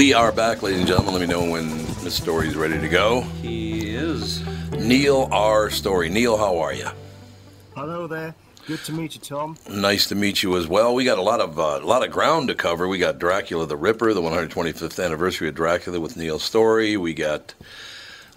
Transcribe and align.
We 0.00 0.14
are 0.14 0.32
back, 0.32 0.62
ladies 0.62 0.78
and 0.78 0.88
gentlemen. 0.88 1.14
Let 1.14 1.20
me 1.20 1.26
know 1.26 1.50
when 1.50 1.76
Miss 2.02 2.14
Storey's 2.14 2.56
ready 2.56 2.80
to 2.80 2.88
go. 2.88 3.20
He 3.42 3.90
is. 3.90 4.42
Neil 4.70 5.28
R. 5.30 5.68
Storey. 5.68 6.08
Neil, 6.08 6.36
how 6.36 6.58
are 6.58 6.72
you? 6.72 6.88
Hello 7.74 8.06
there. 8.06 8.34
Good 8.66 8.78
to 8.84 8.92
meet 8.92 9.14
you, 9.14 9.20
Tom. 9.20 9.56
Nice 9.68 10.06
to 10.06 10.14
meet 10.14 10.42
you 10.42 10.56
as 10.56 10.66
well. 10.66 10.94
We 10.94 11.04
got 11.04 11.18
a 11.18 11.22
lot 11.22 11.40
of 11.40 11.58
uh, 11.58 11.80
a 11.82 11.86
lot 11.86 12.04
of 12.04 12.10
ground 12.10 12.48
to 12.48 12.54
cover. 12.54 12.88
We 12.88 12.98
got 12.98 13.18
Dracula 13.18 13.66
the 13.66 13.76
Ripper, 13.76 14.14
the 14.14 14.22
125th 14.22 15.04
anniversary 15.04 15.48
of 15.48 15.54
Dracula 15.54 16.00
with 16.00 16.16
Neil 16.16 16.38
Storey. 16.38 16.96
We 16.96 17.12
got 17.12 17.52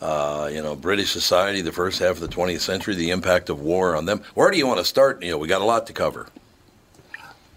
uh, 0.01 0.49
you 0.51 0.61
know 0.61 0.75
British 0.75 1.11
society, 1.11 1.61
the 1.61 1.71
first 1.71 1.99
half 1.99 2.19
of 2.19 2.19
the 2.19 2.27
20th 2.27 2.59
century, 2.59 2.95
the 2.95 3.11
impact 3.11 3.49
of 3.49 3.61
war 3.61 3.95
on 3.95 4.05
them. 4.05 4.21
Where 4.33 4.51
do 4.51 4.57
you 4.57 4.67
want 4.67 4.79
to 4.79 4.85
start, 4.85 5.21
Neil? 5.21 5.39
We 5.39 5.47
got 5.47 5.61
a 5.61 5.65
lot 5.65 5.87
to 5.87 5.93
cover. 5.93 6.27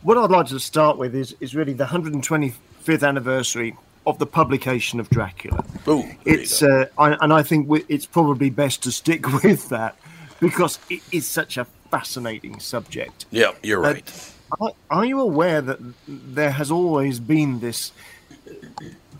What 0.06 0.17
I'd 0.17 0.31
like 0.31 0.47
to 0.47 0.61
start 0.61 0.99
with 0.99 1.17
is, 1.17 1.34
is 1.41 1.56
really 1.56 1.72
the 1.72 1.84
125th 1.87 3.03
anniversary 3.05 3.77
of 4.06 4.21
the 4.21 4.27
publication 4.27 5.00
of 5.00 5.11
Dracula. 5.11 5.65
Ooh, 5.89 6.05
It's 6.25 6.62
uh, 6.62 6.87
I, 6.97 7.15
and 7.21 7.33
I 7.33 7.43
think 7.43 7.69
we- 7.69 7.84
it's 7.89 8.06
probably 8.06 8.49
best 8.50 8.84
to 8.84 8.93
stick 8.93 9.27
with 9.43 9.69
that 9.71 9.97
because 10.39 10.78
it 10.89 11.00
is 11.11 11.27
such 11.27 11.56
a 11.56 11.65
fascinating 11.91 12.61
subject. 12.61 13.27
Yeah, 13.33 13.50
you're 13.65 13.84
Uh, 13.84 13.95
right. 13.95 14.33
Are, 14.61 14.71
are 14.93 15.05
you 15.05 15.19
aware 15.21 15.61
that 15.61 15.78
there 16.06 16.53
has 16.53 16.71
always 16.71 17.19
been 17.19 17.59
this 17.59 17.91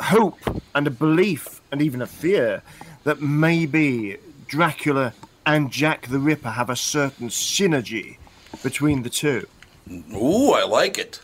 hope 0.01 0.39
and 0.73 0.87
a 0.87 0.91
belief 0.91 1.61
and 1.73 1.83
even 1.83 2.01
a 2.01 2.07
fear 2.07 2.63
that 3.03 3.21
maybe 3.21 4.19
Dracula 4.47 5.15
and 5.45 5.73
Jack 5.73 6.07
the 6.07 6.21
Ripper 6.21 6.51
have 6.51 6.71
a 6.71 6.77
certain 6.77 7.29
synergy 7.29 8.19
between 8.63 9.03
the 9.03 9.11
two? 9.11 9.49
Ooh, 9.91 10.53
I 10.53 10.65
like 10.65 10.99
it. 10.99 11.21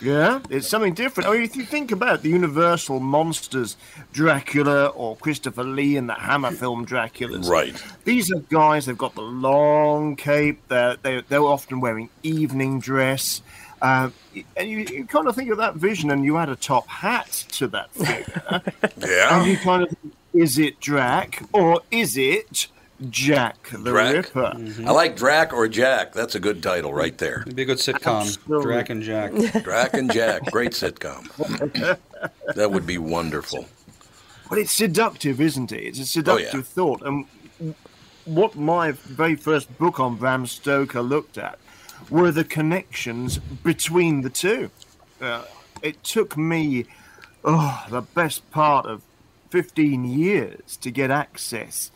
Yeah, 0.00 0.40
it's 0.50 0.66
something 0.66 0.94
different. 0.94 1.28
I 1.28 1.34
mean, 1.34 1.42
if 1.42 1.54
you 1.54 1.64
think 1.64 1.92
about 1.92 2.22
the 2.22 2.28
Universal 2.28 2.98
monsters, 2.98 3.76
Dracula 4.12 4.86
or 4.88 5.14
Christopher 5.16 5.62
Lee 5.62 5.96
in 5.96 6.08
the 6.08 6.14
Hammer 6.14 6.50
film 6.62 6.84
Draculas, 6.84 7.48
Right. 7.48 7.80
These 8.04 8.32
are 8.32 8.40
guys. 8.40 8.86
They've 8.86 8.98
got 8.98 9.14
the 9.14 9.22
long 9.22 10.16
cape. 10.16 10.60
They're 10.66 10.96
they're, 10.96 11.22
they're 11.22 11.40
often 11.40 11.80
wearing 11.80 12.08
evening 12.24 12.80
dress. 12.80 13.42
Uh, 13.80 14.10
and 14.56 14.70
you, 14.70 14.78
you 14.78 15.04
kind 15.04 15.26
of 15.28 15.34
think 15.36 15.50
of 15.50 15.58
that 15.58 15.74
vision, 15.74 16.10
and 16.10 16.24
you 16.24 16.36
add 16.36 16.48
a 16.48 16.56
top 16.56 16.86
hat 16.88 17.30
to 17.50 17.66
that 17.68 17.90
figure, 17.92 18.62
yeah. 18.98 19.38
and 19.40 19.50
you 19.50 19.56
kind 19.56 19.82
of 19.82 19.88
think, 19.88 20.14
is 20.34 20.56
it 20.58 20.78
Drac 20.80 21.42
or 21.52 21.80
is 21.90 22.16
it 22.16 22.68
Jack 23.10 23.68
the 23.70 23.90
Drac. 23.90 24.14
Ripper? 24.14 24.52
I 24.86 24.90
like 24.92 25.16
Drac 25.16 25.52
or 25.52 25.68
Jack. 25.68 26.12
That's 26.12 26.34
a 26.34 26.40
good 26.40 26.62
title 26.62 26.92
right 26.92 27.16
there. 27.18 27.42
It'd 27.42 27.56
be 27.56 27.62
a 27.62 27.64
good 27.66 27.78
sitcom. 27.78 28.20
Absolutely. 28.22 28.64
Drac 28.66 28.90
and 28.90 29.02
Jack. 29.02 29.32
Drac 29.64 29.94
and 29.94 30.12
Jack. 30.12 30.50
Great 30.50 30.72
sitcom. 30.72 31.98
That 32.54 32.70
would 32.70 32.86
be 32.86 32.98
wonderful. 32.98 33.66
But 34.48 34.58
it's 34.58 34.70
seductive, 34.70 35.40
isn't 35.40 35.72
it? 35.72 35.80
It's 35.82 35.98
a 35.98 36.04
seductive 36.06 36.54
Oh, 36.54 36.56
yeah. 36.58 36.62
thought. 36.62 37.02
And 37.02 37.74
what 38.26 38.54
my 38.54 38.92
very 38.92 39.34
first 39.34 39.76
book 39.76 39.98
on 39.98 40.14
Bram 40.16 40.46
Stoker 40.46 41.02
looked 41.02 41.36
at 41.36 41.58
were 42.10 42.30
the 42.30 42.44
connections 42.44 43.38
between 43.38 44.20
the 44.22 44.30
two. 44.30 44.70
Uh, 45.20 45.42
it 45.82 46.04
took 46.04 46.36
me 46.36 46.84
oh, 47.44 47.84
the 47.90 48.02
best 48.02 48.48
part 48.52 48.86
of 48.86 49.02
15 49.50 50.04
years 50.04 50.76
to 50.76 50.92
get 50.92 51.10
access 51.10 51.90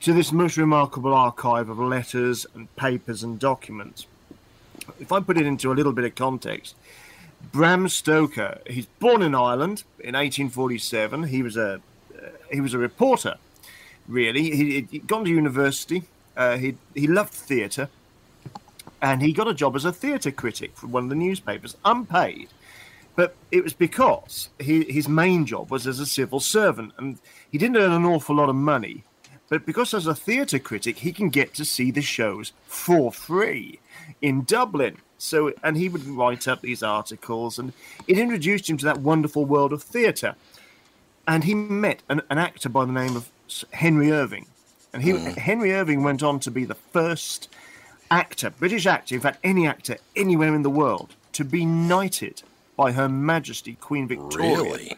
to 0.00 0.12
this 0.12 0.32
most 0.32 0.56
remarkable 0.56 1.12
archive 1.12 1.68
of 1.68 1.78
letters 1.78 2.46
and 2.54 2.74
papers 2.76 3.22
and 3.22 3.38
documents. 3.38 4.06
If 5.00 5.12
I 5.12 5.20
put 5.20 5.36
it 5.36 5.46
into 5.46 5.72
a 5.72 5.74
little 5.74 5.92
bit 5.92 6.04
of 6.04 6.14
context, 6.14 6.74
Bram 7.52 7.88
Stoker, 7.88 8.60
he's 8.66 8.86
born 8.86 9.22
in 9.22 9.34
Ireland 9.34 9.84
in 9.98 10.14
1847. 10.14 11.24
He 11.24 11.42
was 11.42 11.56
a 11.56 11.74
uh, 11.74 12.28
he 12.50 12.60
was 12.60 12.74
a 12.74 12.78
reporter, 12.78 13.36
really. 14.06 14.50
He, 14.50 14.86
he'd 14.90 15.06
gone 15.06 15.24
to 15.24 15.30
university. 15.30 16.04
Uh, 16.36 16.56
he 16.56 16.76
he 16.94 17.06
loved 17.06 17.32
theatre, 17.32 17.88
and 19.00 19.22
he 19.22 19.32
got 19.32 19.48
a 19.48 19.54
job 19.54 19.76
as 19.76 19.84
a 19.84 19.92
theatre 19.92 20.30
critic 20.30 20.72
for 20.74 20.86
one 20.86 21.04
of 21.04 21.10
the 21.10 21.16
newspapers, 21.16 21.76
unpaid. 21.84 22.48
But 23.14 23.34
it 23.50 23.64
was 23.64 23.72
because 23.72 24.48
he, 24.60 24.84
his 24.84 25.08
main 25.08 25.44
job 25.44 25.72
was 25.72 25.88
as 25.88 25.98
a 25.98 26.06
civil 26.06 26.38
servant, 26.38 26.92
and 26.98 27.18
he 27.50 27.58
didn't 27.58 27.76
earn 27.76 27.90
an 27.90 28.04
awful 28.04 28.36
lot 28.36 28.48
of 28.48 28.54
money. 28.54 29.02
But 29.48 29.64
because 29.64 29.94
as 29.94 30.06
a 30.06 30.14
theatre 30.14 30.58
critic, 30.58 30.98
he 30.98 31.12
can 31.12 31.30
get 31.30 31.54
to 31.54 31.64
see 31.64 31.90
the 31.90 32.02
shows 32.02 32.52
for 32.66 33.10
free 33.10 33.80
in 34.20 34.44
Dublin. 34.44 34.98
So, 35.16 35.52
and 35.64 35.76
he 35.76 35.88
would 35.88 36.06
write 36.06 36.46
up 36.46 36.60
these 36.60 36.82
articles, 36.82 37.58
and 37.58 37.72
it 38.06 38.18
introduced 38.18 38.68
him 38.68 38.76
to 38.78 38.84
that 38.84 39.00
wonderful 39.00 39.44
world 39.44 39.72
of 39.72 39.82
theatre. 39.82 40.36
And 41.26 41.44
he 41.44 41.54
met 41.54 42.02
an, 42.08 42.22
an 42.30 42.38
actor 42.38 42.68
by 42.68 42.84
the 42.84 42.92
name 42.92 43.16
of 43.16 43.28
Henry 43.72 44.12
Irving, 44.12 44.46
and 44.92 45.02
he 45.02 45.12
mm. 45.12 45.36
Henry 45.36 45.72
Irving 45.72 46.02
went 46.02 46.22
on 46.22 46.38
to 46.40 46.50
be 46.50 46.64
the 46.64 46.74
first 46.74 47.48
actor, 48.10 48.50
British 48.50 48.86
actor, 48.86 49.14
in 49.14 49.20
fact, 49.20 49.38
any 49.42 49.66
actor 49.66 49.96
anywhere 50.14 50.54
in 50.54 50.62
the 50.62 50.70
world, 50.70 51.14
to 51.32 51.44
be 51.44 51.64
knighted 51.64 52.42
by 52.76 52.92
Her 52.92 53.08
Majesty 53.08 53.74
Queen 53.74 54.06
Victoria. 54.06 54.62
Really? 54.62 54.96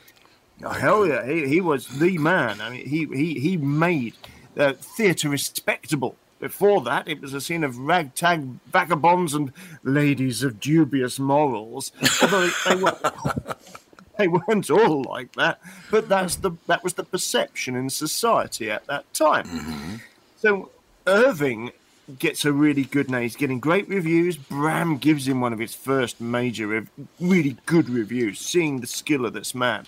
Oh, 0.63 0.71
hell 0.71 1.07
yeah, 1.07 1.27
he, 1.27 1.49
he 1.49 1.61
was 1.61 1.87
the 1.87 2.19
man. 2.19 2.61
I 2.61 2.71
mean, 2.71 2.87
he 2.87 3.07
he 3.07 3.41
he 3.41 3.57
made 3.57 4.15
uh, 4.57 4.73
theatre 4.75 5.29
respectable. 5.29 6.17
Before 6.39 6.81
that, 6.83 7.07
it 7.07 7.21
was 7.21 7.35
a 7.35 7.41
scene 7.41 7.63
of 7.65 7.77
ragtag 7.79 8.43
vagabonds 8.73 9.35
and 9.35 9.53
ladies 9.85 10.43
of 10.43 10.59
dubious 10.59 11.19
morals. 11.19 11.93
Although 12.23 12.47
they, 12.47 12.75
they, 12.75 12.83
were, 12.83 12.99
they 14.19 14.29
weren't 14.29 14.71
all 14.71 15.03
like 15.03 15.33
that, 15.35 15.61
but 15.91 16.09
that's 16.09 16.37
the 16.37 16.53
that 16.67 16.83
was 16.83 16.95
the 16.95 17.05
perception 17.05 17.77
in 17.77 17.91
society 17.91 18.71
at 18.71 18.87
that 18.87 19.13
time. 19.13 20.01
So 20.39 20.71
Irving 21.07 21.73
gets 22.19 22.45
a 22.45 22.53
really 22.53 22.85
good 22.85 23.11
name. 23.11 23.23
He's 23.23 23.37
getting 23.37 23.61
great 23.61 23.89
reviews. 23.89 24.37
Bram 24.37 24.97
gives 24.97 25.29
him 25.29 25.41
one 25.41 25.53
of 25.53 25.59
his 25.59 25.75
first 25.75 26.21
major, 26.21 26.67
rev- 26.67 26.91
really 27.21 27.57
good 27.67 27.89
reviews, 27.89 28.41
seeing 28.41 28.81
the 28.81 28.87
skill 28.87 29.27
of 29.27 29.33
this 29.33 29.55
man. 29.55 29.87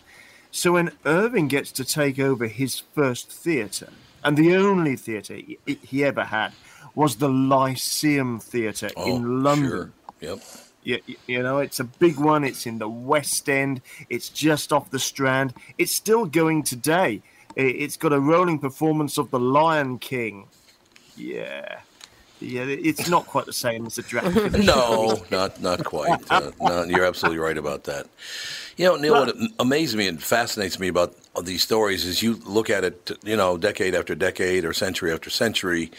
So 0.51 0.73
when 0.73 0.93
Irving 1.07 1.49
gets 1.49 1.73
to 1.73 1.85
take 1.85 2.19
over 2.19 2.47
his 2.47 2.79
first 2.95 3.31
theatre, 3.31 3.89
and 4.25 4.37
the 4.37 4.57
only 4.57 4.97
theatre 4.97 5.35
he, 5.35 5.59
he 5.83 6.05
ever 6.05 6.25
had 6.25 6.53
was 6.95 7.17
the 7.17 7.29
Lyceum 7.29 8.39
Theatre 8.41 8.91
Oh, 8.97 9.17
in 9.17 9.43
London. 9.43 9.69
Sure. 9.71 9.91
Yep. 10.21 10.39
You, 10.85 11.01
you 11.27 11.43
know, 11.43 11.59
it's 11.59 11.81
a 11.81 11.85
big 11.85 12.19
one. 12.19 12.45
It's 12.45 12.67
in 12.67 12.79
the 12.79 12.89
West 12.89 13.49
End. 13.49 13.81
It's 14.11 14.29
just 14.29 14.73
off 14.73 14.91
the 14.91 14.99
Strand. 14.99 15.55
It's 15.79 15.95
still 15.95 16.27
going 16.27 16.65
today. 16.65 17.23
It's 17.55 17.97
got 17.97 18.13
a 18.13 18.19
rolling 18.21 18.59
performance 18.59 19.17
of 19.19 19.31
The 19.31 19.39
Lion 19.39 19.99
King. 19.99 20.49
Yeah. 21.17 21.81
Yeah, 22.41 22.65
it's 22.65 23.09
not 23.09 23.27
quite 23.27 23.47
the 23.47 23.53
same 23.53 23.87
as 23.87 23.95
the 23.95 24.03
Dracula. 24.03 24.51
No, 24.65 25.23
not 25.31 25.61
not 25.61 25.85
quite. 25.85 26.21
Uh, 26.29 26.51
no, 26.61 26.83
you're 26.85 27.05
absolutely 27.05 27.39
right 27.39 27.57
about 27.57 27.85
that. 27.85 28.09
You 28.77 28.87
know, 28.87 28.97
Neil, 28.97 29.13
what 29.13 29.37
amazes 29.59 29.97
me 29.97 30.09
and 30.09 30.23
fascinates 30.23 30.79
me 30.79 30.89
about 30.89 31.15
these 31.43 31.63
stories 31.63 32.05
is 32.05 32.23
you 32.23 32.35
look 32.45 32.71
at 32.71 32.85
it, 32.85 33.11
you 33.23 33.37
know, 33.37 33.59
decade 33.59 33.95
after 33.95 34.15
decade 34.15 34.65
or 34.65 34.73
century 34.73 35.13
after 35.13 35.31
century. 35.31 35.91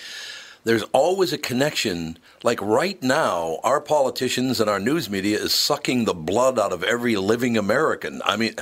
There's 0.65 0.83
always 0.93 1.33
a 1.33 1.37
connection. 1.37 2.17
Like 2.41 2.61
right 2.61 3.01
now, 3.03 3.59
our 3.63 3.81
politicians 3.81 4.61
and 4.61 4.69
our 4.69 4.79
news 4.79 5.09
media 5.09 5.37
is 5.37 5.53
sucking 5.53 6.05
the 6.05 6.13
blood 6.13 6.57
out 6.57 6.71
of 6.71 6.83
every 6.83 7.17
living 7.17 7.57
American. 7.57 8.21
I 8.23 8.37
mean, 8.37 8.55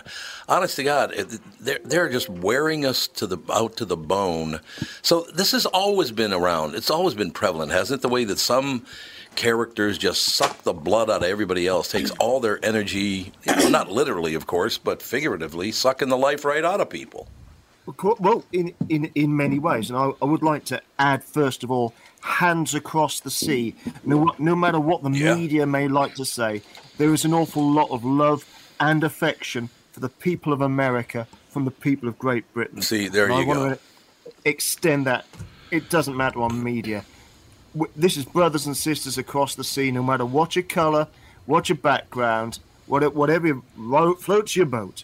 honest 0.50 0.76
to 0.78 0.84
God, 0.84 1.12
they're 1.60 1.80
they're 1.84 2.10
just 2.10 2.28
wearing 2.28 2.86
us 2.86 3.08
to 3.10 3.28
the 3.28 3.38
out 3.52 3.78
to 3.78 3.86
the 3.86 3.98
bone. 3.98 4.62
So 5.04 5.28
this 5.36 5.52
has 5.52 5.68
always 5.68 6.12
been 6.12 6.34
around. 6.34 6.74
It's 6.74 6.90
always 6.90 7.14
been 7.14 7.32
prevalent, 7.32 7.72
hasn't 7.72 8.00
it? 8.00 8.02
The 8.02 8.10
way 8.10 8.26
that 8.26 8.40
some 8.40 8.84
characters 9.36 9.98
just 9.98 10.24
suck 10.24 10.62
the 10.64 10.74
blood 10.74 11.10
out 11.10 11.24
of 11.24 11.30
everybody 11.30 11.68
else, 11.68 11.90
takes 11.92 12.12
all 12.20 12.40
their 12.40 12.64
energy, 12.64 13.32
not 13.70 13.92
literally, 13.92 14.34
of 14.36 14.48
course, 14.48 14.78
but 14.78 15.02
figuratively, 15.02 15.72
sucking 15.72 16.10
the 16.10 16.18
life 16.18 16.46
right 16.46 16.64
out 16.66 16.82
of 16.82 16.90
people. 16.90 17.28
Well, 18.20 18.44
in, 18.54 18.74
in, 18.90 19.06
in 19.16 19.36
many 19.36 19.60
ways. 19.60 19.90
And 19.90 19.98
I, 19.98 20.12
I 20.22 20.26
would 20.26 20.44
like 20.44 20.66
to 20.66 20.82
add, 21.00 21.24
first 21.24 21.64
of 21.64 21.72
all, 21.72 21.94
hands 22.22 22.76
across 22.76 23.20
the 23.20 23.32
sea. 23.32 23.76
No, 24.04 24.32
no 24.38 24.56
matter 24.56 24.80
what 24.80 25.04
the 25.04 25.10
Yeah. 25.12 25.36
media 25.36 25.66
may 25.66 25.88
like 25.88 26.16
to 26.16 26.26
say, 26.26 26.62
there 26.98 27.14
is 27.14 27.26
an 27.26 27.34
awful 27.34 27.64
lot 27.64 27.90
of 27.90 28.06
love 28.06 28.46
and 28.80 29.04
affection 29.04 29.70
for 29.92 30.00
the 30.00 30.10
people 30.10 30.54
of 30.54 30.62
America 30.62 31.28
from 31.50 31.66
the 31.66 31.72
people 31.72 32.08
of 32.08 32.18
Great 32.20 32.52
Britain. 32.54 32.82
See, 32.82 33.08
there 33.08 33.26
And 33.26 33.34
I 33.34 33.42
you 33.42 33.48
want 33.48 33.80
to 34.26 34.32
extend 34.46 35.06
that. 35.08 35.26
It 35.72 35.90
doesn't 35.90 36.16
matter 36.16 36.42
on 36.42 36.64
media. 36.64 37.04
W- 37.74 37.92
This 37.96 38.18
is 38.18 38.26
brothers 38.26 38.66
and 38.66 38.76
sisters 38.76 39.18
across 39.18 39.56
the 39.56 39.64
sea, 39.64 39.92
no 39.92 40.04
matter 40.04 40.26
what 40.26 40.56
your 40.56 40.64
colour, 40.64 41.08
what 41.46 41.70
your 41.70 41.78
background, 41.78 42.60
what, 42.88 43.16
whatever 43.16 43.62
floats 44.20 44.56
your 44.56 44.66
boat. 44.66 45.04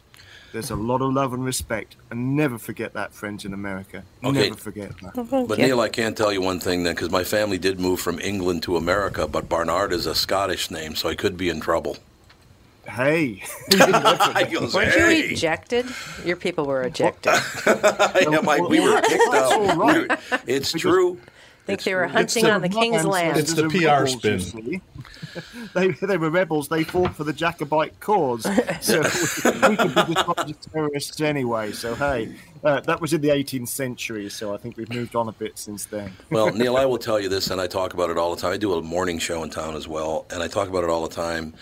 There's 0.54 0.72
a 0.72 0.76
lot 0.76 1.02
of 1.02 1.12
love 1.14 1.34
and 1.34 1.44
respect, 1.44 1.98
and 2.10 2.36
never 2.36 2.58
forget 2.58 2.94
that, 2.94 3.14
friends 3.14 3.44
in 3.46 3.54
America. 3.54 4.04
Okay. 4.24 4.44
Never 4.50 4.56
forget 4.56 4.92
that. 5.02 5.46
But 5.48 5.58
Neil, 5.60 5.82
I 5.82 5.90
can't 5.90 6.16
tell 6.18 6.32
you 6.32 6.42
one 6.42 6.60
thing 6.60 6.84
then, 6.84 6.96
because 6.96 7.10
my 7.12 7.24
family 7.24 7.58
did 7.58 7.80
move 7.80 8.00
from 8.00 8.18
England 8.20 8.64
to 8.64 8.78
America, 8.78 9.28
but 9.28 9.50
Barnard 9.50 9.92
is 9.92 10.06
a 10.06 10.16
Scottish 10.16 10.72
name, 10.72 10.96
so 10.96 11.10
I 11.10 11.16
could 11.16 11.38
be 11.38 11.50
in 11.50 11.60
trouble. 11.60 11.98
Hey, 12.88 13.44
I 13.74 14.48
goes, 14.50 14.74
Weren't 14.74 14.96
you 14.96 15.32
ejected? 15.34 15.86
Your 16.24 16.38
people 16.38 16.66
were 16.66 16.84
ejected. 16.84 17.34
Yeah, 17.66 18.40
my- 18.42 18.60
we 18.62 18.80
were 18.80 19.02
kicked 19.02 19.24
That's 19.30 19.52
out. 19.52 19.60
all 19.70 19.76
right. 19.76 20.20
It's 20.48 20.72
true. 20.72 21.20
I 21.68 21.76
think 21.76 21.84
they 21.84 21.96
were 21.96 22.08
hunting 22.08 22.46
the- 22.46 22.52
on 22.52 22.62
the 22.62 22.70
king's 22.70 23.04
land. 23.04 23.38
It's 23.38 23.54
the 23.54 23.68
PR 23.68 24.06
rebels, 24.06 24.48
spin. 24.48 24.82
they, 25.74 25.90
they 25.90 26.18
were 26.18 26.30
rebels. 26.30 26.70
They 26.70 26.86
fought 26.86 27.14
for 27.14 27.26
the 27.26 27.34
Jacobite 27.34 28.00
cause. 28.00 28.48
So 28.82 29.02
we 29.68 29.76
could 29.76 29.96
be 29.96 30.14
described 30.14 30.50
as 30.50 30.58
terrorists 30.72 31.20
anyway. 31.20 31.74
So 31.74 31.94
hey, 31.96 32.36
uh, 32.64 32.80
that 32.82 33.02
was 33.02 33.12
in 33.12 33.20
the 33.20 33.30
18th 33.30 33.68
century. 33.68 34.30
So 34.30 34.54
I 34.54 34.58
think 34.58 34.78
we've 34.78 34.90
moved 34.90 35.16
on 35.16 35.28
a 35.28 35.32
bit 35.34 35.58
since 35.58 35.86
then. 35.86 36.14
Well, 36.30 36.54
Neil, 36.54 36.78
I 36.78 36.86
will 36.86 36.98
tell 36.98 37.20
you 37.20 37.28
this, 37.28 37.50
and 37.50 37.60
I 37.60 37.68
talk 37.68 37.94
about 37.94 38.10
it 38.10 38.18
all 38.18 38.34
the 38.34 38.42
time. 38.42 38.54
I 38.54 38.58
do 38.58 38.74
a 38.74 38.82
morning 38.82 39.20
show 39.20 39.44
in 39.44 39.50
town 39.50 39.76
as 39.76 39.88
well, 39.88 40.26
and 40.30 40.42
I 40.42 40.48
talk 40.48 40.70
about 40.70 40.84
it 40.86 40.90
all 40.90 41.06
the 41.06 41.14
time. 41.14 41.54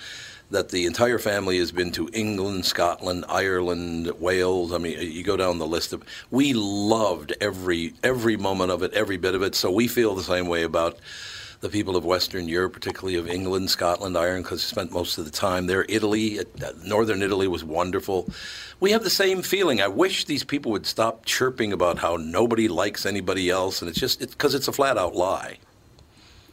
That 0.55 0.69
the 0.69 0.85
entire 0.85 1.19
family 1.19 1.57
has 1.57 1.73
been 1.73 1.91
to 1.91 2.09
England, 2.13 2.65
Scotland, 2.65 3.25
Ireland, 3.27 4.09
Wales. 4.21 4.71
I 4.71 4.77
mean, 4.77 4.97
you 5.01 5.21
go 5.21 5.35
down 5.35 5.57
the 5.57 5.67
list 5.67 5.91
of. 5.91 6.01
We 6.31 6.53
loved 6.53 7.33
every 7.41 7.93
every 8.01 8.37
moment 8.37 8.71
of 8.71 8.81
it, 8.81 8.93
every 8.93 9.17
bit 9.17 9.35
of 9.35 9.41
it. 9.41 9.53
So 9.53 9.69
we 9.69 9.89
feel 9.89 10.15
the 10.15 10.23
same 10.23 10.47
way 10.47 10.63
about 10.63 10.97
the 11.59 11.67
people 11.67 11.97
of 11.97 12.05
Western 12.05 12.47
Europe, 12.47 12.71
particularly 12.71 13.17
of 13.17 13.27
England, 13.27 13.69
Scotland, 13.69 14.17
Ireland, 14.17 14.45
because 14.45 14.59
we 14.59 14.67
spent 14.67 14.93
most 14.93 15.17
of 15.17 15.25
the 15.25 15.31
time 15.31 15.67
there. 15.67 15.85
Italy, 15.89 16.39
uh, 16.39 16.43
Northern 16.85 17.21
Italy 17.21 17.49
was 17.49 17.65
wonderful. 17.65 18.29
We 18.79 18.91
have 18.91 19.03
the 19.03 19.09
same 19.09 19.41
feeling. 19.41 19.81
I 19.81 19.89
wish 19.89 20.23
these 20.23 20.45
people 20.45 20.71
would 20.71 20.85
stop 20.85 21.25
chirping 21.25 21.73
about 21.73 21.97
how 21.97 22.15
nobody 22.15 22.69
likes 22.69 23.05
anybody 23.05 23.49
else, 23.49 23.81
and 23.81 23.89
it's 23.89 23.99
just 23.99 24.21
because 24.21 24.55
it's 24.55 24.69
a 24.69 24.71
flat 24.71 24.97
out 24.97 25.15
lie. 25.15 25.57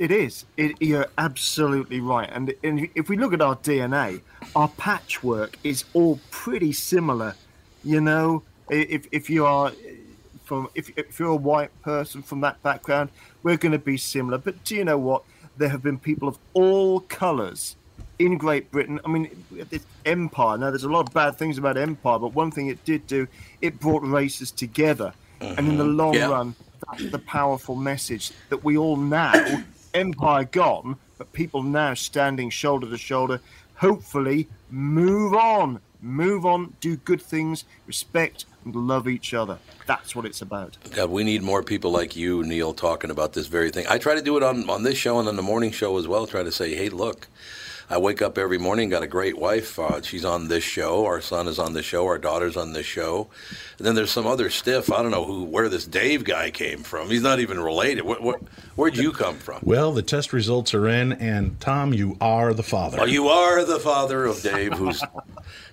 It 0.02 0.10
is. 0.10 0.46
It, 0.56 0.82
you're 0.82 1.06
absolutely 1.16 2.00
right. 2.00 2.28
And, 2.28 2.52
and 2.64 2.88
if 2.96 3.08
we 3.08 3.16
look 3.16 3.32
at 3.32 3.40
our 3.40 3.54
DNA, 3.54 4.20
our 4.56 4.66
patchwork 4.66 5.56
is 5.62 5.84
all 5.94 6.18
pretty 6.32 6.72
similar. 6.72 7.36
You 7.84 8.00
know, 8.00 8.42
if 8.68 9.06
if 9.12 9.30
you 9.30 9.46
are 9.46 9.70
from 10.42 10.68
if 10.74 10.90
if 10.98 11.20
you're 11.20 11.28
a 11.28 11.36
white 11.36 11.70
person 11.82 12.20
from 12.20 12.40
that 12.40 12.60
background, 12.64 13.10
we're 13.44 13.56
going 13.56 13.70
to 13.70 13.78
be 13.78 13.96
similar. 13.96 14.38
But 14.38 14.64
do 14.64 14.74
you 14.74 14.84
know 14.84 14.98
what? 14.98 15.22
There 15.56 15.68
have 15.68 15.84
been 15.84 16.00
people 16.00 16.26
of 16.26 16.36
all 16.52 16.98
colours 16.98 17.76
in 18.18 18.38
Great 18.38 18.72
Britain. 18.72 18.98
I 19.04 19.08
mean, 19.08 19.44
this 19.70 19.86
empire. 20.04 20.58
Now, 20.58 20.70
there's 20.70 20.82
a 20.82 20.90
lot 20.90 21.06
of 21.06 21.14
bad 21.14 21.36
things 21.36 21.58
about 21.58 21.76
empire, 21.76 22.18
but 22.18 22.34
one 22.34 22.50
thing 22.50 22.66
it 22.66 22.84
did 22.84 23.06
do, 23.06 23.28
it 23.60 23.78
brought 23.78 24.02
races 24.02 24.50
together, 24.50 25.14
and 25.40 25.60
in 25.60 25.78
the 25.78 25.84
mm-hmm. 25.84 25.96
long 25.96 26.14
Yeah. 26.14 26.26
run, 26.26 26.56
that's 26.90 27.08
the 27.12 27.20
powerful 27.20 27.76
message 27.76 28.32
that 28.48 28.64
we 28.64 28.76
all 28.76 28.96
now, 28.96 29.62
empire 29.94 30.44
gone, 30.44 30.96
but 31.18 31.32
people 31.32 31.62
now 31.62 31.94
standing 31.94 32.50
shoulder 32.50 32.88
to 32.88 32.98
shoulder, 32.98 33.40
hopefully 33.76 34.48
move 34.70 35.34
on, 35.34 35.80
move 36.00 36.44
on, 36.46 36.74
do 36.80 36.96
good 36.96 37.22
things, 37.22 37.64
respect 37.86 38.44
and 38.64 38.74
love 38.74 39.08
each 39.08 39.34
other. 39.34 39.58
That's 39.86 40.14
what 40.14 40.24
it's 40.24 40.40
about. 40.40 40.76
God, 40.94 41.10
we 41.10 41.24
need 41.24 41.42
more 41.42 41.62
people 41.62 41.90
like 41.90 42.16
you, 42.16 42.42
Neil, 42.44 42.72
talking 42.72 43.10
about 43.10 43.32
this 43.32 43.46
very 43.46 43.70
thing. 43.70 43.86
I 43.88 43.98
try 43.98 44.14
to 44.14 44.22
do 44.22 44.36
it 44.36 44.42
on, 44.42 44.68
on 44.70 44.82
this 44.82 44.96
show 44.96 45.18
and 45.18 45.28
on 45.28 45.36
the 45.36 45.42
morning 45.42 45.72
show 45.72 45.98
as 45.98 46.06
well. 46.06 46.26
Try 46.26 46.42
to 46.42 46.52
say, 46.52 46.74
hey, 46.74 46.88
look, 46.88 47.28
I 47.90 47.98
wake 47.98 48.22
up 48.22 48.38
every 48.38 48.58
morning, 48.58 48.88
got 48.88 49.02
a 49.02 49.06
great 49.06 49.38
wife. 49.38 49.78
Uh, 49.78 50.00
she's 50.02 50.24
on 50.24 50.48
this 50.48 50.64
show. 50.64 51.04
Our 51.04 51.20
son 51.20 51.48
is 51.48 51.58
on 51.58 51.72
this 51.72 51.84
show. 51.84 52.06
Our 52.06 52.18
daughter's 52.18 52.56
on 52.56 52.72
this 52.72 52.86
show. 52.86 53.28
And 53.78 53.86
then 53.86 53.94
there's 53.94 54.10
some 54.10 54.26
other 54.26 54.50
stiff. 54.50 54.92
I 54.92 55.02
don't 55.02 55.10
know 55.10 55.24
who 55.24 55.44
where 55.44 55.68
this 55.68 55.86
Dave 55.86 56.24
guy 56.24 56.50
came 56.50 56.82
from. 56.82 57.08
He's 57.08 57.22
not 57.22 57.40
even 57.40 57.60
related. 57.60 58.02
What, 58.02 58.22
what, 58.22 58.40
where'd 58.76 58.96
you 58.96 59.12
come 59.12 59.36
from? 59.36 59.60
Well, 59.62 59.92
the 59.92 60.02
test 60.02 60.32
results 60.32 60.74
are 60.74 60.88
in, 60.88 61.12
and 61.12 61.60
Tom, 61.60 61.92
you 61.92 62.16
are 62.20 62.54
the 62.54 62.62
father. 62.62 62.98
Oh, 63.00 63.04
you 63.04 63.28
are 63.28 63.64
the 63.64 63.78
father 63.78 64.24
of 64.24 64.42
Dave, 64.42 64.72
who's. 64.74 65.02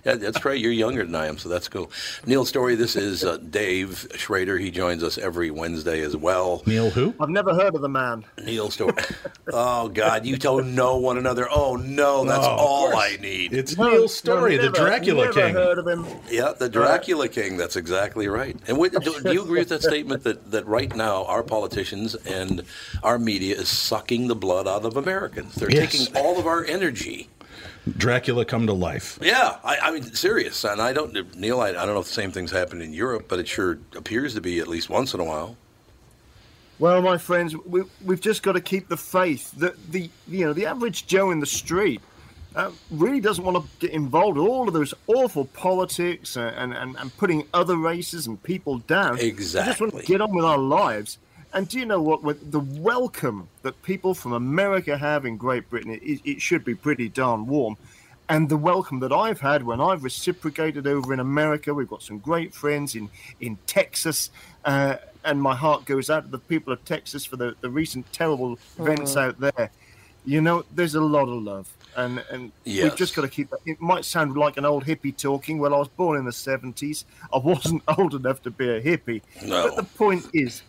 Yeah, 0.04 0.14
that's 0.14 0.44
right. 0.44 0.58
You're 0.58 0.72
younger 0.72 1.04
than 1.04 1.14
I 1.14 1.26
am, 1.26 1.38
so 1.38 1.48
that's 1.48 1.68
cool. 1.68 1.90
Neil 2.26 2.44
Storey, 2.44 2.74
this 2.74 2.96
is 2.96 3.24
uh, 3.24 3.36
Dave 3.38 4.06
Schrader. 4.16 4.56
He 4.58 4.70
joins 4.70 5.02
us 5.02 5.18
every 5.18 5.50
Wednesday 5.50 6.00
as 6.00 6.16
well. 6.16 6.62
Neil 6.66 6.90
who? 6.90 7.14
I've 7.20 7.28
never 7.28 7.54
heard 7.54 7.74
of 7.74 7.82
the 7.82 7.88
man. 7.88 8.24
Neil 8.44 8.70
Storey. 8.70 8.94
oh, 9.52 9.88
God, 9.88 10.24
you 10.24 10.36
don't 10.36 10.74
know 10.74 10.96
one 10.98 11.18
another. 11.18 11.46
Oh, 11.50 11.76
no, 11.76 12.24
that's 12.24 12.44
No, 12.46 12.50
all. 12.50 12.96
I 12.96 13.16
need. 13.20 13.52
It's 13.52 13.76
No, 13.76 13.88
Neil's 13.90 14.14
story, 14.14 14.56
no, 14.56 14.62
the 14.62 14.70
Dracula 14.70 15.26
never 15.26 15.32
King. 15.40 15.54
heard 15.54 15.78
of 15.78 15.86
him. 15.86 16.06
Yeah, 16.30 16.52
the 16.58 16.68
Dracula 16.68 17.28
King. 17.28 17.56
That's 17.56 17.76
exactly 17.76 18.28
right. 18.28 18.56
And 18.66 18.78
wait, 18.78 18.92
do, 18.92 19.00
do 19.22 19.32
you 19.32 19.42
agree 19.42 19.58
with 19.60 19.68
that 19.68 19.82
statement 19.82 20.24
that, 20.24 20.50
that 20.50 20.66
right 20.66 20.94
now 20.96 21.24
our 21.26 21.42
politicians 21.42 22.14
and 22.14 22.62
our 23.02 23.18
media 23.18 23.56
is 23.56 23.68
sucking 23.68 24.28
the 24.28 24.34
blood 24.36 24.66
out 24.66 24.84
of 24.84 24.96
Americans? 24.96 25.54
They're 25.56 25.70
Yes. 25.70 25.92
taking 25.92 26.16
all 26.16 26.38
of 26.38 26.46
our 26.46 26.64
energy. 26.64 27.28
Dracula 27.96 28.44
come 28.44 28.66
to 28.66 28.72
life. 28.72 29.18
Yeah, 29.22 29.56
I, 29.64 29.78
I 29.78 29.90
mean, 29.90 30.02
serious. 30.14 30.64
And 30.64 30.80
I 30.80 30.92
don't, 30.92 31.34
Neil, 31.36 31.60
I, 31.60 31.68
I 31.68 31.72
don't 31.72 31.94
know 31.94 32.00
if 32.00 32.06
the 32.06 32.12
same 32.12 32.30
thing's 32.30 32.50
happened 32.50 32.82
in 32.82 32.92
Europe, 32.92 33.26
but 33.28 33.38
it 33.38 33.48
sure 33.48 33.78
appears 33.96 34.34
to 34.34 34.40
be 34.40 34.60
at 34.60 34.68
least 34.68 34.90
once 34.90 35.14
in 35.14 35.20
a 35.20 35.24
while. 35.24 35.56
Well, 36.78 37.02
my 37.02 37.18
friends, 37.18 37.54
we, 37.56 37.82
we've 38.04 38.20
just 38.20 38.42
got 38.42 38.52
to 38.52 38.60
keep 38.60 38.88
the 38.88 38.96
faith 38.96 39.52
that 39.52 39.74
the 39.92 40.08
you 40.26 40.46
know 40.46 40.52
the 40.54 40.64
average 40.66 41.06
Joe 41.06 41.30
in 41.30 41.38
the 41.38 41.46
street 41.46 42.00
uh, 42.56 42.70
really 42.90 43.20
doesn't 43.20 43.44
want 43.44 43.56
to 43.62 43.86
get 43.86 43.90
involved 43.94 44.38
in 44.38 44.44
all 44.44 44.66
of 44.66 44.72
those 44.74 44.94
awful 45.06 45.44
politics 45.44 46.36
and, 46.36 46.72
and, 46.72 46.96
and 46.96 47.16
putting 47.18 47.46
other 47.52 47.76
races 47.76 48.26
and 48.26 48.42
people 48.42 48.78
down. 48.80 49.16
We 49.16 49.30
just 49.32 49.80
want 49.80 49.92
Exactly. 49.92 50.00
to 50.00 50.06
get 50.06 50.20
on 50.20 50.34
with 50.34 50.44
our 50.44 50.58
lives. 50.58 51.18
And 51.52 51.68
do 51.68 51.78
you 51.78 51.86
know 51.86 52.00
what? 52.00 52.22
With 52.22 52.52
the 52.52 52.60
welcome 52.60 53.48
that 53.62 53.80
people 53.82 54.14
from 54.14 54.32
America 54.32 54.96
have 54.96 55.26
in 55.26 55.36
Great 55.36 55.68
Britain, 55.68 55.90
it, 56.02 56.20
it 56.24 56.40
should 56.40 56.64
be 56.64 56.74
pretty 56.74 57.08
darn 57.08 57.46
warm. 57.46 57.76
And 58.28 58.48
the 58.48 58.56
welcome 58.56 59.00
that 59.00 59.12
I've 59.12 59.40
had 59.40 59.64
when 59.64 59.80
I've 59.80 60.04
reciprocated 60.04 60.86
over 60.86 61.12
in 61.12 61.18
America, 61.18 61.74
we've 61.74 61.88
got 61.88 62.02
some 62.02 62.18
great 62.20 62.54
friends 62.54 62.94
in 62.94 63.10
in 63.40 63.58
Texas, 63.66 64.30
uh, 64.64 64.96
and 65.24 65.42
my 65.42 65.56
heart 65.56 65.84
goes 65.84 66.08
out 66.10 66.24
to 66.26 66.30
the 66.30 66.38
people 66.38 66.72
of 66.72 66.84
Texas 66.84 67.24
for 67.24 67.34
the, 67.36 67.56
the 67.60 67.68
recent 67.68 68.10
terrible 68.12 68.56
events 68.78 69.16
out 69.16 69.40
there. 69.40 69.70
You 70.24 70.40
know, 70.40 70.64
there's 70.72 70.94
a 70.94 71.00
lot 71.00 71.28
of 71.28 71.42
love, 71.42 71.68
and 71.96 72.22
and 72.30 72.52
Yes. 72.62 72.84
we've 72.84 72.94
just 72.96 73.16
got 73.16 73.22
to 73.22 73.28
keep. 73.28 73.50
that. 73.50 73.58
It 73.66 73.80
might 73.80 74.04
sound 74.04 74.36
like 74.36 74.56
an 74.58 74.64
old 74.64 74.84
hippie 74.84 75.16
talking. 75.16 75.58
Well, 75.58 75.74
I 75.74 75.78
was 75.78 75.88
born 75.88 76.16
in 76.16 76.24
the 76.24 76.30
'70s. 76.30 77.04
I 77.34 77.38
wasn't 77.38 77.82
old 77.98 78.14
enough 78.14 78.40
to 78.42 78.50
be 78.52 78.68
a 78.70 78.80
hippie. 78.80 79.22
No. 79.44 79.66
But 79.70 79.76
the 79.76 79.98
point 79.98 80.26
is, 80.32 80.62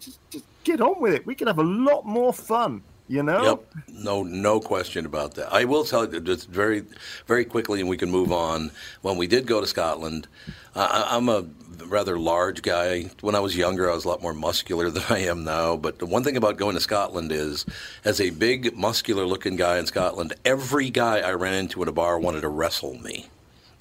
just, 0.00 0.18
just 0.30 0.44
get 0.64 0.80
on 0.80 1.00
with 1.00 1.14
it. 1.14 1.26
We 1.26 1.34
can 1.34 1.46
have 1.46 1.58
a 1.58 1.62
lot 1.64 2.04
more 2.06 2.32
fun. 2.32 2.82
You 3.06 3.22
know. 3.22 3.44
Yep. 3.44 3.64
No, 4.02 4.22
no 4.22 4.60
question 4.60 5.04
about 5.04 5.34
that. 5.34 5.52
I 5.52 5.66
will 5.66 5.84
tell 5.84 6.10
you 6.10 6.20
just 6.20 6.48
very, 6.48 6.84
very 7.26 7.44
quickly, 7.44 7.80
and 7.80 7.88
we 7.88 7.98
can 7.98 8.10
move 8.10 8.32
on. 8.32 8.70
When 9.02 9.18
we 9.18 9.26
did 9.26 9.46
go 9.46 9.60
to 9.60 9.66
Scotland, 9.66 10.26
I, 10.74 10.86
I- 10.86 11.16
I'm 11.16 11.28
a 11.28 11.44
rather 11.84 12.18
large 12.18 12.62
guy. 12.62 13.10
When 13.20 13.34
I 13.34 13.40
was 13.40 13.54
younger, 13.58 13.90
I 13.90 13.94
was 13.94 14.06
a 14.06 14.08
lot 14.08 14.22
more 14.22 14.32
muscular 14.32 14.88
than 14.94 15.02
I 15.10 15.18
am 15.18 15.44
now. 15.44 15.76
But 15.76 15.98
the 15.98 16.06
one 16.06 16.24
thing 16.24 16.38
about 16.38 16.56
going 16.56 16.76
to 16.76 16.80
Scotland 16.80 17.30
is, 17.30 17.66
as 18.06 18.22
a 18.22 18.30
big, 18.30 18.74
muscular-looking 18.74 19.56
guy 19.56 19.76
in 19.78 19.84
Scotland, 19.84 20.32
every 20.46 20.88
guy 20.88 21.18
I 21.18 21.32
ran 21.32 21.52
into 21.52 21.82
in 21.82 21.88
a 21.88 21.92
bar 21.92 22.18
wanted 22.18 22.40
to 22.40 22.48
wrestle 22.48 22.94
me. 23.00 23.26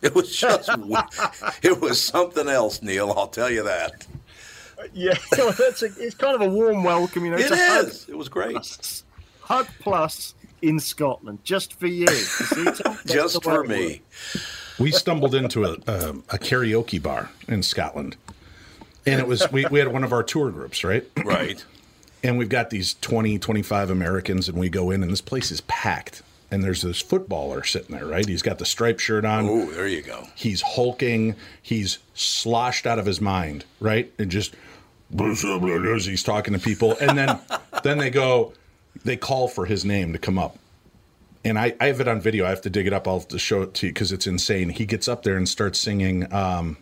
It 0.01 0.13
was 0.15 0.35
just, 0.35 0.69
it 1.63 1.79
was 1.79 2.03
something 2.03 2.49
else, 2.49 2.81
Neil. 2.81 3.13
I'll 3.15 3.27
tell 3.29 3.49
you 3.49 3.63
that. 3.63 4.05
Yeah, 4.93 5.13
so 5.33 5.51
that's 5.51 5.81
a, 5.83 5.89
it's 5.97 6.15
kind 6.15 6.35
of 6.35 6.41
a 6.41 6.49
warm 6.49 6.83
welcome, 6.83 7.25
you 7.25 7.31
know. 7.31 7.37
It 7.37 7.41
it's 7.41 7.51
a 7.51 7.55
hug- 7.57 8.09
It 8.09 8.17
was 8.17 8.29
great. 8.29 8.57
Hug 9.41 9.67
Plus 9.79 10.35
in 10.61 10.79
Scotland, 10.79 11.39
just 11.43 11.73
for 11.73 11.87
you. 11.87 12.05
You 12.07 12.07
see, 12.07 12.65
Just 13.05 13.43
for 13.43 13.63
me. 13.63 14.01
We 14.79 14.91
stumbled 14.91 15.35
into 15.35 15.65
a, 15.65 15.73
a, 15.87 16.09
a 16.09 16.37
karaoke 16.39 17.01
bar 17.01 17.29
in 17.47 17.61
Scotland. 17.63 18.15
And 19.05 19.19
it 19.19 19.27
was, 19.27 19.51
we, 19.51 19.65
we 19.65 19.79
had 19.79 19.89
one 19.89 20.03
of 20.05 20.13
our 20.13 20.23
tour 20.23 20.49
groups, 20.49 20.83
right? 20.83 21.05
Right. 21.25 21.63
And 22.25 22.37
we've 22.37 22.47
got 22.47 22.69
these 22.69 22.93
20, 23.01 23.37
25 23.37 23.89
Americans, 23.89 24.47
and 24.47 24.57
we 24.57 24.69
go 24.69 24.91
in, 24.91 25.03
and 25.03 25.11
this 25.11 25.19
place 25.19 25.51
is 25.51 25.59
packed. 25.61 26.21
And 26.49 26.63
there's 26.63 26.81
this 26.81 27.01
footballer 27.01 27.65
sitting 27.65 27.93
there, 27.93 28.05
right? 28.05 28.25
He's 28.25 28.41
got 28.41 28.59
the 28.59 28.65
striped 28.65 29.01
shirt 29.01 29.25
on. 29.25 29.45
Oh, 29.49 29.65
there 29.71 29.87
you 29.89 30.01
go. 30.03 30.27
He's 30.35 30.61
hulking. 30.61 31.35
He's 31.61 31.97
sloshed 32.13 32.87
out 32.87 32.97
of 32.97 33.05
his 33.05 33.19
mind, 33.19 33.65
right? 33.81 34.09
And 34.17 34.31
just 34.31 34.53
as 34.53 34.59
he's 35.17 36.23
talking 36.23 36.53
to 36.53 36.59
people, 36.59 36.95
and 36.99 37.17
then 37.17 37.39
then 37.83 37.97
they 37.97 38.09
go, 38.09 38.53
they 39.03 39.17
call 39.17 39.47
for 39.47 39.65
his 39.65 39.83
name 39.85 40.13
to 40.13 40.19
come 40.19 40.37
up, 40.39 40.57
and 41.45 41.57
I, 41.57 41.75
I 41.79 41.87
have 41.87 41.99
it 42.01 42.07
on 42.07 42.21
video. 42.21 42.45
I 42.45 42.49
have 42.49 42.61
to 42.61 42.69
dig 42.69 42.87
it 42.87 42.93
up. 42.93 43.07
I'll 43.07 43.19
have 43.19 43.27
to 43.29 43.39
show 43.39 43.61
it 43.63 43.73
to 43.75 43.87
you 43.87 43.93
because 43.93 44.11
it's 44.11 44.27
insane. 44.27 44.69
He 44.69 44.85
gets 44.85 45.07
up 45.07 45.23
there 45.23 45.37
and 45.37 45.47
starts 45.47 45.79
singing. 45.79 46.31
Um, 46.33 46.77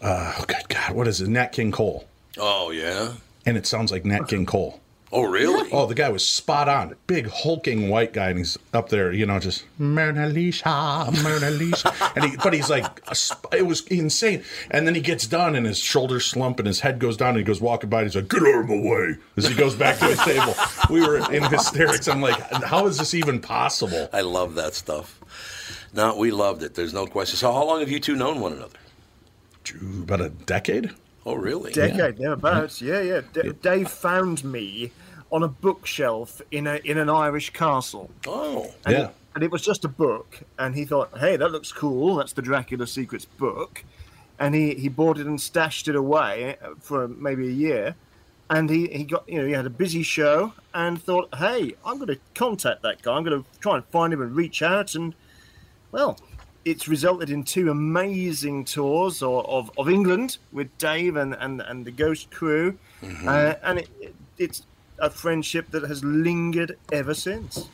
uh, 0.00 0.34
oh 0.38 0.44
good 0.46 0.68
God, 0.68 0.92
what 0.94 1.06
is 1.08 1.20
it? 1.20 1.28
Nat 1.28 1.52
King 1.52 1.70
Cole, 1.70 2.06
Oh, 2.38 2.70
yeah. 2.70 3.12
and 3.46 3.56
it 3.56 3.66
sounds 3.66 3.92
like 3.92 4.04
Nat 4.04 4.26
King 4.28 4.46
Cole. 4.46 4.80
Oh, 5.14 5.24
really? 5.24 5.70
Oh, 5.72 5.84
the 5.84 5.94
guy 5.94 6.08
was 6.08 6.26
spot 6.26 6.70
on. 6.70 6.96
Big 7.06 7.28
hulking 7.28 7.90
white 7.90 8.14
guy, 8.14 8.30
and 8.30 8.38
he's 8.38 8.58
up 8.72 8.88
there, 8.88 9.12
you 9.12 9.26
know, 9.26 9.38
just 9.38 9.64
Mona 9.78 10.26
Lisa, 10.26 10.66
Mona 11.22 11.50
Lisa, 11.50 11.92
and 12.16 12.24
he, 12.24 12.36
but 12.38 12.54
he's 12.54 12.70
like, 12.70 12.86
a 13.06 13.14
it 13.54 13.66
was 13.66 13.86
insane. 13.88 14.42
And 14.70 14.86
then 14.86 14.94
he 14.94 15.02
gets 15.02 15.26
done, 15.26 15.54
and 15.54 15.66
his 15.66 15.78
shoulders 15.78 16.24
slump, 16.24 16.58
and 16.60 16.66
his 16.66 16.80
head 16.80 16.98
goes 16.98 17.18
down, 17.18 17.30
and 17.30 17.38
he 17.38 17.44
goes 17.44 17.60
walking 17.60 17.90
by, 17.90 17.98
and 17.98 18.06
he's 18.06 18.16
like, 18.16 18.28
"Get 18.28 18.42
out 18.42 18.60
of 18.60 18.68
my 18.70 18.76
way!" 18.76 19.16
As 19.36 19.46
he 19.46 19.54
goes 19.54 19.74
back 19.74 19.98
to 19.98 20.06
his 20.06 20.18
table, 20.20 20.54
we 20.88 21.06
were 21.06 21.18
in 21.30 21.42
hysterics. 21.44 22.08
I'm 22.08 22.22
like, 22.22 22.40
how 22.64 22.86
is 22.86 22.96
this 22.96 23.12
even 23.12 23.40
possible? 23.40 24.08
I 24.14 24.22
love 24.22 24.54
that 24.54 24.72
stuff. 24.72 25.20
No, 25.92 26.16
we 26.16 26.30
loved 26.30 26.62
it. 26.62 26.74
There's 26.74 26.94
no 26.94 27.06
question. 27.06 27.36
So, 27.36 27.52
how 27.52 27.64
long 27.64 27.80
have 27.80 27.90
you 27.90 28.00
two 28.00 28.16
known 28.16 28.40
one 28.40 28.52
another? 28.54 28.78
About 30.02 30.22
a 30.22 30.30
decade. 30.30 30.90
Oh, 31.24 31.34
really? 31.34 31.72
Decade 31.72 31.98
yeah. 31.98 32.10
thereabouts. 32.10 32.82
Yeah, 32.82 33.00
yeah. 33.00 33.20
D- 33.32 33.52
Dave 33.62 33.88
found 33.88 34.42
me 34.44 34.92
on 35.30 35.42
a 35.42 35.48
bookshelf 35.48 36.42
in 36.50 36.66
a 36.66 36.76
in 36.84 36.98
an 36.98 37.08
Irish 37.08 37.50
castle. 37.50 38.10
Oh, 38.26 38.72
And 38.84 38.92
Yeah. 38.92 39.04
It, 39.08 39.14
and 39.34 39.42
it 39.42 39.50
was 39.50 39.62
just 39.62 39.84
a 39.84 39.88
book, 39.88 40.40
and 40.58 40.74
he 40.74 40.84
thought, 40.84 41.18
"Hey, 41.18 41.36
that 41.36 41.50
looks 41.50 41.72
cool. 41.72 42.16
That's 42.16 42.34
the 42.34 42.42
Dracula 42.42 42.86
Secrets 42.86 43.24
book." 43.24 43.84
And 44.38 44.54
he, 44.54 44.74
he 44.74 44.88
bought 44.88 45.18
it 45.18 45.26
and 45.26 45.40
stashed 45.40 45.88
it 45.88 45.94
away 45.94 46.56
uh, 46.62 46.74
for 46.80 47.08
maybe 47.08 47.46
a 47.46 47.52
year. 47.52 47.94
And 48.50 48.68
he, 48.68 48.88
he 48.88 49.04
got 49.04 49.26
you 49.28 49.40
know 49.40 49.46
he 49.46 49.52
had 49.52 49.64
a 49.64 49.70
busy 49.70 50.02
show 50.02 50.52
and 50.74 51.02
thought, 51.02 51.34
"Hey, 51.36 51.74
I'm 51.84 51.96
going 51.96 52.08
to 52.08 52.18
contact 52.34 52.82
that 52.82 53.00
guy. 53.00 53.14
I'm 53.14 53.24
going 53.24 53.42
to 53.42 53.48
try 53.60 53.76
and 53.76 53.84
find 53.86 54.12
him 54.12 54.20
and 54.20 54.36
reach 54.36 54.60
out." 54.60 54.94
And 54.94 55.14
well, 55.92 56.18
it's 56.64 56.88
resulted 56.88 57.30
in 57.30 57.44
two 57.44 57.70
amazing 57.70 58.64
tours 58.64 59.22
of, 59.22 59.46
of, 59.46 59.70
of 59.76 59.88
England 59.88 60.38
with 60.52 60.76
Dave 60.78 61.16
and, 61.16 61.34
and, 61.34 61.60
and 61.60 61.84
the 61.84 61.90
Ghost 61.90 62.30
crew, 62.30 62.78
uh, 63.26 63.54
and 63.62 63.80
it, 63.80 63.88
it, 64.00 64.14
it's 64.38 64.62
a 64.98 65.10
friendship 65.10 65.70
that 65.70 65.82
has 65.82 66.04
lingered 66.04 66.78
ever 66.92 67.14
since. 67.14 67.68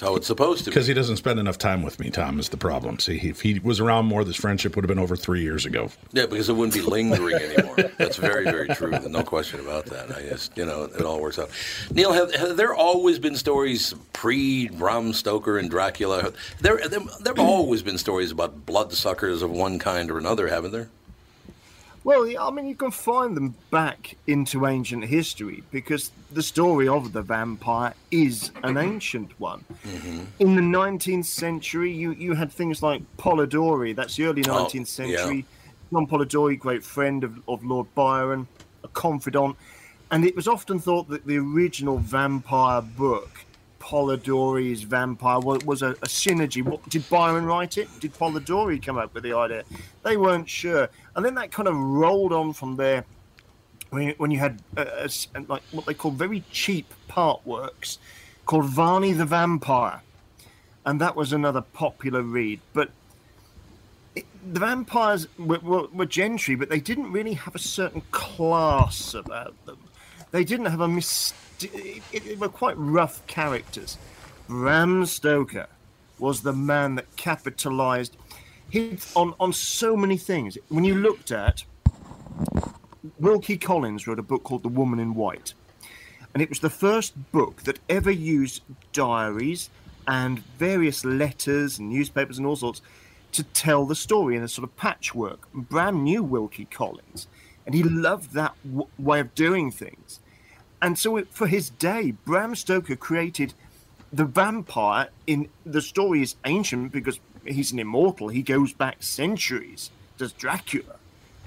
That's 0.00 0.08
how 0.08 0.16
it's 0.16 0.26
supposed 0.26 0.64
to 0.64 0.70
be. 0.70 0.74
Because 0.74 0.86
he 0.86 0.94
doesn't 0.94 1.18
spend 1.18 1.38
enough 1.38 1.58
time 1.58 1.82
with 1.82 2.00
me, 2.00 2.10
Tom, 2.10 2.38
is 2.38 2.48
the 2.48 2.56
problem. 2.56 2.98
See, 2.98 3.16
if 3.16 3.42
he 3.42 3.58
was 3.58 3.80
around 3.80 4.06
more, 4.06 4.24
this 4.24 4.36
friendship 4.36 4.74
would 4.74 4.84
have 4.84 4.88
been 4.88 4.98
over 4.98 5.14
three 5.14 5.42
years 5.42 5.66
ago. 5.66 5.90
Yeah, 6.12 6.26
because 6.26 6.48
it 6.48 6.54
wouldn't 6.54 6.74
be 6.74 6.80
lingering 6.80 7.36
anymore. 7.36 7.76
That's 7.98 8.16
very, 8.16 8.44
very 8.44 8.68
true. 8.68 8.90
No 8.90 9.22
question 9.22 9.60
about 9.60 9.86
that. 9.86 10.10
I 10.16 10.22
just, 10.22 10.56
you 10.56 10.64
know, 10.64 10.84
it 10.84 11.02
all 11.02 11.20
works 11.20 11.38
out. 11.38 11.50
Neil, 11.92 12.12
have, 12.12 12.34
have 12.34 12.56
there 12.56 12.74
always 12.74 13.18
been 13.18 13.36
stories 13.36 13.94
pre 14.12 14.68
Bram 14.68 15.12
Stoker 15.12 15.58
and 15.58 15.68
Dracula? 15.68 16.32
There, 16.60 16.78
there, 16.88 17.00
there 17.20 17.34
have 17.34 17.38
always 17.38 17.82
been 17.82 17.98
stories 17.98 18.30
about 18.30 18.64
bloodsuckers 18.64 19.42
of 19.42 19.50
one 19.50 19.78
kind 19.78 20.10
or 20.10 20.18
another, 20.18 20.48
haven't 20.48 20.72
there? 20.72 20.88
Well, 22.02 22.26
I 22.40 22.50
mean, 22.50 22.66
you 22.66 22.74
can 22.74 22.90
find 22.90 23.36
them 23.36 23.54
back 23.70 24.16
into 24.26 24.66
ancient 24.66 25.04
history 25.04 25.62
because 25.70 26.10
the 26.32 26.42
story 26.42 26.88
of 26.88 27.12
the 27.12 27.20
vampire 27.20 27.92
is 28.10 28.52
an 28.62 28.78
ancient 28.78 29.38
one. 29.38 29.64
Mm-hmm. 29.86 30.20
In 30.38 30.56
the 30.56 30.62
19th 30.62 31.26
century, 31.26 31.92
you, 31.92 32.12
you 32.12 32.34
had 32.34 32.50
things 32.50 32.82
like 32.82 33.02
Polidori, 33.18 33.94
that's 33.94 34.16
the 34.16 34.24
early 34.24 34.42
Oh, 34.48 34.64
19th 34.64 34.86
century. 34.86 35.44
John 35.92 36.06
Polidori, 36.06 36.58
great 36.58 36.84
friend 36.84 37.22
of, 37.22 37.42
of 37.48 37.64
Lord 37.64 37.92
Byron, 37.94 38.46
a 38.82 38.88
confidant. 38.88 39.56
And 40.10 40.24
it 40.24 40.34
was 40.34 40.48
often 40.48 40.78
thought 40.78 41.08
that 41.08 41.26
the 41.26 41.36
original 41.38 41.98
vampire 41.98 42.80
book, 42.80 43.44
Polidori's 43.80 44.82
Vampire, 44.82 45.40
was, 45.40 45.64
was 45.64 45.82
a, 45.82 45.90
a 45.90 46.06
synergy. 46.06 46.62
What, 46.62 46.88
did 46.88 47.08
Byron 47.08 47.46
write 47.46 47.78
it? 47.78 47.88
Did 47.98 48.14
Polidori 48.14 48.80
come 48.80 48.98
up 48.98 49.12
with 49.14 49.24
the 49.24 49.32
idea? 49.32 49.64
They 50.04 50.16
weren't 50.16 50.48
sure. 50.48 50.88
And 51.16 51.24
then 51.24 51.34
that 51.34 51.50
kind 51.50 51.66
of 51.66 51.74
rolled 51.74 52.32
on 52.32 52.52
from 52.52 52.76
there 52.76 53.04
when 53.88 54.02
you, 54.08 54.14
when 54.18 54.30
you 54.30 54.38
had 54.38 54.62
a 54.76 55.10
like 55.48 55.62
what 55.72 55.86
they 55.86 55.94
call 55.94 56.12
very 56.12 56.44
cheap 56.52 56.86
part 57.08 57.44
works 57.44 57.98
called 58.46 58.66
Varney 58.66 59.12
the 59.12 59.24
Vampire. 59.24 60.02
and 60.86 61.00
that 61.00 61.16
was 61.16 61.32
another 61.32 61.60
popular 61.60 62.22
read. 62.22 62.60
But 62.72 62.90
the 64.14 64.60
vampires 64.60 65.28
were, 65.38 65.58
were, 65.58 65.86
were 65.92 66.06
gentry, 66.06 66.54
but 66.54 66.68
they 66.68 66.80
didn't 66.80 67.12
really 67.12 67.34
have 67.34 67.54
a 67.54 67.58
certain 67.60 68.02
class 68.10 69.14
about 69.14 69.54
them. 69.66 69.78
They 70.30 70.44
didn't 70.44 70.66
have 70.66 70.80
a 70.80 70.88
myst- 70.88 71.34
it, 71.62 72.02
it, 72.12 72.26
it 72.26 72.38
were 72.38 72.48
quite 72.48 72.76
rough 72.76 73.26
characters. 73.26 73.98
Bram 74.48 75.06
Stoker 75.06 75.66
was 76.18 76.42
the 76.42 76.52
man 76.52 76.94
that 76.96 77.16
capitalized 77.16 78.16
on, 79.16 79.34
on 79.40 79.52
so 79.52 79.96
many 79.96 80.16
things. 80.16 80.56
When 80.68 80.84
you 80.84 80.94
looked 80.94 81.32
at 81.32 81.64
Wilkie 83.18 83.56
Collins 83.56 84.06
wrote 84.06 84.18
a 84.18 84.22
book 84.22 84.44
called 84.44 84.62
The 84.62 84.68
Woman 84.68 85.00
in 85.00 85.14
White, 85.14 85.54
and 86.32 86.42
it 86.42 86.48
was 86.48 86.60
the 86.60 86.70
first 86.70 87.32
book 87.32 87.62
that 87.62 87.78
ever 87.88 88.10
used 88.10 88.62
diaries 88.92 89.70
and 90.06 90.40
various 90.58 91.04
letters 91.04 91.78
and 91.78 91.88
newspapers 91.88 92.38
and 92.38 92.46
all 92.46 92.56
sorts 92.56 92.82
to 93.32 93.42
tell 93.42 93.86
the 93.86 93.94
story 93.94 94.36
in 94.36 94.42
a 94.42 94.48
sort 94.48 94.68
of 94.68 94.76
patchwork. 94.76 95.50
Bram 95.52 96.02
knew 96.02 96.22
Wilkie 96.22 96.66
Collins, 96.66 97.26
and 97.70 97.76
he 97.76 97.84
loved 97.84 98.32
that 98.32 98.56
w- 98.64 98.88
way 98.98 99.20
of 99.20 99.32
doing 99.36 99.70
things. 99.70 100.18
And 100.82 100.98
so, 100.98 101.16
it, 101.16 101.28
for 101.30 101.46
his 101.46 101.70
day, 101.70 102.14
Bram 102.24 102.56
Stoker 102.56 102.96
created 102.96 103.54
the 104.12 104.24
vampire. 104.24 105.10
In 105.28 105.48
the 105.64 105.80
story 105.80 106.20
is 106.20 106.34
ancient 106.44 106.90
because 106.90 107.20
he's 107.46 107.70
an 107.70 107.78
immortal. 107.78 108.26
He 108.26 108.42
goes 108.42 108.72
back 108.72 109.04
centuries. 109.04 109.92
Does 110.18 110.32
Dracula, 110.32 110.96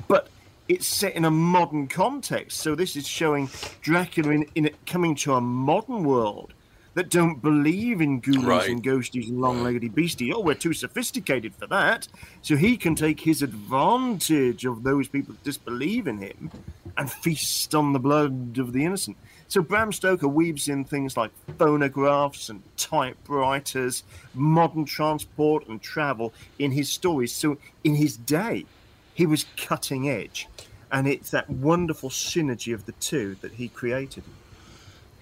but 0.07 0.29
it's 0.69 0.87
set 0.87 1.13
in 1.13 1.25
a 1.25 1.29
modern 1.31 1.87
context. 1.87 2.61
So 2.61 2.73
this 2.73 2.95
is 2.95 3.05
showing 3.05 3.49
Dracula 3.81 4.31
in, 4.31 4.45
in 4.55 4.69
coming 4.85 5.15
to 5.15 5.33
a 5.33 5.41
modern 5.41 6.05
world 6.05 6.53
that 6.95 7.09
don't 7.09 7.41
believe 7.41 8.01
in 8.01 8.19
ghouls 8.19 8.43
Right. 8.45 8.69
and 8.69 8.83
ghosties 8.83 9.27
and 9.29 9.41
long-legged 9.41 9.95
beasties. 9.95 10.33
Oh, 10.35 10.41
we're 10.41 10.53
too 10.53 10.73
sophisticated 10.73 11.55
for 11.55 11.67
that. 11.67 12.07
So 12.41 12.55
he 12.55 12.77
can 12.77 12.95
take 12.95 13.21
his 13.21 13.41
advantage 13.41 14.65
of 14.65 14.83
those 14.83 15.07
people 15.07 15.33
that 15.33 15.43
disbelieve 15.43 16.07
in 16.07 16.19
him 16.19 16.51
and 16.95 17.11
feast 17.11 17.73
on 17.73 17.93
the 17.93 17.99
blood 17.99 18.57
of 18.59 18.73
the 18.73 18.85
innocent. 18.85 19.17
So 19.47 19.61
Bram 19.61 19.91
Stoker 19.91 20.27
weaves 20.27 20.67
in 20.67 20.83
things 20.85 21.17
like 21.17 21.31
phonographs 21.57 22.49
and 22.49 22.61
typewriters, 22.77 24.03
modern 24.33 24.85
transport 24.85 25.67
and 25.67 25.81
travel 25.81 26.33
in 26.59 26.71
his 26.71 26.89
stories. 26.89 27.33
So 27.33 27.57
in 27.83 27.95
his 27.95 28.17
day, 28.17 28.65
he 29.13 29.25
was 29.25 29.45
cutting 29.57 30.09
edge. 30.09 30.47
And 30.91 31.07
it's 31.07 31.31
that 31.31 31.49
wonderful 31.49 32.09
synergy 32.09 32.73
of 32.73 32.85
the 32.85 32.91
two 32.93 33.35
that 33.41 33.53
he 33.53 33.67
created. 33.67 34.23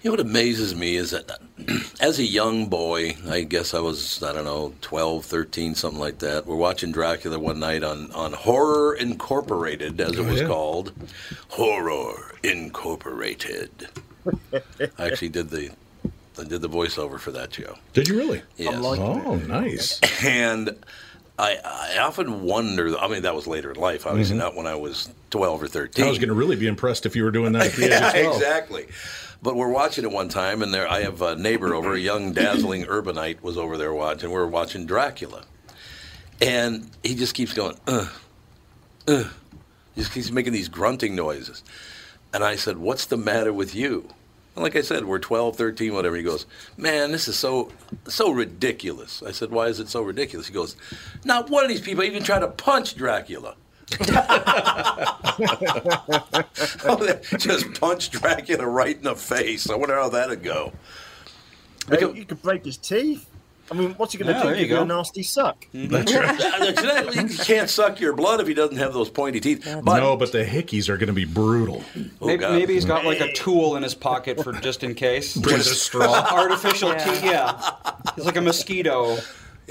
You 0.02 0.10
know 0.10 0.16
what 0.16 0.20
amazes 0.20 0.74
me 0.74 0.96
is 0.96 1.12
that 1.12 1.30
as 2.00 2.18
a 2.18 2.24
young 2.24 2.66
boy, 2.66 3.16
I 3.28 3.42
guess 3.42 3.72
I 3.72 3.78
was, 3.78 4.20
I 4.20 4.32
don't 4.32 4.44
know, 4.44 4.74
12, 4.80 5.24
13, 5.24 5.76
something 5.76 6.00
like 6.00 6.18
that. 6.18 6.44
We're 6.44 6.56
watching 6.56 6.90
Dracula 6.90 7.38
one 7.38 7.60
night 7.60 7.84
on, 7.84 8.10
on 8.10 8.32
Horror 8.32 8.94
Incorporated, 8.94 10.00
as 10.00 10.12
it 10.12 10.18
oh, 10.18 10.24
was 10.24 10.40
yeah. 10.40 10.48
called. 10.48 10.92
Horror 11.50 12.34
Incorporated. 12.42 13.88
I 14.98 15.06
actually 15.06 15.28
did 15.28 15.50
the 15.50 15.70
I 16.38 16.44
did 16.44 16.62
the 16.62 16.68
voiceover 16.68 17.18
for 17.18 17.30
that 17.32 17.54
show. 17.54 17.76
Did 17.92 18.08
you 18.08 18.16
really? 18.16 18.42
Yes. 18.56 18.74
Oh, 18.82 19.36
nice. 19.36 20.00
And 20.24 20.76
I, 21.38 21.58
I 21.64 21.98
often 21.98 22.42
wonder, 22.42 22.96
I 22.98 23.08
mean, 23.08 23.22
that 23.22 23.34
was 23.34 23.46
later 23.46 23.70
in 23.70 23.78
life, 23.78 24.06
obviously, 24.06 24.36
mm-hmm. 24.36 24.44
not 24.44 24.56
when 24.56 24.66
I 24.66 24.74
was 24.74 25.10
12 25.30 25.62
or 25.62 25.68
13. 25.68 26.04
I 26.04 26.08
was 26.08 26.18
going 26.18 26.28
to 26.28 26.34
really 26.34 26.56
be 26.56 26.66
impressed 26.66 27.04
if 27.06 27.14
you 27.14 27.24
were 27.24 27.30
doing 27.30 27.52
that 27.52 27.66
at 27.66 27.72
the 27.72 27.84
age 27.84 27.90
yeah, 27.90 28.06
of 28.08 28.12
12. 28.12 28.36
exactly. 28.36 28.86
But 29.42 29.56
we're 29.56 29.68
watching 29.68 30.04
it 30.04 30.12
one 30.12 30.28
time, 30.28 30.62
and 30.62 30.72
there 30.72 30.88
I 30.88 31.00
have 31.00 31.20
a 31.20 31.34
neighbor 31.34 31.74
over, 31.74 31.94
a 31.94 31.98
young, 31.98 32.32
dazzling 32.32 32.84
urbanite 32.84 33.42
was 33.42 33.58
over 33.58 33.76
there 33.76 33.92
watching. 33.92 34.30
We 34.30 34.36
were 34.36 34.46
watching 34.46 34.86
Dracula, 34.86 35.42
and 36.40 36.88
he 37.02 37.16
just 37.16 37.34
keeps 37.34 37.52
going, 37.52 37.76
uh, 37.88 38.08
uh. 39.08 39.24
He 39.94 40.00
just 40.00 40.14
keeps 40.14 40.30
making 40.30 40.52
these 40.52 40.68
grunting 40.68 41.14
noises. 41.14 41.62
And 42.32 42.42
I 42.42 42.56
said, 42.56 42.78
"What's 42.78 43.04
the 43.04 43.16
matter 43.16 43.52
with 43.52 43.74
you?" 43.74 44.08
And 44.54 44.62
like 44.62 44.76
I 44.76 44.80
said, 44.80 45.04
we're 45.04 45.18
12, 45.18 45.56
13, 45.56 45.92
whatever. 45.92 46.16
He 46.16 46.22
goes, 46.22 46.46
"Man, 46.76 47.10
this 47.10 47.28
is 47.28 47.36
so 47.36 47.70
so 48.08 48.30
ridiculous." 48.30 49.22
I 49.22 49.32
said, 49.32 49.50
"Why 49.50 49.66
is 49.66 49.80
it 49.80 49.88
so 49.88 50.02
ridiculous?" 50.02 50.46
He 50.46 50.54
goes, 50.54 50.76
"Not 51.24 51.50
one 51.50 51.64
of 51.64 51.68
these 51.68 51.80
people 51.80 52.04
even 52.04 52.22
try 52.22 52.38
to 52.38 52.48
punch 52.48 52.94
Dracula." 52.94 53.56
oh, 56.84 57.18
just 57.38 57.80
punch 57.80 58.10
Dracula 58.10 58.66
right 58.66 58.96
in 58.96 59.02
the 59.02 59.14
face. 59.16 59.68
I 59.70 59.74
wonder 59.76 59.96
how 59.96 60.08
that'd 60.08 60.42
go. 60.42 60.72
Hey, 61.88 62.00
you 62.14 62.24
could 62.24 62.42
break 62.42 62.64
his 62.64 62.76
teeth. 62.76 63.28
I 63.70 63.74
mean, 63.74 63.92
what's 63.92 64.12
he 64.12 64.18
going 64.18 64.26
to 64.26 64.32
Yeah, 64.34 64.42
do? 64.42 64.48
there 64.48 64.56
you 64.56 64.62
Give 64.62 64.70
you 64.70 64.76
go. 64.76 64.82
a 64.82 64.86
nasty 64.86 65.22
suck. 65.22 65.66
Mm-hmm. 65.72 65.92
That's 65.92 66.12
right. 66.12 66.68
Exactly. 66.68 67.22
you 67.22 67.38
can't 67.38 67.70
suck 67.70 68.00
your 68.00 68.12
blood 68.12 68.40
if 68.40 68.46
he 68.46 68.54
doesn't 68.54 68.76
have 68.76 68.92
those 68.92 69.08
pointy 69.08 69.40
teeth. 69.40 69.66
But, 69.82 70.00
no, 70.00 70.16
but 70.16 70.30
the 70.32 70.44
hickeys 70.44 70.88
are 70.88 70.96
going 70.96 71.06
to 71.08 71.12
be 71.14 71.24
brutal. 71.24 71.82
Oh, 72.20 72.26
Maybe, 72.26 72.44
maybe 72.44 72.74
he's 72.74 72.84
got 72.84 73.04
like 73.04 73.20
a 73.20 73.28
mm. 73.28 73.34
tool 73.34 73.76
in 73.76 73.82
his 73.82 73.94
pocket 73.94 74.42
for 74.42 74.52
just 74.52 74.82
in 74.84 74.94
case. 74.94 75.36
With 75.36 75.46
a 75.54 75.60
straw. 75.64 76.12
Artificial 76.32 76.90
Yeah. 76.90 77.04
teeth. 77.04 77.24
Yeah, 77.24 77.70
he's 78.14 78.26
like 78.26 78.36
a 78.36 78.40
mosquito. 78.42 79.16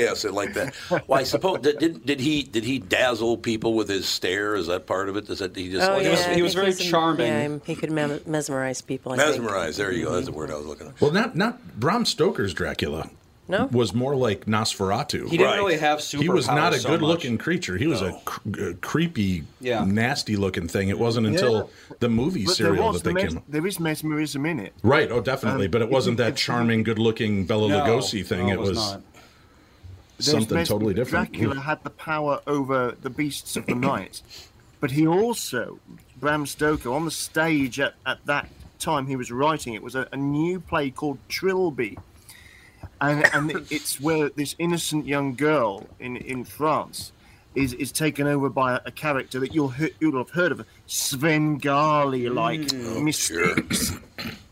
Yeah, 0.01 0.13
so 0.13 0.31
like 0.31 0.53
that. 0.53 0.73
Well, 0.89 1.19
I 1.19 1.23
suppose 1.23 1.59
did, 1.59 1.79
did, 1.79 2.05
did 2.05 2.19
he 2.19 2.43
did 2.43 2.63
he 2.63 2.79
dazzle 2.79 3.37
people 3.37 3.73
with 3.75 3.89
his 3.89 4.07
stare? 4.07 4.55
Is 4.55 4.67
that 4.67 4.85
part 4.87 5.09
of 5.09 5.17
it? 5.17 5.27
Does 5.27 5.39
that 5.39 5.55
he 5.55 5.69
just 5.71 5.89
Oh, 5.89 5.93
like 5.95 6.03
yeah, 6.03 6.11
was- 6.11 6.25
he 6.25 6.41
was 6.41 6.53
very 6.53 6.67
he's 6.67 6.79
a- 6.81 6.83
charming. 6.85 7.27
Yeah, 7.27 7.57
he 7.65 7.75
could 7.75 7.91
mesmerize 7.91 8.81
people. 8.81 9.11
I 9.13 9.17
think. 9.17 9.45
There 9.75 9.91
you 9.91 10.05
go. 10.05 10.13
That's 10.13 10.25
the 10.27 10.31
word 10.31 10.51
I 10.51 10.55
was 10.55 10.65
looking 10.65 10.87
at. 10.87 10.99
Well, 11.01 11.11
not 11.11 11.35
not 11.35 11.79
Bram 11.79 12.05
Stoker's 12.05 12.53
Dracula. 12.53 13.09
No? 13.47 13.65
was 13.69 13.93
more 13.93 14.15
like 14.15 14.45
Nosferatu. 14.45 15.25
He 15.27 15.35
didn't 15.35 15.47
Right. 15.47 15.55
really 15.57 15.77
have 15.77 15.99
superpowers. 15.99 16.21
He 16.21 16.29
was 16.29 16.47
not 16.47 16.73
a 16.73 16.79
so 16.79 16.89
good-looking 16.89 17.37
creature. 17.37 17.75
He 17.75 17.85
was 17.85 18.01
a, 18.01 18.17
cr- 18.23 18.61
a 18.69 18.73
creepy, 18.75 19.43
Yeah. 19.59 19.83
nasty-looking 19.83 20.69
thing. 20.69 20.87
It 20.87 20.97
wasn't 20.97 21.27
until 21.27 21.69
the 21.99 22.07
movie 22.07 22.45
But 22.45 22.55
serial 22.55 22.93
that 22.93 23.03
they 23.03 23.11
mes- 23.11 23.27
came. 23.29 23.37
up. 23.39 23.43
there 23.49 23.67
is 23.67 23.77
mesmerism 23.77 24.45
in 24.45 24.59
it. 24.61 24.73
Right. 24.83 25.11
Oh, 25.11 25.19
definitely. 25.19 25.65
Um, 25.65 25.71
but 25.71 25.81
it 25.81 25.89
wasn't 25.89 26.15
that 26.17 26.37
charming, 26.37 26.83
good-looking 26.83 27.43
Bela 27.45 27.67
No, 27.67 27.79
Lugosi 27.81 28.25
thing. 28.25 28.47
no, 28.47 28.53
it 28.53 28.59
was. 28.59 28.77
not. 28.77 29.01
Something 30.21 30.63
totally 30.65 30.93
different. 30.93 31.31
Dracula 31.31 31.59
had 31.59 31.83
the 31.83 31.89
power 31.89 32.41
over 32.47 32.95
the 33.01 33.09
beasts 33.09 33.55
of 33.55 33.65
the 33.65 33.75
night, 33.75 34.21
but 34.79 34.91
he 34.91 35.07
also, 35.07 35.79
Bram 36.19 36.45
Stoker, 36.45 36.91
on 36.91 37.05
the 37.05 37.11
stage 37.11 37.79
at, 37.79 37.95
at 38.05 38.25
that 38.25 38.49
time 38.79 39.07
he 39.07 39.15
was 39.15 39.31
writing 39.31 39.73
it 39.73 39.83
was 39.83 39.95
a, 39.95 40.07
a 40.11 40.17
new 40.17 40.59
play 40.59 40.89
called 40.89 41.17
Trilby, 41.29 41.97
and 42.99 43.27
and 43.33 43.51
it's 43.71 43.99
where 44.01 44.29
this 44.29 44.55
innocent 44.59 45.05
young 45.07 45.35
girl 45.35 45.87
in 45.99 46.17
in 46.17 46.43
France 46.43 47.11
is 47.55 47.73
is 47.73 47.91
taken 47.91 48.27
over 48.27 48.49
by 48.49 48.79
a, 48.85 48.91
character 48.91 49.39
that 49.39 49.53
you'll 49.53 49.73
you'll 49.99 50.17
have 50.17 50.29
heard 50.29 50.51
of, 50.51 50.65
Svengali 50.87 52.29
like 52.29 52.61
mm. 52.61 52.97
oh, 52.97 53.01
mystics. 53.01 53.93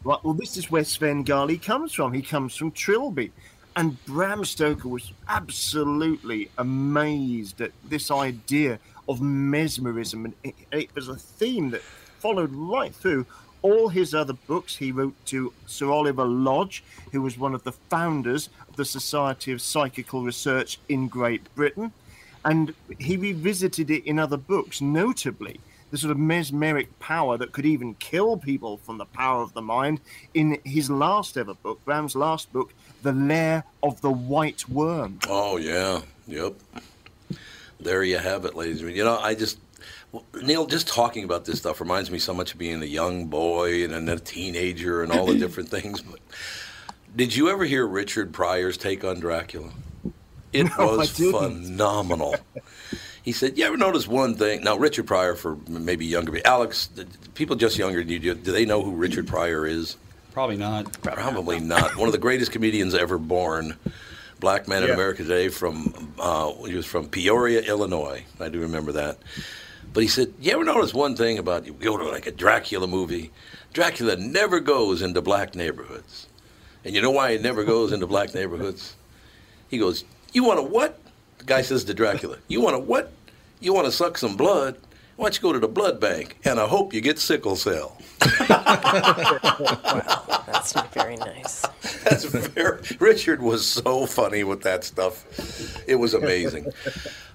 Right, 0.03 0.23
well, 0.23 0.34
this 0.34 0.55
is 0.58 0.71
where 0.71 0.84
Svengali 0.84 1.58
comes 1.58 1.93
from. 1.93 2.13
He 2.13 2.21
comes 2.21 2.55
from 2.55 2.71
Trilby. 2.71 3.32
And 3.79 4.03
Bram 4.03 4.43
Stoker 4.43 4.89
was 4.89 5.13
absolutely 5.29 6.49
amazed 6.57 7.61
at 7.61 7.71
this 7.85 8.11
idea 8.11 8.77
of 9.07 9.21
mesmerism. 9.21 10.25
And 10.25 10.33
it, 10.43 10.55
it 10.73 10.95
was 10.95 11.07
a 11.07 11.15
theme 11.15 11.69
that 11.69 11.81
followed 11.81 12.51
right 12.51 12.93
through 12.93 13.25
all 13.61 13.87
his 13.87 14.13
other 14.13 14.33
books. 14.33 14.75
He 14.75 14.91
wrote 14.91 15.15
to 15.27 15.53
Sir 15.65 15.89
Oliver 15.89 16.25
Lodge, 16.25 16.83
who 17.13 17.21
was 17.21 17.37
one 17.37 17.55
of 17.55 17.63
the 17.63 17.71
founders 17.71 18.49
of 18.67 18.75
the 18.75 18.83
Society 18.83 19.53
of 19.53 19.61
Psychical 19.61 20.25
Research 20.25 20.77
in 20.89 21.07
Great 21.07 21.43
Britain. 21.55 21.93
And 22.43 22.73
he 22.97 23.15
revisited 23.15 23.89
it 23.89 24.05
in 24.05 24.19
other 24.19 24.35
books, 24.35 24.81
notably 24.81 25.61
the 25.91 25.97
sort 25.97 26.11
of 26.11 26.17
mesmeric 26.17 26.99
power 26.99 27.37
that 27.37 27.51
could 27.51 27.65
even 27.65 27.95
kill 27.95 28.37
people 28.37 28.77
from 28.77 28.97
the 28.97 29.05
power 29.05 29.41
of 29.41 29.53
the 29.53 29.61
mind 29.61 29.99
in 30.33 30.59
his 30.63 30.89
last 30.89 31.37
ever 31.37 31.53
book, 31.53 31.83
Bram's 31.85 32.15
last 32.15 32.51
book, 32.53 32.73
The 33.01 33.13
Lair 33.13 33.63
of 33.81 34.01
the 34.01 34.12
White 34.12 34.67
Worm. 34.69 35.19
Oh 35.27 35.57
yeah, 35.57 36.01
yep. 36.27 36.53
There 37.79 38.03
you 38.03 38.17
have 38.17 38.45
it, 38.45 38.55
ladies 38.55 38.81
and 38.81 38.93
gentlemen. 38.93 38.95
You 38.97 39.03
know, 39.05 39.17
I 39.19 39.35
just 39.35 39.57
Neil, 40.41 40.65
just 40.65 40.88
talking 40.88 41.23
about 41.23 41.45
this 41.45 41.59
stuff 41.59 41.79
reminds 41.79 42.12
me 42.12 42.19
so 42.19 42.33
much 42.33 42.51
of 42.53 42.57
being 42.57 42.81
a 42.81 42.85
young 42.85 43.27
boy 43.27 43.83
and 43.83 43.93
then 43.93 44.09
a 44.09 44.19
teenager 44.19 45.01
and 45.03 45.12
all 45.12 45.25
the 45.27 45.35
different 45.45 45.69
things. 45.69 46.01
But 46.01 46.19
did 47.15 47.35
you 47.35 47.49
ever 47.49 47.63
hear 47.65 47.88
Richard 47.88 48.33
Pryor's 48.33 48.75
take 48.77 49.03
on 49.03 49.19
Dracula? 49.19 49.69
It 50.51 50.63
No, 50.77 50.97
was 50.97 51.12
phenomenal. 51.12 52.35
He 53.21 53.31
said, 53.31 53.57
"You 53.57 53.65
ever 53.65 53.77
notice 53.77 54.07
one 54.07 54.33
thing?" 54.35 54.63
Now, 54.63 54.77
Richard 54.77 55.05
Pryor, 55.05 55.35
for 55.35 55.57
maybe 55.67 56.05
younger, 56.05 56.31
people- 56.31 56.49
Alex, 56.51 56.89
people 57.35 57.55
just 57.55 57.77
younger 57.77 57.99
than 57.99 58.09
you, 58.09 58.19
do 58.19 58.33
do 58.33 58.51
they 58.51 58.65
know 58.65 58.81
who 58.81 58.91
Richard 58.91 59.27
Pryor 59.27 59.67
is? 59.67 59.95
Probably 60.33 60.57
not. 60.57 61.01
Probably 61.01 61.59
not. 61.59 61.95
One 61.97 62.07
of 62.07 62.11
the 62.11 62.17
greatest 62.19 62.51
comedians 62.51 62.93
ever 62.93 63.17
born. 63.17 63.75
Black 64.39 64.67
man 64.67 64.83
in 64.83 64.89
Yeah. 64.89 64.93
America 64.95 65.23
today 65.23 65.49
from 65.49 66.13
uh, 66.17 66.53
he 66.65 66.73
was 66.75 66.85
from 66.85 67.09
Peoria, 67.09 67.61
Illinois. 67.61 68.23
I 68.39 68.47
do 68.49 68.59
remember 68.61 68.93
that. 68.93 69.17
But 69.91 70.03
he 70.03 70.07
said, 70.07 70.33
"You 70.39 70.53
ever 70.53 70.63
notice 70.63 70.93
one 70.93 71.15
thing 71.15 71.39
about 71.39 71.65
you 71.65 71.73
go 71.73 71.97
to 71.97 72.05
like 72.05 72.25
a 72.27 72.31
Dracula 72.31 72.87
movie? 72.87 73.31
Dracula 73.73 74.15
never 74.15 74.59
goes 74.61 75.01
into 75.01 75.21
black 75.21 75.55
neighborhoods, 75.55 76.27
and 76.85 76.95
you 76.95 77.01
know 77.01 77.11
why 77.11 77.33
he 77.33 77.37
never 77.37 77.63
goes 77.65 77.91
into 77.91 78.07
black 78.07 78.33
neighborhoods? 78.33 78.95
He 79.67 79.77
goes, 79.77 80.05
"You 80.31 80.45
want 80.45 80.59
to 80.59 80.63
what?" 80.63 80.99
The 81.39 81.43
guy 81.45 81.61
says 81.61 81.83
to 81.85 81.93
Dracula, 81.93 82.37
"You 82.47 82.61
want 82.61 82.75
to 82.75 82.79
what? 82.79 83.11
You 83.59 83.73
want 83.73 83.87
to 83.87 83.91
suck 83.91 84.17
some 84.17 84.37
blood? 84.37 84.77
Why 85.17 85.25
don't 85.25 85.35
you 85.35 85.41
go 85.41 85.51
to 85.51 85.59
the 85.59 85.67
blood 85.67 85.99
bank? 85.99 86.37
And 86.45 86.61
I 86.61 86.67
hope 86.67 86.93
you 86.93 87.01
get 87.01 87.19
sickle 87.19 87.57
cell." 87.57 87.97
Well, 89.60 90.43
that's 90.47 90.75
not 90.75 90.93
very 90.93 91.15
nice. 91.15 91.62
That's 92.03 92.25
very. 92.25 92.79
Richard 92.99 93.41
was 93.41 93.65
so 93.65 94.05
funny 94.05 94.43
with 94.43 94.62
that 94.63 94.84
stuff. 94.84 95.25
It 95.88 95.95
was 95.95 96.13
amazing. 96.13 96.71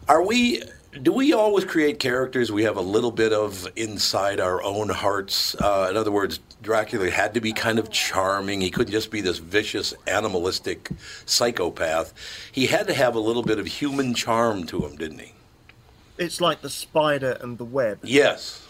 Are 0.09 0.23
we? 0.23 0.63
Do 1.03 1.13
we 1.13 1.33
always 1.33 1.65
create 1.65 1.99
characters 1.99 2.53
we 2.53 2.63
have 2.63 2.77
a 2.77 2.81
little 2.81 3.11
bit 3.11 3.33
of 3.33 3.69
inside 3.75 4.39
our 4.39 4.63
own 4.63 4.91
hearts? 4.91 5.57
Uh, 5.57 5.89
in 5.91 5.97
other 5.97 6.13
words, 6.13 6.39
Dracula 6.63 7.11
had 7.11 7.35
to 7.35 7.41
be 7.41 7.53
kind 7.53 7.81
of 7.81 7.91
charming. 7.91 8.61
He 8.61 8.71
couldn't 8.71 8.93
just 8.93 9.11
be 9.11 9.21
this 9.21 9.39
vicious, 9.39 9.93
animalistic 10.07 10.91
psychopath. 11.27 12.15
He 12.53 12.67
had 12.67 12.87
to 12.87 12.95
have 12.95 13.17
a 13.17 13.21
little 13.21 13.43
bit 13.43 13.59
of 13.59 13.67
human 13.67 14.15
charm 14.15 14.67
to 14.67 14.87
him, 14.87 14.95
didn't 14.97 15.19
he? 15.19 15.33
It's 16.17 16.41
like 16.41 16.61
the 16.61 16.71
spider 16.71 17.39
and 17.41 17.59
the 17.59 17.65
web. 17.65 17.99
Yes. 18.05 18.65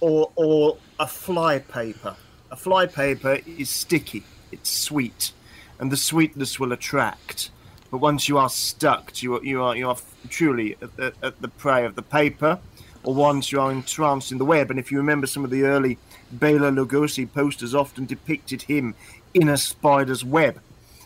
Or 0.00 0.30
or 0.36 0.76
a 0.98 1.06
fly 1.06 1.58
paper. 1.58 2.16
A 2.50 2.56
fly 2.56 2.86
paper 2.86 3.40
is 3.46 3.68
sticky, 3.68 4.24
it's 4.52 4.70
sweet, 4.70 5.32
and 5.78 5.92
the 5.92 5.96
sweetness 5.96 6.58
will 6.58 6.72
attract. 6.72 7.50
But 7.90 7.98
once 7.98 8.28
you 8.28 8.38
are 8.38 8.48
stuck, 8.48 9.22
you 9.22 9.36
are 9.36 9.44
you 9.44 9.62
are 9.62 9.76
you 9.76 9.88
are 9.88 9.96
truly 10.28 10.76
at 10.82 10.96
the, 10.96 11.12
at 11.22 11.40
the 11.40 11.48
prey 11.48 11.84
of 11.84 11.94
the 11.94 12.02
paper, 12.02 12.58
or 13.02 13.14
once 13.14 13.52
you 13.52 13.60
are 13.60 13.70
entranced 13.70 14.32
in 14.32 14.38
the 14.38 14.44
web. 14.44 14.70
And 14.70 14.78
if 14.78 14.90
you 14.92 14.98
remember, 14.98 15.26
some 15.26 15.44
of 15.44 15.50
the 15.50 15.64
early 15.64 15.98
Bela 16.32 16.70
Lugosi 16.70 17.30
posters 17.32 17.74
often 17.74 18.04
depicted 18.06 18.62
him 18.62 18.94
in 19.34 19.48
a 19.48 19.56
spider's 19.56 20.24
web. 20.24 20.60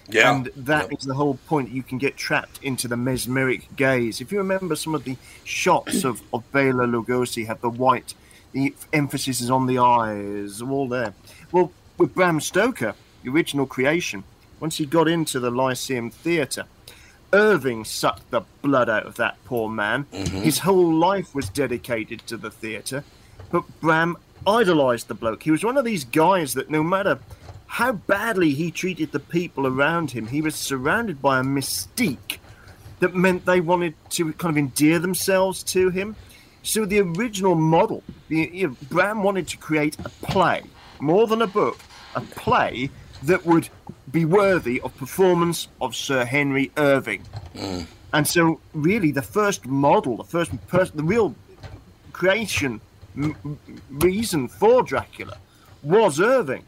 Yeah. 0.09 0.35
And 0.35 0.51
that 0.57 0.93
is 0.93 1.05
the 1.05 1.15
whole 1.15 1.39
point. 1.47 1.71
You 1.71 1.83
can 1.83 1.99
get 1.99 2.17
trapped 2.17 2.63
into 2.63 2.89
the 2.89 2.97
mesmeric 2.97 3.75
gaze. 3.77 4.21
If 4.21 4.33
you 4.33 4.39
remember 4.39 4.75
some 4.77 4.95
of 4.95 5.05
the 5.05 5.17
shots 5.45 6.05
of, 6.05 6.23
of 6.33 6.51
Bela 6.53 6.87
Lugosi 6.87 7.47
have 7.47 7.61
the 7.61 7.71
white, 7.71 8.15
the 8.53 8.75
emphasis 8.93 9.41
is 9.41 9.51
on 9.51 9.67
the 9.67 9.79
eyes, 9.79 10.61
all 10.63 10.89
there. 10.89 11.15
Well, 11.51 11.73
with 11.99 12.15
Bram 12.15 12.41
Stoker, 12.41 12.95
the 13.23 13.31
original 13.31 13.67
creation, 13.67 14.25
once 14.61 14.77
he 14.77 14.87
got 14.87 15.09
into 15.09 15.41
the 15.41 15.51
Lyceum 15.51 16.11
Theatre, 16.11 16.67
Irving 17.33 17.85
sucked 17.85 18.31
the 18.31 18.43
blood 18.61 18.89
out 18.89 19.07
of 19.07 19.17
that 19.17 19.43
poor 19.45 19.69
man. 19.69 20.05
Mm-hmm. 20.13 20.43
His 20.43 20.59
whole 20.59 20.93
life 20.93 21.35
was 21.35 21.49
dedicated 21.49 22.27
to 22.27 22.37
the 22.37 22.51
theatre, 22.51 23.05
but 23.51 23.65
Bram 23.81 24.17
idolized 24.47 25.09
the 25.09 25.15
bloke. 25.15 25.43
He 25.43 25.51
was 25.51 25.65
one 25.65 25.77
of 25.77 25.85
these 25.85 26.05
guys 26.05 26.55
that 26.55 26.69
no 26.69 26.83
matter 26.83 27.19
how 27.67 27.93
badly 27.93 28.51
he 28.51 28.71
treated 28.71 29.13
the 29.13 29.19
people 29.19 29.67
around 29.67 30.11
him, 30.11 30.27
he 30.27 30.43
was 30.43 30.55
surrounded 30.55 31.23
by 31.23 31.41
a 31.41 31.43
mystique 31.43 32.39
that 33.01 33.15
meant 33.15 33.47
they 33.47 33.61
wanted 33.61 33.95
to 34.11 34.33
kind 34.35 34.53
of 34.55 34.59
endear 34.59 34.99
themselves 34.99 35.63
to 35.63 35.89
him. 35.89 36.15
So 36.63 36.85
the 36.85 37.01
original 37.01 37.55
model, 37.55 38.03
the, 38.29 38.51
you 38.53 38.69
know, 38.69 38.77
Bram 38.89 39.23
wanted 39.23 39.49
to 39.49 39.57
create 39.57 39.97
a 40.05 40.09
play, 40.09 40.63
more 41.01 41.27
than 41.27 41.43
a 41.43 41.47
book, 41.47 41.79
a 42.15 42.21
play 42.21 42.91
that 43.25 43.45
would 43.45 43.69
be 44.11 44.25
worthy 44.25 44.81
of 44.81 44.97
performance 44.97 45.69
of 45.81 45.95
Sir 45.97 46.25
Henry 46.25 46.71
Irving. 46.77 47.25
Mm. 47.55 47.87
And 48.13 48.29
so, 48.29 48.61
really, 48.75 49.11
the 49.11 49.23
first 49.23 49.67
model, 49.67 50.17
the 50.17 50.25
first 50.25 50.51
person, 50.69 50.97
the 50.97 51.03
real 51.03 51.35
creation 52.13 52.81
m- 53.17 53.59
reason 53.91 54.49
for 54.49 54.83
Dracula 54.83 55.39
was 55.83 56.21
Irving. 56.21 56.65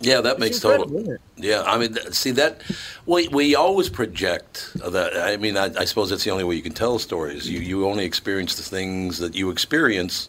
Yeah, 0.00 0.22
that 0.22 0.38
makes 0.38 0.58
total. 0.58 1.18
Yeah, 1.36 1.62
I 1.62 1.76
mean, 1.78 1.94
see 2.12 2.30
that 2.32 2.62
we 3.04 3.28
we 3.28 3.54
always 3.54 3.88
project 3.90 4.72
that. 4.74 5.16
I 5.16 5.36
mean, 5.36 5.56
I, 5.56 5.70
I 5.78 5.84
suppose 5.84 6.10
that's 6.10 6.24
the 6.24 6.30
only 6.30 6.44
way 6.44 6.54
you 6.56 6.62
can 6.62 6.72
tell 6.72 6.98
stories. 6.98 7.48
You 7.48 7.60
you 7.60 7.86
only 7.86 8.04
experience 8.06 8.54
the 8.54 8.62
things 8.62 9.18
that 9.18 9.34
you 9.34 9.50
experience. 9.50 10.28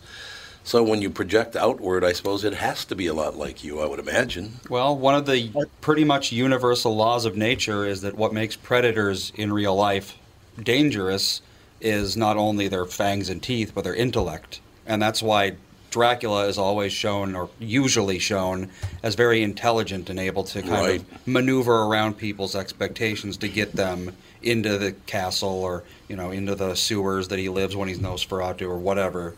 So 0.64 0.84
when 0.84 1.02
you 1.02 1.10
project 1.10 1.56
outward, 1.56 2.04
I 2.04 2.12
suppose 2.12 2.44
it 2.44 2.54
has 2.54 2.86
to 2.86 2.96
be 2.96 3.08
a 3.08 3.14
lot 3.14 3.36
like 3.36 3.64
you. 3.64 3.80
I 3.80 3.88
would 3.88 4.00
imagine. 4.00 4.60
Well, 4.70 4.96
one 4.96 5.16
of 5.16 5.26
the 5.26 5.52
pretty 5.80 6.04
much 6.04 6.32
universal 6.32 6.96
laws 6.96 7.26
of 7.26 7.36
nature 7.36 7.86
is 7.88 8.02
that 8.02 8.16
what 8.16 8.34
makes 8.34 8.56
predators 8.56 9.32
in 9.36 9.52
real 9.54 9.76
life 9.76 10.18
dangerous 10.62 11.42
is 11.80 12.16
not 12.16 12.38
only 12.38 12.68
their 12.68 12.86
fangs 12.86 13.30
and 13.30 13.42
teeth, 13.42 13.72
but 13.74 13.84
their 13.84 13.96
intellect. 13.96 14.60
And 14.86 15.02
that's 15.02 15.24
why 15.24 15.54
Dracula 16.02 16.48
is 16.48 16.58
always 16.58 16.94
shown, 16.94 17.36
or 17.36 17.50
usually 17.60 18.18
shown, 18.18 18.70
as 19.04 19.14
very 19.16 19.44
intelligent 19.44 20.10
and 20.10 20.18
able 20.20 20.44
to 20.46 20.62
kind 20.62 20.72
Right. 20.72 21.00
of 21.02 21.28
maneuver 21.28 21.84
around 21.84 22.18
people's 22.18 22.56
expectations 22.56 23.38
to 23.38 23.48
get 23.50 23.74
them 23.76 24.16
into 24.42 24.78
the 24.78 24.94
castle 25.06 25.50
or, 25.50 25.84
you 26.08 26.16
know, 26.16 26.32
into 26.32 26.56
the 26.56 26.76
sewers 26.76 27.28
that 27.28 27.38
he 27.40 27.50
lives 27.50 27.76
when 27.76 27.88
he's 27.90 28.00
Nosferatu 28.00 28.64
or 28.64 28.78
whatever 28.78 29.36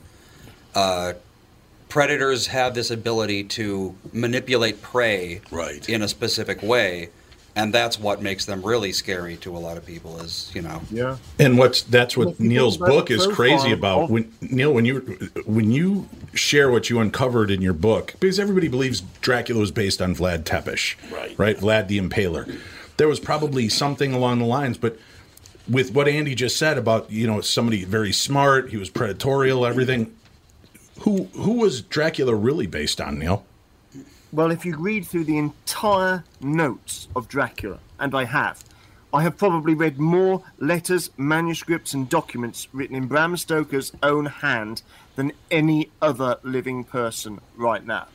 uh, 0.75 1.13
predators 1.89 2.47
have 2.47 2.73
this 2.73 2.89
ability 2.89 3.43
to 3.43 3.93
manipulate 4.11 4.81
prey 4.81 5.41
Right. 5.51 5.87
in 5.87 6.01
a 6.01 6.07
specific 6.07 6.63
way, 6.63 7.09
and 7.55 7.73
that's 7.73 7.99
what 7.99 8.21
makes 8.21 8.45
them 8.45 8.61
really 8.63 8.91
scary 8.91 9.37
to 9.37 9.55
a 9.55 9.59
lot 9.59 9.77
of 9.77 9.85
people. 9.85 10.19
Is 10.19 10.51
you 10.53 10.61
know, 10.61 10.81
Yeah. 10.89 11.17
And 11.39 11.57
what's 11.57 11.83
that's 11.83 12.17
what 12.17 12.29
if 12.29 12.39
you 12.39 12.49
Neil's 12.49 12.77
book 12.77 13.11
is 13.11 13.25
profile 13.25 13.35
crazy 13.35 13.71
about. 13.71 14.09
When 14.09 14.31
Neil, 14.41 14.73
when 14.73 14.85
you 14.85 14.99
when 15.45 15.71
you 15.71 16.07
share 16.33 16.71
what 16.71 16.89
you 16.89 16.99
uncovered 16.99 17.51
in 17.51 17.61
your 17.61 17.73
book, 17.73 18.15
because 18.19 18.39
everybody 18.39 18.67
believes 18.67 19.01
Dracula 19.21 19.59
was 19.59 19.71
based 19.71 20.01
on 20.01 20.15
Vlad 20.15 20.43
Tepes, 20.43 20.95
Right. 21.11 21.37
Right, 21.37 21.57
Vlad 21.57 21.87
the 21.87 21.99
Impaler. 21.99 22.59
There 22.97 23.07
was 23.07 23.19
probably 23.19 23.69
something 23.69 24.13
along 24.13 24.39
the 24.39 24.45
lines, 24.45 24.77
but 24.77 24.97
with 25.69 25.93
what 25.93 26.07
Andy 26.07 26.35
just 26.35 26.57
said 26.57 26.77
about 26.77 27.11
you 27.11 27.27
know 27.27 27.41
somebody 27.41 27.85
very 27.85 28.11
smart, 28.11 28.69
he 28.69 28.77
was 28.77 28.89
predatorial, 28.89 29.67
everything. 29.67 30.15
Who 31.01 31.23
who 31.33 31.53
was 31.53 31.81
Dracula 31.81 32.35
really 32.35 32.67
based 32.67 32.99
on, 33.01 33.19
Neil? 33.19 33.45
Well, 34.33 34.49
if 34.49 34.65
you 34.65 34.75
read 34.75 35.05
through 35.05 35.25
the 35.25 35.37
entire 35.37 36.23
notes 36.41 37.07
of 37.15 37.27
Dracula, 37.27 37.77
and 37.99 38.15
I 38.15 38.23
have, 38.23 38.63
I 39.13 39.21
have 39.21 39.37
probably 39.37 39.75
read 39.75 39.99
more 39.99 40.41
letters, 40.57 41.11
manuscripts, 41.17 41.93
and 41.93 42.09
documents 42.09 42.67
written 42.73 42.95
in 42.95 43.05
Bram 43.05 43.37
Stoker's 43.37 43.91
own 44.01 44.25
hand 44.25 44.81
than 45.15 45.33
any 45.51 45.91
other 46.01 46.37
living 46.41 46.83
person 46.83 47.41
right 47.55 47.85
now. 47.85 48.07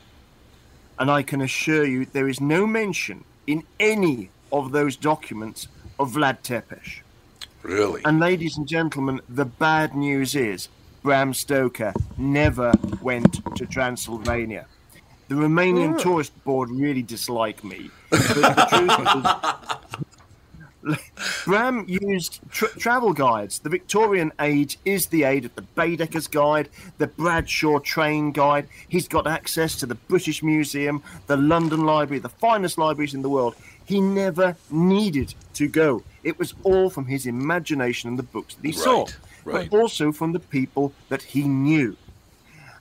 And 0.98 1.08
I 1.08 1.22
can 1.22 1.40
assure 1.40 1.84
you 1.84 2.04
there 2.04 2.28
is 2.28 2.40
no 2.40 2.66
mention 2.66 3.22
in 3.46 3.62
any 3.78 4.30
of 4.50 4.72
those 4.72 4.96
documents 4.96 5.68
of 6.00 6.14
Vlad 6.14 6.42
Tepes. 6.42 7.00
Really. 7.62 8.02
And 8.04 8.18
ladies 8.18 8.58
and 8.58 8.66
gentlemen, 8.66 9.20
the 9.28 9.44
bad 9.44 9.94
news 9.94 10.34
is 10.34 10.68
Bram 11.04 11.32
Stoker 11.32 11.92
never 12.16 12.72
went 13.00 13.40
to 13.54 13.66
Transylvania. 13.66 14.66
The 15.28 15.34
Romanian 15.34 15.94
mm. 15.94 16.00
tourist 16.00 16.32
board 16.44 16.70
really 16.70 17.02
dislike 17.02 17.62
me. 17.62 17.90
But 18.10 18.20
the 18.20 18.66
truth 18.70 19.88
is, 20.84 20.98
Bram 21.44 21.84
used 21.86 22.40
tra- 22.50 22.70
travel 22.78 23.12
guides. 23.12 23.58
The 23.58 23.68
Victorian 23.68 24.32
age 24.40 24.78
is 24.84 25.06
the 25.06 25.24
age 25.24 25.44
of 25.44 25.54
the 25.54 25.62
Baedeker's 25.62 26.28
Guide, 26.28 26.68
the 26.98 27.06
Bradshaw 27.06 27.78
Train 27.80 28.32
Guide. 28.32 28.68
He's 28.88 29.08
got 29.08 29.26
access 29.26 29.76
to 29.76 29.86
the 29.86 29.94
British 29.94 30.42
Museum, 30.42 31.02
the 31.26 31.36
London 31.36 31.84
Library, 31.84 32.20
the 32.20 32.28
finest 32.28 32.78
libraries 32.78 33.14
in 33.14 33.22
the 33.22 33.28
world. 33.28 33.54
He 33.84 34.00
never 34.00 34.56
needed 34.70 35.34
to 35.54 35.68
go. 35.68 36.02
It 36.22 36.38
was 36.38 36.54
all 36.62 36.90
from 36.90 37.06
his 37.06 37.26
imagination 37.26 38.08
and 38.08 38.18
the 38.18 38.22
books 38.22 38.54
that 38.54 38.64
he 38.64 38.72
saw, 38.72 39.06
Right, 39.44 39.54
right. 39.54 39.70
but 39.70 39.78
also 39.78 40.12
from 40.12 40.32
the 40.32 40.40
people 40.40 40.92
that 41.08 41.22
he 41.22 41.48
knew. 41.48 41.96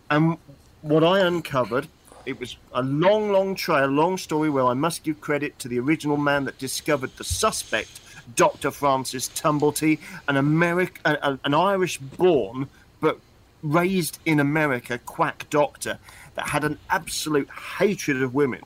And 0.10 0.38
what 0.82 1.04
I 1.04 1.20
uncovered, 1.20 1.88
it 2.28 2.40
was 2.40 2.58
a 2.74 2.84
long, 2.84 3.32
long 3.32 3.56
trail, 3.56 3.88
long 3.88 4.18
story 4.18 4.50
where 4.50 4.66
I 4.66 4.74
must 4.74 5.04
give 5.04 5.22
credit 5.22 5.58
to 5.60 5.70
the 5.70 5.80
original 5.80 6.18
man 6.18 6.44
that 6.44 6.60
discovered 6.60 7.16
the 7.16 7.24
suspect, 7.24 8.02
Dr. 8.36 8.70
Francis 8.70 9.30
Tumblety, 9.30 10.00
an 10.28 10.36
American, 10.36 11.02
an, 11.06 11.54
Irish-born 11.54 12.68
but 13.00 13.18
raised 13.63 14.20
in 14.26 14.42
America 14.42 15.00
quack 15.00 15.48
doctor 15.50 15.98
that 16.36 16.50
had 16.50 16.66
an 16.66 16.78
absolute 16.90 17.50
hatred 17.50 18.22
of 18.22 18.36
women. 18.36 18.62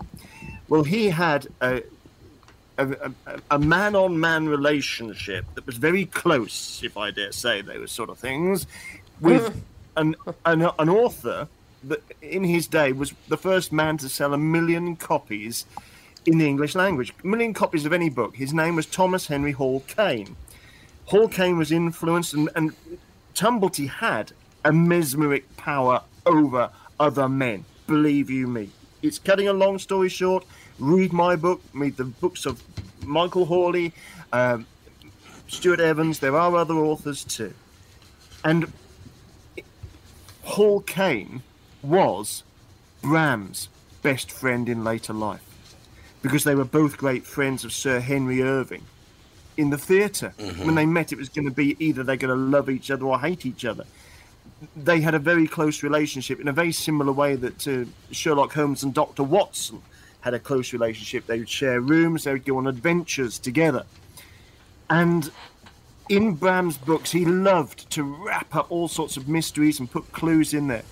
Well, 0.68 0.84
he 0.84 1.10
had 1.10 1.48
a 1.62 1.84
a, 2.78 3.12
a, 3.28 3.40
a 3.52 3.60
man-on-man 3.60 4.48
relationship 4.48 5.46
that 5.54 5.68
was 5.68 5.78
very 5.78 6.06
close, 6.06 6.82
if 6.84 6.98
I 6.98 7.12
dare 7.12 7.32
say 7.32 7.62
those 7.62 7.92
sort 7.92 8.10
of 8.10 8.18
things, 8.18 8.66
with 9.20 9.64
an, 9.98 10.16
an 10.46 10.68
an 10.80 10.90
author 10.90 11.48
that 11.84 12.02
in 12.22 12.44
his 12.44 12.68
day 12.68 12.92
was 12.92 13.14
the 13.28 13.38
first 13.38 13.72
man 13.72 13.98
to 13.98 14.10
sell 14.10 14.34
a 14.34 14.38
million 14.38 14.96
copies 14.96 15.66
in 16.26 16.38
the 16.38 16.48
English 16.48 16.76
language, 16.76 17.14
a 17.24 17.28
million 17.28 17.54
copies 17.54 17.86
of 17.86 17.94
any 17.94 18.10
book. 18.10 18.36
His 18.36 18.54
name 18.54 18.76
was 18.76 18.86
Thomas 18.86 19.28
Henry 19.28 19.52
Hall 19.52 19.84
Caine. 19.88 20.36
Hall 21.06 21.28
Caine 21.28 21.58
was 21.58 21.72
influenced, 21.72 22.34
and, 22.34 22.50
and 22.56 22.76
Tumblety 23.34 23.90
had 23.90 24.32
a 24.64 24.72
mesmeric 24.72 25.58
power 25.58 26.02
over 26.26 26.70
other 27.00 27.28
men. 27.28 27.66
Believe 27.88 28.30
you 28.30 28.48
me. 28.48 28.70
It's 29.02 29.18
cutting 29.18 29.48
a 29.48 29.54
long 29.54 29.80
story 29.80 30.10
short. 30.10 30.46
Read 30.78 31.12
my 31.12 31.36
book. 31.36 31.62
Read 31.74 31.98
the 31.98 32.06
books 32.06 32.46
of 32.46 32.62
Michael 33.04 33.46
Hawley, 33.46 33.94
um, 34.32 34.68
Stewart 35.48 35.80
Evans. 35.80 36.20
There 36.20 36.36
are 36.36 36.56
other 36.56 36.76
authors 36.76 37.24
too, 37.24 37.54
and 38.44 38.72
Hall 40.44 40.82
Caine 40.82 41.42
was 41.84 42.44
Bram's 43.02 43.70
best 44.02 44.32
friend 44.32 44.68
in 44.68 44.84
later 44.84 45.14
life 45.14 45.44
because 46.22 46.44
they 46.44 46.56
were 46.56 46.66
both 46.66 46.98
great 46.98 47.26
friends 47.26 47.64
of 47.64 47.74
Sir 47.74 48.00
Henry 48.00 48.42
Irving 48.42 48.84
in 49.58 49.70
the 49.70 49.78
theater 49.78 50.34
When 50.66 50.76
they 50.76 50.86
met, 50.86 51.12
it 51.12 51.18
was 51.18 51.30
going 51.30 51.46
to 51.46 51.52
be 51.52 51.76
either 51.80 52.04
they're 52.04 52.16
going 52.16 52.36
to 52.36 52.58
love 52.58 52.70
each 52.70 52.90
other 52.90 53.06
or 53.06 53.20
hate 53.20 53.46
each 53.46 53.66
other. 53.66 53.86
They 54.76 55.02
had 55.02 55.14
a 55.14 55.20
very 55.20 55.48
close 55.48 55.84
relationship 55.84 56.40
in 56.40 56.48
a 56.48 56.54
very 56.54 56.72
similar 56.72 57.12
way 57.12 57.36
that 57.36 57.68
uh, 57.68 57.86
Sherlock 58.12 58.54
Holmes 58.54 58.84
and 58.84 58.94
Dr. 58.94 59.24
Watson 59.24 59.82
had 60.22 60.34
a 60.34 60.40
close 60.40 60.72
relationship. 60.74 61.26
They 61.26 61.40
would 61.40 61.50
share 61.50 61.82
rooms, 61.82 62.24
they 62.24 62.34
would 62.34 62.46
go 62.46 62.58
on 62.58 62.68
adventures 62.68 63.40
together. 63.40 63.86
And 64.90 65.32
in 66.10 66.34
Bram's 66.34 66.78
books, 66.78 67.12
he 67.12 67.26
loved 67.26 67.90
to 67.92 68.04
wrap 68.04 68.56
up 68.56 68.72
all 68.72 68.88
sorts 68.88 69.18
of 69.18 69.28
mysteries 69.28 69.80
and 69.80 69.90
put 69.90 70.12
clues 70.12 70.54
in 70.54 70.68
there. 70.68 70.84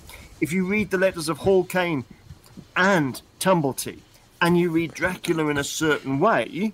If 0.41 0.53
you 0.53 0.65
read 0.65 0.89
the 0.91 0.97
letters 0.97 1.27
of 1.27 1.39
Hall 1.39 1.63
Caine 1.63 2.05
and 2.75 3.21
Tumblety, 3.39 3.99
and 4.41 4.57
you 4.57 4.69
read 4.69 4.93
Dracula 4.93 5.47
in 5.49 5.57
a 5.57 5.63
certain 5.63 6.19
way, 6.19 6.71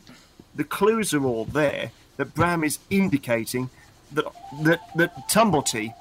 the 0.53 0.63
clues 0.63 1.13
are 1.13 1.25
all 1.25 1.45
there 1.45 1.91
that 2.17 2.35
Bram 2.35 2.63
is 2.63 2.79
indicating 2.89 3.69
that 4.11 4.25
that, 4.61 4.81
that 4.95 5.27
Tumblety 5.29 5.93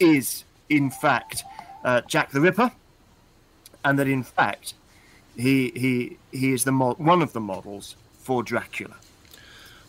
is 0.00 0.44
in 0.68 0.90
fact 0.90 1.44
uh, 1.84 2.00
Jack 2.02 2.32
the 2.32 2.40
Ripper, 2.40 2.72
and 3.84 3.98
that 3.98 4.08
in 4.08 4.24
fact 4.24 4.74
he 5.36 5.70
he 5.74 6.16
he 6.32 6.52
is 6.52 6.64
the 6.64 6.72
mo- 6.72 6.94
one 6.94 7.22
of 7.22 7.32
the 7.32 7.40
models 7.40 7.94
for 8.18 8.42
Dracula. 8.42 8.96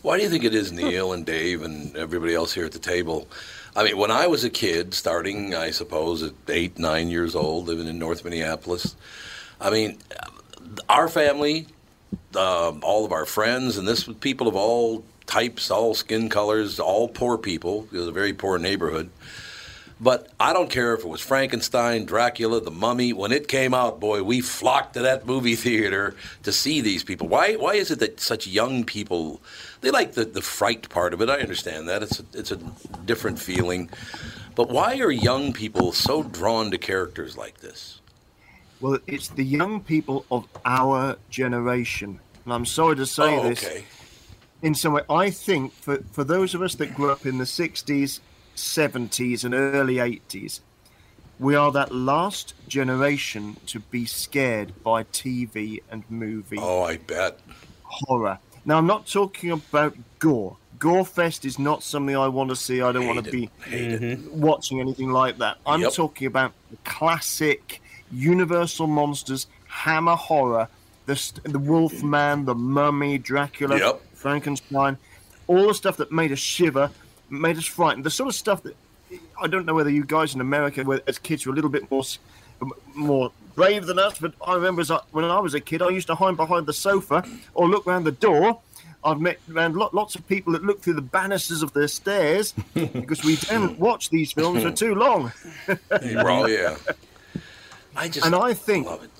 Why 0.06 0.18
do 0.18 0.22
you 0.22 0.30
think 0.30 0.44
it 0.44 0.54
is, 0.54 0.70
Neil 0.70 1.12
and 1.12 1.26
Dave 1.26 1.62
and 1.62 1.96
everybody 1.96 2.32
else 2.32 2.52
here 2.52 2.64
at 2.64 2.70
the 2.70 2.78
table? 2.78 3.26
I 3.74 3.82
mean, 3.82 3.98
when 3.98 4.12
I 4.12 4.28
was 4.28 4.44
a 4.44 4.50
kid, 4.50 4.94
starting, 4.94 5.52
I 5.52 5.72
suppose, 5.72 6.22
at 6.22 6.32
eight, 6.46 6.78
nine 6.78 7.08
years 7.08 7.34
old, 7.34 7.66
living 7.66 7.88
in 7.88 7.98
North 7.98 8.22
Minneapolis, 8.22 8.94
I 9.60 9.70
mean, 9.70 9.98
our 10.88 11.08
family, 11.08 11.66
um, 12.36 12.84
all 12.84 13.04
of 13.04 13.10
our 13.10 13.26
friends, 13.26 13.78
and 13.78 13.88
this 13.88 14.08
people 14.20 14.46
of 14.46 14.54
all 14.54 15.02
types, 15.26 15.72
all 15.72 15.92
skin 15.92 16.28
colors, 16.28 16.78
all 16.78 17.08
poor 17.08 17.36
people. 17.36 17.88
It 17.90 17.96
was 17.98 18.06
a 18.06 18.12
very 18.12 18.32
poor 18.32 18.58
neighborhood. 18.58 19.10
But 19.98 20.28
I 20.38 20.52
don't 20.52 20.68
care 20.68 20.92
if 20.92 21.00
it 21.00 21.08
was 21.08 21.22
Frankenstein, 21.22 22.04
Dracula, 22.04 22.60
The 22.60 22.70
Mummy. 22.70 23.14
When 23.14 23.32
it 23.32 23.48
came 23.48 23.72
out, 23.72 23.98
boy, 23.98 24.22
we 24.22 24.42
flocked 24.42 24.94
to 24.94 25.00
that 25.00 25.26
movie 25.26 25.56
theater 25.56 26.14
to 26.42 26.52
see 26.52 26.80
these 26.80 27.02
people. 27.02 27.28
Why? 27.28 27.54
Why 27.54 27.74
is 27.74 27.90
it 27.90 28.00
that 28.00 28.20
such 28.20 28.46
young 28.46 28.84
people 28.84 29.40
they 29.80 29.90
like 29.90 30.12
the, 30.12 30.24
the 30.24 30.42
fright 30.42 30.88
part 30.90 31.14
of 31.14 31.22
it? 31.22 31.30
I 31.30 31.38
understand 31.38 31.88
that 31.88 32.02
it's 32.02 32.20
a, 32.20 32.24
it's 32.34 32.50
a 32.50 32.58
different 33.06 33.38
feeling. 33.38 33.88
But 34.54 34.68
why 34.70 34.98
are 34.98 35.10
young 35.10 35.52
people 35.52 35.92
so 35.92 36.22
drawn 36.22 36.70
to 36.70 36.78
characters 36.78 37.36
like 37.36 37.60
this? 37.60 38.00
Well, 38.80 38.98
it's 39.06 39.28
the 39.28 39.44
young 39.44 39.80
people 39.80 40.26
of 40.30 40.46
our 40.66 41.16
generation, 41.30 42.20
and 42.44 42.52
I'm 42.52 42.66
sorry 42.66 42.96
to 42.96 43.06
say 43.06 43.38
oh, 43.38 43.48
this. 43.48 43.64
okay. 43.64 43.84
in 44.60 44.74
some 44.74 44.92
way. 44.92 45.02
I 45.08 45.30
think 45.30 45.72
for, 45.72 45.98
for 46.12 46.24
those 46.24 46.54
of 46.54 46.60
us 46.60 46.74
that 46.76 46.94
grew 46.94 47.10
up 47.10 47.24
in 47.24 47.38
the 47.38 47.44
60s, 47.44 48.20
70s, 48.56 49.44
and 49.44 49.54
early 49.54 49.96
80s, 49.96 50.60
we 51.38 51.54
are 51.54 51.70
that 51.72 51.94
last 51.94 52.54
generation 52.66 53.56
to 53.66 53.78
be 53.80 54.06
scared 54.06 54.72
by 54.82 55.04
TV 55.04 55.82
and 55.90 56.02
movie 56.10 56.58
Oh, 56.60 56.82
I 56.82 56.96
bet. 56.96 57.38
horror. 57.82 58.38
Now, 58.64 58.78
I'm 58.78 58.86
not 58.86 59.06
talking 59.06 59.50
about 59.52 59.94
gore. 60.18 60.56
Gorefest 60.78 61.44
is 61.44 61.58
not 61.58 61.82
something 61.82 62.16
I 62.16 62.28
want 62.28 62.50
to 62.50 62.56
see. 62.56 62.82
I 62.82 62.92
don't 62.92 63.06
want 63.06 63.24
to 63.24 63.30
Hate 63.30 63.32
be 63.32 63.44
it. 63.44 63.50
Hate 63.70 63.92
it. 63.92 64.18
Mm-hmm. 64.18 64.40
watching 64.40 64.80
anything 64.80 65.10
like 65.10 65.38
that. 65.38 65.58
I'm 65.66 65.80
Yep. 65.82 65.92
talking 65.92 66.26
about 66.26 66.52
the 66.70 66.76
classic 66.84 67.80
Universal 68.12 68.86
monsters, 68.86 69.46
Hammer 69.68 70.14
horror, 70.16 70.68
the 71.06 71.16
st- 71.16 71.44
the 71.52 71.58
Wolfman, 71.58 72.44
the 72.44 72.54
Mummy, 72.54 73.18
Dracula, 73.18 73.78
Yep. 73.78 74.02
Frankenstein, 74.14 74.96
all 75.46 75.68
the 75.68 75.74
stuff 75.74 75.96
that 75.98 76.10
made 76.12 76.30
us 76.32 76.38
shiver, 76.38 76.90
made 77.30 77.56
us 77.56 77.66
frightened. 77.66 78.04
The 78.04 78.10
sort 78.10 78.28
of 78.28 78.34
stuff 78.34 78.62
that 78.64 78.76
I 79.40 79.46
don't 79.46 79.66
know 79.66 79.74
whether 79.74 79.90
you 79.90 80.04
guys 80.04 80.34
in 80.34 80.40
America, 80.40 80.82
were, 80.82 81.00
as 81.06 81.18
kids, 81.18 81.46
were 81.46 81.52
a 81.52 81.54
little 81.54 81.70
bit 81.70 81.90
more 81.90 82.02
more 82.94 83.30
brave 83.54 83.86
than 83.86 83.98
us. 83.98 84.18
But 84.18 84.32
I 84.46 84.54
remember 84.54 84.80
as 84.80 84.90
I, 84.90 85.00
when 85.12 85.24
I 85.24 85.40
was 85.40 85.54
a 85.54 85.60
kid, 85.60 85.82
I 85.82 85.88
used 85.90 86.06
to 86.08 86.14
hide 86.14 86.36
behind 86.36 86.66
the 86.66 86.72
sofa 86.72 87.24
or 87.54 87.68
look 87.68 87.86
round 87.86 88.06
the 88.06 88.12
door. 88.12 88.60
I've 89.04 89.20
met 89.20 89.38
around 89.52 89.76
lot, 89.76 89.94
lots 89.94 90.16
of 90.16 90.26
people 90.26 90.52
that 90.54 90.64
look 90.64 90.82
through 90.82 90.94
the 90.94 91.02
banisters 91.02 91.62
of 91.62 91.72
their 91.74 91.86
stairs 91.86 92.52
because 92.74 93.22
we 93.22 93.36
don't 93.36 93.78
watch 93.78 94.10
these 94.10 94.32
films 94.32 94.62
for 94.62 94.72
too 94.72 94.94
long. 94.94 95.32
Well, 95.90 96.48
yeah. 96.48 96.76
I 97.94 98.08
just 98.08 98.26
And 98.26 98.34
I 98.34 98.52
think 98.52 98.86
love 98.86 99.04
it. 99.04 99.10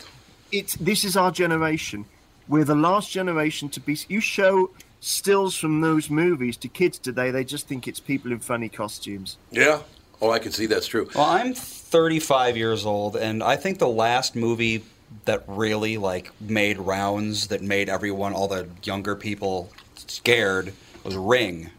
it's 0.50 0.74
this 0.76 1.04
is 1.04 1.16
our 1.16 1.30
generation. 1.30 2.04
We're 2.48 2.64
the 2.64 2.74
last 2.74 3.10
generation 3.10 3.68
to 3.70 3.80
be. 3.80 3.96
You 4.08 4.20
show 4.20 4.70
stills 5.00 5.56
from 5.56 5.80
those 5.80 6.10
movies 6.10 6.56
to 6.58 6.68
kids 6.68 6.98
today, 6.98 7.30
they 7.30 7.44
just 7.44 7.68
think 7.68 7.86
it's 7.86 8.00
people 8.00 8.32
in 8.32 8.38
funny 8.40 8.68
costumes. 8.68 9.36
Yeah. 9.50 9.80
Oh, 10.20 10.30
I 10.30 10.38
can 10.38 10.52
see 10.52 10.66
that's 10.66 10.86
true. 10.86 11.08
Well, 11.14 11.24
I'm 11.24 11.52
35 11.54 12.56
years 12.56 12.86
old, 12.86 13.16
and 13.16 13.42
I 13.42 13.56
think 13.56 13.78
the 13.78 13.88
last 13.88 14.34
movie 14.34 14.84
that 15.24 15.44
really 15.46 15.98
like 15.98 16.30
made 16.40 16.78
rounds 16.78 17.48
that 17.48 17.62
made 17.62 17.88
everyone, 17.88 18.32
all 18.32 18.48
the 18.48 18.68
younger 18.82 19.14
people, 19.14 19.70
scared 19.94 20.72
was 21.04 21.16
Ring. 21.16 21.70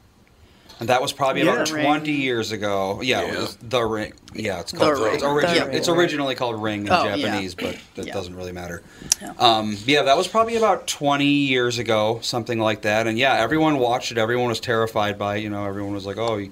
And 0.79 0.89
that 0.89 1.01
was 1.01 1.11
probably 1.11 1.43
Yeah. 1.43 1.53
about 1.53 1.71
Ring. 1.71 1.85
20 1.85 2.11
years 2.11 2.51
ago. 2.51 2.99
Yeah, 3.01 3.21
it 3.21 3.35
was 3.39 3.57
The 3.61 3.83
Ring. 3.83 4.13
Yeah, 4.35 4.59
it's 4.59 4.71
called 4.71 4.99
Ring. 4.99 5.15
It's, 5.15 5.23
origi- 5.23 5.53
The 5.59 5.65
Ring. 5.65 5.75
it's 5.75 5.89
originally 5.89 6.35
called 6.35 6.61
Ring 6.61 6.85
in 6.85 6.93
Oh, 6.93 7.03
yeah. 7.05 7.17
Japanese, 7.17 7.55
but 7.55 7.77
that 7.95 8.05
Yeah. 8.07 8.13
doesn't 8.13 8.35
really 8.35 8.51
matter. 8.51 8.83
Yeah. 9.21 9.31
Um, 9.39 9.75
yeah, 9.85 10.03
that 10.03 10.15
was 10.17 10.27
probably 10.27 10.55
about 10.55 10.85
20 10.85 11.25
years 11.25 11.79
ago, 11.79 12.19
something 12.21 12.59
like 12.59 12.83
that. 12.83 13.07
And 13.07 13.17
yeah, 13.17 13.33
everyone 13.33 13.79
watched 13.79 14.11
it. 14.11 14.17
Everyone 14.19 14.49
was 14.49 14.59
terrified 14.59 15.17
by 15.17 15.37
it. 15.37 15.43
You 15.43 15.49
know, 15.49 15.65
everyone 15.65 15.93
was 15.93 16.05
like, 16.05 16.17
oh, 16.19 16.37
you, 16.37 16.51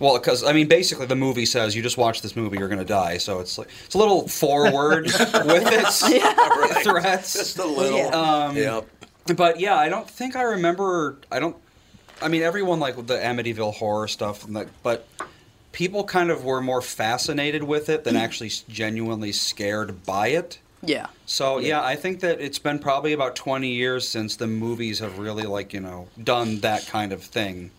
well, 0.00 0.14
because 0.18 0.42
I 0.42 0.52
mean, 0.52 0.66
basically, 0.66 1.06
the 1.06 1.14
movie 1.14 1.46
says 1.46 1.76
you 1.76 1.82
just 1.82 1.96
watch 1.96 2.22
this 2.22 2.34
movie, 2.34 2.58
you're 2.58 2.66
going 2.68 2.80
to 2.80 2.84
die. 2.84 3.18
So 3.18 3.38
it's 3.38 3.56
like 3.56 3.68
it's 3.86 3.94
a 3.94 3.98
little 3.98 4.26
forward 4.26 5.04
with 5.44 5.68
its 5.72 6.00
threats. 6.82 7.32
Just 7.34 7.58
a 7.58 7.64
little. 7.64 7.98
Yeah. 7.98 8.08
Um, 8.08 8.56
yeah. 8.56 8.80
But 9.36 9.60
yeah, 9.60 9.76
I 9.76 9.88
don't 9.88 10.10
think 10.10 10.34
I 10.34 10.42
remember. 10.42 11.16
I 11.30 11.38
don't. 11.38 11.56
I 12.24 12.28
mean, 12.28 12.42
everyone 12.42 12.80
like 12.80 12.96
the 12.96 13.18
Amityville 13.18 13.74
horror 13.74 14.08
stuff, 14.08 14.44
and 14.44 14.54
like, 14.54 14.68
but 14.82 15.06
people 15.72 16.04
kind 16.04 16.30
of 16.30 16.42
were 16.42 16.62
more 16.62 16.80
fascinated 16.80 17.62
with 17.62 17.90
it 17.90 18.04
than 18.04 18.16
actually 18.16 18.50
genuinely 18.68 19.30
scared 19.30 20.06
by 20.06 20.28
it. 20.28 20.58
Yeah. 20.82 21.08
So 21.26 21.58
yeah, 21.58 21.82
I 21.82 21.96
think 21.96 22.20
that 22.20 22.40
it's 22.40 22.58
been 22.58 22.78
probably 22.78 23.12
about 23.12 23.36
20 23.36 23.68
years 23.68 24.08
since 24.08 24.36
the 24.36 24.46
movies 24.46 25.00
have 25.00 25.18
really 25.18 25.42
like 25.42 25.74
you 25.74 25.80
know 25.80 26.08
done 26.22 26.60
that 26.60 26.86
kind 26.86 27.12
of 27.12 27.22
thing. 27.22 27.70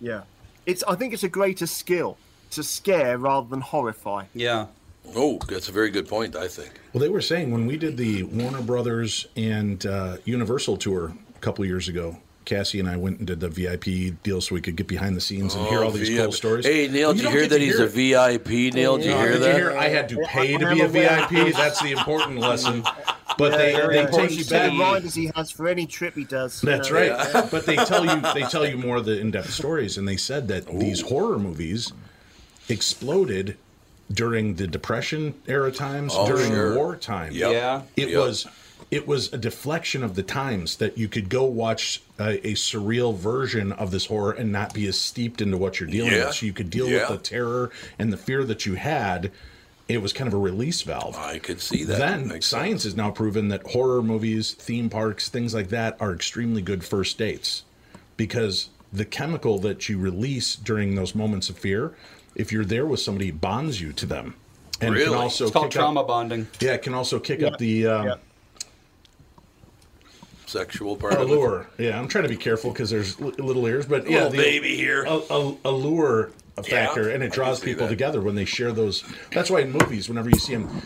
Yeah, 0.00 0.22
it's. 0.66 0.84
I 0.84 0.94
think 0.94 1.14
it's 1.14 1.24
a 1.24 1.28
greater 1.28 1.66
skill 1.66 2.18
to 2.50 2.62
scare 2.62 3.16
rather 3.16 3.48
than 3.48 3.62
horrify. 3.62 4.24
Yeah. 4.34 4.66
Oh, 5.16 5.38
that's 5.48 5.70
a 5.70 5.72
very 5.72 5.88
good 5.88 6.06
point. 6.06 6.36
I 6.36 6.48
think. 6.48 6.72
Well, 6.92 7.00
they 7.00 7.08
were 7.08 7.22
saying 7.22 7.50
when 7.50 7.66
we 7.66 7.78
did 7.78 7.96
the 7.96 8.24
Warner 8.24 8.60
Brothers 8.60 9.26
and 9.34 9.84
uh, 9.86 10.18
Universal 10.26 10.76
tour 10.76 11.14
a 11.34 11.38
couple 11.40 11.64
years 11.64 11.88
ago, 11.88 12.18
Cassie 12.48 12.80
and 12.80 12.88
I 12.88 12.96
went 12.96 13.18
and 13.18 13.26
did 13.26 13.40
the 13.40 13.48
VIP 13.48 14.20
deal 14.22 14.40
so 14.40 14.54
we 14.54 14.60
could 14.62 14.74
get 14.74 14.86
behind 14.88 15.14
the 15.14 15.20
scenes 15.20 15.54
and 15.54 15.66
hear 15.66 15.80
oh, 15.80 15.84
all 15.84 15.90
these 15.90 16.08
cool 16.08 16.32
stories. 16.32 16.64
Hey, 16.66 16.88
Neil, 16.88 17.08
Well, 17.08 17.12
did 17.12 17.18
you 17.18 17.22
don't 17.24 17.32
hear 17.34 17.46
that 17.46 17.60
he's 17.60 17.76
hear 17.76 17.86
a. 17.86 17.88
VIP? 18.38 18.74
Neil, 18.74 18.96
did 18.96 19.06
you 19.06 19.12
Oh, 19.12 19.18
hear 19.20 19.32
did 19.32 19.42
that? 19.42 19.48
you 19.48 19.54
hear? 19.54 19.76
I 19.76 19.88
had 19.88 20.08
to 20.08 20.16
pay 20.26 20.56
to 20.56 20.70
be 20.74 20.80
a 20.80 20.88
VIP. 20.88 21.54
That's 21.54 21.80
the 21.82 21.92
important 21.92 22.38
lesson. 22.38 22.82
But 23.36 23.56
they, 23.56 23.72
very 23.72 23.94
they 23.94 24.00
important. 24.00 24.30
take 24.30 24.38
you 24.38 24.44
To 24.44 24.50
the 24.50 24.58
back. 24.58 24.78
riders 24.80 25.14
he 25.14 25.30
has 25.36 25.48
for 25.52 25.68
any 25.68 25.86
trip 25.86 26.14
he 26.16 26.24
does. 26.24 26.60
That's 26.60 26.90
know. 26.90 26.96
right. 26.96 27.48
But 27.52 27.66
they 27.66 27.76
tell 27.76 28.04
you 28.04 28.20
they 28.34 28.42
tell 28.48 28.66
you 28.66 28.76
more 28.76 28.96
of 28.96 29.04
the 29.04 29.20
in-depth 29.20 29.50
stories, 29.52 29.96
and 29.96 30.08
they 30.08 30.16
said 30.16 30.48
that 30.48 30.66
these 30.66 31.04
oh. 31.04 31.08
horror 31.08 31.38
movies 31.38 31.92
exploded 32.68 33.56
during 34.12 34.54
the 34.54 34.66
Depression 34.66 35.34
era 35.46 35.70
times, 35.70 36.14
Oh, 36.16 36.26
during 36.26 36.50
sure. 36.50 36.74
wartime. 36.74 37.32
Yep. 37.32 37.52
Yeah. 37.52 37.82
It 37.96 38.08
Yep. 38.08 38.18
was 38.18 38.46
it 38.90 39.06
was 39.06 39.32
a 39.32 39.38
deflection 39.38 40.02
of 40.02 40.14
the 40.14 40.22
times 40.22 40.76
that 40.76 40.96
you 40.96 41.08
could 41.08 41.28
go 41.28 41.44
watch 41.44 42.00
a, 42.18 42.46
a 42.46 42.54
surreal 42.54 43.14
version 43.14 43.72
of 43.72 43.90
this 43.90 44.06
horror 44.06 44.32
and 44.32 44.50
not 44.50 44.72
be 44.72 44.86
as 44.86 44.98
steeped 44.98 45.40
into 45.42 45.56
what 45.58 45.78
you're 45.78 45.88
dealing 45.88 46.12
Yeah. 46.12 46.26
with. 46.26 46.36
So 46.36 46.46
you 46.46 46.52
could 46.52 46.70
deal 46.70 46.88
Yeah. 46.88 47.10
with 47.10 47.22
the 47.22 47.28
terror 47.28 47.70
and 47.98 48.12
the 48.12 48.16
fear 48.16 48.44
that 48.44 48.64
you 48.66 48.74
had. 48.74 49.30
It 49.88 50.02
was 50.02 50.12
kind 50.12 50.28
of 50.28 50.34
a 50.34 50.38
release 50.38 50.82
valve. 50.82 51.16
I 51.16 51.38
could 51.38 51.60
see 51.62 51.82
that. 51.84 51.98
Then 51.98 52.28
Makes 52.28 52.46
science 52.46 52.84
has 52.84 52.94
now 52.94 53.10
proven 53.10 53.48
that 53.48 53.62
horror 53.70 54.02
movies, 54.02 54.52
theme 54.52 54.90
parks, 54.90 55.28
things 55.30 55.54
like 55.54 55.68
that 55.70 55.96
are 56.00 56.12
extremely 56.14 56.60
good 56.60 56.84
first 56.84 57.16
dates 57.18 57.62
because 58.16 58.68
the 58.92 59.04
chemical 59.04 59.58
that 59.60 59.88
you 59.88 59.98
release 59.98 60.56
during 60.56 60.94
those 60.94 61.14
moments 61.14 61.48
of 61.50 61.58
fear, 61.58 61.94
if 62.34 62.52
you're 62.52 62.64
there 62.64 62.86
with 62.86 63.00
somebody, 63.00 63.30
bonds 63.30 63.80
you 63.80 63.92
to 63.94 64.06
them, 64.06 64.34
and 64.80 64.94
Really? 64.94 65.06
can 65.06 65.14
also 65.14 65.44
It's 65.44 65.52
called 65.52 65.70
trauma 65.70 66.00
up, 66.00 66.08
bonding. 66.08 66.46
yeah, 66.60 66.72
it 66.72 66.82
can 66.82 66.94
also 66.94 67.18
kick 67.18 67.42
up 67.42 67.58
the 67.58 67.86
um, 67.86 68.06
Yeah. 68.06 68.14
Sexual 70.48 70.96
part 70.96 71.14
oh, 71.14 71.22
of 71.22 71.30
it. 71.30 71.36
allure. 71.36 71.66
Yeah, 71.78 71.98
I'm 71.98 72.08
trying 72.08 72.24
to 72.24 72.28
be 72.30 72.36
careful 72.36 72.72
because 72.72 72.90
there's 72.90 73.20
li- 73.20 73.32
little 73.38 73.66
ears, 73.66 73.86
but 73.86 74.08
yeah, 74.08 74.24
Little 74.24 74.32
baby 74.32 74.76
here. 74.76 75.04
A, 75.04 75.18
a, 75.30 75.56
allure 75.64 76.30
factor, 76.64 77.08
and 77.10 77.22
it 77.22 77.30
draws 77.32 77.60
people 77.60 77.84
that. 77.84 77.90
together 77.90 78.20
when 78.20 78.34
they 78.34 78.44
share 78.44 78.72
those. 78.72 79.04
That's 79.32 79.48
why 79.50 79.60
in 79.60 79.70
movies, 79.70 80.08
whenever 80.08 80.28
you 80.28 80.38
see 80.38 80.54
them, 80.56 80.82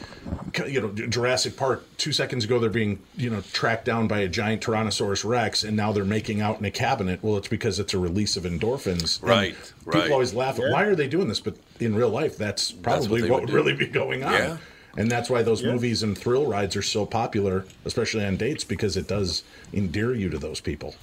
you 0.67 0.83
know, 0.83 0.89
Jurassic 1.07 1.57
Park. 1.57 1.85
Two 1.97 2.13
seconds 2.13 2.45
ago, 2.45 2.59
they're 2.59 2.69
being 2.69 2.99
you 3.17 3.31
know 3.31 3.41
tracked 3.53 3.85
down 3.87 4.07
by 4.09 4.19
a 4.21 4.29
giant 4.29 4.63
Tyrannosaurus 4.63 5.25
Rex, 5.25 5.65
and 5.65 5.75
now 5.77 5.93
they're 5.93 6.05
making 6.05 6.41
out 6.43 6.59
in 6.59 6.65
a 6.67 6.71
cabinet. 6.71 7.21
Well, 7.23 7.37
it's 7.39 7.49
because 7.49 7.79
it's 7.79 7.95
a 7.95 7.99
release 7.99 8.37
of 8.37 8.45
endorphins. 8.45 9.21
And 9.21 9.29
Right, 9.31 9.57
People 9.85 10.01
right. 10.01 10.11
always 10.11 10.35
laugh 10.35 10.59
at 10.59 10.71
why 10.71 10.83
are 10.85 10.95
they 10.95 11.09
doing 11.09 11.29
this, 11.29 11.41
but 11.41 11.57
in 11.81 11.95
real 11.95 12.11
life, 12.11 12.37
that's 12.37 12.71
probably 12.73 13.23
they 13.23 13.31
what 13.31 13.43
would 13.43 13.51
would 13.51 13.51
do. 13.51 13.57
really 13.57 13.75
be 13.75 13.87
going 13.87 14.25
on. 14.25 14.33
Yeah. 14.33 14.57
And 14.97 15.11
that's 15.11 15.31
why 15.31 15.43
those 15.43 15.63
movies 15.63 16.03
and 16.03 16.17
thrill 16.17 16.47
rides 16.47 16.77
are 16.77 16.83
so 16.83 17.07
popular, 17.07 17.65
especially 17.85 18.25
on 18.25 18.37
dates, 18.37 18.65
because 18.65 18.97
it 18.97 19.09
does 19.09 19.43
endear 19.73 20.15
you 20.15 20.29
to 20.29 20.39
those 20.39 20.61
people. 20.61 20.95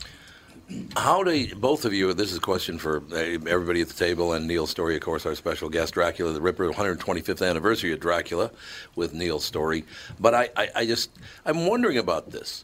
How 0.95 1.23
do 1.23 1.55
both 1.55 1.83
of 1.85 1.93
you? 1.93 2.13
This 2.13 2.31
is 2.31 2.37
a 2.37 2.41
question 2.41 2.77
for 2.77 3.01
uh, 3.11 3.15
everybody 3.15 3.81
at 3.81 3.87
the 3.87 3.93
table 3.95 4.33
and 4.33 4.47
Neil 4.47 4.67
Storey, 4.67 4.95
of 4.95 5.01
course, 5.01 5.25
our 5.25 5.33
special 5.33 5.67
guest, 5.67 5.95
Dracula 5.95 6.31
the 6.31 6.41
Ripper, 6.41 6.69
125th 6.69 7.47
anniversary 7.47 7.91
of 7.91 7.99
Dracula 7.99 8.51
with 8.95 9.13
Neil 9.13 9.39
Storey. 9.39 9.83
But 10.19 10.35
I, 10.35 10.49
I, 10.55 10.69
I 10.75 10.85
just, 10.85 11.09
I'm 11.43 11.65
wondering 11.65 11.97
about 11.97 12.29
this. 12.29 12.63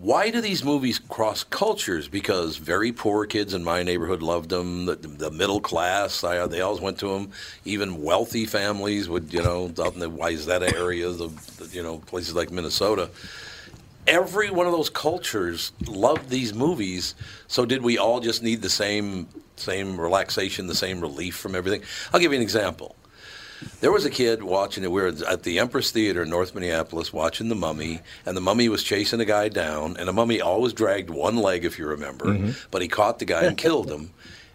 Why 0.00 0.30
do 0.30 0.40
these 0.40 0.64
movies 0.64 0.98
cross 0.98 1.44
cultures? 1.44 2.08
Because 2.08 2.56
very 2.56 2.90
poor 2.90 3.26
kids 3.26 3.52
in 3.52 3.62
my 3.62 3.82
neighborhood 3.82 4.22
loved 4.22 4.48
them. 4.48 4.86
The, 4.86 4.94
the 4.94 5.30
middle 5.30 5.60
class, 5.60 6.24
I, 6.24 6.46
they 6.46 6.62
always 6.62 6.80
went 6.80 6.98
to 7.00 7.08
them. 7.08 7.32
Even 7.66 8.02
wealthy 8.02 8.46
families 8.46 9.10
would, 9.10 9.30
you 9.30 9.42
know, 9.42 9.70
out 9.78 9.92
in 9.92 10.00
the 10.00 10.10
Wayzata 10.10 10.74
area, 10.74 11.10
the, 11.10 11.28
the 11.58 11.68
you 11.70 11.82
know, 11.82 11.98
places 11.98 12.34
like 12.34 12.50
Minnesota 12.50 13.10
every 14.06 14.50
one 14.50 14.66
of 14.66 14.72
those 14.72 14.88
cultures 14.90 15.72
loved 15.86 16.30
these 16.30 16.54
movies. 16.54 17.14
So 17.46 17.66
did 17.66 17.82
we 17.82 17.98
all 17.98 18.18
just 18.18 18.42
need 18.42 18.62
the 18.62 18.70
same 18.70 19.28
same 19.56 20.00
relaxation, 20.00 20.66
the 20.66 20.74
same 20.74 21.00
relief 21.02 21.36
from 21.36 21.54
everything? 21.54 21.82
I'll 22.12 22.20
give 22.20 22.32
you 22.32 22.38
an 22.38 22.42
example. 22.42 22.96
There 23.80 23.92
was 23.92 24.04
a 24.04 24.10
kid 24.10 24.42
watching 24.42 24.84
it. 24.84 24.90
We 24.90 25.02
were 25.02 25.12
at 25.28 25.42
the 25.42 25.58
Empress 25.58 25.90
Theater 25.90 26.22
in 26.22 26.30
North 26.30 26.54
Minneapolis 26.54 27.12
watching 27.12 27.48
The 27.48 27.54
Mummy, 27.54 28.00
and 28.24 28.36
the 28.36 28.40
mummy 28.40 28.68
was 28.68 28.82
chasing 28.82 29.20
a 29.20 29.24
guy 29.24 29.48
down, 29.48 29.96
and 29.96 30.08
the 30.08 30.12
mummy 30.12 30.40
always 30.40 30.72
dragged 30.72 31.10
one 31.10 31.36
leg, 31.36 31.64
if 31.64 31.78
you 31.78 31.86
remember, 31.86 32.26
mm-hmm. 32.26 32.50
but 32.70 32.82
he 32.82 32.88
caught 32.88 33.18
the 33.18 33.24
guy 33.24 33.44
and 33.44 33.56
killed 33.58 33.90
him. 33.90 34.12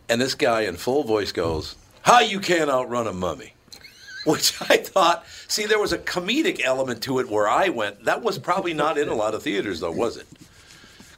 And 0.10 0.22
this 0.22 0.36
guy, 0.36 0.62
in 0.62 0.76
full 0.76 1.04
voice, 1.04 1.32
goes, 1.32 1.76
"How 2.02 2.20
you 2.20 2.40
can't 2.40 2.70
outrun 2.70 3.08
a 3.08 3.14
mummy?" 3.14 3.54
Which 4.26 4.60
I 4.62 4.78
thought, 4.78 5.24
see, 5.48 5.66
there 5.66 5.80
was 5.80 5.94
a 5.94 6.00
comedic 6.00 6.60
element 6.64 7.04
to 7.04 7.20
it 7.20 7.30
where 7.30 7.48
I 7.48 7.70
went. 7.70 8.06
That 8.06 8.24
was 8.24 8.40
probably 8.40 8.74
not 8.74 8.98
in 8.98 9.08
a 9.08 9.14
lot 9.14 9.36
of 9.36 9.44
theaters, 9.44 9.82
though, 9.82 9.92
was 9.92 10.18
it? 10.18 10.26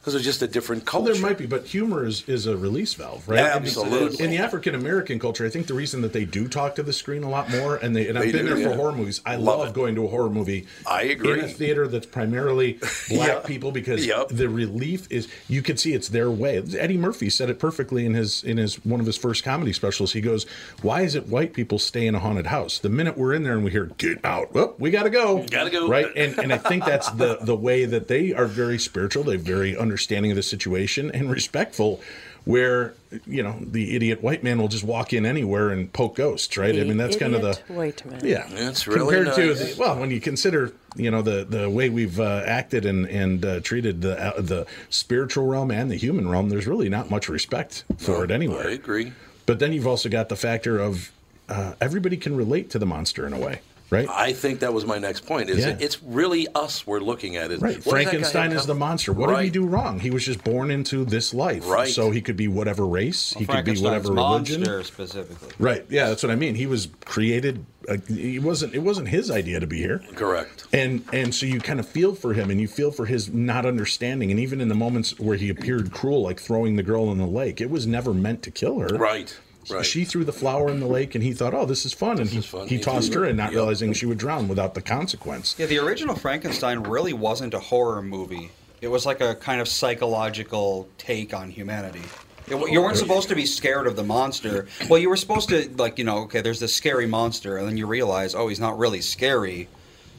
Because 0.07 0.15
was 0.19 0.23
just 0.23 0.41
a 0.41 0.47
different 0.47 0.83
Well, 0.85 1.03
culture. 1.03 1.13
there 1.13 1.21
might 1.21 1.37
be, 1.37 1.45
but 1.45 1.65
humor 1.65 2.05
is, 2.05 2.23
is 2.29 2.47
a 2.47 2.55
release 2.55 2.93
valve, 2.93 3.27
right? 3.27 3.39
Absolutely. 3.39 4.23
In 4.23 4.31
the 4.31 4.37
African 4.37 4.73
American 4.73 5.19
culture, 5.19 5.45
I 5.45 5.49
think 5.49 5.67
the 5.67 5.73
reason 5.73 5.99
that 6.01 6.13
they 6.13 6.23
do 6.23 6.47
talk 6.47 6.75
to 6.75 6.83
the 6.83 6.93
screen 6.93 7.23
a 7.23 7.29
lot 7.29 7.49
more, 7.51 7.75
and 7.75 7.93
they 7.93 8.07
and 8.07 8.15
They 8.17 8.27
I've 8.27 8.31
been 8.31 8.45
do, 8.45 8.55
there 8.55 8.63
for 8.63 8.69
yeah. 8.69 8.75
horror 8.77 8.93
movies. 8.93 9.19
I 9.25 9.35
Love 9.35 9.59
love, 9.59 9.73
going 9.73 9.95
to 9.95 10.05
a 10.05 10.07
horror 10.07 10.29
movie. 10.29 10.65
I 10.85 11.01
agree. 11.03 11.39
In 11.39 11.45
a 11.45 11.47
theater 11.49 11.89
that's 11.89 12.05
primarily 12.05 12.73
black 13.09 13.27
Yeah. 13.27 13.39
people 13.39 13.71
because 13.73 14.05
Yep. 14.05 14.29
the 14.29 14.47
relief 14.47 15.07
is 15.09 15.27
you 15.49 15.61
can 15.61 15.75
see 15.75 15.93
it's 15.93 16.07
their 16.07 16.31
way. 16.31 16.63
Eddie 16.77 16.95
Murphy 16.97 17.29
said 17.29 17.49
it 17.49 17.59
perfectly 17.59 18.05
in 18.05 18.13
his 18.13 18.43
in 18.45 18.55
his 18.55 18.75
one 18.85 19.01
of 19.01 19.05
his 19.05 19.17
first 19.17 19.43
comedy 19.43 19.73
specials. 19.73 20.13
He 20.13 20.21
goes, 20.21 20.45
"Why 20.81 21.01
is 21.01 21.15
it 21.15 21.27
white 21.27 21.51
people 21.53 21.79
stay 21.79 22.07
in 22.07 22.15
a 22.15 22.19
haunted 22.19 22.47
house? 22.47 22.79
The 22.79 22.87
minute 22.89 23.17
we're 23.17 23.33
in 23.33 23.43
there 23.43 23.55
and 23.55 23.63
we 23.65 23.71
hear 23.71 23.91
get 23.97 24.23
out, 24.23 24.53
well, 24.53 24.73
we 24.79 24.89
got 24.89 25.03
to 25.03 25.09
go, 25.09 25.45
Gotta 25.51 25.69
go. 25.69 25.89
right?" 25.89 26.07
And 26.15 26.39
and 26.39 26.53
I 26.53 26.57
think 26.57 26.85
that's 26.85 27.09
the 27.11 27.39
the 27.41 27.55
way 27.57 27.83
that 27.83 28.07
they 28.07 28.31
are 28.33 28.45
very 28.45 28.79
spiritual. 28.79 29.25
They 29.25 29.35
very 29.35 29.57
very 29.57 29.75
understanding 29.97 30.31
of 30.31 30.35
the 30.35 30.43
situation 30.43 31.09
and 31.13 31.29
respectful. 31.29 32.01
Where 32.45 32.93
you 33.25 33.43
know 33.43 33.57
the 33.59 33.93
idiot 33.93 34.23
white 34.23 34.41
man 34.41 34.57
will 34.57 34.69
just 34.69 34.85
walk 34.85 35.11
in 35.11 35.25
anywhere 35.25 35.69
and 35.69 35.91
poke 35.91 36.15
ghosts, 36.15 36.55
right? 36.55 36.73
I 36.73 36.85
mean 36.85 36.95
that's 36.95 37.17
kind 37.17 37.35
of 37.35 37.41
the 37.41 37.49
idiot 37.49 37.69
white 37.69 38.05
man. 38.05 38.21
yeah. 38.23 38.47
that's 38.49 38.87
really 38.87 38.99
compared 38.99 39.35
to 39.35 39.53
the, 39.53 39.75
well, 39.77 39.99
when 39.99 40.11
you 40.11 40.21
consider 40.21 40.71
you 40.95 41.11
know 41.11 41.21
the 41.21 41.43
the 41.43 41.69
way 41.69 41.89
we've 41.89 42.21
uh, 42.21 42.43
acted 42.45 42.85
and 42.85 43.05
and 43.09 43.43
uh, 43.43 43.59
treated 43.59 44.01
the 44.01 44.17
uh, 44.17 44.39
the 44.39 44.65
spiritual 44.89 45.45
realm 45.45 45.71
and 45.71 45.91
the 45.91 45.97
human 45.97 46.29
realm, 46.29 46.47
there's 46.47 46.67
really 46.67 46.87
not 46.87 47.09
much 47.09 47.27
respect 47.27 47.83
for 47.97 48.23
it 48.23 48.31
anywhere. 48.31 48.69
I 48.69 48.71
agree. 48.71 49.11
But 49.45 49.59
then 49.59 49.73
you've 49.73 49.87
also 49.87 50.07
got 50.07 50.29
the 50.29 50.37
factor 50.37 50.79
of 50.79 51.11
uh, 51.49 51.73
everybody 51.81 52.15
can 52.15 52.37
relate 52.37 52.69
to 52.69 52.79
the 52.79 52.85
monster 52.85 53.27
in 53.27 53.33
a 53.33 53.39
way, 53.39 53.59
right? 53.89 54.07
I 54.09 54.33
think 54.33 54.59
that 54.61 54.73
was 54.73 54.85
my 54.85 54.97
next 54.97 55.25
point. 55.25 55.49
Is 55.49 55.59
Yeah. 55.59 55.69
it, 55.69 55.81
it's 55.81 56.01
really 56.03 56.47
us 56.55 56.85
we're 56.85 56.99
looking 56.99 57.35
at. 57.37 57.51
Is 57.51 57.61
Right. 57.61 57.75
what 57.75 57.75
does 57.75 57.83
that 57.85 57.91
guy 57.91 57.91
Frankenstein 58.09 58.51
is 58.51 58.65
the 58.65 58.75
monster. 58.75 59.13
What 59.13 59.29
did 59.29 59.43
he 59.43 59.49
do 59.49 59.65
wrong? 59.65 59.99
He 59.99 60.09
was 60.11 60.25
just 60.25 60.43
born 60.43 60.71
into 60.71 61.05
this 61.05 61.33
life. 61.33 61.67
Right. 61.69 61.89
So 61.89 62.11
he 62.11 62.21
could 62.21 62.37
be 62.37 62.47
whatever 62.47 62.85
race. 62.85 63.33
he 63.37 63.45
could 63.45 63.65
be 63.65 63.77
whatever 63.79 64.13
religion. 64.13 64.61
monster 64.61 64.83
specifically. 64.83 65.49
Right. 65.59 65.85
Yeah, 65.89 66.09
that's 66.09 66.23
what 66.23 66.31
I 66.31 66.35
mean. 66.35 66.55
He 66.55 66.65
was 66.65 66.87
created. 67.05 67.65
Uh, 67.89 67.97
he 68.07 68.37
wasn't. 68.39 68.75
It 68.75 68.79
wasn't 68.79 69.07
his 69.07 69.31
idea 69.31 69.59
to 69.61 69.67
be 69.67 69.77
here. 69.77 70.01
Correct. 70.15 70.65
and 70.73 71.03
and 71.13 71.33
so 71.33 71.45
you 71.45 71.59
kind 71.61 71.79
of 71.79 71.87
feel 71.87 72.13
for 72.15 72.33
him 72.33 72.49
and 72.51 72.59
you 72.59 72.67
feel 72.67 72.91
for 72.91 73.05
his 73.05 73.31
not 73.33 73.65
understanding 73.65 74.31
and 74.31 74.39
even 74.39 74.59
in 74.59 74.67
the 74.67 74.75
moments 74.75 75.17
where 75.19 75.37
he 75.37 75.47
appeared 75.49 75.91
cruel 75.91 76.21
like 76.23 76.39
throwing 76.39 76.75
the 76.75 76.83
girl 76.83 77.09
in 77.11 77.17
the 77.17 77.25
lake 77.25 77.61
it 77.61 77.69
was 77.69 77.87
never 77.87 78.13
meant 78.13 78.43
to 78.43 78.51
kill 78.51 78.79
her 78.79 78.87
Right. 78.87 79.37
Right. 79.69 79.85
she 79.85 80.05
threw 80.05 80.23
the 80.23 80.31
flower 80.33 80.69
in 80.69 80.79
the 80.79 80.85
lake 80.87 81.13
and 81.15 81.23
he 81.23 81.33
thought 81.33 81.53
oh 81.53 81.65
this 81.65 81.85
is 81.85 81.93
fun 81.93 82.19
and 82.19 82.29
he, 82.29 82.37
is 82.39 82.45
fun. 82.45 82.67
he 82.67 82.77
He 82.77 82.81
tossed 82.81 83.13
her 83.13 83.25
it. 83.25 83.31
in 83.31 83.35
not 83.37 83.51
Yep. 83.51 83.53
realizing 83.55 83.93
she 83.93 84.05
would 84.05 84.17
drown 84.17 84.47
without 84.47 84.73
the 84.75 84.81
consequence 84.81 85.55
Yeah, 85.57 85.65
the 85.65 85.79
original 85.79 86.15
Frankenstein 86.15 86.79
really 86.83 87.13
wasn't 87.13 87.53
a 87.53 87.59
horror 87.59 88.01
movie. 88.01 88.51
It 88.81 88.87
was 88.89 89.05
like 89.05 89.21
a 89.21 89.35
kind 89.35 89.59
of 89.59 89.67
psychological 89.67 90.87
take 90.97 91.33
on 91.33 91.49
humanity. 91.49 92.01
It- 92.47 92.71
you 92.71 92.81
weren't 92.81 92.95
supposed 92.97 93.27
to 93.29 93.35
be 93.35 93.45
scared 93.45 93.87
of 93.87 93.95
the 93.95 94.03
monster. 94.03 94.67
Well, 94.89 94.99
you 94.99 95.09
were 95.09 95.17
supposed 95.17 95.49
to, 95.49 95.69
like, 95.77 95.97
you 95.97 96.05
know, 96.05 96.19
okay, 96.19 96.39
there's 96.41 96.61
this 96.61 96.73
scary 96.73 97.05
monster, 97.05 97.57
and 97.57 97.67
then 97.67 97.75
you 97.75 97.85
realize, 97.87 98.33
oh, 98.35 98.47
he's 98.47 98.59
not 98.59 98.77
really 98.77 99.01
scary. 99.01 99.67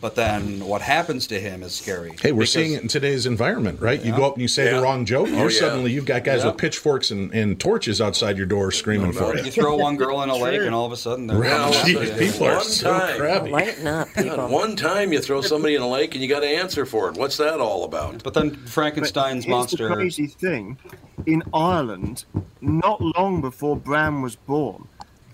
But 0.01 0.15
then 0.15 0.61
what 0.65 0.81
happens 0.81 1.27
to 1.27 1.41
him 1.41 1.65
is 1.65 1.75
scary. 1.75 2.13
Hey, 2.23 2.31
we're 2.31 2.41
Because- 2.41 2.53
seeing 2.53 2.73
it 2.75 2.83
in 2.83 2.89
today's 2.89 3.27
environment, 3.27 3.81
right? 3.81 4.01
You 4.01 4.15
go 4.15 4.27
up 4.27 4.35
and 4.35 4.43
you 4.43 4.47
say 4.47 4.67
Yeah. 4.67 4.77
the 4.77 4.83
wrong 4.83 5.05
joke, 5.05 5.27
Oh, 5.29 5.37
you're 5.37 5.51
yeah. 5.51 5.59
suddenly 5.59 5.91
you've 5.91 6.05
got 6.05 6.23
guys 6.23 6.43
Yeah. 6.43 6.51
with 6.51 6.57
pitchforks 6.59 7.11
and, 7.11 7.33
and 7.35 7.59
torches 7.59 8.01
outside 8.01 8.37
your 8.37 8.47
door 8.47 8.71
screaming 8.71 9.13
for 9.13 9.37
You 9.37 9.45
you. 9.47 9.51
throw 9.51 9.75
one 9.75 9.97
girl 10.03 10.23
in 10.23 10.29
a 10.31 10.37
lake, 10.37 10.61
and 10.61 10.73
all 10.73 10.87
of 10.87 10.93
a 10.93 10.97
sudden 10.97 11.27
they're 11.27 11.39
Right. 11.39 11.51
coming 11.51 11.97
Jeez, 11.97 12.21
you. 12.21 12.31
people 12.31 12.47
are 12.47 12.57
One 12.59 12.65
so 12.65 12.93
time. 12.97 13.19
crabby. 13.19 13.51
Lighten 13.51 13.87
up, 13.89 14.09
God, 14.15 14.23
people. 14.23 14.49
one 14.49 14.77
time 14.77 15.13
you 15.13 15.21
throw 15.21 15.41
somebody 15.41 15.75
in 15.75 15.83
a 15.83 15.89
lake 15.89 16.15
and 16.15 16.23
you 16.23 16.29
got 16.29 16.41
to 16.41 16.47
answer 16.49 16.87
for 16.87 17.09
it. 17.09 17.17
What's 17.17 17.37
that 17.39 17.59
all 17.59 17.83
about? 17.85 18.23
But 18.23 18.35
then 18.35 18.53
Frankenstein's 18.67 19.45
Here's 19.47 19.51
monster. 19.51 19.89
the 19.89 19.95
crazy 19.97 20.29
thing: 20.29 20.79
in 21.27 21.43
Ireland, 21.53 22.25
not 22.61 23.01
long 23.01 23.41
before 23.41 23.75
Bram 23.77 24.23
was 24.23 24.37
born, 24.37 24.87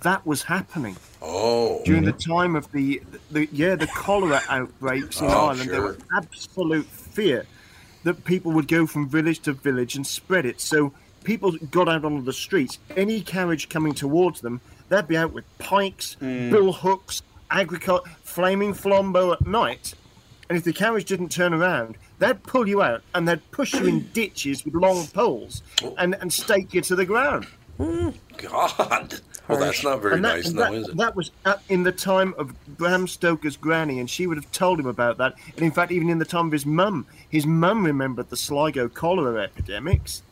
that 0.04 0.24
was 0.24 0.42
happening 0.42 0.96
Oh, 1.20 1.82
during 1.84 2.04
the 2.04 2.12
mm-hmm. 2.12 2.32
time 2.32 2.56
of 2.56 2.70
the, 2.72 3.02
the 3.30 3.48
yeah 3.50 3.74
the 3.74 3.86
cholera 3.88 4.40
outbreaks 4.48 5.20
in 5.20 5.26
Oh, 5.26 5.48
Ireland. 5.48 5.70
There 5.70 5.82
was 5.82 5.98
absolute 6.16 6.86
fear 6.86 7.46
that 8.04 8.24
people 8.24 8.52
would 8.52 8.68
go 8.68 8.86
from 8.86 9.08
village 9.08 9.40
to 9.40 9.54
village 9.54 9.96
and 9.96 10.06
spread 10.06 10.46
it. 10.46 10.60
So 10.60 10.92
people 11.24 11.52
got 11.70 11.88
out 11.88 12.04
onto 12.04 12.22
the 12.22 12.32
streets. 12.32 12.78
Any 12.96 13.22
carriage 13.22 13.68
coming 13.70 13.94
towards 13.94 14.42
them, 14.42 14.60
they'd 14.90 15.08
be 15.08 15.16
out 15.16 15.32
with 15.32 15.44
pikes, 15.58 16.16
mm. 16.20 16.50
bill 16.50 16.72
hooks, 16.72 17.22
agricult, 17.50 18.06
flaming 18.22 18.74
flambeau 18.74 19.32
at 19.32 19.46
night. 19.46 19.94
And 20.50 20.58
if 20.58 20.64
the 20.64 20.74
carriage 20.74 21.06
didn't 21.06 21.30
turn 21.30 21.54
around, 21.54 21.96
they'd 22.18 22.42
pull 22.42 22.68
you 22.68 22.82
out 22.82 23.02
and 23.14 23.26
they'd 23.26 23.50
push 23.50 23.72
you 23.72 23.86
in 23.86 24.08
ditches 24.12 24.64
with 24.66 24.74
long 24.74 25.06
poles 25.06 25.62
oh. 25.82 25.94
and, 25.96 26.14
and 26.20 26.30
stake 26.30 26.74
you 26.74 26.82
to 26.82 26.94
the 26.94 27.06
ground. 27.06 27.46
Mm. 27.78 28.14
God. 28.36 29.20
Well, 29.48 29.58
that's 29.58 29.84
not 29.84 30.00
very 30.00 30.16
that, 30.16 30.22
nice 30.22 30.50
now, 30.50 30.70
that, 30.70 30.74
is 30.74 30.88
it? 30.88 30.96
that 30.96 31.16
was 31.16 31.30
at, 31.44 31.62
in 31.68 31.82
the 31.82 31.92
time 31.92 32.34
of 32.38 32.54
Bram 32.78 33.06
Stoker's 33.06 33.56
granny, 33.56 34.00
and 34.00 34.08
she 34.08 34.26
would 34.26 34.38
have 34.38 34.50
told 34.52 34.80
him 34.80 34.86
about 34.86 35.18
that. 35.18 35.34
And 35.54 35.62
in 35.62 35.70
fact, 35.70 35.92
even 35.92 36.08
in 36.08 36.18
the 36.18 36.24
time 36.24 36.46
of 36.46 36.52
his 36.52 36.64
mum, 36.64 37.06
his 37.28 37.44
mum 37.46 37.84
remembered 37.84 38.30
the 38.30 38.36
Sligo 38.36 38.88
cholera 38.88 39.42
epidemics. 39.42 40.22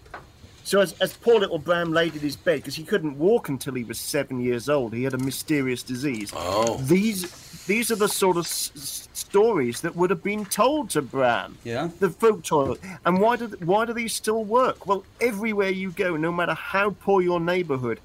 So 0.65 0.81
as, 0.81 0.93
as 1.01 1.13
poor 1.13 1.41
little 1.41 1.59
Bram 1.59 1.93
laid 1.93 2.15
in 2.15 2.21
his 2.21 2.37
bed, 2.37 2.61
because 2.61 2.77
he 2.77 2.85
couldn't 2.85 3.19
walk 3.19 3.49
until 3.49 3.75
he 3.75 3.85
was 3.85 3.99
seven 3.99 4.41
years 4.41 4.69
old, 4.69 4.95
he 4.95 5.03
had 5.05 5.13
a 5.13 5.19
mysterious 5.19 5.83
disease. 5.83 6.33
Oh. 6.35 6.79
These 6.79 7.31
these 7.67 7.91
are 7.91 7.97
the 7.97 8.09
sort 8.09 8.37
of 8.37 8.45
s- 8.47 9.09
stories 9.13 9.81
that 9.83 9.95
would 9.95 10.11
have 10.11 10.23
been 10.23 10.45
told 10.45 10.91
to 10.91 11.03
Bram. 11.03 11.59
Yeah. 11.65 11.91
The 11.99 12.11
folk 12.11 12.45
toilet. 12.45 12.81
And 13.05 13.21
why 13.21 13.37
do 13.37 13.49
why 13.65 13.85
do 13.85 13.93
these 13.93 14.15
still 14.15 14.45
work? 14.45 14.87
Well, 14.87 15.05
everywhere 15.21 15.71
you 15.71 15.91
go, 15.91 16.17
no 16.17 16.33
matter 16.33 16.55
how 16.55 16.91
poor 16.91 17.21
your 17.21 17.41
neighborhood, 17.41 18.01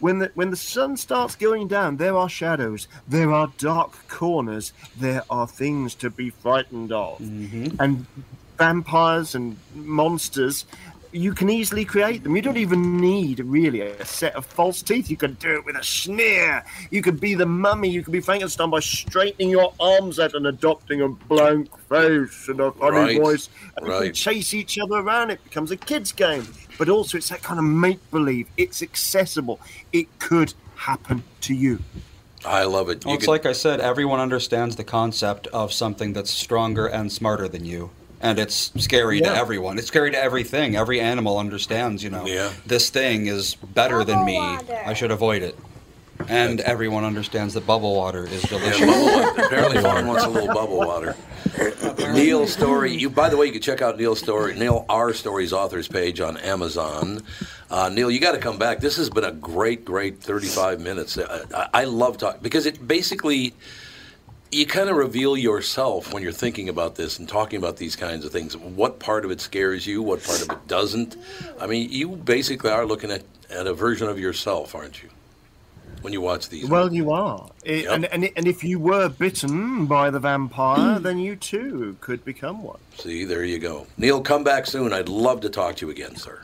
when 0.00 0.18
the 0.18 0.30
when 0.34 0.50
the 0.50 0.56
sun 0.56 0.96
starts 0.96 1.36
going 1.36 1.68
down, 1.68 1.96
there 1.96 2.16
are 2.16 2.28
shadows, 2.28 2.88
there 3.08 3.32
are 3.32 3.50
dark 3.58 4.08
corners, 4.08 4.72
there 4.98 5.22
are 5.30 5.46
things 5.46 5.94
to 5.96 6.10
be 6.10 6.30
frightened 6.30 6.92
of, 6.92 7.18
mm-hmm. 7.18 7.80
and 7.80 8.06
vampires 8.58 9.34
and 9.34 9.56
monsters. 9.74 10.64
you 11.12 11.32
can 11.32 11.48
easily 11.48 11.84
create 11.84 12.22
them. 12.22 12.36
You 12.36 12.42
don't 12.42 12.56
even 12.58 13.00
need 13.00 13.40
really 13.40 13.80
a 13.80 14.04
set 14.04 14.34
of 14.34 14.44
false 14.44 14.82
teeth. 14.82 15.10
You 15.10 15.16
can 15.16 15.34
do 15.34 15.54
it 15.54 15.64
with 15.64 15.76
a 15.76 15.84
sneer. 15.84 16.64
You 16.90 17.00
could 17.00 17.20
be 17.20 17.34
the 17.34 17.46
mummy. 17.46 17.88
You 17.88 18.02
could 18.02 18.12
be 18.12 18.20
Frankenstein 18.20 18.70
by 18.70 18.80
straightening 18.80 19.50
your 19.50 19.72
arms 19.80 20.18
out 20.18 20.34
and 20.34 20.46
adopting 20.46 21.00
a 21.00 21.08
blank 21.08 21.76
face 21.88 22.48
and 22.48 22.60
a 22.60 22.70
funny 22.72 22.96
Right, 22.96 23.20
voice. 23.20 23.48
And 23.76 23.86
you 23.86 24.00
can 24.00 24.12
chase 24.12 24.52
each 24.52 24.78
other 24.78 24.96
around. 24.96 25.30
It 25.30 25.42
becomes 25.44 25.70
a 25.70 25.76
kid's 25.76 26.12
game. 26.12 26.46
But 26.78 26.88
also, 26.88 27.16
it's 27.18 27.28
that 27.30 27.42
kind 27.42 27.58
of 27.58 27.64
make 27.64 28.10
believe. 28.10 28.48
It's 28.56 28.82
accessible. 28.82 29.60
It 29.92 30.06
could 30.18 30.54
happen 30.76 31.22
to 31.42 31.54
you. 31.54 31.80
I 32.44 32.64
love 32.64 32.90
it. 32.90 33.04
Well, 33.04 33.14
it's 33.14 33.24
can- 33.24 33.32
like 33.32 33.46
I 33.46 33.52
said, 33.52 33.80
everyone 33.80 34.20
understands 34.20 34.76
the 34.76 34.84
concept 34.84 35.46
of 35.48 35.72
something 35.72 36.12
that's 36.12 36.30
stronger 36.30 36.86
and 36.86 37.10
smarter 37.10 37.48
than 37.48 37.64
you. 37.64 37.90
And 38.20 38.38
it's 38.38 38.72
scary 38.78 39.18
Yeah. 39.20 39.30
to 39.32 39.36
everyone. 39.36 39.78
It's 39.78 39.88
scary 39.88 40.10
to 40.10 40.18
everything. 40.18 40.74
Every 40.76 41.00
animal 41.00 41.38
understands, 41.38 42.02
you 42.02 42.10
know, 42.10 42.26
Yeah. 42.26 42.50
this 42.66 42.88
thing 42.90 43.26
is 43.26 43.56
better 43.74 44.04
than 44.04 44.24
me. 44.24 44.38
I 44.38 44.94
should 44.94 45.10
avoid 45.10 45.42
it. 45.42 45.58
And 46.28 46.60
everyone 46.60 47.04
understands 47.04 47.54
that 47.54 47.66
bubble 47.66 47.94
water 47.94 48.26
is 48.26 48.42
delicious. 48.42 48.80
Yeah, 48.80 48.86
bubble 48.92 49.06
water. 49.06 49.42
Apparently, 49.42 49.82
Fawn 49.82 50.06
wants 50.06 50.24
a 50.24 50.28
little 50.28 50.54
bubble 50.54 50.78
water. 50.78 51.16
Neil 52.12 52.46
Storey. 52.46 52.94
You, 52.94 53.10
by 53.10 53.28
the 53.28 53.36
way, 53.36 53.46
you 53.46 53.52
can 53.52 53.62
check 53.62 53.82
out 53.82 53.96
Neil 53.98 54.14
Storey, 54.14 54.54
Neil 54.54 54.84
R. 54.88 55.12
Storey's 55.12 55.52
authors 55.52 55.88
page 55.88 56.20
on 56.20 56.36
Amazon. 56.38 57.22
Uh, 57.70 57.88
Neil, 57.88 58.10
you 58.10 58.20
got 58.20 58.32
to 58.32 58.38
come 58.38 58.58
back. 58.58 58.80
This 58.80 58.96
has 58.96 59.10
been 59.10 59.24
a 59.24 59.32
great, 59.32 59.84
great 59.84 60.20
35 60.20 60.80
minutes. 60.80 61.18
Uh, 61.18 61.46
I, 61.54 61.82
I 61.82 61.84
love 61.84 62.18
talking 62.18 62.40
because 62.42 62.66
it 62.66 62.86
basically 62.86 63.54
you 64.52 64.66
kind 64.66 64.88
of 64.88 64.96
reveal 64.96 65.36
yourself 65.36 66.12
when 66.14 66.22
you're 66.22 66.32
thinking 66.32 66.68
about 66.68 66.94
this 66.94 67.18
and 67.18 67.28
talking 67.28 67.58
about 67.58 67.76
these 67.76 67.96
kinds 67.96 68.24
of 68.24 68.32
things. 68.32 68.56
What 68.56 68.98
part 69.00 69.24
of 69.24 69.30
it 69.30 69.40
scares 69.40 69.86
you? 69.86 70.02
What 70.02 70.22
part 70.22 70.42
of 70.42 70.50
it 70.50 70.68
doesn't? 70.68 71.16
I 71.60 71.66
mean, 71.66 71.90
you 71.90 72.10
basically 72.10 72.70
are 72.70 72.86
looking 72.86 73.10
at, 73.10 73.22
at 73.50 73.66
a 73.66 73.74
version 73.74 74.08
of 74.08 74.18
yourself, 74.18 74.74
aren't 74.74 75.02
you? 75.02 75.10
When 76.06 76.12
you 76.12 76.20
watch 76.20 76.48
these. 76.50 76.68
Well, 76.68 76.94
you 76.94 77.10
are. 77.10 77.50
It, 77.64 77.82
Yep. 77.82 77.92
and, 77.92 78.04
and, 78.04 78.30
and 78.36 78.46
if 78.46 78.62
you 78.62 78.78
were 78.78 79.08
bitten 79.08 79.86
by 79.86 80.08
the 80.08 80.20
vampire, 80.20 80.98
hmm. 80.98 81.02
then 81.02 81.18
you 81.18 81.34
too 81.34 81.96
could 82.00 82.24
become 82.24 82.62
one. 82.62 82.78
See, 82.96 83.24
there 83.24 83.42
you 83.42 83.58
go. 83.58 83.88
Neil, 83.96 84.20
come 84.20 84.44
back 84.44 84.66
soon. 84.68 84.92
I'd 84.92 85.08
love 85.08 85.40
to 85.40 85.48
talk 85.50 85.74
to 85.78 85.86
you 85.86 85.90
again, 85.90 86.14
sir. 86.14 86.42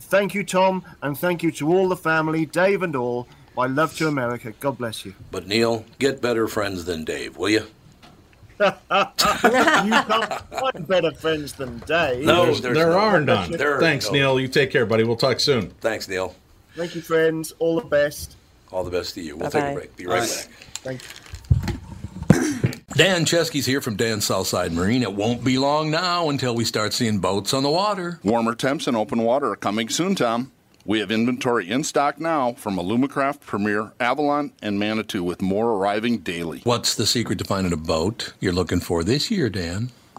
Thank 0.00 0.34
you, 0.34 0.44
Tom, 0.44 0.84
and 1.00 1.16
thank 1.16 1.42
you 1.42 1.50
to 1.52 1.72
all 1.72 1.88
the 1.88 1.96
family, 1.96 2.44
Dave 2.44 2.82
and 2.82 2.94
all. 2.94 3.26
My 3.56 3.64
love 3.66 3.96
to 3.96 4.08
America. 4.08 4.52
God 4.60 4.76
bless 4.76 5.06
you. 5.06 5.14
But 5.30 5.46
Neil, 5.46 5.86
get 5.98 6.20
better 6.20 6.46
friends 6.46 6.84
than 6.84 7.06
Dave, 7.06 7.38
will 7.38 7.48
you? 7.48 7.62
you 8.60 8.70
can't 8.82 10.42
find 10.50 10.86
better 10.86 11.12
friends 11.12 11.54
than 11.54 11.78
Dave. 11.86 12.26
No, 12.26 12.42
There's- 12.44 12.60
there's 12.60 12.74
there 12.76 12.90
no- 12.90 12.98
are 12.98 13.20
none. 13.22 13.52
there 13.52 13.78
are 13.78 13.80
Thanks, 13.80 14.08
no- 14.08 14.12
Neil. 14.12 14.38
You 14.40 14.48
take 14.48 14.70
care, 14.70 14.84
buddy. 14.84 15.02
We'll 15.02 15.16
talk 15.16 15.40
soon. 15.40 15.70
Thanks, 15.80 16.06
Neil. 16.10 16.34
Thank 16.74 16.94
you, 16.94 17.00
friends. 17.00 17.54
All 17.58 17.80
the 17.80 17.86
best. 17.86 18.36
All 18.72 18.84
the 18.84 18.90
best 18.90 19.14
to 19.14 19.20
you. 19.20 19.36
We'll 19.36 19.50
take 19.50 19.64
a 19.64 19.74
break. 19.74 19.96
Be 19.96 20.06
right 20.06 20.20
Bye. 20.20 20.26
back. 20.26 20.48
Thank 20.82 21.02
you. 21.02 22.72
Dan 22.96 23.26
Chesky's 23.26 23.66
here 23.66 23.82
from 23.82 23.96
Dan 23.96 24.22
Southside 24.22 24.72
Marine. 24.72 25.02
It 25.02 25.12
won't 25.12 25.44
be 25.44 25.58
long 25.58 25.90
now 25.90 26.30
until 26.30 26.54
we 26.54 26.64
start 26.64 26.94
seeing 26.94 27.18
boats 27.18 27.52
on 27.52 27.62
the 27.62 27.70
water. 27.70 28.20
Warmer 28.24 28.54
temps 28.54 28.86
and 28.86 28.96
open 28.96 29.22
water 29.22 29.52
are 29.52 29.56
coming 29.56 29.90
soon, 29.90 30.14
Tom. 30.14 30.50
We 30.86 31.00
have 31.00 31.10
inventory 31.10 31.68
in 31.68 31.84
stock 31.84 32.20
now 32.20 32.52
from 32.52 32.76
Alumacraft, 32.76 33.40
Premier, 33.40 33.92
Avalon, 34.00 34.52
and 34.62 34.78
Manitou, 34.78 35.22
with 35.24 35.42
more 35.42 35.72
arriving 35.72 36.18
daily. 36.18 36.60
What's 36.62 36.94
the 36.94 37.06
secret 37.06 37.38
to 37.40 37.44
finding 37.44 37.72
a 37.72 37.76
boat 37.76 38.32
you're 38.40 38.52
looking 38.52 38.80
for 38.80 39.02
this 39.04 39.30
year, 39.30 39.50
Dan? 39.50 39.90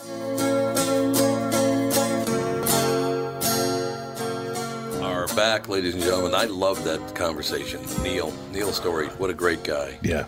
Are 0.00 0.06
back, 5.36 5.68
ladies 5.68 5.92
and 5.94 6.02
gentlemen. 6.02 6.34
I 6.34 6.46
love 6.46 6.82
that 6.84 7.14
conversation. 7.14 7.82
Neil, 8.02 8.32
Neil 8.50 8.72
Storey, 8.72 9.08
what 9.08 9.28
a 9.28 9.34
great 9.34 9.62
guy. 9.62 9.98
Yeah. 10.02 10.24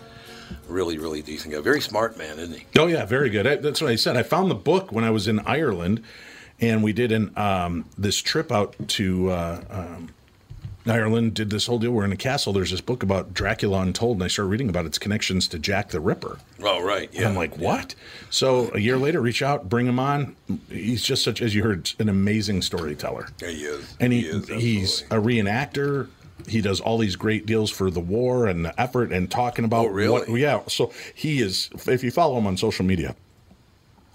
Really, 0.67 0.99
really 0.99 1.23
decent 1.23 1.55
guy. 1.55 1.61
Very 1.61 1.81
smart 1.81 2.17
man, 2.17 2.37
isn't 2.37 2.55
he? 2.55 2.67
Oh 2.77 2.85
yeah, 2.85 3.05
very 3.05 3.31
good. 3.31 3.47
I, 3.47 3.55
that's 3.55 3.81
what 3.81 3.89
I 3.89 3.95
said. 3.95 4.15
I 4.15 4.21
found 4.21 4.51
the 4.51 4.55
book 4.55 4.91
when 4.91 5.03
I 5.03 5.09
was 5.09 5.27
in 5.27 5.39
Ireland, 5.39 6.03
and 6.59 6.83
we 6.83 6.93
did 6.93 7.11
an 7.11 7.35
um, 7.35 7.85
this 7.97 8.21
trip 8.21 8.51
out 8.51 8.75
to 8.89 9.31
uh, 9.31 9.63
um, 9.71 10.09
Ireland. 10.85 11.33
Did 11.33 11.49
this 11.49 11.65
whole 11.67 11.79
deal. 11.79 11.91
We're 11.91 12.05
in 12.05 12.11
a 12.11 12.17
castle. 12.17 12.53
There's 12.53 12.71
this 12.71 12.81
book 12.81 13.03
about 13.03 13.33
Dracula 13.33 13.79
Untold, 13.81 14.17
and 14.17 14.23
I 14.23 14.27
started 14.27 14.49
reading 14.49 14.69
about 14.69 14.85
its 14.85 14.97
connections 14.97 15.47
to 15.49 15.59
Jack 15.59 15.89
the 15.89 15.99
Ripper. 15.99 16.39
Oh, 16.61 16.81
right. 16.83 17.09
And 17.15 17.25
I'm 17.25 17.35
like, 17.35 17.57
what? 17.57 17.95
So 18.29 18.71
a 18.73 18.79
year 18.79 18.97
later, 18.97 19.21
reach 19.21 19.41
out, 19.41 19.69
bring 19.69 19.85
him 19.87 19.99
on. 19.99 20.35
He's 20.69 21.03
just 21.03 21.23
such, 21.23 21.41
as 21.41 21.55
you 21.55 21.63
heard, 21.63 21.91
an 21.99 22.09
amazing 22.09 22.61
storyteller. 22.61 23.27
Yeah, 23.41 23.47
he 23.49 23.63
is. 23.63 23.95
And 23.99 24.11
he, 24.13 24.21
He 24.21 24.27
is, 24.27 24.47
he's 24.49 25.01
a 25.03 25.15
reenactor. 25.15 26.09
He 26.47 26.59
does 26.61 26.81
all 26.81 26.97
these 26.97 27.15
great 27.15 27.45
deals 27.45 27.69
for 27.71 27.89
the 27.89 27.99
war 28.01 28.47
and 28.47 28.65
the 28.65 28.79
effort 28.81 29.11
and 29.13 29.31
talking 29.31 29.63
about 29.65 29.85
Oh, 29.85 29.89
really? 29.89 30.29
what 30.29 30.39
yeah. 30.39 30.61
So 30.67 30.91
he 31.15 31.39
is 31.41 31.69
if 31.87 32.03
you 32.03 32.11
follow 32.11 32.37
him 32.37 32.47
on 32.47 32.57
social 32.57 32.83
media, 32.83 33.15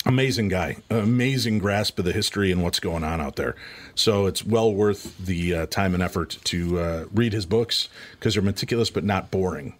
amazing 0.08 0.48
guy, 0.48 0.76
amazing 0.90 1.58
grasp 1.58 1.98
of 1.98 2.04
the 2.04 2.12
history 2.12 2.50
and 2.50 2.62
what's 2.62 2.80
going 2.80 3.04
on 3.04 3.20
out 3.20 3.36
there. 3.36 3.54
So 3.94 4.26
it's 4.26 4.44
well 4.44 4.72
worth 4.72 5.16
the 5.18 5.54
uh, 5.54 5.66
time 5.66 5.94
and 5.94 6.02
effort 6.02 6.38
to 6.44 6.80
uh, 6.80 7.04
read 7.12 7.32
his 7.32 7.46
books 7.46 7.88
because 8.12 8.34
they're 8.34 8.42
meticulous 8.42 8.90
but 8.90 9.04
not 9.04 9.30
boring. 9.30 9.74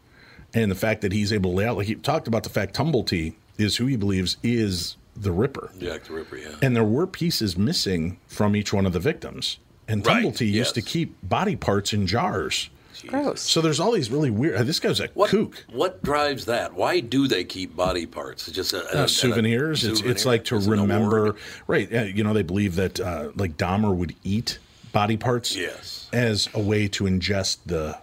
and 0.55 0.71
the 0.71 0.75
fact 0.77 1.01
that 1.03 1.13
he's 1.13 1.33
able 1.33 1.51
to 1.53 1.57
lay 1.57 1.67
out, 1.67 1.77
like 1.77 1.87
he 1.87 1.95
talked 1.95 2.29
about 2.29 2.43
the 2.45 2.51
fact 2.51 2.77
Tumblety 2.77 3.35
is 3.57 3.77
who 3.77 3.87
he 3.87 3.97
believes 3.97 4.37
is 4.43 4.97
the 5.17 5.33
Ripper. 5.33 5.71
Jack 5.79 6.05
the 6.05 6.13
Ripper, 6.13 6.37
yeah. 6.37 6.55
And 6.63 6.77
there 6.77 6.85
were 6.85 7.07
pieces 7.07 7.57
missing 7.57 8.19
from 8.29 8.55
each 8.55 8.73
one 8.73 8.87
of 8.87 8.93
the 8.93 9.01
victims. 9.01 9.59
And 9.89 10.07
Right, 10.07 10.25
Tumblety 10.25 10.51
used 10.51 10.75
to 10.75 10.83
keep 10.83 11.17
body 11.23 11.57
parts 11.57 11.93
in 11.93 12.07
jars. 12.07 12.71
Gross. 13.07 13.41
So 13.41 13.61
there's 13.61 13.81
all 13.81 13.93
these 13.93 14.11
really 14.11 14.31
weird. 14.31 14.67
This 14.67 14.81
guy's 14.81 15.01
a 15.01 15.09
What, 15.15 15.31
kook. 15.31 15.65
what 15.73 16.03
drives 16.03 16.45
that? 16.47 16.75
Why 16.75 17.01
do 17.01 17.29
they 17.29 17.45
keep 17.45 17.75
body 17.77 18.07
parts? 18.07 18.49
It's 18.49 18.57
just 18.57 18.73
a, 18.73 18.85
a- 18.97 19.01
Uh, 19.03 19.05
a- 19.05 19.09
souvenirs. 19.09 19.85
It's 19.85 20.01
it's 20.01 20.27
like 20.27 20.45
to 20.47 20.57
It's 20.57 20.67
remember. 20.67 21.37
Right. 21.67 21.93
uh, 21.93 22.03
You 22.03 22.25
know, 22.25 22.33
they 22.35 22.43
believe 22.43 22.75
that 22.77 22.99
uh, 23.01 23.31
like 23.37 23.57
Dahmer 23.57 23.95
would 23.95 24.15
eat 24.25 24.59
body 24.93 25.17
parts. 25.17 25.55
Yes. 25.57 26.09
As 26.13 26.49
a 26.55 26.61
way 26.61 26.89
to 26.89 27.05
ingest 27.05 27.59
the 27.67 27.97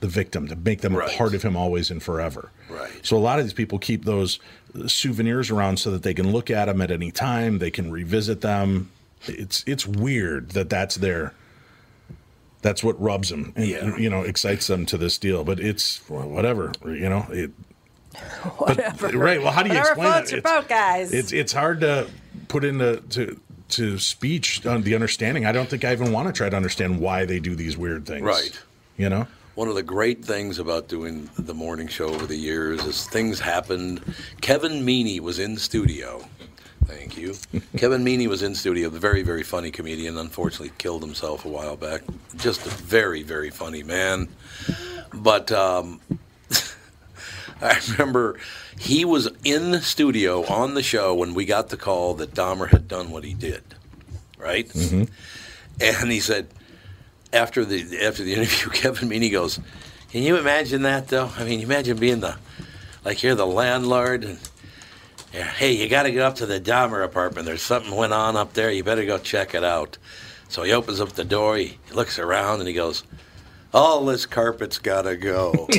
the 0.00 0.08
victim 0.08 0.46
to 0.48 0.56
make 0.56 0.82
them 0.82 0.94
Right. 0.94 1.10
a 1.12 1.16
part 1.16 1.34
of 1.34 1.42
him 1.42 1.56
always 1.56 1.90
and 1.90 2.02
forever. 2.02 2.50
Right. 2.68 2.90
So 3.02 3.16
a 3.16 3.18
lot 3.18 3.38
of 3.38 3.46
these 3.46 3.54
people 3.54 3.78
keep 3.78 4.04
those 4.04 4.38
souvenirs 4.86 5.50
around 5.50 5.78
so 5.78 5.90
that 5.92 6.02
they 6.02 6.12
can 6.12 6.32
look 6.32 6.50
at 6.50 6.66
them 6.66 6.82
at 6.82 6.90
any 6.90 7.10
time. 7.10 7.58
They 7.60 7.70
can 7.70 7.90
revisit 7.90 8.42
them. 8.42 8.90
It's 9.26 9.64
it's 9.66 9.86
weird 9.86 10.50
that 10.50 10.68
that's 10.68 10.96
their. 10.96 11.32
That's 12.66 12.82
what 12.82 13.00
rubs 13.00 13.28
them, 13.28 13.52
and 13.54 13.64
Yeah. 13.64 13.96
you 13.96 14.10
know, 14.10 14.22
excites 14.22 14.66
them 14.66 14.86
to 14.86 14.98
this 14.98 15.18
deal. 15.18 15.44
But 15.44 15.60
it's 15.60 16.00
well, 16.10 16.28
whatever, 16.28 16.72
you 16.84 17.08
know. 17.08 17.24
It, 17.30 17.52
Whatever. 18.58 19.08
right. 19.16 19.40
Well, 19.40 19.52
how 19.52 19.62
do 19.62 19.68
you 19.68 19.76
Whatever 19.76 19.90
explain 19.92 20.12
floats 20.12 20.28
it? 20.30 20.32
your 20.32 20.38
It's- 20.40 20.60
boat, 20.62 20.68
guys. 20.68 21.12
It's 21.12 21.32
it's 21.32 21.52
hard 21.52 21.80
to 21.82 22.08
put 22.48 22.64
into 22.64 22.96
to 23.10 23.40
to 23.68 23.98
speech 24.00 24.66
on 24.66 24.82
the 24.82 24.96
understanding. 24.96 25.46
I 25.46 25.52
don't 25.52 25.68
think 25.68 25.84
I 25.84 25.92
even 25.92 26.10
want 26.10 26.26
to 26.26 26.32
try 26.32 26.48
to 26.48 26.56
understand 26.56 26.98
why 26.98 27.24
they 27.24 27.38
do 27.38 27.54
these 27.54 27.76
weird 27.76 28.04
things. 28.04 28.22
Right. 28.22 28.58
You 28.96 29.10
know. 29.10 29.28
One 29.54 29.68
of 29.68 29.76
the 29.76 29.82
great 29.84 30.24
things 30.24 30.58
about 30.58 30.88
doing 30.88 31.30
the 31.38 31.54
morning 31.54 31.86
show 31.86 32.06
over 32.08 32.26
the 32.26 32.36
years 32.36 32.84
is 32.84 33.06
things 33.06 33.38
happened. 33.38 34.00
Kevin 34.40 34.84
Meaney 34.84 35.20
was 35.20 35.38
in 35.38 35.56
studio. 35.56 36.28
Thank 36.86 37.16
you. 37.16 37.34
Kevin 37.76 38.04
Meaney 38.04 38.26
was 38.28 38.42
in 38.42 38.54
studio, 38.54 38.88
the 38.88 38.98
very, 38.98 39.22
very 39.22 39.42
funny 39.42 39.70
comedian. 39.70 40.16
Unfortunately, 40.16 40.72
killed 40.78 41.02
himself 41.02 41.44
a 41.44 41.48
while 41.48 41.76
back. 41.76 42.02
Just 42.36 42.64
a 42.66 42.70
very, 42.70 43.22
very 43.22 43.50
funny 43.50 43.82
man. 43.82 44.28
But 45.12 45.50
um, 45.52 46.00
I 47.60 47.80
remember 47.90 48.38
he 48.78 49.04
was 49.04 49.28
in 49.44 49.70
the 49.70 49.82
studio 49.82 50.44
on 50.46 50.74
the 50.74 50.82
show 50.82 51.14
when 51.14 51.34
we 51.34 51.44
got 51.44 51.68
the 51.70 51.76
call 51.76 52.14
that 52.14 52.34
Dahmer 52.34 52.68
had 52.68 52.88
done 52.88 53.10
what 53.10 53.24
he 53.24 53.34
did, 53.34 53.62
right? 54.38 54.72
And 55.80 56.10
he 56.10 56.20
said, 56.20 56.48
after 57.32 57.64
the 57.64 58.00
after 58.02 58.22
the 58.22 58.34
interview, 58.34 58.70
Kevin 58.70 59.08
Meaney 59.08 59.30
goes, 59.30 59.60
"Can 60.10 60.22
you 60.22 60.36
imagine 60.36 60.82
that 60.82 61.08
though? 61.08 61.30
I 61.36 61.44
mean, 61.44 61.60
imagine 61.60 61.98
being 61.98 62.20
the 62.20 62.36
like 63.04 63.22
you're 63.22 63.34
the 63.34 63.46
landlord 63.46 64.24
and 64.24 64.38
hey, 65.44 65.72
you 65.72 65.88
got 65.88 66.04
to 66.04 66.10
get 66.10 66.22
up 66.22 66.36
to 66.36 66.46
the 66.46 66.60
Dahmer 66.60 67.04
apartment. 67.04 67.46
There's 67.46 67.62
something 67.62 67.94
went 67.94 68.12
on 68.12 68.36
up 68.36 68.52
there. 68.54 68.70
You 68.70 68.84
better 68.84 69.04
go 69.04 69.18
check 69.18 69.54
it 69.54 69.64
out." 69.64 69.98
So 70.48 70.62
he 70.62 70.72
opens 70.72 71.00
up 71.00 71.12
the 71.12 71.24
door. 71.24 71.56
He 71.56 71.78
looks 71.92 72.18
around 72.18 72.60
and 72.60 72.68
he 72.68 72.74
goes, 72.74 73.02
"All 73.74 74.04
this 74.06 74.26
carpet's 74.26 74.78
got 74.78 75.02
to 75.02 75.16
go." 75.16 75.68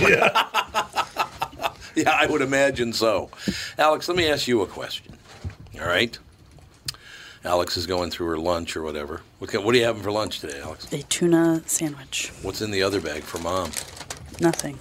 yeah, 1.96 2.12
I 2.12 2.28
would 2.30 2.42
imagine 2.42 2.94
so. 2.94 3.30
Alex, 3.78 4.08
let 4.08 4.18
me 4.18 4.28
ask 4.30 4.48
you 4.48 4.62
a 4.62 4.68
question. 4.68 5.18
All 5.80 5.88
right. 5.88 6.18
Alex 7.44 7.78
is 7.78 7.86
going 7.88 8.12
through 8.12 8.28
her 8.28 8.38
lunch 8.38 8.76
or 8.76 8.84
whatever. 8.84 9.22
What, 9.40 9.50
can- 9.52 9.64
what 9.64 9.74
are 9.74 9.78
you 9.78 9.86
having 9.86 10.02
for 10.04 10.12
lunch 10.12 10.40
today, 10.40 10.60
Alex? 10.60 10.92
A 10.92 11.02
tuna 11.04 11.64
sandwich. 11.66 12.32
What's 12.42 12.62
in 12.62 12.72
the 12.72 12.84
other 12.84 13.00
bag 13.00 13.24
for 13.24 13.38
mom? 13.38 13.72
Nothing. 14.42 14.78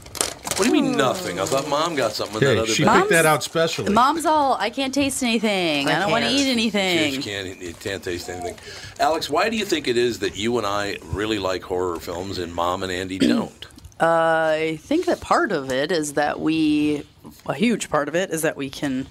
What 0.57 0.65
do 0.65 0.75
you 0.75 0.83
mean 0.83 0.93
nothing? 0.97 1.39
I 1.39 1.45
thought 1.45 1.69
mom 1.69 1.97
got 1.97 2.13
something 2.13 2.37
in 2.37 2.41
that 2.41 2.51
Okay, 2.53 2.61
other 2.61 2.73
she 2.73 2.85
bag. 2.85 3.01
picked 3.03 3.11
that 3.11 3.27
out 3.27 3.43
specially. 3.43 3.93
Mom's 3.93 4.25
all, 4.25 4.55
I 4.55 4.71
can't 4.71 4.95
taste 4.95 5.23
anything. 5.23 5.87
I, 5.89 6.01
don't 6.01 6.11
want 6.11 6.25
to 6.25 6.31
can't. 6.31 6.41
eat 6.41 6.51
anything. 6.51 7.13
You 7.15 7.21
can't, 7.23 7.61
you 7.61 7.75
can't 7.75 8.03
taste 8.03 8.31
anything. 8.31 8.57
Alex, 8.99 9.29
why 9.29 9.51
do 9.51 9.57
you 9.57 9.67
think 9.67 9.87
it 9.87 9.99
is 9.99 10.21
that 10.21 10.35
you 10.35 10.57
and 10.57 10.67
I 10.67 10.97
really 11.13 11.39
like 11.39 11.63
horror 11.63 12.01
films 12.01 12.39
and 12.39 12.55
mom 12.55 12.83
and 12.83 12.91
Andy 12.91 13.19
don't? 13.19 13.67
I 14.01 14.79
think 14.83 15.05
that 15.07 15.21
part 15.21 15.53
of 15.53 15.71
it 15.71 15.93
is 15.93 16.15
that 16.15 16.41
we, 16.41 17.05
a 17.45 17.55
huge 17.55 17.91
part 17.91 18.09
of 18.09 18.15
it 18.15 18.31
is 18.31 18.41
that 18.41 18.57
we 18.57 18.71
can 18.71 19.07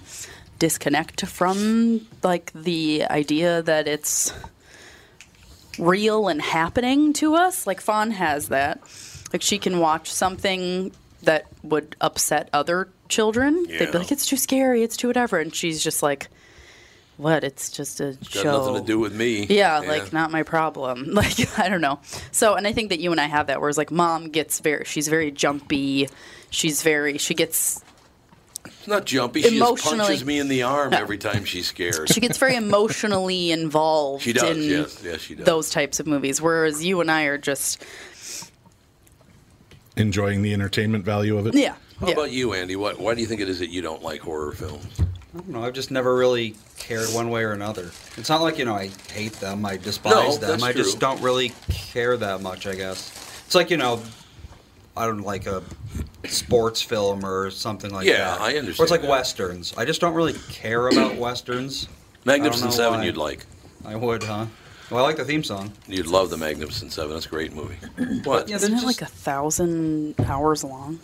disconnect 0.58 1.26
from 1.26 2.06
like 2.24 2.52
the 2.54 3.04
idea 3.08 3.62
that 3.62 3.86
it's 3.86 4.32
real 5.78 6.26
and 6.26 6.42
happening 6.42 7.12
to 7.12 7.34
us. 7.36 7.68
Like 7.68 7.80
Fawn 7.80 8.10
has 8.12 8.48
that. 8.48 8.80
Like 9.32 9.42
she 9.42 9.58
can 9.58 9.78
watch 9.78 10.10
something 10.10 10.90
that 11.26 11.46
would 11.62 11.94
upset 12.00 12.48
other 12.52 12.88
children. 13.08 13.64
They'd 13.68 13.92
be 13.92 13.98
like, 13.98 14.10
"It's 14.10 14.26
too 14.26 14.36
scary. 14.36 14.82
It's 14.82 14.96
too 14.96 15.06
whatever," 15.08 15.38
and 15.38 15.54
she's 15.54 15.82
just 15.84 16.02
like, 16.02 16.28
"What? 17.18 17.44
It's 17.44 17.70
just 17.70 18.00
a 18.00 18.12
Got 18.14 18.30
show." 18.30 18.58
nothing 18.58 18.74
to 18.82 18.86
do 18.86 18.98
with 18.98 19.14
me. 19.14 19.46
Yeah, 19.46 19.78
like 19.80 20.12
not 20.12 20.30
my 20.30 20.42
problem. 20.42 21.10
Like 21.14 21.58
I 21.58 21.68
don't 21.68 21.80
know. 21.80 22.00
So, 22.32 22.54
and 22.54 22.66
I 22.66 22.72
think 22.72 22.88
that 22.88 22.98
you 23.00 23.12
and 23.12 23.20
I 23.20 23.26
have 23.26 23.46
that. 23.48 23.60
Whereas 23.60 23.78
like 23.78 23.90
mom 23.90 24.30
gets 24.30 24.60
very, 24.60 24.84
she's 24.84 25.08
very 25.08 25.30
jumpy. 25.30 26.08
She's 26.50 26.82
very, 26.82 27.18
she 27.18 27.34
gets, 27.34 27.82
It's 28.64 28.86
not 28.86 29.04
jumpy. 29.04 29.42
She 29.42 29.58
just 29.58 29.84
punches 29.84 30.24
me 30.24 30.38
in 30.38 30.48
the 30.48 30.62
arm 30.62 30.94
every 30.94 31.18
time 31.18 31.44
she's 31.44 31.66
scared. 31.66 32.08
she 32.08 32.20
gets 32.20 32.38
very 32.38 32.54
emotionally 32.64 33.50
involved. 33.50 34.22
She 34.22 34.32
does, 34.32 34.56
in 34.56 34.62
yes, 34.62 35.02
yes, 35.04 35.20
she 35.20 35.34
does. 35.34 35.44
Those 35.44 35.70
types 35.70 36.00
of 36.00 36.06
movies. 36.06 36.40
Whereas 36.40 36.84
you 36.84 37.00
and 37.00 37.10
I 37.10 37.24
are 37.24 37.36
just, 37.36 37.84
Enjoying 39.96 40.42
the 40.42 40.52
entertainment 40.52 41.04
value 41.04 41.38
of 41.38 41.46
it. 41.46 41.54
yeah. 41.54 41.74
How 42.00 42.08
yeah. 42.08 42.12
about 42.12 42.30
you, 42.30 42.52
Andy? 42.52 42.76
What, 42.76 42.98
why 42.98 43.14
do 43.14 43.22
you 43.22 43.26
think 43.26 43.40
it 43.40 43.48
is 43.48 43.58
that 43.60 43.70
you 43.70 43.80
don't 43.80 44.02
like 44.02 44.20
horror 44.20 44.52
films? 44.52 45.00
I 45.00 45.38
don't 45.38 45.48
know. 45.48 45.64
I've 45.64 45.72
just 45.72 45.90
never 45.90 46.14
really 46.14 46.54
cared 46.76 47.08
one 47.14 47.30
way 47.30 47.42
or 47.42 47.52
another. 47.52 47.90
It's 48.18 48.28
not 48.28 48.42
like 48.42 48.58
you 48.58 48.66
know 48.66 48.74
I 48.74 48.90
hate 49.12 49.32
them. 49.34 49.64
I 49.64 49.78
despise 49.78 50.12
No, 50.14 50.30
them. 50.36 50.50
that's 50.50 50.62
I 50.62 50.72
just 50.74 50.98
don't 51.00 51.20
really 51.22 51.52
care 51.68 52.16
that 52.18 52.42
much. 52.42 52.66
I 52.66 52.74
guess 52.74 53.10
it's 53.46 53.54
like 53.54 53.70
you 53.70 53.78
know, 53.78 54.02
I 54.94 55.06
don't 55.06 55.22
like 55.22 55.46
a 55.46 55.62
sports 56.28 56.82
film 56.82 57.24
or 57.24 57.50
something 57.50 57.90
like 57.90 58.06
Yeah, 58.06 58.18
that. 58.18 58.40
Yeah, 58.40 58.44
I 58.44 58.58
understand. 58.58 58.80
Or 58.80 58.82
it's 58.84 58.90
like 58.90 59.02
that. 59.02 59.10
westerns. 59.10 59.72
I 59.78 59.86
just 59.86 60.00
don't 60.02 60.14
really 60.14 60.34
care 60.50 60.88
about 60.88 61.16
westerns. 61.16 61.88
Magnificent 62.26 62.64
I 62.64 62.76
don't 62.76 62.78
know 62.78 62.84
Seven, 62.84 63.00
why. 63.00 63.06
you'd 63.06 63.16
like. 63.16 63.46
I 63.86 63.96
would, 63.96 64.22
huh? 64.22 64.46
Well, 64.90 65.04
I 65.04 65.08
like 65.08 65.16
the 65.16 65.24
theme 65.24 65.42
song. 65.42 65.72
You'd 65.88 66.06
love 66.06 66.30
the 66.30 66.36
Magnificent 66.36 66.92
Seven. 66.92 67.12
That's 67.14 67.26
a 67.26 67.28
great 67.28 67.52
movie. 67.52 67.76
What? 68.24 68.48
Yeah, 68.48 68.56
Isn't 68.56 68.72
they're 68.72 68.82
it 68.82 68.86
like 68.86 69.02
a 69.02 69.06
thousand 69.06 70.14
hours 70.20 70.62
long? 70.64 71.00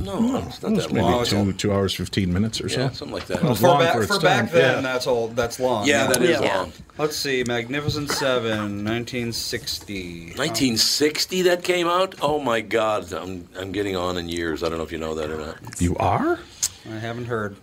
No, 0.00 0.36
it's 0.46 0.62
not 0.62 0.72
It's 0.72 0.86
that 0.86 0.92
maybe 0.92 1.00
long. 1.06 1.24
two 1.24 1.52
two 1.54 1.72
hours 1.72 1.94
fifteen 1.94 2.32
minutes 2.32 2.60
or 2.60 2.68
so. 2.68 2.80
Yeah, 2.80 2.90
something 2.90 3.14
like 3.14 3.26
that. 3.26 3.42
Well, 3.42 3.52
it's 3.52 3.60
for 3.60 3.68
long 3.68 3.80
back, 3.80 3.94
for 3.94 4.06
for 4.06 4.14
its 4.14 4.22
back 4.22 4.50
then, 4.50 4.76
Yeah. 4.76 4.80
that's 4.80 5.06
all. 5.06 5.28
That's 5.28 5.58
long. 5.60 5.86
Yeah, 5.86 6.06
that 6.06 6.22
is 6.22 6.40
Yeah. 6.40 6.56
long. 6.56 6.72
Let's 6.98 7.16
see, 7.16 7.44
Magnificent 7.46 8.10
Seven, 8.10 8.84
1960. 8.84 10.34
1960 10.36 11.42
that 11.42 11.62
came 11.64 11.86
out. 11.88 12.14
Oh 12.22 12.38
my 12.40 12.60
God, 12.60 13.12
I'm 13.12 13.48
I'm 13.58 13.72
getting 13.72 13.96
on 13.96 14.16
in 14.18 14.28
years. 14.28 14.62
I 14.62 14.68
don't 14.68 14.78
know 14.78 14.84
if 14.84 14.92
you 14.92 14.98
know 14.98 15.14
that 15.16 15.30
or 15.30 15.38
not. 15.38 15.56
You 15.80 15.96
are? 15.96 16.38
I 16.88 16.98
haven't 16.98 17.26
heard. 17.26 17.56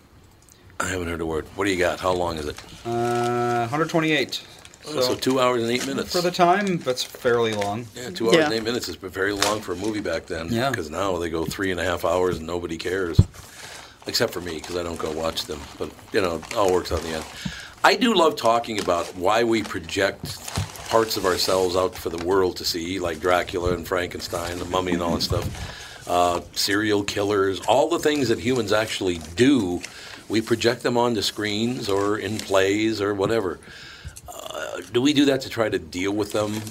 I 0.79 0.87
haven't 0.89 1.07
heard 1.07 1.21
a 1.21 1.25
word. 1.25 1.45
What 1.55 1.65
do 1.65 1.71
you 1.71 1.79
got? 1.79 1.99
How 2.01 2.11
long 2.11 2.37
is 2.37 2.45
it? 2.47 2.61
Uh, 2.85 3.67
128. 3.67 4.41
Oh, 4.87 5.01
so, 5.01 5.15
two 5.15 5.39
hours 5.39 5.61
and 5.63 5.71
eight 5.71 5.85
minutes. 5.87 6.11
For 6.11 6.21
the 6.21 6.31
time, 6.31 6.77
that's 6.79 7.03
fairly 7.03 7.53
long. 7.53 7.87
yeah, 7.95 8.09
two 8.09 8.27
hours 8.27 8.37
Yeah. 8.37 8.45
and 8.45 8.53
eight 8.53 8.63
minutes 8.63 8.87
is 8.87 8.95
very 8.95 9.33
long 9.33 9.61
for 9.61 9.73
a 9.73 9.75
movie 9.75 9.99
back 10.01 10.25
then. 10.27 10.49
Yeah. 10.51 10.69
Because 10.69 10.89
now 10.89 11.17
they 11.17 11.29
go 11.29 11.45
three 11.45 11.71
and 11.71 11.79
a 11.79 11.83
half 11.83 12.05
hours 12.05 12.37
and 12.37 12.45
nobody 12.47 12.77
cares, 12.77 13.19
except 14.07 14.31
for 14.33 14.41
me 14.41 14.55
because 14.55 14.75
I 14.75 14.83
don't 14.83 14.99
go 14.99 15.11
watch 15.11 15.45
them. 15.45 15.59
But 15.77 15.89
you 16.13 16.21
know, 16.21 16.35
it 16.35 16.55
all 16.55 16.71
works 16.71 16.91
out 16.91 16.99
in 17.03 17.11
the 17.11 17.15
end. 17.17 17.25
I 17.83 17.95
do 17.95 18.13
love 18.13 18.35
talking 18.35 18.79
about 18.79 19.05
why 19.15 19.43
we 19.43 19.63
project 19.63 20.37
parts 20.89 21.17
of 21.17 21.25
ourselves 21.25 21.75
out 21.75 21.95
for 21.95 22.09
the 22.09 22.23
world 22.25 22.57
to 22.57 22.65
see, 22.65 22.99
like 22.99 23.19
Dracula 23.19 23.73
and 23.73 23.87
Frankenstein, 23.87 24.59
the 24.59 24.65
Mummy, 24.65 24.93
and 24.93 25.01
all 25.01 25.15
that 25.15 25.21
stuff. 25.21 26.07
Uh, 26.07 26.41
serial 26.53 27.03
killers, 27.03 27.59
all 27.61 27.89
the 27.89 27.97
things 27.97 28.27
that 28.29 28.37
humans 28.39 28.71
actually 28.71 29.17
do, 29.35 29.81
we 30.29 30.39
project 30.41 30.83
them 30.83 30.97
onto 30.97 31.21
screens 31.23 31.89
or 31.89 32.17
in 32.19 32.37
plays 32.37 33.01
or 33.01 33.13
whatever. 33.15 33.59
Do 34.91 35.01
we 35.01 35.13
do 35.13 35.25
that 35.25 35.41
to 35.41 35.49
try 35.49 35.69
to 35.69 35.79
deal 35.79 36.11
with 36.11 36.31
them 36.31 36.61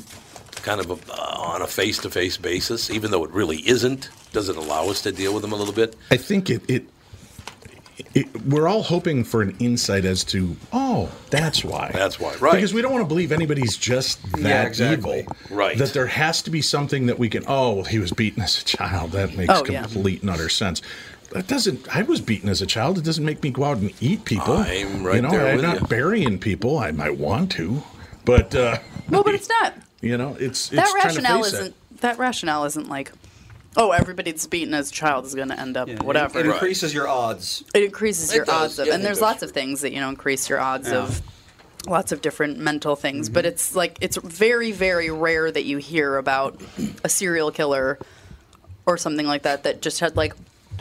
kind 0.62 0.80
of 0.80 1.10
uh, 1.10 1.14
on 1.14 1.62
a 1.62 1.66
face-to-face 1.66 2.36
basis, 2.38 2.90
even 2.90 3.10
though 3.10 3.24
it 3.24 3.30
really 3.30 3.58
isn't? 3.68 4.08
Does 4.32 4.48
it 4.48 4.56
allow 4.56 4.88
us 4.88 5.02
to 5.02 5.12
deal 5.12 5.32
with 5.32 5.42
them 5.42 5.52
a 5.52 5.56
little 5.56 5.74
bit? 5.74 5.94
I 6.10 6.16
think 6.16 6.50
it, 6.50 6.62
it, 6.68 6.84
it. 8.14 8.44
We're 8.46 8.66
all 8.66 8.82
hoping 8.82 9.24
for 9.24 9.42
an 9.42 9.56
insight 9.60 10.04
as 10.04 10.24
to, 10.24 10.56
oh, 10.72 11.10
that's 11.30 11.64
why. 11.64 11.90
That's 11.92 12.18
why, 12.18 12.34
right. 12.36 12.54
Because 12.54 12.72
we 12.74 12.82
don't 12.82 12.92
want 12.92 13.04
to 13.04 13.08
believe 13.08 13.30
anybody's 13.30 13.76
just 13.76 14.22
that 14.32 14.40
Yeah, 14.40 14.62
exactly. 14.64 15.20
evil. 15.20 15.36
Right. 15.50 15.76
That 15.78 15.92
there 15.92 16.06
has 16.06 16.42
to 16.42 16.50
be 16.50 16.62
something 16.62 17.06
that 17.06 17.18
we 17.18 17.28
can. 17.28 17.44
Oh, 17.46 17.74
well, 17.74 17.84
he 17.84 17.98
was 17.98 18.12
beaten 18.12 18.42
as 18.42 18.60
a 18.60 18.64
child. 18.64 19.12
That 19.12 19.36
makes 19.36 19.52
Oh, 19.52 19.64
yeah. 19.68 19.82
complete 19.82 20.22
and 20.22 20.30
utter 20.30 20.48
sense. 20.48 20.82
That 21.30 21.46
doesn't. 21.48 21.94
I 21.94 22.02
was 22.02 22.20
beaten 22.20 22.48
as 22.48 22.62
a 22.62 22.66
child. 22.66 22.96
It 22.98 23.04
doesn't 23.04 23.24
make 23.24 23.42
me 23.42 23.50
go 23.50 23.64
out 23.64 23.78
and 23.78 23.92
eat 24.00 24.24
people. 24.24 24.54
I'm 24.56 25.04
right 25.04 25.16
You 25.16 25.22
know, 25.22 25.30
there 25.30 25.48
I'm 25.48 25.56
with 25.56 25.64
not 25.64 25.80
you. 25.82 25.86
burying 25.88 26.38
people. 26.38 26.78
I 26.78 26.92
might 26.92 27.16
want 27.18 27.50
to, 27.52 27.82
but 28.24 28.54
uh, 28.54 28.78
No, 29.08 29.22
but 29.22 29.34
it's 29.34 29.48
not. 29.48 29.74
you 30.00 30.16
know, 30.16 30.36
it's, 30.38 30.72
it's 30.72 30.76
that 30.82 30.86
to 30.88 30.94
rationale 30.94 31.42
face 31.42 31.52
it. 31.52 31.56
isn't. 31.60 32.00
That 32.00 32.18
rationale 32.18 32.64
isn't 32.64 32.88
like 32.88 33.12
oh, 33.76 33.90
everybody 33.90 34.30
that's 34.30 34.46
beaten 34.46 34.72
as 34.72 34.90
a 34.90 34.92
child 34.92 35.24
is 35.24 35.34
going 35.34 35.48
to 35.48 35.58
end 35.58 35.76
up 35.76 35.88
Yeah, 35.88 36.00
whatever. 36.04 36.38
It, 36.38 36.46
increases 36.46 36.94
your 36.94 37.08
odds. 37.08 37.64
It 37.74 37.82
increases 37.82 38.30
It 38.32 38.36
your 38.36 38.44
does, 38.44 38.54
odds 38.54 38.78
of, 38.78 38.86
yeah, 38.86 38.94
and 38.94 39.04
there's 39.04 39.16
does. 39.16 39.22
lots 39.22 39.42
of 39.42 39.50
things 39.50 39.80
that 39.80 39.92
you 39.92 39.98
know 40.00 40.08
increase 40.08 40.48
your 40.48 40.60
odds 40.60 40.88
Yeah. 40.88 40.98
of 41.02 41.20
lots 41.88 42.12
of 42.12 42.22
different 42.22 42.58
mental 42.58 42.94
things. 42.96 43.28
But 43.28 43.44
it's 43.46 43.74
like 43.74 43.98
it's 44.00 44.16
very 44.16 44.70
very 44.72 45.10
rare 45.10 45.50
that 45.50 45.64
you 45.64 45.78
hear 45.78 46.16
about 46.18 46.60
a 47.02 47.08
serial 47.08 47.50
killer 47.50 47.98
or 48.86 48.96
something 48.96 49.26
like 49.26 49.42
that 49.42 49.64
that 49.64 49.82
just 49.82 49.98
had 50.00 50.14
like 50.16 50.34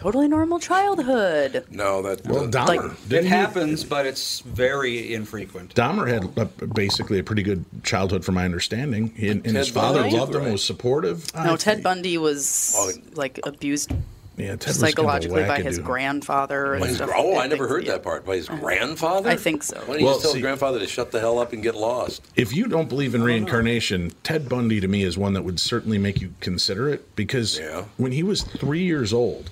totally 0.04 0.28
normal 0.28 0.60
childhood. 0.60 1.66
No, 1.72 2.02
that 2.02 2.26
Well, 2.26 2.48
Dahmer. 2.48 2.68
Like- 2.68 2.82
It 2.84 3.10
didn't 3.10 3.24
he- 3.26 3.30
happens, 3.30 3.84
but 3.86 4.06
it's 4.06 4.42
very 4.42 5.14
infrequent. 5.14 5.74
Dahmer 5.76 6.08
had 6.08 6.30
a, 6.38 6.46
basically 6.68 7.20
a 7.20 7.24
pretty 7.24 7.44
good 7.44 7.64
childhood, 7.84 8.26
from 8.26 8.36
my 8.36 8.44
understanding. 8.46 9.14
He, 9.16 9.30
and 9.30 9.46
his 9.46 9.70
father 9.70 10.02
Bundy, 10.02 10.18
loved 10.18 10.36
him, 10.36 10.44
right. 10.44 10.52
was 10.52 10.64
supportive. 10.64 11.34
No, 11.34 11.54
I 11.54 11.56
Ted 11.56 11.76
think- 11.76 11.84
Bundy 11.84 12.18
was 12.18 12.74
Oh. 12.78 12.92
like 13.16 13.40
abused 13.46 13.92
Yeah, 14.36 14.56
Ted 14.58 14.68
was 14.68 14.80
psychologically 14.80 15.42
kind 15.44 15.52
of 15.52 15.58
by 15.58 15.62
his 15.64 15.80
grandfather 15.80 16.74
and 16.74 16.84
his- 16.86 16.98
stuff. 16.98 17.12
oh, 17.16 17.38
I 17.38 17.48
never 17.48 17.68
heard 17.70 17.86
yeah. 17.86 17.94
that 17.94 18.04
part. 18.04 18.26
By 18.26 18.36
his 18.38 18.50
uh-huh. 18.50 18.60
grandfather? 18.60 19.30
I 19.30 19.36
think 19.38 19.64
so. 19.64 19.78
Why 19.78 19.86
don't 19.86 20.00
you 20.00 20.06
Well, 20.06 20.16
just 20.16 20.24
tell 20.24 20.32
see- 20.32 20.40
his 20.40 20.44
grandfather 20.44 20.80
to 20.80 20.88
shut 20.88 21.12
the 21.12 21.20
hell 21.22 21.40
up 21.40 21.54
and 21.54 21.64
get 21.64 21.76
lost? 21.76 22.22
If 22.36 22.54
you 22.54 22.68
don't 22.68 22.90
believe 22.90 23.16
in 23.16 23.22
uh-huh. 23.22 23.28
reincarnation, 23.28 24.12
Ted 24.24 24.50
Bundy 24.50 24.82
to 24.82 24.88
me 24.90 25.04
is 25.04 25.18
one 25.18 25.32
that 25.34 25.44
would 25.44 25.60
certainly 25.62 25.98
make 25.98 26.20
you 26.20 26.34
consider 26.42 26.90
it 26.90 27.16
because 27.16 27.58
Yeah. 27.60 27.86
when 27.96 28.12
he 28.12 28.22
was 28.24 28.42
three 28.42 28.84
years 28.84 29.14
old, 29.14 29.50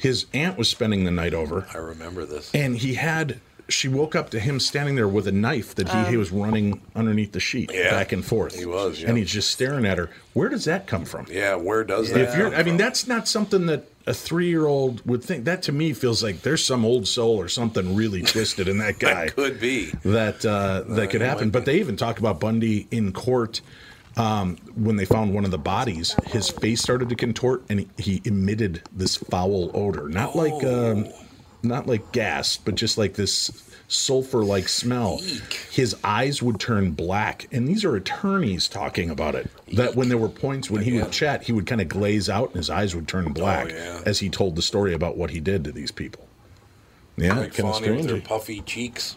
his 0.00 0.26
aunt 0.32 0.56
was 0.58 0.68
spending 0.68 1.04
the 1.04 1.10
night 1.10 1.34
over, 1.34 1.66
I 1.74 1.78
remember 1.78 2.24
this. 2.24 2.50
and 2.54 2.76
he 2.76 2.94
had. 2.94 3.40
She 3.68 3.86
woke 3.86 4.16
up 4.16 4.30
to 4.30 4.40
him 4.40 4.58
standing 4.58 4.96
there 4.96 5.06
with 5.06 5.28
a 5.28 5.32
knife 5.32 5.76
that 5.76 5.88
he, 5.88 6.10
he 6.10 6.16
was 6.16 6.32
running 6.32 6.80
underneath 6.96 7.30
the 7.30 7.38
sheet 7.38 7.70
Yeah, 7.72 7.90
back 7.90 8.10
and 8.10 8.24
forth. 8.24 8.58
he 8.58 8.66
was, 8.66 9.00
yeah. 9.00 9.08
and 9.08 9.16
he's 9.16 9.30
just 9.30 9.52
staring 9.52 9.86
at 9.86 9.96
her. 9.96 10.10
Where 10.32 10.48
does 10.48 10.64
that 10.64 10.88
come 10.88 11.04
from? 11.04 11.26
Yeah, 11.30 11.54
where 11.54 11.84
does 11.84 12.10
that? 12.12 12.20
If 12.20 12.36
you're, 12.36 12.52
I 12.52 12.64
mean, 12.64 12.76
that's 12.78 13.06
not 13.06 13.28
something 13.28 13.66
that 13.66 13.84
a 14.08 14.12
three-year-old 14.14 15.06
would 15.06 15.22
think. 15.22 15.44
That 15.44 15.62
to 15.64 15.72
me 15.72 15.92
feels 15.92 16.20
like 16.20 16.42
there's 16.42 16.64
some 16.64 16.84
old 16.84 17.06
soul 17.06 17.38
or 17.40 17.46
something 17.48 17.94
really 17.94 18.22
twisted 18.22 18.66
in 18.66 18.78
that 18.78 18.98
guy 18.98 19.26
that 19.26 19.36
could 19.36 19.60
be. 19.60 19.92
that 20.04 20.44
uh, 20.44 20.82
that 20.88 21.10
could 21.10 21.20
happen. 21.20 21.50
But 21.50 21.64
they 21.64 21.78
even 21.78 21.96
talk 21.96 22.18
about 22.18 22.40
Bundy 22.40 22.88
in 22.90 23.12
court 23.12 23.60
um, 24.16 24.56
when 24.74 24.96
they 24.96 25.04
found 25.04 25.34
one 25.34 25.44
of 25.44 25.50
the 25.50 25.58
bodies. 25.58 26.14
His 26.26 26.50
face 26.50 26.80
started 26.80 27.08
to 27.08 27.14
contort, 27.14 27.64
and 27.68 27.80
he, 27.80 27.88
he 27.98 28.22
emitted 28.24 28.82
this 28.92 29.16
foul 29.16 29.70
odor, 29.74 30.08
not 30.08 30.36
like 30.36 30.64
um, 30.64 31.08
not 31.62 31.86
like 31.86 32.12
gas, 32.12 32.56
but 32.56 32.74
just 32.74 32.98
like 32.98 33.14
this 33.14 33.50
sulfur-like 33.88 34.68
smell. 34.68 35.20
His 35.72 35.96
eyes 36.04 36.42
would 36.42 36.60
turn 36.60 36.92
black, 36.92 37.48
and 37.52 37.66
these 37.66 37.84
are 37.84 37.96
attorneys 37.96 38.68
talking 38.68 39.10
about 39.10 39.34
it. 39.34 39.50
That 39.74 39.96
when 39.96 40.08
there 40.08 40.18
were 40.18 40.28
points 40.28 40.70
when 40.70 40.82
he 40.82 41.00
would 41.00 41.10
chat, 41.10 41.42
he 41.42 41.52
would 41.52 41.66
kind 41.66 41.80
of 41.80 41.88
glaze 41.88 42.28
out, 42.28 42.48
and 42.48 42.56
his 42.56 42.70
eyes 42.70 42.94
would 42.94 43.08
turn 43.08 43.32
black 43.32 43.70
yeah. 43.70 44.00
as 44.06 44.20
he 44.20 44.30
told 44.30 44.56
the 44.56 44.62
story 44.62 44.94
about 44.94 45.16
what 45.16 45.30
he 45.30 45.40
did 45.40 45.64
to 45.64 45.72
these 45.72 45.90
people. 45.90 46.26
Yeah, 47.16 47.34
kind 47.34 47.46
of 47.46 47.64
with 47.64 47.74
strange. 47.76 48.06
their 48.06 48.20
puffy 48.20 48.60
cheeks. 48.62 49.16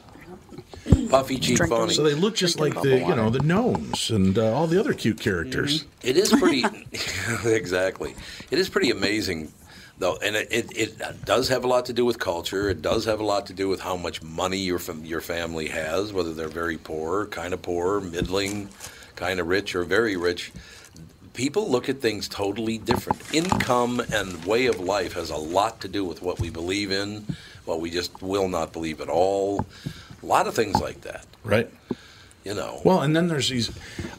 Puffy 1.09 1.37
cheek 1.37 1.57
Drinking- 1.57 1.89
So 1.91 2.03
they 2.03 2.13
look 2.13 2.35
just 2.35 2.59
like 2.59 2.73
the 2.73 2.79
bubble 2.97 3.09
you 3.09 3.15
know 3.15 3.29
the 3.29 3.39
gnomes 3.41 4.09
and 4.09 4.37
uh, 4.37 4.53
all 4.53 4.67
the 4.67 4.79
other 4.79 4.93
cute 4.93 5.19
characters. 5.19 5.85
It 6.03 6.17
is 6.17 6.29
pretty, 6.31 6.65
exactly. 7.45 8.15
It 8.51 8.59
is 8.59 8.67
pretty 8.69 8.91
amazing, 8.91 9.53
though, 9.99 10.17
and 10.23 10.35
it, 10.35 10.47
it, 10.51 10.77
it 10.77 11.25
does 11.25 11.47
have 11.49 11.63
a 11.63 11.67
lot 11.67 11.85
to 11.85 11.93
do 11.93 12.03
with 12.03 12.19
culture. 12.19 12.69
It 12.69 12.81
does 12.81 13.05
have 13.05 13.19
a 13.19 13.23
lot 13.25 13.45
to 13.47 13.53
do 13.53 13.69
with 13.69 13.79
how 13.81 13.95
much 13.95 14.21
money 14.21 14.57
your 14.57 14.79
fam- 14.79 15.05
your 15.05 15.21
family 15.21 15.67
has, 15.67 16.11
whether 16.11 16.33
they're 16.33 16.47
very 16.49 16.77
poor, 16.77 17.27
kind 17.27 17.53
of 17.53 17.61
poor, 17.61 18.01
middling, 18.01 18.67
kind 19.15 19.39
of 19.39 19.47
rich, 19.47 19.75
or 19.75 19.83
very 19.83 20.17
rich. 20.17 20.51
People 21.33 21.69
look 21.69 21.89
at 21.89 21.99
things 21.99 22.27
totally 22.27 22.77
different. 22.77 23.19
Income 23.33 24.01
and 24.13 24.43
way 24.45 24.67
of 24.67 24.79
life 24.79 25.13
has 25.13 25.29
a 25.31 25.35
lot 25.37 25.81
to 25.81 25.87
do 25.87 26.03
with 26.05 26.21
what 26.21 26.39
we 26.39 26.49
believe 26.51 26.91
in, 26.91 27.25
what 27.65 27.79
we 27.79 27.89
just 27.89 28.21
will 28.21 28.47
not 28.49 28.71
believe 28.73 29.01
at 29.01 29.09
all. 29.09 29.65
A 30.23 30.25
lot 30.25 30.47
of 30.47 30.55
things 30.55 30.79
like 30.81 31.01
that, 31.01 31.25
Right. 31.43 31.69
you 32.45 32.53
know. 32.53 32.81
Well, 32.85 33.01
and 33.01 33.13
then 33.15 33.27
there's 33.27 33.49
these. 33.49 33.69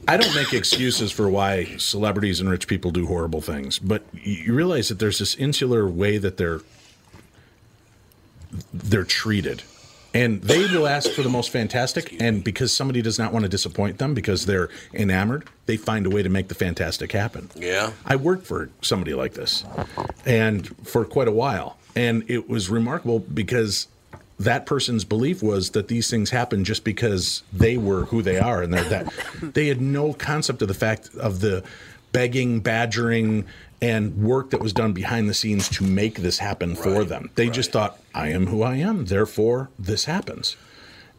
I 0.07 0.17
don't 0.19 0.35
make 0.35 0.53
excuses 0.53 1.11
for 1.11 1.29
why 1.31 1.77
celebrities 1.79 2.41
and 2.41 2.49
rich 2.51 2.67
people 2.69 2.91
do 2.91 3.07
horrible 3.07 3.41
things, 3.41 3.79
but 3.79 4.03
you 4.13 4.53
realize 4.55 4.89
that 4.91 4.99
there's 4.99 5.19
this 5.19 5.35
insular 5.35 5.89
way 5.89 6.19
that 6.19 6.37
they're 6.37 6.61
they're 8.73 9.05
treated. 9.05 9.63
And 10.13 10.43
they 10.43 10.61
will 10.61 10.87
ask 10.87 11.11
for 11.11 11.23
the 11.23 11.29
most 11.29 11.51
fantastic, 11.51 12.21
and 12.23 12.45
because 12.45 12.73
somebody 12.73 13.03
does 13.03 13.19
not 13.19 13.33
want 13.33 13.43
to 13.45 13.49
disappoint 13.49 13.99
them 13.99 14.15
because 14.15 14.47
they're 14.47 14.69
enamored, 14.93 15.49
they 15.67 15.77
find 15.77 16.07
a 16.07 16.11
way 16.11 16.23
to 16.23 16.29
make 16.29 16.47
the 16.47 16.55
fantastic 16.55 17.11
happen. 17.11 17.51
yeah. 17.57 17.91
I 18.07 18.15
worked 18.15 18.47
for 18.47 18.71
somebody 18.81 19.13
like 19.15 19.35
this, 19.35 19.65
and 20.25 20.69
for 20.87 21.05
quite 21.05 21.27
a 21.27 21.33
while, 21.33 21.79
and 21.97 22.23
it 22.31 22.49
was 22.49 22.71
remarkable 22.71 23.19
because 23.19 23.89
that 24.41 24.67
person's 24.67 25.05
belief 25.05 25.43
was 25.43 25.71
that 25.71 25.89
these 25.89 26.11
things 26.11 26.31
happen 26.31 26.65
just 26.65 26.85
because 26.85 27.43
they 27.53 27.77
were 27.77 28.07
who 28.07 28.21
they 28.23 28.39
are, 28.39 28.63
and 28.63 28.73
they're 28.75 28.85
that 28.85 29.13
they 29.55 29.67
had 29.69 29.81
no 29.81 30.13
concept 30.13 30.61
of 30.63 30.69
the 30.69 30.75
fact 30.75 31.11
of 31.17 31.41
the 31.41 31.63
begging, 32.13 32.61
badgering, 32.61 33.45
and 33.83 34.17
work 34.23 34.51
that 34.51 34.61
was 34.61 34.73
done 34.73 34.93
behind 34.93 35.29
the 35.29 35.35
scenes 35.35 35.69
to 35.69 35.85
make 35.85 36.17
this 36.17 36.39
happen 36.39 36.75
for 36.75 36.99
Right, 37.01 37.09
them. 37.09 37.31
They 37.35 37.49
just 37.51 37.71
thought, 37.73 37.99
"I 38.15 38.29
am 38.29 38.47
who 38.47 38.63
I 38.63 38.77
am, 38.77 39.05
therefore 39.07 39.71
this 39.79 40.05
happens." 40.07 40.57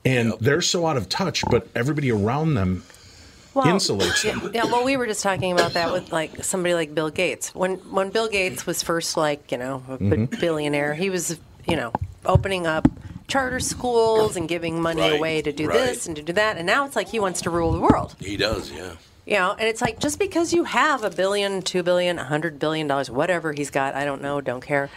And 0.03 0.33
they're 0.39 0.61
so 0.61 0.85
out 0.85 0.97
of 0.97 1.09
touch, 1.09 1.43
but 1.49 1.67
everybody 1.75 2.11
around 2.11 2.53
them 2.53 2.83
insulates 3.55 4.23
yeah, 4.23 4.35
them. 4.37 4.51
yeah, 4.53 4.65
well, 4.65 4.83
we 4.83 4.97
were 4.97 5.07
just 5.07 5.23
talking 5.23 5.51
about 5.51 5.73
that 5.73 5.91
with 5.91 6.11
like 6.11 6.43
somebody 6.43 6.73
like 6.73 6.93
Bill 6.93 7.09
Gates. 7.09 7.55
When 7.55 7.75
when 7.91 8.09
Bill 8.09 8.27
Gates 8.27 8.65
was 8.65 8.83
first 8.83 9.15
like 9.17 9.51
you 9.51 9.57
know 9.57 9.83
a 9.89 9.97
b- 9.97 10.05
Mm-hmm. 10.05 10.39
billionaire, 10.41 10.93
he 10.93 11.09
was 11.09 11.39
you 11.67 11.75
know 11.75 11.91
opening 12.27 12.67
up 12.67 12.87
charter 13.27 13.59
schools 13.59 14.35
and 14.35 14.47
giving 14.47 14.81
money 14.81 15.01
Right, 15.01 15.13
away 15.13 15.41
to 15.41 15.51
do 15.51 15.67
right. 15.67 15.77
this 15.77 16.05
and 16.07 16.15
to 16.15 16.21
do 16.21 16.33
that, 16.33 16.57
and 16.57 16.65
now 16.65 16.85
it's 16.85 16.95
like 16.95 17.09
he 17.09 17.19
wants 17.19 17.41
to 17.41 17.49
rule 17.49 17.71
the 17.71 17.79
world. 17.79 18.15
He 18.19 18.37
does, 18.37 18.71
yeah. 18.71 18.93
You 19.25 19.37
know, 19.37 19.51
and 19.57 19.67
it's 19.67 19.81
like 19.81 19.99
just 19.99 20.19
because 20.19 20.53
you 20.53 20.65
have 20.65 21.03
a 21.03 21.09
billion, 21.09 21.63
two 21.63 21.81
billion, 21.81 22.19
a 22.19 22.23
hundred 22.23 22.59
billion 22.59 22.85
dollars, 22.87 23.09
whatever 23.09 23.53
he's 23.53 23.71
got, 23.71 23.95
I 23.95 24.05
don't 24.05 24.21
know, 24.21 24.39
don't 24.41 24.61
care. 24.61 24.89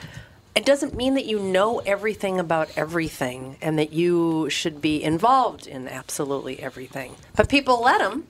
It 0.55 0.67
doesn't 0.67 0.95
mean 0.95 1.15
that 1.15 1.25
you 1.25 1.39
know 1.39 1.79
everything 1.79 2.39
about 2.39 2.69
everything 2.77 3.57
and 3.63 3.79
that 3.79 3.93
you 3.93 4.51
should 4.51 4.83
be 4.83 5.03
involved 5.03 5.67
in 5.67 5.89
absolutely 5.89 6.61
everything. 6.61 7.15
But 7.37 7.49
people 7.49 7.81
let 7.81 8.01
him 8.03 8.27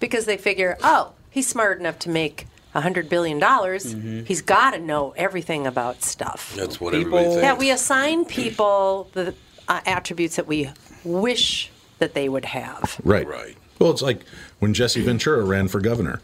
because 0.00 0.26
they 0.26 0.36
figure, 0.36 0.76
oh, 0.82 1.12
he's 1.30 1.46
smart 1.46 1.78
enough 1.78 1.98
to 2.00 2.10
make 2.10 2.46
hundred 2.72 3.08
billion 3.08 3.38
dollars. 3.38 3.92
He's 4.26 4.42
got 4.42 4.72
to 4.72 4.78
know 4.78 5.12
everything 5.16 5.66
about 5.66 6.02
stuff. 6.02 6.54
That's 6.56 6.80
what 6.80 6.92
People- 6.92 7.18
everybody 7.18 7.24
thinks. 7.24 7.42
Yeah, 7.42 7.54
we 7.54 7.70
assign 7.70 8.24
people 8.24 9.10
the 9.14 9.34
uh, 9.68 9.80
attributes 9.86 10.36
that 10.36 10.46
we 10.46 10.70
wish 11.04 11.70
that 11.98 12.14
they 12.14 12.28
would 12.28 12.44
have. 12.44 13.00
Right. 13.04 13.26
Right. 13.26 13.56
Well, 13.78 13.90
it's 13.90 14.02
like 14.02 14.24
when 14.58 14.74
Jesse 14.74 15.02
Ventura 15.02 15.44
ran 15.44 15.68
for 15.68 15.80
governor. 15.80 16.20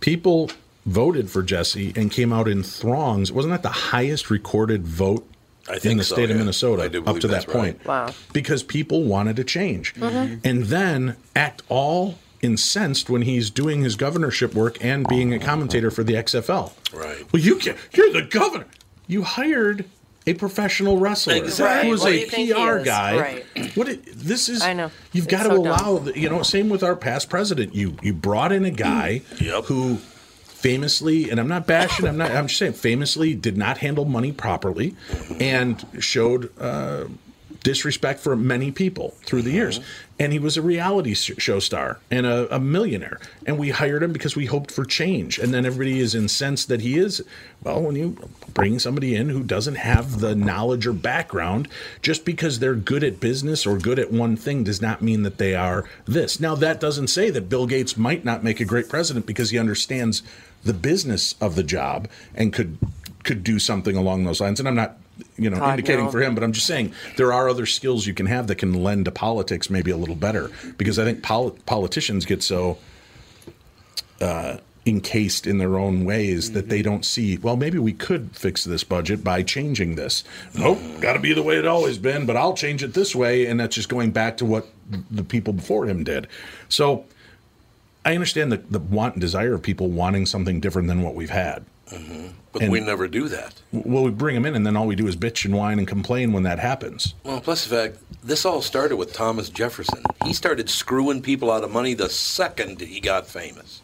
People 0.00 0.50
voted 0.86 1.30
for 1.30 1.42
Jesse 1.42 1.92
and 1.96 2.10
came 2.10 2.32
out 2.32 2.48
in 2.48 2.62
throngs. 2.62 3.32
Wasn't 3.32 3.52
that 3.52 3.62
the 3.62 3.68
highest 3.68 4.30
recorded 4.30 4.86
vote 4.86 5.26
I 5.68 5.78
in 5.82 5.96
the 5.96 6.04
so, 6.04 6.14
state 6.14 6.24
of 6.24 6.30
yeah. 6.30 6.36
Minnesota 6.36 6.84
up 7.06 7.18
to 7.20 7.28
that 7.28 7.28
that's 7.28 7.46
right. 7.48 7.54
point? 7.54 7.84
Wow. 7.86 8.12
Because 8.32 8.62
people 8.62 9.04
wanted 9.04 9.36
to 9.36 9.44
change. 9.44 9.94
Mm-hmm. 9.94 10.40
And 10.44 10.64
then 10.64 11.16
act 11.34 11.62
all 11.68 12.18
incensed 12.44 13.08
when 13.10 13.22
he's 13.22 13.50
doing 13.50 13.82
his 13.82 13.96
governorship 13.96 14.54
work 14.54 14.76
and 14.84 15.06
being 15.08 15.32
a 15.32 15.38
commentator 15.38 15.90
for 15.90 16.04
the 16.04 16.12
XFL. 16.14 16.72
Right. 16.92 17.24
Well, 17.32 17.42
you 17.42 17.56
can't. 17.56 17.76
you're 17.92 18.12
the 18.12 18.22
governor. 18.22 18.66
You 19.06 19.22
hired 19.22 19.86
a 20.26 20.34
professional 20.34 20.98
wrestler 20.98 21.34
Exactly. 21.34 21.86
who 21.86 21.92
was 21.92 22.04
a 22.04 22.18
you 22.20 22.26
think 22.26 22.48
he 22.48 22.54
PR 22.54 22.78
is? 22.78 22.84
guy. 22.84 23.18
Right. 23.18 23.76
What 23.76 23.88
it, 23.88 24.04
this 24.06 24.48
is 24.48 24.62
I 24.62 24.72
know. 24.72 24.90
You've 25.12 25.24
It's 25.26 25.30
got 25.32 25.42
to 25.42 25.50
so 25.50 25.64
dumb. 25.64 25.66
allow 25.66 25.98
the, 25.98 26.18
you 26.18 26.28
know 26.30 26.42
same 26.42 26.68
with 26.70 26.82
our 26.82 26.96
past 26.96 27.28
president. 27.28 27.74
You 27.74 27.96
you 28.02 28.14
brought 28.14 28.52
in 28.52 28.64
a 28.64 28.70
guy 28.70 29.20
Yep. 29.40 29.64
who 29.64 29.96
famously 30.44 31.28
and 31.30 31.38
I'm 31.38 31.48
not 31.48 31.66
bashing 31.66 32.06
I'm 32.06 32.16
not 32.16 32.30
I'm 32.30 32.46
just 32.46 32.58
saying 32.58 32.72
famously 32.72 33.34
did 33.34 33.56
not 33.58 33.78
handle 33.78 34.06
money 34.06 34.32
properly 34.32 34.94
and 35.38 35.84
showed 36.00 36.50
uh, 36.58 37.04
disrespect 37.64 38.20
for 38.20 38.36
many 38.36 38.70
people 38.70 39.14
through 39.24 39.42
the 39.42 39.50
years. 39.50 39.78
Uh-huh. 39.78 39.88
And 40.20 40.32
he 40.32 40.38
was 40.38 40.56
a 40.56 40.62
reality 40.62 41.12
show 41.14 41.58
star 41.58 41.98
and 42.08 42.24
a, 42.24 42.54
a 42.54 42.60
millionaire. 42.60 43.18
And 43.46 43.58
we 43.58 43.70
hired 43.70 44.04
him 44.04 44.12
because 44.12 44.36
we 44.36 44.46
hoped 44.46 44.70
for 44.70 44.84
change. 44.84 45.40
And 45.40 45.52
then 45.52 45.66
everybody 45.66 45.98
is 45.98 46.14
incensed 46.14 46.68
that 46.68 46.82
he 46.82 46.96
is. 46.96 47.24
Well, 47.64 47.82
when 47.82 47.96
you 47.96 48.16
bring 48.52 48.78
somebody 48.78 49.16
in 49.16 49.30
who 49.30 49.42
doesn't 49.42 49.74
have 49.74 50.20
the 50.20 50.36
knowledge 50.36 50.86
or 50.86 50.92
background, 50.92 51.66
just 52.00 52.24
because 52.24 52.60
they're 52.60 52.76
good 52.76 53.02
at 53.02 53.18
business 53.18 53.66
or 53.66 53.76
good 53.76 53.98
at 53.98 54.12
one 54.12 54.36
thing 54.36 54.62
does 54.62 54.80
not 54.80 55.02
mean 55.02 55.24
that 55.24 55.38
they 55.38 55.56
are 55.56 55.84
this. 56.04 56.38
Now, 56.38 56.54
that 56.54 56.78
doesn't 56.78 57.08
say 57.08 57.30
that 57.30 57.48
Bill 57.48 57.66
Gates 57.66 57.96
might 57.96 58.24
not 58.24 58.44
make 58.44 58.60
a 58.60 58.64
great 58.64 58.88
president 58.88 59.26
because 59.26 59.50
he 59.50 59.58
understands 59.58 60.22
the 60.62 60.74
business 60.74 61.34
of 61.40 61.56
the 61.56 61.64
job 61.64 62.08
and 62.36 62.52
could 62.52 62.78
could 63.24 63.42
do 63.42 63.58
something 63.58 63.96
along 63.96 64.24
those 64.24 64.40
lines. 64.40 64.60
And 64.60 64.68
I'm 64.68 64.76
not, 64.76 64.98
you 65.36 65.50
know, 65.50 65.58
God, 65.58 65.70
indicating 65.70 66.06
no. 66.06 66.10
for 66.10 66.22
him, 66.22 66.34
but 66.34 66.44
I'm 66.44 66.52
just 66.52 66.66
saying 66.66 66.92
there 67.16 67.32
are 67.32 67.48
other 67.48 67.66
skills 67.66 68.06
you 68.06 68.14
can 68.14 68.26
have 68.26 68.46
that 68.48 68.56
can 68.56 68.74
lend 68.74 69.04
to 69.06 69.10
politics 69.10 69.70
maybe 69.70 69.90
a 69.90 69.96
little 69.96 70.14
better 70.14 70.50
because 70.76 70.98
I 70.98 71.04
think 71.04 71.22
poli- 71.22 71.58
politicians 71.66 72.24
get 72.24 72.42
so 72.42 72.78
uh, 74.20 74.58
encased 74.86 75.46
in 75.46 75.58
their 75.58 75.78
own 75.78 76.04
ways 76.04 76.52
that 76.52 76.68
they 76.68 76.82
don't 76.82 77.04
see. 77.04 77.38
Well, 77.38 77.56
maybe 77.56 77.78
we 77.78 77.92
could 77.92 78.36
fix 78.36 78.64
this 78.64 78.84
budget 78.84 79.24
by 79.24 79.42
changing 79.42 79.94
this. 79.94 80.24
Nope, 80.54 80.78
got 81.00 81.14
to 81.14 81.18
be 81.18 81.32
the 81.32 81.42
way 81.42 81.56
it 81.56 81.66
always 81.66 81.98
been. 81.98 82.26
But 82.26 82.36
I'll 82.36 82.54
change 82.54 82.82
it 82.82 82.94
this 82.94 83.14
way, 83.14 83.46
and 83.46 83.58
that's 83.58 83.74
just 83.74 83.88
going 83.88 84.10
back 84.10 84.36
to 84.38 84.44
what 84.44 84.68
the 85.10 85.24
people 85.24 85.52
before 85.52 85.86
him 85.86 86.04
did. 86.04 86.28
So 86.68 87.06
I 88.04 88.14
understand 88.14 88.52
the, 88.52 88.58
the 88.58 88.78
want 88.78 89.14
and 89.14 89.20
desire 89.20 89.54
of 89.54 89.62
people 89.62 89.88
wanting 89.88 90.26
something 90.26 90.60
different 90.60 90.88
than 90.88 91.02
what 91.02 91.14
we've 91.14 91.30
had. 91.30 91.64
Mm-hmm. 91.94 92.26
But 92.52 92.62
And- 92.62 92.72
we 92.72 92.80
never 92.80 93.08
do 93.08 93.28
that. 93.28 93.54
Well, 93.72 94.04
we 94.04 94.10
bring 94.10 94.34
them 94.34 94.46
in, 94.46 94.54
and 94.54 94.64
then 94.66 94.76
all 94.76 94.86
we 94.86 94.94
do 94.94 95.06
is 95.08 95.16
bitch 95.16 95.44
and 95.44 95.54
whine 95.56 95.78
and 95.78 95.88
complain 95.88 96.32
when 96.32 96.42
that 96.44 96.58
happens. 96.58 97.14
Well, 97.24 97.40
plus 97.40 97.66
the 97.66 97.74
fact, 97.74 97.96
this 98.22 98.44
all 98.44 98.62
started 98.62 98.96
with 98.96 99.12
Thomas 99.12 99.48
Jefferson. 99.48 100.02
He 100.24 100.32
started 100.32 100.70
screwing 100.70 101.20
people 101.22 101.50
out 101.50 101.64
of 101.64 101.70
money 101.72 101.94
the 101.94 102.08
second 102.08 102.80
he 102.80 103.00
got 103.00 103.26
famous. 103.26 103.80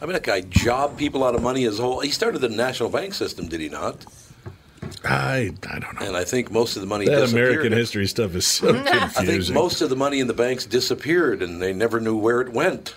I 0.00 0.04
mean, 0.06 0.14
that 0.14 0.22
guy 0.24 0.40
jobbed 0.42 0.98
people 0.98 1.22
out 1.24 1.34
of 1.34 1.42
money 1.42 1.62
his 1.62 1.78
whole. 1.78 2.00
He 2.00 2.10
started 2.10 2.40
the 2.40 2.48
national 2.48 2.88
bank 2.90 3.14
system, 3.14 3.48
did 3.48 3.60
he 3.60 3.68
not? 3.68 4.04
I 5.04 5.52
I 5.68 5.78
don't 5.78 6.00
know. 6.00 6.06
And 6.06 6.16
I 6.16 6.24
think 6.24 6.50
most 6.50 6.76
of 6.76 6.82
the 6.82 6.88
money 6.88 7.06
That 7.06 7.16
disappeared. 7.20 7.50
American 7.50 7.72
history 7.72 8.06
stuff 8.06 8.34
is 8.34 8.46
so 8.46 8.68
I 8.76 9.06
think 9.08 9.14
confusing. 9.14 9.54
most 9.54 9.80
of 9.80 9.90
the 9.90 9.96
money 9.96 10.20
in 10.20 10.26
the 10.26 10.34
banks 10.34 10.64
disappeared, 10.66 11.42
and 11.42 11.60
they 11.62 11.72
never 11.72 12.00
knew 12.00 12.16
where 12.16 12.40
it 12.40 12.50
went. 12.52 12.94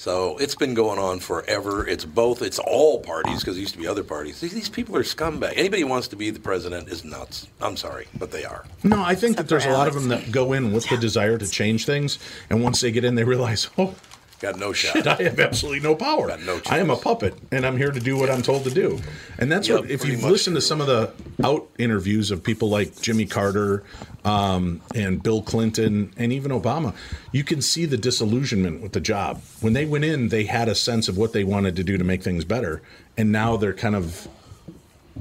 So 0.00 0.38
it's 0.38 0.54
been 0.54 0.72
going 0.72 0.98
on 0.98 1.20
forever. 1.20 1.86
It's 1.86 2.06
both. 2.06 2.40
It's 2.40 2.58
all 2.58 3.00
parties 3.00 3.40
because 3.40 3.56
there 3.56 3.60
used 3.60 3.74
to 3.74 3.78
be 3.78 3.86
other 3.86 4.02
parties. 4.02 4.40
These, 4.40 4.54
these 4.54 4.68
people 4.70 4.96
are 4.96 5.02
scumbag. 5.02 5.52
Anybody 5.56 5.82
who 5.82 5.88
wants 5.88 6.08
to 6.08 6.16
be 6.16 6.30
the 6.30 6.40
president 6.40 6.88
is 6.88 7.04
nuts. 7.04 7.48
I'm 7.60 7.76
sorry, 7.76 8.06
but 8.18 8.30
they 8.30 8.46
are. 8.46 8.64
No, 8.82 9.02
I 9.02 9.14
think 9.14 9.36
that 9.36 9.48
there's 9.48 9.66
a 9.66 9.72
lot 9.72 9.88
of 9.88 9.92
them 9.92 10.08
that 10.08 10.32
go 10.32 10.54
in 10.54 10.72
with 10.72 10.88
the 10.88 10.96
desire 10.96 11.36
to 11.36 11.46
change 11.46 11.84
things, 11.84 12.18
and 12.48 12.64
once 12.64 12.80
they 12.80 12.90
get 12.90 13.04
in, 13.04 13.14
they 13.14 13.24
realize, 13.24 13.68
oh, 13.78 13.94
Got 14.40 14.58
no 14.58 14.72
shot. 14.72 14.94
shit, 14.94 15.06
I 15.06 15.22
have 15.24 15.38
absolutely 15.38 15.80
no 15.80 15.94
power. 15.94 16.28
Got 16.28 16.42
no 16.42 16.60
I 16.68 16.78
am 16.78 16.88
a 16.90 16.96
puppet, 16.96 17.34
and 17.52 17.66
I'm 17.66 17.76
here 17.76 17.90
to 17.90 18.00
do 18.00 18.16
what 18.16 18.30
I'm 18.30 18.40
told 18.40 18.64
to 18.64 18.70
do. 18.70 18.98
And 19.38 19.52
that's 19.52 19.68
Yep, 19.68 19.80
what, 19.80 19.90
if 19.90 20.04
you've 20.06 20.24
listened 20.24 20.56
to 20.56 20.62
some 20.62 20.80
of 20.80 20.86
the 20.86 21.12
out 21.44 21.68
interviews 21.78 22.30
of 22.30 22.42
people 22.42 22.70
like 22.70 22.98
Jimmy 23.02 23.26
Carter 23.26 23.84
um, 24.24 24.80
and 24.94 25.22
Bill 25.22 25.42
Clinton 25.42 26.12
and 26.16 26.32
even 26.32 26.52
Obama, 26.52 26.94
you 27.32 27.44
can 27.44 27.60
see 27.60 27.84
the 27.84 27.98
disillusionment 27.98 28.82
with 28.82 28.92
the 28.92 29.00
job. 29.00 29.42
When 29.60 29.74
they 29.74 29.84
went 29.84 30.04
in, 30.04 30.28
they 30.28 30.44
had 30.44 30.68
a 30.68 30.74
sense 30.74 31.08
of 31.08 31.18
what 31.18 31.34
they 31.34 31.44
wanted 31.44 31.76
to 31.76 31.84
do 31.84 31.98
to 31.98 32.04
make 32.04 32.22
things 32.22 32.46
better, 32.46 32.80
and 33.18 33.30
now 33.30 33.58
they're 33.58 33.74
kind 33.74 33.94
of, 33.94 34.26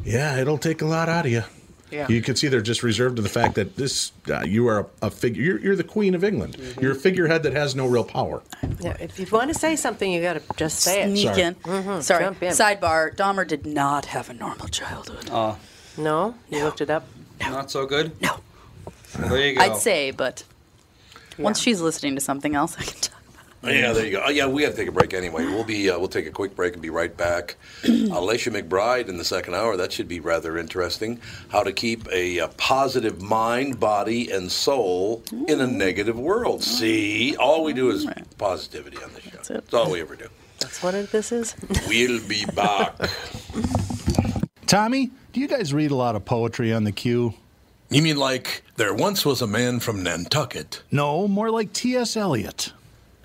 yeah, 0.05 0.39
it'll 0.39 0.57
take 0.57 0.81
a 0.81 0.85
lot 0.85 1.09
out 1.09 1.25
of 1.25 1.31
you. 1.31 1.43
Yeah. 1.91 2.07
You 2.07 2.21
can 2.21 2.35
see 2.35 2.47
they're 2.47 2.61
just 2.61 2.83
reserved 2.83 3.15
to 3.17 3.21
the 3.21 3.29
fact 3.29 3.55
that 3.55 3.75
this 3.75 4.11
uh, 4.29 4.41
you 4.41 4.67
are 4.67 4.79
a, 5.01 5.07
a 5.07 5.09
figure. 5.11 5.41
You're, 5.43 5.59
you're 5.59 5.75
the 5.75 5.83
queen 5.83 6.13
of 6.15 6.23
England. 6.23 6.55
Mm-hmm. 6.57 6.81
You're 6.81 6.91
a 6.91 6.95
figurehead 6.95 7.43
that 7.43 7.53
has 7.53 7.75
no 7.75 7.87
real 7.87 8.03
power. 8.03 8.41
Yeah, 8.79 8.95
if 8.99 9.19
you 9.19 9.25
want 9.31 9.51
to 9.53 9.57
say 9.57 9.75
something, 9.75 10.11
you 10.11 10.21
got 10.21 10.33
to 10.33 10.41
just 10.55 10.79
say 10.79 11.01
it. 11.03 11.09
Sneak 11.11 11.37
in. 11.37 11.55
Mhm, 11.55 12.01
Sorry. 12.03 12.23
jump 12.25 12.43
in. 12.43 12.51
Sidebar: 12.53 13.15
Dahmer 13.15 13.47
did 13.47 13.65
not 13.65 14.05
have 14.05 14.29
a 14.29 14.33
normal 14.33 14.67
childhood. 14.67 15.29
Uh, 15.31 15.55
No, 15.97 16.35
you 16.49 16.63
looked 16.63 16.81
it 16.81 16.89
up. 16.89 17.05
Not 17.41 17.71
so 17.71 17.85
good? 17.85 18.19
No. 18.21 18.39
There 19.17 19.47
you 19.47 19.55
go. 19.55 19.61
I'd 19.61 19.77
say, 19.77 20.11
but 20.11 20.43
once 21.37 21.59
she's 21.59 21.81
listening 21.81 22.15
to 22.15 22.21
something 22.21 22.53
else, 22.55 22.75
I 22.77 22.83
can 22.83 22.99
talk. 23.01 23.18
Yeah, 23.61 23.91
there 23.91 24.05
you 24.05 24.11
go. 24.11 24.23
Oh, 24.25 24.29
yeah, 24.29 24.47
we 24.47 24.63
have 24.63 24.71
to 24.71 24.77
take 24.77 24.87
a 24.87 24.91
break 24.91 25.13
anyway. 25.13 25.45
We'll 25.45 25.65
be 25.65 25.89
uh, 25.89 25.99
we'll 25.99 26.07
take 26.07 26.25
a 26.27 26.31
quick 26.31 26.55
break 26.55 26.73
and 26.73 26.81
be 26.81 26.89
right 26.89 27.15
back. 27.15 27.57
Alicia 27.83 28.51
McBride 28.51 29.09
in 29.09 29.17
the 29.17 29.25
second 29.25 29.53
hour. 29.55 29.75
That 29.75 29.91
should 29.91 30.07
be 30.07 30.21
rather 30.21 30.57
interesting. 30.57 31.19
How 31.49 31.63
to 31.63 31.73
keep 31.73 32.07
a, 32.11 32.39
uh 32.39 32.47
positive 32.57 33.21
mind, 33.21 33.79
body, 33.79 34.31
and 34.31 34.49
soul 34.51 35.23
in 35.47 35.59
a 35.59 35.67
negative 35.67 36.17
world. 36.17 36.63
See, 36.63 37.35
all 37.35 37.63
we 37.63 37.73
do 37.73 37.89
is 37.89 38.07
positivity 38.37 38.97
on 39.03 39.13
this 39.13 39.23
show. 39.23 39.31
That's, 39.31 39.49
it. 39.49 39.73
all 39.73 39.91
we 39.91 39.99
ever 40.01 40.15
do. 40.15 40.27
That's 40.59 40.81
what 40.81 40.93
it, 40.93 41.11
this 41.11 41.31
is. 41.31 41.55
We'll 41.87 42.21
be 42.27 42.45
back. 42.55 42.93
Tommy, 44.67 45.09
do 45.33 45.39
you 45.39 45.47
guys 45.47 45.73
read 45.73 45.91
a 45.91 45.95
lot 45.95 46.15
of 46.15 46.23
poetry 46.25 46.71
on 46.73 46.83
the 46.83 46.91
queue? 46.91 47.33
You 47.89 48.03
mean 48.03 48.17
like 48.17 48.63
there 48.75 48.93
once 48.93 49.25
was 49.25 49.41
a 49.41 49.47
man 49.47 49.79
from 49.79 50.03
Nantucket? 50.03 50.83
No, 50.91 51.27
more 51.27 51.49
like 51.49 51.73
T.S. 51.73 52.15
Eliot. 52.15 52.71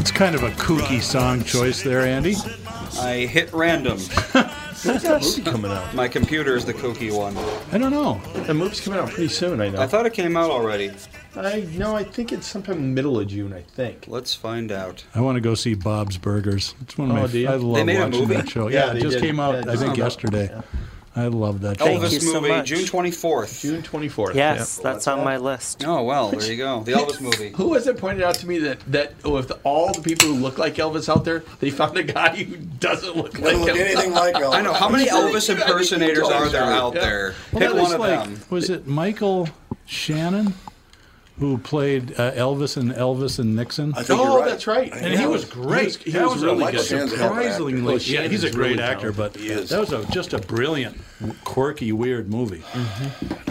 It's 0.00 0.10
kind 0.10 0.34
of 0.34 0.42
a 0.42 0.50
kooky 0.52 1.02
song 1.02 1.44
choice 1.44 1.82
there, 1.82 2.00
Andy. 2.00 2.34
I 2.98 3.26
hit 3.26 3.52
random. 3.52 3.98
When's 4.82 5.02
that 5.02 5.20
movie 5.20 5.42
coming 5.42 5.70
out? 5.70 5.94
My 5.94 6.08
computer 6.08 6.56
is 6.56 6.64
the 6.64 6.72
kooky 6.72 7.14
one. 7.14 7.36
I 7.70 7.76
don't 7.76 7.90
know. 7.90 8.18
The 8.46 8.54
movie's 8.54 8.80
coming 8.80 8.98
out 8.98 9.10
pretty 9.10 9.28
soon, 9.28 9.60
I 9.60 9.68
know. 9.68 9.78
I 9.78 9.86
thought 9.86 10.06
it 10.06 10.14
came 10.14 10.38
out 10.38 10.50
already. 10.50 10.90
I 11.36 11.68
no, 11.76 11.94
I 11.94 12.02
think 12.04 12.32
it's 12.32 12.46
sometime 12.46 12.94
middle 12.94 13.20
of 13.20 13.28
June. 13.28 13.52
I 13.52 13.60
think. 13.60 14.06
Let's 14.08 14.34
find 14.34 14.72
out. 14.72 15.04
I 15.14 15.20
want 15.20 15.36
to 15.36 15.40
go 15.42 15.54
see 15.54 15.74
Bob's 15.74 16.16
Burgers. 16.16 16.74
It's 16.80 16.96
one 16.96 17.10
of 17.10 17.16
oh, 17.16 17.20
my. 17.20 17.24
Oh, 17.24 17.28
do 17.28 17.38
you? 17.38 17.48
I 17.48 17.56
love 17.56 17.76
They 17.76 17.84
made 17.84 17.96
a 17.98 18.04
watching 18.06 18.20
movie? 18.20 18.34
that 18.36 18.48
show. 18.48 18.68
Yeah, 18.68 18.86
Yeah, 18.86 18.92
they 18.94 18.98
it 19.00 19.02
just 19.02 19.14
did. 19.18 19.22
came 19.22 19.38
out. 19.38 19.52
Yeah, 19.52 19.60
I 19.60 19.62
just 19.64 19.82
think 19.82 19.94
came 19.96 20.02
out. 20.02 20.06
yesterday. 20.06 20.60
I 21.20 21.26
love 21.26 21.60
that 21.60 21.80
oh, 21.80 21.84
show. 21.84 21.90
Thank 22.00 22.02
Elvis 22.02 22.12
you 22.12 22.20
so 22.20 22.40
movie, 22.40 22.48
much. 22.54 22.66
June 22.66 22.84
24th. 22.84 23.60
June 23.60 23.82
twenty 23.82 24.08
fourth. 24.08 24.34
Yes, 24.34 24.78
that's 24.78 25.06
on 25.06 25.22
my 25.24 25.36
list. 25.36 25.84
Oh, 25.86 26.02
well, 26.02 26.30
there 26.30 26.50
you 26.50 26.56
go. 26.56 26.82
The 26.82 26.92
Elvis 26.92 27.20
movie. 27.20 27.50
Who 27.56 27.68
was 27.68 27.86
it 27.86 27.98
pointed 27.98 28.22
out 28.22 28.36
to 28.36 28.46
me 28.46 28.58
that 28.60 28.80
that 28.92 29.14
oh, 29.24 29.34
with 29.34 29.52
all 29.64 29.92
the 29.92 30.00
people 30.00 30.28
who 30.28 30.34
look 30.34 30.58
like 30.58 30.76
Elvis 30.76 31.08
out 31.08 31.24
there, 31.24 31.40
they 31.60 31.70
found 31.70 31.96
a 31.98 32.02
guy 32.02 32.36
who 32.42 32.56
doesn't 32.56 33.16
look 33.16 33.38
like 33.38 33.54
look 33.56 33.70
Elvis. 33.70 33.80
anything 33.80 34.12
like 34.12 34.34
Elvis. 34.34 34.54
I 34.58 34.62
know. 34.62 34.72
How 34.72 34.88
many 34.88 35.04
Elvis 35.10 35.50
impersonators 35.50 36.28
are 36.28 36.48
there 36.48 36.62
out 36.62 36.94
Yeah. 36.94 37.00
there? 37.00 37.34
Well, 37.52 37.60
Pick 37.60 37.68
that 37.68 37.74
was 37.74 37.82
one 37.82 37.92
of 37.94 38.00
like- 38.00 38.24
them. 38.24 38.40
Was 38.50 38.70
it 38.70 38.86
Michael 38.86 39.48
Shannon 39.86 40.54
who 41.40 41.58
played 41.58 42.12
uh, 42.12 42.30
Elvis 42.32 42.76
and 42.76 42.92
Elvis 42.92 43.38
and 43.40 43.56
Nixon? 43.56 43.92
I 43.96 44.02
think 44.04 44.20
Oh, 44.20 44.38
right. 44.38 44.48
that's 44.48 44.66
right. 44.68 44.92
and 44.92 45.18
he 45.18 45.26
was 45.26 45.44
great. 45.44 45.80
He 45.80 45.86
was, 45.86 45.96
he 45.96 46.10
that 46.12 46.22
was 46.24 46.34
was, 46.34 46.44
really 46.44 46.64
a, 46.66 46.70
good. 46.72 46.84
Shannon's 46.84 47.12
a 47.14 47.16
hell 47.16 47.32
of 47.32 47.32
an 47.32 47.38
actor. 47.38 47.52
surprisingly. 47.54 47.82
Well, 47.82 47.98
Yeah, 47.98 48.28
he's 48.28 48.44
a 48.44 48.50
great 48.50 48.70
really 48.76 48.82
actor, 48.82 49.10
but 49.12 49.34
He 49.36 49.48
is. 49.48 49.70
that 49.70 49.80
was 49.80 49.92
a, 49.92 50.04
just 50.12 50.32
a 50.34 50.38
brilliant, 50.38 50.96
quirky, 51.44 51.90
weird 51.92 52.30
movie. 52.30 52.62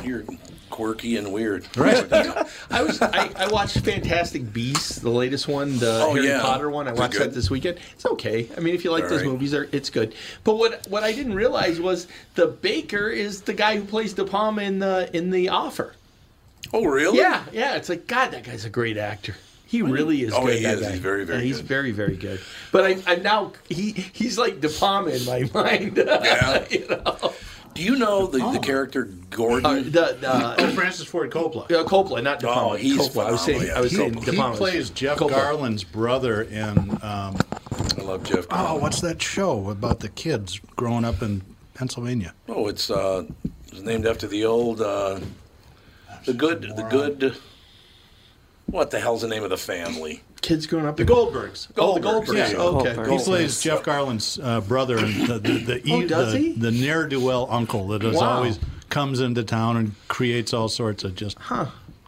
You're 0.03 0.23
quirky 0.69 1.17
and 1.17 1.33
weird. 1.33 1.67
Right. 1.75 2.05
I 2.71 2.83
was 2.83 3.01
I, 3.01 3.31
I 3.35 3.47
watched 3.47 3.79
Fantastic 3.79 4.53
Beasts, 4.53 4.97
the 4.99 5.09
latest 5.09 5.47
one, 5.47 5.77
the 5.79 6.03
Oh, 6.03 6.13
Harry 6.13 6.27
yeah. 6.27 6.41
Potter 6.41 6.69
one. 6.69 6.87
I 6.87 6.93
watched 6.93 7.17
that 7.19 7.33
this 7.33 7.49
weekend. 7.49 7.79
It's 7.93 8.05
okay. 8.05 8.47
I 8.55 8.59
mean, 8.61 8.75
if 8.75 8.83
you 8.85 8.91
like 8.91 9.03
All 9.05 9.09
those 9.09 9.21
right. 9.23 9.31
movies, 9.31 9.53
are 9.53 9.67
it's 9.71 9.89
good. 9.89 10.13
But 10.43 10.55
what 10.57 10.87
what 10.87 11.03
I 11.03 11.11
didn't 11.11 11.33
realize 11.33 11.81
was 11.81 12.07
the 12.35 12.47
baker 12.47 13.09
is 13.09 13.41
the 13.41 13.53
guy 13.53 13.75
who 13.77 13.83
plays 13.83 14.13
De 14.13 14.23
Palma 14.23 14.61
in 14.61 14.79
the 14.79 15.09
in 15.17 15.31
the 15.31 15.49
Offer. 15.49 15.95
Oh, 16.73 16.85
really? 16.85 17.17
Yeah, 17.19 17.43
yeah. 17.51 17.75
It's 17.75 17.89
like 17.89 18.07
God, 18.07 18.31
that 18.31 18.43
guy's 18.43 18.65
a 18.65 18.69
great 18.69 18.97
actor. 18.97 19.35
He 19.65 19.81
really 19.83 20.23
is. 20.23 20.33
Oh, 20.33 20.45
good, 20.45 20.57
he 20.57 20.63
that 20.63 20.75
is. 20.79 20.81
guy. 20.81 20.91
He's 20.91 20.99
very, 20.99 21.25
very 21.25 21.39
Yeah, 21.39 21.45
He's 21.45 21.57
good. 21.57 21.65
very, 21.67 21.91
very 21.91 22.15
good. 22.17 22.41
But 22.71 22.85
I, 22.85 22.97
I 23.05 23.15
now 23.17 23.53
he 23.69 23.91
he's 23.91 24.37
like 24.37 24.61
De 24.61 24.69
Palma 24.69 25.11
in 25.11 25.25
my 25.25 25.49
mind. 25.53 25.97
Yeah. 25.97 26.65
you 26.71 26.87
know, 26.87 27.33
Do 27.75 27.83
you 27.83 27.95
know 27.95 28.25
the, 28.25 28.39
the 28.51 28.59
character 28.59 29.03
Gordon? 29.29 29.65
Uh, 29.67 29.73
the, 29.75 30.17
the, 30.19 30.55
oh, 30.57 30.71
Francis 30.71 31.05
Ford 31.07 31.29
Coppola. 31.31 31.65
uh, 31.71 31.83
Coppola, 31.83 32.23
not 32.23 32.39
De 32.39 32.47
Palma. 32.47 32.71
Oh, 32.71 32.75
he's 32.75 32.97
Coppola. 32.97 33.25
I 33.27 33.31
was 33.31 33.41
saying. 33.41 33.59
phenomenal, 33.59 33.77
I 33.77 33.81
was 33.81 33.91
yeah. 33.93 33.97
saying 33.99 34.13
De 34.13 34.31
He 34.31 34.57
plays 34.57 34.89
Jeff 34.89 35.17
Coppola. 35.19 35.29
Garlin's 35.29 35.83
brother 35.83 36.41
in. 36.41 36.77
Um, 37.03 37.37
I 37.97 38.01
love 38.01 38.23
Jeff. 38.23 38.47
oh, 38.49 38.75
what's 38.79 39.01
that 39.01 39.21
show 39.21 39.69
about 39.69 39.99
the 39.99 40.09
kids 40.09 40.59
growing 40.75 41.05
up 41.05 41.21
in 41.21 41.43
Pennsylvania? 41.75 42.33
Oh, 42.47 42.67
it's 42.67 42.89
uh, 42.89 43.25
it's 43.67 43.81
named 43.81 44.07
after 44.07 44.25
the 44.25 44.45
old, 44.45 44.81
uh, 44.81 45.19
the 46.25 46.33
good, 46.33 46.61
the 46.75 46.83
good. 46.83 47.35
What 48.65 48.91
the 48.91 48.99
hell's 48.99 49.21
the 49.21 49.27
name 49.27 49.43
of 49.43 49.49
the 49.49 49.57
family? 49.57 50.21
Kids 50.41 50.67
growing 50.67 50.85
up. 50.85 50.95
The 50.97 51.03
Goldbergs. 51.05 51.69
Oh, 51.75 51.95
the 51.95 52.01
Goldbergs, 52.01 52.25
Goldbergs. 52.27 52.51
yeah. 52.53 52.57
Okay. 52.59 52.93
Goldbergs. 52.93 53.17
He 53.19 53.23
plays 53.25 53.61
Jeff 53.61 53.83
Garlin's 53.83 54.39
uh, 54.41 54.61
brother 54.61 54.97
and 54.99 55.27
the 55.27 55.39
the, 55.39 55.57
the, 55.81 55.81
Oh, 55.91 56.05
does 56.07 56.33
the, 56.33 56.39
he? 56.39 56.51
the 56.53 56.71
ne'er 56.71 57.07
do 57.07 57.19
well 57.19 57.47
uncle 57.49 57.87
that 57.89 58.03
is 58.03 58.15
Wow. 58.15 58.37
always 58.37 58.59
comes 58.89 59.19
into 59.21 59.43
town 59.43 59.75
and 59.77 59.95
creates 60.07 60.53
all 60.53 60.67
sorts 60.69 61.03
of 61.03 61.15
just 61.15 61.37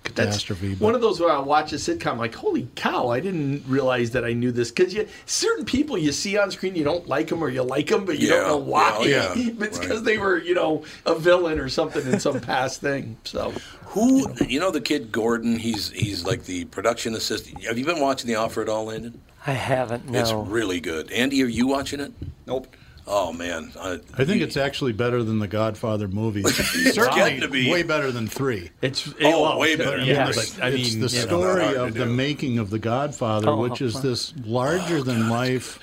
catastrophe. 0.03 0.69
That's 0.69 0.79
but- 0.79 0.85
one 0.85 0.95
of 0.95 1.01
those 1.01 1.19
where 1.19 1.31
I 1.31 1.39
watch 1.39 1.73
a 1.73 1.75
sitcom 1.75 2.17
like, 2.17 2.33
holy 2.35 2.67
cow, 2.75 3.09
I 3.09 3.19
didn't 3.19 3.63
realize 3.67 4.11
that 4.11 4.25
I 4.25 4.33
knew 4.33 4.51
this 4.51 4.71
because 4.71 4.95
certain 5.25 5.65
people 5.65 5.97
you 5.97 6.11
see 6.11 6.37
on 6.37 6.51
screen 6.51 6.75
you 6.75 6.83
don't 6.83 7.07
like 7.07 7.27
them 7.27 7.43
or 7.43 7.49
you 7.49 7.61
like 7.63 7.87
them 7.87 8.05
but 8.05 8.19
you 8.19 8.29
Yeah, 8.29 8.37
don't 8.41 8.47
know 8.47 8.57
why. 8.57 9.03
yeah, 9.05 9.33
yeah, 9.35 9.51
it's 9.59 9.77
right. 9.77 9.81
because 9.87 10.03
they 10.03 10.17
were 10.17 10.37
you 10.39 10.53
know 10.55 10.83
a 11.05 11.15
villain 11.15 11.59
or 11.59 11.69
something 11.69 12.05
in 12.11 12.19
some 12.19 12.39
past 12.41 12.81
thing. 12.81 13.17
So 13.23 13.53
Who 13.87 14.33
you 14.45 14.59
know 14.59 14.71
the 14.71 14.81
kid 14.81 15.11
Gordon? 15.11 15.57
He's 15.57 15.91
he's 15.91 16.25
like 16.25 16.45
the 16.45 16.65
production 16.65 17.15
assistant. 17.15 17.63
Have 17.63 17.77
you 17.77 17.85
been 17.85 17.99
watching 17.99 18.27
The 18.27 18.35
Offer 18.35 18.61
at 18.61 18.69
all, 18.69 18.87
Landyn? 18.87 19.13
I 19.45 19.53
haven't. 19.53 20.07
No. 20.09 20.19
It's 20.19 20.31
really 20.31 20.79
good. 20.79 21.11
Andy, 21.11 21.41
are 21.43 21.47
you 21.47 21.65
watching 21.67 21.99
it? 21.99 22.11
Nope. 22.45 22.67
Oh 23.13 23.33
man, 23.33 23.73
I, 23.77 23.99
I 24.17 24.23
think 24.23 24.41
it's 24.41 24.55
actually 24.55 24.93
better 24.93 25.21
than 25.21 25.39
the 25.39 25.47
Godfather 25.47 26.07
movies. 26.07 26.45
getting 26.73 26.93
Certainly, 26.93 27.39
to 27.41 27.49
be. 27.49 27.69
way 27.69 27.83
better 27.83 28.09
than 28.09 28.25
three. 28.27 28.71
it's 28.81 29.13
Oh, 29.21 29.57
way 29.57 29.75
better. 29.75 29.97
Yeah, 29.99 30.29
It's- 30.29 30.55
but 30.55 30.63
I 30.63 30.69
it's 30.69 30.93
mean, 30.93 31.01
the 31.01 31.07
you 31.09 31.19
know, 31.19 31.27
story 31.27 31.75
of 31.75 31.93
the 31.93 32.05
do. 32.05 32.13
making 32.13 32.57
of 32.57 32.69
the 32.69 32.79
Godfather, 32.79 33.49
Oh, 33.49 33.57
which 33.57 33.81
is 33.81 33.95
wow. 33.95 34.01
this 34.01 34.33
larger 34.45 35.03
than 35.03 35.23
oh, 35.23 35.29
life. 35.31 35.79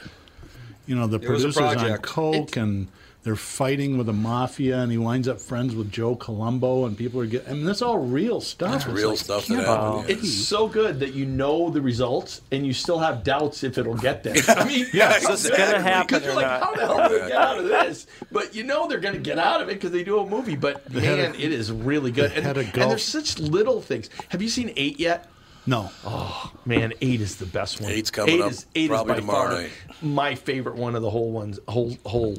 You 0.86 0.96
know, 0.96 1.06
the 1.06 1.16
It 1.18 1.26
producers 1.26 1.58
on 1.58 1.74
project. 1.76 2.02
coke 2.02 2.56
and 2.56 2.88
they're 3.28 3.36
fighting 3.36 3.98
with 3.98 4.06
the 4.06 4.12
mafia, 4.14 4.78
and 4.78 4.90
he 4.90 4.96
winds 4.96 5.28
up 5.28 5.38
friends 5.38 5.74
with 5.74 5.92
Joe 5.92 6.16
Colombo, 6.16 6.86
and 6.86 6.96
people 6.96 7.20
are 7.20 7.26
getting. 7.26 7.50
I 7.50 7.52
mean, 7.52 7.66
that's 7.66 7.82
all 7.82 7.98
real 7.98 8.40
stuff. 8.40 8.70
That's 8.72 8.86
It's 8.86 8.94
real 8.94 9.10
like, 9.10 9.18
stuff 9.18 9.46
can't 9.46 9.60
that 9.60 9.66
happened. 9.66 10.06
believe 10.06 10.18
It's 10.24 10.32
so 10.32 10.66
good 10.66 10.98
that 11.00 11.12
you 11.12 11.26
know 11.26 11.68
the 11.68 11.82
results 11.82 12.40
and 12.50 12.66
you 12.66 12.72
still 12.72 12.98
have 12.98 13.22
doubts 13.24 13.62
if 13.64 13.76
it'll 13.76 13.96
get 13.96 14.22
there. 14.22 14.34
I 14.48 14.64
mean, 14.66 14.86
Yeah, 14.94 15.14
it's 15.16 15.28
it's 15.28 15.50
gonna 15.50 15.78
happen 15.80 16.06
Because 16.06 16.24
you're 16.24 16.34
like, 16.34 16.46
not. 16.46 16.62
how 16.62 16.74
the 16.74 16.86
hell 16.86 17.08
do 17.10 17.18
they 17.20 17.28
get 17.28 17.36
out 17.36 17.58
of 17.58 17.64
this? 17.66 18.06
But 18.32 18.54
you 18.54 18.64
know 18.64 18.88
they're 18.88 18.98
going 18.98 19.14
to 19.14 19.20
get 19.20 19.38
out 19.38 19.60
of 19.60 19.68
it 19.68 19.74
because 19.74 19.90
they 19.90 20.04
do 20.04 20.20
a 20.20 20.26
movie. 20.26 20.56
But 20.56 20.82
head 20.90 21.18
man, 21.18 21.30
of- 21.32 21.40
it 21.40 21.52
is 21.52 21.70
really 21.70 22.10
good. 22.10 22.30
the 22.30 22.36
And, 22.36 22.44
head 22.46 22.56
and 22.56 22.72
there's 22.90 23.04
such 23.04 23.38
little 23.38 23.82
things. 23.82 24.08
Have 24.30 24.40
you 24.40 24.48
seen 24.48 24.72
Eight 24.76 24.98
yet? 24.98 25.28
No. 25.66 25.90
Oh 26.06 26.50
man, 26.64 26.94
Eight 27.02 27.20
is 27.20 27.36
the 27.36 27.44
best 27.44 27.82
one. 27.82 27.92
Eight's 27.92 28.10
coming 28.10 28.36
eight 28.36 28.40
up 28.40 28.52
Is, 28.52 28.64
eight 28.74 28.88
probably 28.88 29.12
is 29.12 29.16
by 29.16 29.20
tomorrow 29.20 29.50
far 29.50 29.60
night. 29.62 29.70
my 30.00 30.34
favorite 30.34 30.76
one 30.76 30.94
of 30.96 31.02
the 31.02 31.10
whole 31.10 31.30
ones. 31.30 31.60
Whole 31.68 31.94
whole 32.06 32.38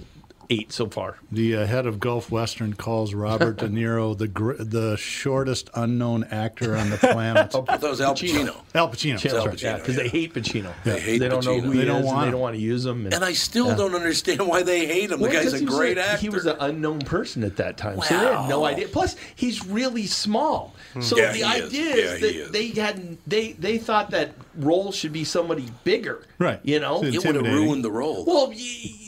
eight 0.52 0.72
so 0.72 0.88
far. 0.88 1.18
The 1.32 1.58
uh, 1.58 1.66
head 1.66 1.86
of 1.86 2.00
Gulf 2.00 2.32
Western 2.32 2.74
calls 2.74 3.14
Robert 3.14 3.58
De 3.58 3.68
Niro 3.68 4.18
the 4.18 4.28
gr- 4.28 4.54
the 4.54 4.98
shortest 4.98 5.70
unknown 5.76 6.24
actor 6.26 6.76
on 6.76 6.90
the 6.90 6.98
planet. 6.98 7.54
I 7.56 7.78
thought 7.78 7.84
it 7.84 7.90
was 7.90 8.02
Al 8.02 8.16
Pacino. 8.16 8.56
Al 8.74 8.90
Pacino. 8.90 9.22
That's 9.22 9.34
sorry. 9.36 9.50
right. 9.50 9.62
Yeah, 9.62 9.78
because 9.78 9.98
yeah. 9.98 10.04
they 10.04 10.10
hate 10.10 10.34
Pacino. 10.34 10.74
They 10.84 11.00
hate 11.00 11.18
They 11.20 11.28
don't 11.30 11.46
know 11.46 11.52
Pacino. 11.58 11.62
who 11.62 11.74
They 11.74 11.80
he 11.80 11.86
don't 11.86 11.98
is, 11.98 12.06
and 12.06 12.06
want 12.08 12.26
they 12.26 12.32
don't 12.32 12.42
want 12.42 12.56
to 12.56 12.62
use 12.62 12.86
him. 12.86 13.06
And 13.06 13.24
I 13.24 13.34
still 13.34 13.76
don't 13.76 13.94
understand 13.94 14.48
why 14.48 14.64
they 14.64 14.86
hate 14.88 15.12
him. 15.12 15.20
Well, 15.20 15.30
the 15.30 15.38
guy's 15.38 15.54
a 15.54 15.60
he 15.60 15.66
was 15.66 15.76
great 15.76 15.98
actor. 15.98 16.18
He 16.22 16.30
was 16.30 16.46
an 16.46 16.58
unknown 16.60 17.00
person 17.02 17.44
at 17.44 17.58
that 17.58 17.78
time, 17.78 18.02
so 18.02 18.18
they 18.18 18.26
had 18.34 18.50
no 18.50 18.66
idea. 18.66 18.88
Plus, 18.88 19.16
he's 19.36 19.66
really 19.66 20.08
small. 20.08 20.74
So 21.02 21.18
Yeah, 21.18 21.32
the 21.32 21.38
he 21.38 21.42
is. 21.44 21.64
idea 21.66 21.86
Yeah, 21.86 21.96
is 21.96 22.22
that 22.22 22.32
he 22.32 22.42
they 22.74 22.82
had 22.82 23.18
they 23.28 23.52
they 23.54 23.78
thought 23.78 24.10
that 24.12 24.32
role 24.58 24.92
should 24.92 25.14
be 25.14 25.24
somebody 25.24 25.68
bigger, 25.84 26.24
Right. 26.40 26.60
You 26.64 26.80
know, 26.80 27.04
it 27.04 27.24
would 27.26 27.36
have 27.36 27.46
ruined 27.46 27.84
the 27.84 27.92
role. 27.92 28.26
well, 28.26 28.54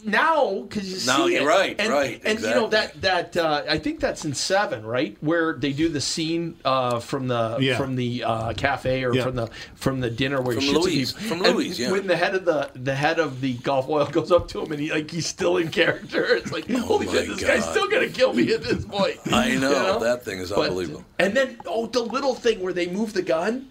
now 0.04 0.62
because 0.62 0.88
you 0.90 1.08
Now 1.12 1.26
see 1.28 1.34
you're 1.34 1.44
it. 1.44 1.46
right, 1.46 1.76
and, 1.80 1.90
right, 1.92 2.22
and 2.26 2.40
you 2.40 2.50
know 2.50 2.68
that 2.70 3.02
that 3.02 3.38
uh, 3.38 3.64
I 3.70 3.78
think 3.78 4.00
that's 4.00 4.26
in 4.26 4.34
seven, 4.34 4.86
right, 4.86 5.18
where 5.22 5.54
they 5.54 5.72
do 5.74 5.90
the 5.90 6.02
scene 6.02 6.58
uh, 6.66 7.00
from 7.00 7.28
the 7.28 7.58
Yeah. 7.60 7.78
from 7.78 7.96
the 7.96 8.24
uh, 8.24 8.54
cafe 8.54 9.04
or 9.04 9.14
Yeah. 9.14 9.24
from 9.24 9.36
the 9.36 9.50
from 9.76 10.00
the 10.00 10.10
dinner 10.10 10.42
where 10.42 10.56
From 10.56 10.64
he 10.64 10.72
shoots 10.74 10.86
Louise. 10.86 11.14
people. 11.14 11.28
From 11.38 11.46
And 11.46 11.56
Louise, 11.56 11.80
yeah. 11.80 11.92
When 11.92 12.08
the 12.08 12.16
head 12.18 12.36
of 12.36 12.46
the 12.46 12.70
the 12.76 12.96
head 12.96 13.20
of 13.20 13.42
the 13.42 13.54
golf 13.56 13.88
oil 13.90 14.06
goes 14.06 14.32
up 14.32 14.48
to 14.50 14.62
him 14.62 14.72
and 14.72 14.82
he 14.82 14.92
like 14.92 15.10
he's 15.12 15.28
still 15.28 15.58
in 15.58 15.70
character. 15.70 16.36
It's 16.42 16.52
like 16.52 16.70
holy 16.70 17.08
Oh 17.08 17.12
my 17.12 17.18
shit, 17.20 17.28
this 17.30 17.44
guy's 17.44 17.70
still 17.70 17.88
gonna 17.88 18.10
kill 18.10 18.34
me 18.34 18.52
at 18.54 18.64
this 18.64 18.84
point. 18.86 19.20
I 19.32 19.56
know, 19.56 19.94
You 20.00 20.04
that 20.06 20.24
thing 20.26 20.40
is 20.40 20.50
But- 20.52 20.70
unbelievable. 20.70 21.04
And 21.20 21.36
then 21.36 21.58
oh, 21.66 21.86
the 21.88 22.02
little 22.02 22.34
thing 22.36 22.62
where 22.62 22.74
they 22.74 22.88
move 22.88 23.14
the 23.14 23.22
gun. 23.22 23.68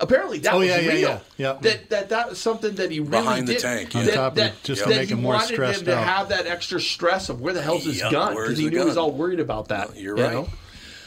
Apparently 0.00 0.38
that 0.40 0.54
Oh, 0.54 0.58
was 0.60 0.68
yeah, 0.68 0.78
yeah, 0.78 0.88
real. 0.92 1.00
yeah, 1.00 1.18
yeah. 1.36 1.52
That 1.60 1.90
that 1.90 2.08
that 2.10 2.28
was 2.30 2.38
something 2.38 2.74
that 2.76 2.90
he 2.90 3.00
really 3.00 3.10
Behind 3.10 3.48
the 3.48 3.54
did. 3.54 3.62
tank, 3.62 3.96
On 3.96 4.04
yeah. 4.06 4.14
top 4.14 4.32
of 4.32 4.36
that, 4.36 4.52
it, 4.52 4.62
just 4.62 4.82
to 4.84 4.88
that 4.90 4.96
make 4.96 5.08
him 5.10 5.22
more 5.22 5.34
wanted 5.34 5.54
stressed 5.54 5.80
him 5.80 5.86
to 5.86 5.96
have 5.96 6.28
that 6.28 6.46
extra 6.46 6.80
stress 6.80 7.28
of 7.28 7.40
where 7.40 7.52
the 7.52 7.60
hell's 7.62 7.84
his 7.84 7.98
Yeah, 7.98 8.10
gun 8.12 8.34
because 8.34 8.58
he 8.58 8.64
the 8.66 8.70
knew 8.70 8.78
he 8.80 8.84
was 8.84 8.96
all 8.96 9.10
worried 9.10 9.40
about 9.40 9.68
that. 9.68 9.96
You're 9.96 10.16
you 10.16 10.22
right. 10.22 10.32
know? 10.34 10.48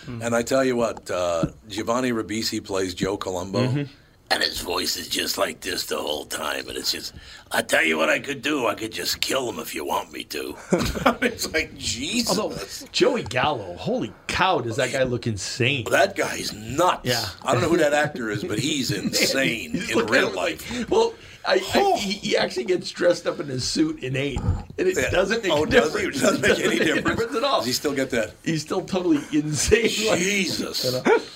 And 0.07 0.35
I 0.35 0.41
tell 0.41 0.65
you 0.65 0.75
what, 0.75 1.09
uh, 1.09 1.45
Giovanni 1.69 2.11
Ribisi 2.11 2.61
plays 2.61 2.93
Joe 2.93 3.15
Colombo, 3.17 3.67
Mm-hmm. 3.67 3.83
And 4.31 4.41
his 4.41 4.61
voice 4.61 4.95
is 4.95 5.09
just 5.09 5.37
like 5.37 5.59
this 5.59 5.87
the 5.87 5.97
whole 5.97 6.23
time. 6.23 6.69
And 6.69 6.77
it's 6.77 6.91
just, 6.93 7.13
I 7.51 7.61
tell 7.61 7.83
you 7.83 7.97
what 7.97 8.09
I 8.09 8.19
could 8.19 8.41
do. 8.41 8.65
I 8.65 8.75
could 8.75 8.93
just 8.93 9.19
kill 9.19 9.49
him 9.49 9.59
if 9.59 9.75
you 9.75 9.83
want 9.83 10.13
me 10.13 10.23
to. 10.25 10.55
it's 11.21 11.51
like 11.51 11.77
Jesus. 11.77 12.39
Although 12.39 12.57
Joey 12.93 13.23
Gallo, 13.23 13.75
holy 13.75 14.13
cow, 14.27 14.59
does 14.59 14.77
that 14.77 14.93
guy 14.93 15.03
look 15.03 15.27
insane? 15.27 15.85
that 15.91 16.15
guy's 16.15 16.53
nuts. 16.53 17.01
Yeah. 17.03 17.25
I 17.43 17.51
don't 17.51 17.61
know 17.61 17.69
who 17.69 17.77
that 17.77 17.93
actor 17.93 18.29
is, 18.29 18.43
but 18.43 18.57
he's 18.57 18.89
insane 18.91 19.71
He's 19.71 19.91
in 19.91 20.05
real 20.05 20.31
life. 20.31 20.71
Like, 20.71 20.89
well, 20.89 21.13
I, 21.45 21.53
I, 21.53 21.97
he, 21.97 22.11
he 22.13 22.37
actually 22.37 22.65
gets 22.65 22.89
dressed 22.91 23.25
up 23.27 23.39
in 23.39 23.47
his 23.47 23.67
suit 23.67 24.03
in 24.03 24.15
eight, 24.15 24.39
and 24.39 24.87
it 24.87 24.95
Yeah. 24.97 25.09
doesn't 25.09 25.39
oh, 25.39 25.41
make 25.41 25.51
Oh, 25.51 25.63
a 25.63 25.67
does 25.67 25.93
difference. 25.93 26.17
It 26.17 26.21
doesn't 26.21 26.41
make 26.41 26.59
any 26.59 26.79
difference. 26.93 27.35
at 27.35 27.43
all. 27.43 27.57
Does 27.59 27.65
he 27.67 27.73
still 27.73 27.93
get 27.93 28.09
that? 28.11 28.33
He's 28.43 28.61
still 28.61 28.81
totally 28.81 29.19
insane. 29.31 29.83
like- 30.09 30.19
Jesus. 30.19 30.83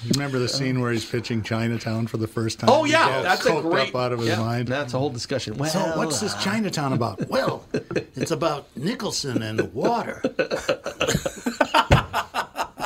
You 0.04 0.12
remember 0.14 0.38
the 0.40 0.48
scene 0.50 0.80
where 0.82 0.92
he's 0.92 1.06
pitching 1.06 1.42
Chinatown 1.44 2.08
for 2.08 2.18
the 2.18 2.28
first 2.28 2.60
time? 2.60 2.70
Oh 2.70 2.86
yeah, 2.86 3.22
that's 3.22 3.46
a 3.46 3.50
coked 3.50 3.64
great. 3.72 3.90
up 3.90 3.96
out 3.96 4.12
of 4.14 4.20
his 4.20 4.30
yeah, 4.30 4.40
mind. 4.40 4.68
That's 4.68 4.94
a 4.94 5.00
whole 5.00 5.10
discussion. 5.10 5.58
Well, 5.58 5.70
So 5.70 5.80
what's 5.98 6.20
this 6.20 6.34
uh, 6.36 6.40
Chinatown 6.42 6.94
about? 6.94 7.28
Well, 7.36 7.66
it's 8.16 8.32
about 8.32 8.68
Nicholson 8.78 9.42
and 9.42 9.60
the 9.60 9.66
water. 9.66 10.22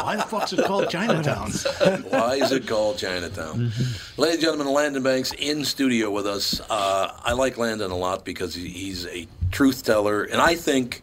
Why 0.03 0.15
the 0.15 0.23
fuck's 0.23 0.53
it 0.53 0.65
called 0.65 0.89
Chinatown? 0.89 1.51
Why 2.09 2.35
is 2.35 2.51
it 2.51 2.67
called 2.67 2.97
Chinatown? 2.97 3.71
Ladies 4.17 4.35
and 4.35 4.41
gentlemen, 4.41 4.67
Landyn 4.67 5.03
Banx 5.03 5.33
in 5.33 5.65
studio 5.65 6.09
with 6.09 6.25
us. 6.27 6.61
Uh, 6.69 7.13
I 7.23 7.33
like 7.33 7.55
Landyn 7.55 7.91
a 7.91 7.95
lot 7.95 8.25
because 8.25 8.55
he's 8.55 9.05
a 9.07 9.27
truth 9.51 9.83
teller, 9.83 10.23
and 10.23 10.41
I 10.41 10.55
think 10.55 11.01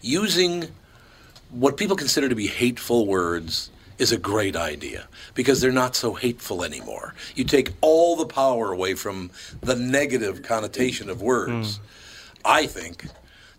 using 0.00 0.68
what 1.50 1.76
people 1.76 1.96
consider 1.96 2.28
to 2.28 2.34
be 2.34 2.46
hateful 2.46 3.06
words 3.06 3.70
is 3.98 4.12
a 4.12 4.18
great 4.18 4.54
idea 4.54 5.08
because 5.34 5.60
they're 5.60 5.72
not 5.72 5.96
so 5.96 6.14
hateful 6.14 6.62
anymore. 6.62 7.14
You 7.34 7.44
take 7.44 7.72
all 7.80 8.16
the 8.16 8.26
power 8.26 8.72
away 8.72 8.94
from 8.94 9.30
the 9.60 9.74
negative 9.74 10.42
connotation 10.42 11.10
of 11.10 11.20
words. 11.20 11.80
I 12.44 12.66
think. 12.66 13.06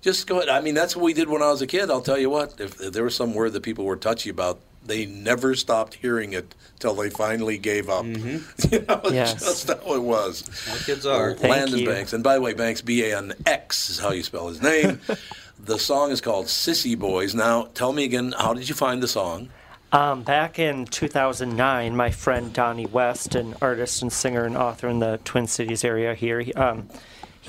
Just 0.02 0.28
go 0.28 0.38
ahead. 0.38 0.48
I 0.48 0.62
mean, 0.62 0.76
that's 0.76 0.96
what 0.96 1.04
we 1.04 1.14
did 1.14 1.28
when 1.28 1.42
I 1.42 1.52
was 1.52 1.62
a 1.62 1.68
kid. 1.68 1.92
I'll 1.92 2.02
tell 2.02 2.18
you 2.18 2.30
what. 2.30 2.60
If, 2.60 2.80
if 2.80 2.94
there 2.94 3.04
was 3.04 3.16
some 3.16 3.34
word 3.34 3.52
that 3.54 3.64
people 3.64 3.84
were 3.84 3.98
touchy 3.98 4.30
about, 4.30 4.62
they 4.90 5.06
never 5.06 5.56
stopped 5.56 5.94
hearing 5.96 6.34
it 6.34 6.56
till 6.80 6.94
they 6.94 7.10
finally 7.10 7.58
gave 7.58 7.90
up. 7.90 8.06
you 8.06 8.42
know, 8.88 9.02
Yes. 9.12 9.34
just 9.40 9.68
how 9.68 9.94
it 9.96 10.02
was. 10.02 10.44
My 10.70 10.78
kids 10.78 11.06
are. 11.06 11.34
Thank 11.36 11.70
Landyn 11.72 11.80
you. 11.82 11.88
Banx. 11.88 12.14
And 12.14 12.24
by 12.24 12.36
the 12.36 12.42
way, 12.42 12.54
Banx, 12.54 12.84
B 12.84 13.04
A 13.06 13.18
N 13.18 13.34
X 13.46 13.90
is 13.90 14.00
how 14.00 14.12
you 14.12 14.24
spell 14.24 14.48
his 14.48 14.62
name. 14.62 15.00
the 15.64 15.78
song 15.78 16.12
is 16.12 16.22
called 16.22 16.48
Sissy 16.48 16.98
Boys. 16.98 17.36
Now, 17.36 17.70
tell 17.74 17.94
me 17.94 18.04
again, 18.06 18.34
how 18.38 18.54
did 18.54 18.68
you 18.68 18.76
find 18.76 19.02
the 19.04 19.08
song? 19.08 19.50
Um, 19.92 20.22
back 20.22 20.60
in 20.60 20.86
2009, 20.86 21.96
my 21.96 22.12
friend 22.12 22.54
Donnie 22.54 22.86
West, 22.86 23.34
an 23.34 23.56
artist 23.60 24.02
and 24.04 24.14
singer 24.14 24.44
and 24.46 24.56
author 24.56 24.88
in 24.88 25.00
the 25.00 25.20
Twin 25.24 25.48
Cities 25.48 25.84
area 25.84 26.14
here, 26.14 26.42
he, 26.42 26.54
um, 26.54 26.88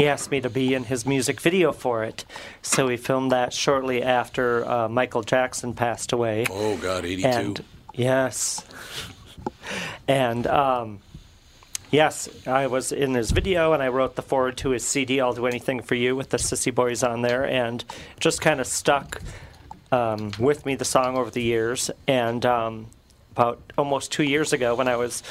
he 0.00 0.08
asked 0.08 0.30
me 0.30 0.40
to 0.40 0.48
be 0.48 0.72
in 0.72 0.84
his 0.84 1.04
music 1.04 1.42
video 1.42 1.72
for 1.72 2.04
it. 2.04 2.24
So 2.62 2.86
we 2.86 2.96
filmed 2.96 3.32
that 3.32 3.52
shortly 3.52 4.02
after 4.02 4.66
uh, 4.66 4.88
Michael 4.88 5.22
Jackson 5.22 5.74
passed 5.74 6.14
away. 6.14 6.46
Oh, 6.48 6.78
God, 6.78 7.04
82. 7.04 7.28
And 7.28 7.64
yes. 7.92 8.64
And 10.08 10.46
um, 10.46 11.00
yes, 11.90 12.30
I 12.46 12.66
was 12.66 12.92
in 12.92 13.12
his 13.12 13.30
video 13.30 13.74
and 13.74 13.82
I 13.82 13.88
wrote 13.88 14.16
the 14.16 14.22
forward 14.22 14.56
to 14.58 14.70
his 14.70 14.86
CD, 14.86 15.20
I'll 15.20 15.34
Do 15.34 15.46
Anything 15.46 15.82
for 15.82 15.94
You, 15.96 16.16
with 16.16 16.30
the 16.30 16.38
Sissy 16.38 16.74
Boys 16.74 17.02
on 17.02 17.20
there. 17.20 17.44
And 17.44 17.84
just 18.18 18.40
kind 18.40 18.58
of 18.58 18.66
stuck 18.66 19.20
um, 19.92 20.32
with 20.38 20.64
me, 20.64 20.76
the 20.76 20.86
song, 20.86 21.18
over 21.18 21.30
the 21.30 21.42
years. 21.42 21.90
And 22.06 22.46
um, 22.46 22.86
about 23.32 23.60
almost 23.76 24.12
two 24.12 24.24
years 24.24 24.54
ago, 24.54 24.74
when 24.74 24.88
I 24.88 24.96
was 24.96 25.22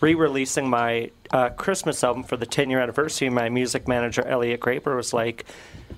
re 0.00 0.14
releasing 0.14 0.68
my 0.68 1.10
uh, 1.30 1.48
Christmas 1.50 2.02
album 2.04 2.22
for 2.24 2.36
the 2.36 2.46
10 2.46 2.70
year 2.70 2.80
anniversary, 2.80 3.28
my 3.30 3.48
music 3.48 3.88
manager, 3.88 4.24
Elliot 4.26 4.60
Graper, 4.60 4.94
was 4.96 5.12
like, 5.12 5.44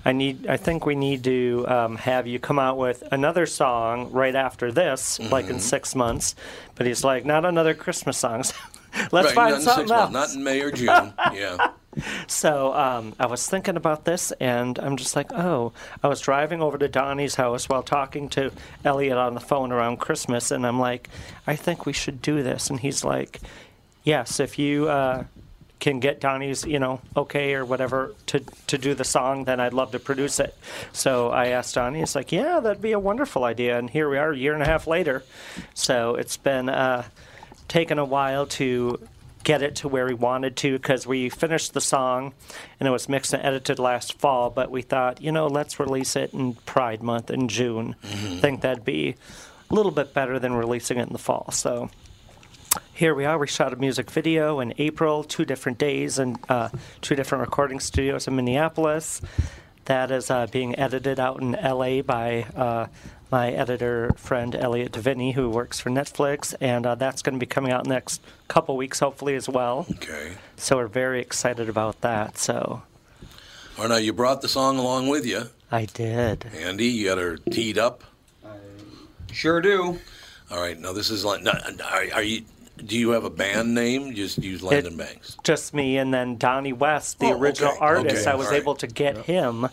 I 0.05 0.11
need. 0.13 0.47
I 0.47 0.57
think 0.57 0.85
we 0.85 0.95
need 0.95 1.23
to 1.25 1.65
um, 1.67 1.95
have 1.97 2.27
you 2.27 2.39
come 2.39 2.59
out 2.59 2.77
with 2.77 3.03
another 3.11 3.45
song 3.45 4.11
right 4.11 4.35
after 4.35 4.71
this, 4.71 5.19
like 5.19 5.47
in 5.49 5.57
Mhm. 5.57 5.61
six 5.61 5.95
months. 5.95 6.35
But 6.75 6.85
he's 6.85 7.03
like, 7.03 7.25
not 7.25 7.43
another 7.45 7.73
Christmas 7.73 8.17
song. 8.17 8.43
Let's 9.11 9.27
right, 9.27 9.35
find 9.35 9.61
something 9.61 9.91
else. 9.91 10.11
months, 10.11 10.13
not 10.13 10.37
in 10.37 10.43
May 10.43 10.61
or 10.61 10.71
June. 10.71 11.13
yeah. 11.33 11.71
So 12.27 12.75
um, 12.75 13.15
I 13.19 13.25
was 13.25 13.49
thinking 13.49 13.75
about 13.75 14.05
this, 14.05 14.31
and 14.33 14.77
I'm 14.77 14.97
just 14.97 15.15
like, 15.15 15.33
oh, 15.33 15.73
I 16.03 16.07
was 16.07 16.21
driving 16.21 16.61
over 16.61 16.77
to 16.77 16.87
Donnie's 16.87 17.33
house 17.33 17.67
while 17.67 17.81
talking 17.81 18.29
to 18.29 18.51
Elliot 18.85 19.17
on 19.17 19.33
the 19.33 19.39
phone 19.39 19.71
around 19.71 19.97
Christmas, 19.97 20.51
and 20.51 20.63
I'm 20.67 20.79
like, 20.79 21.09
I 21.47 21.55
think 21.55 21.87
we 21.87 21.93
should 21.93 22.21
do 22.21 22.43
this. 22.43 22.69
And 22.69 22.79
he's 22.79 23.03
like, 23.03 23.39
yes, 24.07 24.39
if 24.39 24.57
you 24.57 24.87
uh, 24.89 25.25
can 25.79 25.99
get 25.99 26.19
Donnie's, 26.21 26.65
you 26.65 26.79
know, 26.79 27.01
okay 27.15 27.53
or 27.53 27.65
whatever 27.65 28.15
to 28.27 28.39
to 28.67 28.77
do 28.77 28.95
the 28.95 29.03
song, 29.03 29.43
then 29.43 29.59
I'd 29.59 29.73
love 29.73 29.91
to 29.91 29.99
produce 29.99 30.39
it. 30.39 30.55
So 30.93 31.29
I 31.29 31.47
asked 31.47 31.75
Donnie. 31.75 31.99
He's 31.99 32.15
like, 32.15 32.31
yeah, 32.31 32.59
that'd 32.61 32.81
be 32.81 32.93
a 32.93 32.99
wonderful 32.99 33.43
idea. 33.43 33.77
And 33.77 33.89
here 33.89 34.09
we 34.09 34.17
are, 34.17 34.31
a 34.31 34.37
year 34.37 34.53
and 34.53 34.63
a 34.63 34.65
half 34.65 34.87
later. 34.87 35.23
So 35.75 36.15
it's 36.15 36.37
been 36.37 36.69
uh, 36.69 37.03
taken 37.67 37.99
a 37.99 38.05
while 38.05 38.47
to 38.57 38.99
get 39.43 39.61
it 39.61 39.75
to 39.77 39.87
where 39.87 40.05
we 40.05 40.13
wanted 40.13 40.57
to 40.57 40.73
because 40.73 41.07
we 41.07 41.29
finished 41.29 41.73
the 41.73 41.79
song 41.79 42.33
and 42.79 42.87
it 42.87 42.91
was 42.91 43.07
mixed 43.07 43.33
and 43.33 43.43
edited 43.43 43.77
last 43.79 44.17
fall. 44.19 44.49
But 44.49 44.71
we 44.71 44.81
thought, 44.81 45.21
you 45.21 45.31
know, 45.31 45.47
let's 45.47 45.79
release 45.79 46.15
it 46.15 46.33
in 46.33 46.55
Pride 46.65 47.03
Month 47.03 47.29
in 47.29 47.47
June. 47.47 47.95
Mhm. 48.03 48.39
think 48.41 48.61
that'd 48.61 48.83
be 48.83 49.15
a 49.69 49.73
little 49.75 49.91
bit 49.91 50.13
better 50.13 50.39
than 50.39 50.53
releasing 50.53 50.97
it 50.97 51.07
in 51.07 51.13
the 51.13 51.19
fall. 51.19 51.49
So 51.51 51.89
here 52.93 53.13
we 53.13 53.25
are. 53.25 53.37
We 53.37 53.47
shot 53.47 53.73
a 53.73 53.75
music 53.75 54.09
video 54.11 54.59
in 54.59 54.73
April, 54.77 55.23
two 55.23 55.45
different 55.45 55.77
days, 55.77 56.19
and 56.19 56.37
uh, 56.49 56.69
two 57.01 57.15
different 57.15 57.41
recording 57.41 57.79
studios 57.79 58.27
in 58.27 58.35
Minneapolis. 58.35 59.21
That 59.85 60.11
is 60.11 60.29
uh, 60.29 60.47
being 60.47 60.77
edited 60.77 61.19
out 61.19 61.41
in 61.41 61.51
LA 61.53 62.01
by 62.01 62.45
uh, 62.55 62.87
my 63.31 63.51
editor 63.51 64.11
friend 64.17 64.55
Elliot 64.55 64.91
Deviney, 64.93 65.33
who 65.33 65.49
works 65.49 65.79
for 65.79 65.89
Netflix, 65.89 66.53
and 66.59 66.85
uh, 66.85 66.95
that's 66.95 67.21
going 67.21 67.35
to 67.35 67.39
be 67.39 67.45
coming 67.45 67.71
out 67.71 67.85
next 67.85 68.21
couple 68.47 68.75
weeks, 68.77 68.99
hopefully 68.99 69.35
as 69.35 69.47
well. 69.47 69.85
Okay. 69.91 70.33
So 70.57 70.77
we're 70.77 70.87
very 70.87 71.21
excited 71.21 71.69
about 71.69 72.01
that. 72.01 72.37
So 72.37 72.81
All 73.77 73.83
right, 73.83 73.89
now 73.89 73.97
you 73.97 74.11
brought 74.13 74.41
the 74.41 74.49
song 74.49 74.77
along 74.77 75.07
with 75.07 75.25
you. 75.25 75.43
I 75.71 75.85
did. 75.85 76.45
Andy, 76.57 76.87
you 76.87 77.05
got 77.07 77.17
her 77.17 77.37
teed 77.37 77.77
up. 77.77 78.03
I 78.45 78.55
sure 79.31 79.61
do. 79.61 79.99
All 80.49 80.59
right, 80.61 80.79
now 80.79 80.93
this 80.93 81.09
is 81.09 81.25
like, 81.25 81.45
are, 81.45 82.05
are 82.13 82.23
you? 82.23 82.43
Do 82.85 82.97
you 82.97 83.09
have 83.09 83.23
a 83.25 83.29
band 83.29 83.73
name? 83.73 84.13
Just 84.13 84.37
use 84.37 84.61
Landyn 84.61 84.85
It- 84.85 84.97
Banx. 84.97 85.37
just 85.43 85.73
me 85.73 85.97
and 85.97 86.13
then 86.13 86.37
Donnie 86.37 86.73
West, 86.73 87.19
the 87.19 87.27
Oh, 87.27 87.37
original 87.39 87.71
okay, 87.71 87.79
artist. 87.81 88.21
okay, 88.27 88.31
I 88.31 88.35
was 88.35 88.47
all 88.47 88.53
right. 88.53 88.61
able 88.61 88.75
to 88.75 88.87
get 88.87 89.17
him 89.25 89.67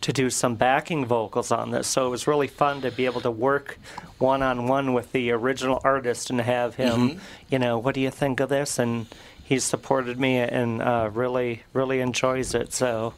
to 0.00 0.12
do 0.12 0.30
some 0.30 0.54
backing 0.54 1.06
vocals 1.06 1.50
on 1.50 1.70
this. 1.70 1.86
So 1.88 2.06
it 2.06 2.10
was 2.10 2.26
really 2.26 2.46
fun 2.48 2.80
to 2.82 2.90
be 2.90 3.06
able 3.06 3.20
to 3.22 3.30
work 3.30 3.78
one 4.18 4.42
on 4.42 4.66
one 4.68 4.92
with 4.92 5.12
the 5.12 5.30
original 5.32 5.80
artist 5.82 6.30
and 6.30 6.40
have 6.40 6.74
him, 6.76 7.10
Mhm. 7.10 7.18
you 7.50 7.58
know, 7.58 7.78
what 7.78 7.94
do 7.94 8.00
you 8.00 8.10
think 8.10 8.38
of 8.40 8.48
this? 8.48 8.78
And 8.78 9.06
he 9.42 9.58
supported 9.58 10.20
me 10.20 10.36
and 10.38 10.80
uh, 10.82 11.10
really, 11.12 11.62
really 11.72 12.00
enjoys 12.00 12.54
it. 12.54 12.72
So 12.72 13.14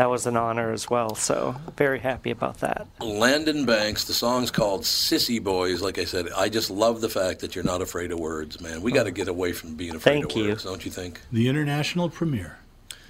that 0.00 0.08
was 0.08 0.24
an 0.24 0.34
honor 0.34 0.72
as 0.72 0.88
well. 0.88 1.14
So 1.14 1.54
very 1.76 1.98
happy 1.98 2.30
about 2.30 2.60
that. 2.60 2.86
Landyn 3.00 3.66
Banx. 3.66 4.06
The 4.06 4.14
song's 4.14 4.50
called 4.50 4.84
"Sissy 4.84 5.44
Boys." 5.44 5.82
Like 5.82 5.98
I 5.98 6.06
said, 6.06 6.30
I 6.34 6.48
just 6.48 6.70
love 6.70 7.02
the 7.02 7.10
fact 7.10 7.40
that 7.40 7.54
you're 7.54 7.64
not 7.64 7.82
afraid 7.82 8.10
of 8.10 8.18
words, 8.18 8.62
man. 8.62 8.80
We 8.80 8.92
got 8.92 9.02
to 9.02 9.10
get 9.10 9.28
away 9.28 9.52
from 9.52 9.74
being 9.74 9.94
afraid 9.96 10.12
Thank 10.22 10.30
of 10.32 10.36
you. 10.38 10.48
words, 10.48 10.64
don't 10.64 10.82
you 10.86 10.90
think? 10.90 11.20
The 11.30 11.48
international 11.50 12.08
premiere. 12.08 12.56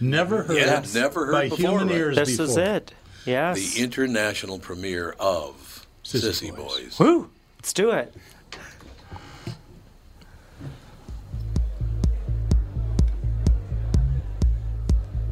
Never 0.01 0.43
heard 0.43 0.57
Yeah, 0.57 0.81
it 0.83 0.93
never 0.93 1.27
heard 1.27 1.33
by 1.33 1.43
before, 1.45 1.59
human 1.59 1.87
right? 1.87 1.97
ears 1.97 2.17
This 2.17 2.31
before. 2.31 2.47
is 2.47 2.57
it. 2.57 2.93
Yes. 3.25 3.75
The 3.75 3.83
international 3.85 4.59
premiere 4.59 5.15
of 5.21 5.87
Sissy, 6.03 6.53
Boys. 6.53 6.99
Woo! 6.99 7.31
Let's 7.59 7.73
do 7.73 7.91
it. 7.93 8.13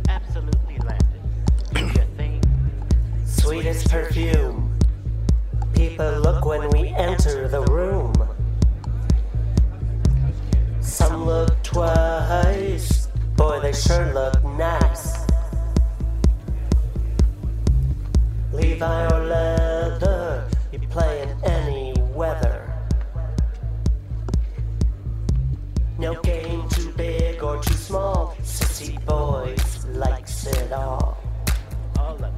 Absolutely, 0.09 0.68
Sweetest 3.49 3.89
perfume. 3.89 4.79
People 5.75 6.21
look 6.21 6.45
when 6.45 6.69
we 6.69 6.89
enter 6.89 7.49
the 7.49 7.63
room. 7.63 8.13
Some 10.83 11.25
look 11.25 11.63
twice. 11.63 13.09
Boy, 13.37 13.59
they 13.61 13.73
sure 13.73 14.13
look 14.13 14.45
nice. 14.45 15.25
Levi 18.53 19.07
or 19.15 19.25
leather, 19.25 20.47
you 20.71 20.81
play 20.81 21.23
in 21.23 21.31
any 21.45 21.95
weather. 22.13 22.71
No 25.99 26.21
game 26.21 26.69
too 26.69 26.93
big 26.99 27.43
or 27.43 27.63
too 27.63 27.73
small. 27.73 28.37
Sissy 28.43 29.03
boys 29.07 29.87
likes 29.87 30.47
it 30.47 30.71
all. 30.71 31.17
All 31.99 32.23
of 32.23 32.38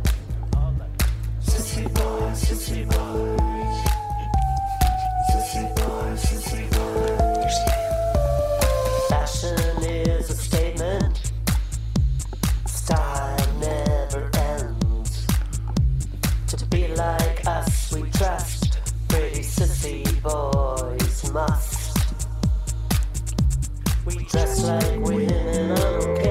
must. 21.33 21.97
We 24.05 24.25
dress 24.25 24.63
like 24.65 25.01
women 25.01 26.30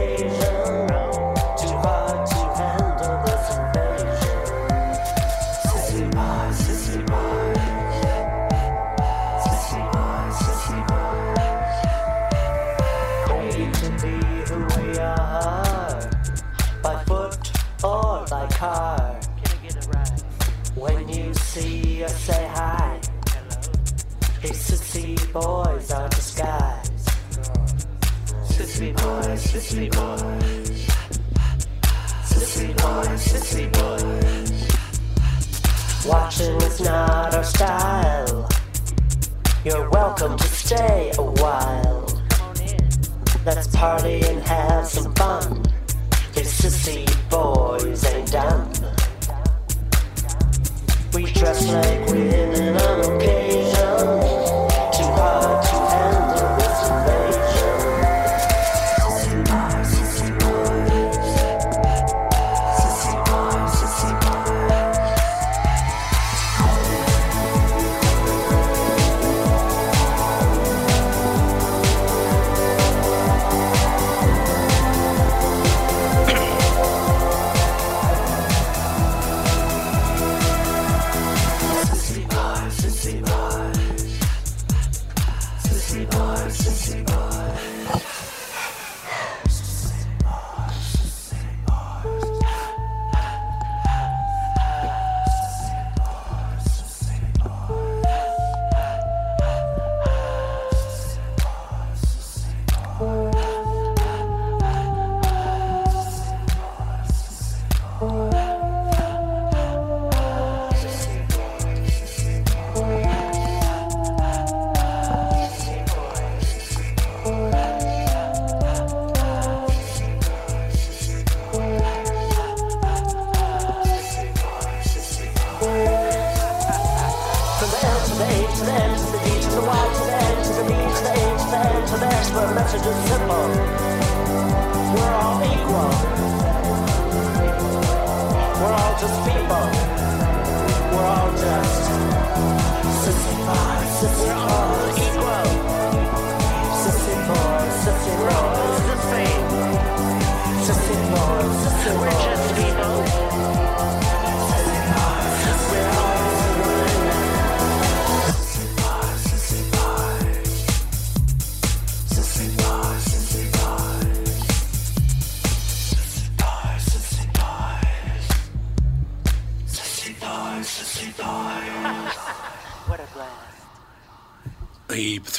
boys 25.32 25.92
are 25.92 26.10
disguised. 26.10 27.08
Sissy 28.46 28.94
boys, 28.96 29.44
sissy 29.46 29.92
boys. 29.92 30.88
Sissy 32.30 32.70
boys, 32.78 33.22
sissy 33.28 33.72
boys. 33.72 34.50
Watching 36.06 36.56
is 36.62 36.82
not 36.82 37.36
our 37.36 37.44
style. 37.44 38.50
You're 39.64 39.90
welcome 39.92 40.38
to 40.38 40.48
stay 40.48 41.12
a 41.18 41.24
while. 41.24 42.08
Let's 43.46 43.68
party 43.68 44.22
and 44.26 44.42
have 44.44 44.88
some 44.88 45.14
fun. 45.16 45.64
These 46.34 46.60
sissy 46.60 47.30
boys 47.30 48.04
ain't 48.06 48.32
done. 48.32 48.72
We 51.14 51.26
dress 51.34 51.68
like 51.68 52.08
we're 52.08 52.16
in 52.16 52.76
an 52.76 53.16
occasion. 53.16 53.59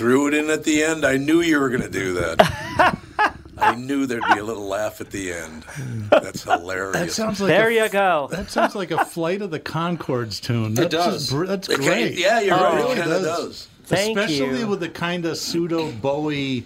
Threw 0.00 0.28
it 0.28 0.32
in 0.32 0.48
at 0.48 0.64
the 0.64 0.82
end. 0.82 1.04
I 1.04 1.18
knew 1.18 1.42
you 1.42 1.60
were 1.60 1.68
going 1.68 1.82
to 1.82 1.90
do 1.90 2.14
that. 2.14 2.96
I 3.58 3.74
knew 3.74 4.06
there'd 4.06 4.22
be 4.32 4.38
a 4.38 4.42
little 4.42 4.66
laugh 4.66 5.02
at 5.02 5.10
the 5.10 5.30
end. 5.30 5.62
That's 6.10 6.42
hilarious. 6.44 6.94
That 6.96 7.12
sounds 7.12 7.38
like 7.38 7.48
There 7.48 7.68
a- 7.68 7.74
you 7.74 7.88
go. 7.90 8.26
That 8.30 8.48
sounds 8.48 8.74
like 8.74 8.92
a 8.92 9.04
Flight 9.04 9.42
of 9.42 9.50
the 9.50 9.60
Conchords 9.60 10.40
tune. 10.40 10.72
That's 10.72 10.88
does. 10.88 11.14
just 11.24 11.30
br- 11.32 11.44
that's 11.44 11.68
It 11.68 11.80
great. 11.80 12.14
kinda- 12.14 12.18
yeah, 12.18 12.40
you're 12.40 12.54
Oh, 12.54 12.62
right. 12.62 12.74
it 12.76 12.78
It 12.78 12.82
really 12.84 12.96
kind 12.96 13.12
of 13.12 13.22
does. 13.24 13.68
Thank 13.84 14.16
Especially 14.16 14.60
you. 14.60 14.66
with 14.68 14.80
the 14.80 14.88
kind 14.88 15.26
of 15.26 15.36
pseudo 15.36 15.90
Bowie 15.92 16.64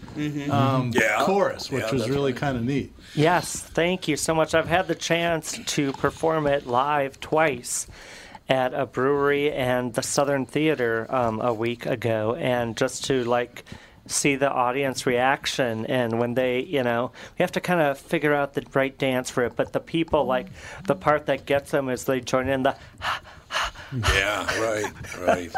um, 0.49 0.93
Yeah. 0.95 1.22
chorus, 1.24 1.72
which 1.72 1.82
Yeah, 1.87 1.91
was 1.91 2.09
really 2.09 2.30
right. 2.30 2.41
kind 2.41 2.57
of 2.57 2.62
neat. 2.62 2.93
Yes, 3.16 3.57
thank 3.57 4.07
you 4.07 4.16
so 4.16 4.32
much. 4.32 4.55
I've 4.55 4.68
had 4.68 4.87
the 4.87 4.95
chance 4.95 5.59
to 5.66 5.91
perform 5.95 6.47
it 6.47 6.68
live 6.68 7.18
twice 7.18 7.89
at 8.49 8.75
a 8.75 8.87
brewery 8.87 9.53
and 9.53 9.95
the 9.95 10.03
Southern 10.03 10.47
Theater 10.47 11.07
um, 11.09 11.41
a 11.41 11.53
week 11.53 11.87
ago, 11.87 12.35
and 12.35 12.77
just 12.77 13.05
to 13.07 13.25
like 13.25 13.65
see 14.07 14.37
the 14.37 14.51
audience 14.51 15.07
reaction 15.07 15.87
and 15.87 16.19
when 16.19 16.35
they 16.35 16.61
you 16.61 16.83
know 16.83 17.11
we 17.39 17.43
have 17.43 17.53
to 17.53 17.59
kind 17.59 17.81
of 17.81 17.99
figure 17.99 18.35
out 18.35 18.53
the 18.53 18.63
right 18.75 18.99
dance 18.99 19.31
for 19.31 19.45
it 19.45 19.57
but 19.57 19.73
the 19.73 19.81
people 19.81 20.27
like 20.27 20.47
the 20.87 20.95
part 20.95 21.25
that 21.25 21.47
gets 21.47 21.71
them 21.71 21.89
is 21.89 22.05
they 22.05 22.21
join 22.21 22.47
in 22.47 22.65
the 22.65 22.77
Yeah, 23.93 24.61
right, 24.61 25.19
right. 25.21 25.53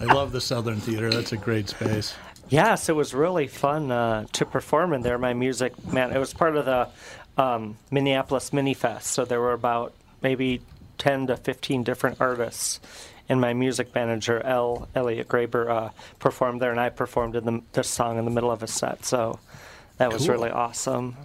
I 0.00 0.04
love 0.04 0.32
the 0.32 0.40
Southern 0.40 0.80
Theater. 0.80 1.10
That's 1.10 1.32
a 1.32 1.36
great 1.36 1.68
space. 1.68 2.14
Yes, 2.48 2.88
it 2.88 2.96
was 2.96 3.14
really 3.14 3.46
fun 3.46 3.90
uh, 3.90 4.26
to 4.32 4.46
perform 4.46 4.92
in 4.92 5.02
there. 5.02 5.18
My 5.18 5.34
music, 5.34 5.72
man, 5.86 6.12
it 6.12 6.18
was 6.18 6.32
part 6.32 6.56
of 6.56 6.64
the 6.64 6.88
um, 7.40 7.76
Minneapolis 7.90 8.52
Mini 8.52 8.74
Fest, 8.74 9.08
so 9.08 9.24
there 9.24 9.40
were 9.40 9.52
about 9.52 9.92
maybe 10.22 10.60
10 10.98 11.28
to 11.28 11.36
15 11.36 11.82
different 11.84 12.20
artists. 12.20 12.80
And 13.30 13.40
my 13.40 13.52
music 13.52 13.94
manager, 13.94 14.40
L. 14.44 14.88
Elliot 14.94 15.28
Graber, 15.28 15.68
uh, 15.70 15.90
performed 16.18 16.62
there, 16.62 16.70
and 16.70 16.80
I 16.80 16.88
performed 16.88 17.36
in 17.36 17.44
the, 17.44 17.62
this 17.72 17.88
song 17.88 18.18
in 18.18 18.24
the 18.24 18.30
middle 18.30 18.50
of 18.50 18.62
a 18.62 18.66
set. 18.66 19.04
So 19.04 19.38
that 19.98 20.10
was 20.12 20.22
Cool. 20.26 20.34
really 20.36 20.50
awesome. 20.50 21.16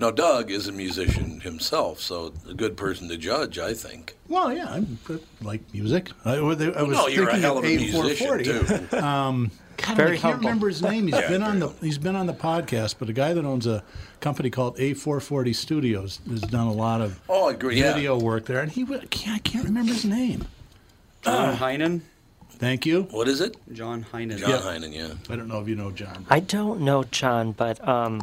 Now, 0.00 0.12
Doug 0.12 0.52
is 0.52 0.68
a 0.68 0.72
musician 0.72 1.40
himself, 1.40 1.98
so 1.98 2.32
a 2.48 2.54
good 2.54 2.76
person 2.76 3.08
to 3.08 3.16
judge, 3.16 3.58
I 3.58 3.74
think. 3.74 4.16
Well, 4.28 4.52
yeah, 4.52 4.68
I 4.68 4.84
like 5.42 5.62
music. 5.74 6.10
I, 6.24 6.34
I 6.36 6.40
was 6.40 6.58
no, 6.60 7.08
you're 7.08 7.24
a 7.24 7.32
thinking 7.32 7.40
hell 7.42 7.58
of 7.58 7.64
of 7.64 7.70
a 7.70 7.76
musician, 7.76 8.28
A440. 8.28 8.90
too. 8.90 8.96
um, 9.04 9.50
God, 9.88 9.96
Very 9.96 10.08
I 10.10 10.12
can't 10.12 10.22
humble. 10.34 10.38
remember 10.48 10.68
his 10.68 10.82
name. 10.82 11.06
He's 11.06 11.14
Yeah, 11.16 11.28
been 11.28 11.42
on 11.42 11.58
very 11.58 11.72
the 11.72 11.86
he's 11.86 11.98
been 11.98 12.16
on 12.16 12.26
the 12.26 12.32
podcast, 12.34 12.96
but 12.98 13.08
a 13.08 13.12
guy 13.12 13.32
that 13.32 13.44
owns 13.44 13.66
a 13.66 13.82
company 14.20 14.50
called 14.50 14.76
A440 14.76 15.54
Studios 15.54 16.20
has 16.28 16.40
done 16.42 16.66
a 16.66 16.72
lot 16.72 17.00
of 17.00 17.20
Oh, 17.28 17.48
I 17.48 17.52
agree, 17.52 17.78
yeah. 17.80 18.12
work 18.12 18.46
there, 18.46 18.60
and 18.60 18.70
he 18.70 18.84
wa- 18.84 18.98
can't, 19.10 19.36
I 19.36 19.38
can't 19.38 19.64
remember 19.64 19.92
his 19.92 20.04
name. 20.04 20.46
John 21.22 21.56
Heinen. 21.56 22.00
Thank 22.50 22.86
you. 22.86 23.02
What 23.10 23.28
is 23.28 23.40
it? 23.40 23.56
John 23.72 24.04
Heinen. 24.12 24.38
John 24.38 24.50
Yeah. 24.50 24.58
Heinen, 24.58 24.92
yeah. 24.94 25.14
I 25.32 25.36
don't 25.36 25.46
know 25.48 25.60
if 25.60 25.68
you 25.68 25.76
know 25.76 25.90
John. 25.92 26.26
I 26.28 26.40
don't 26.40 26.80
know 26.80 27.04
John, 27.04 27.52
but 27.52 27.86
um, 27.86 28.22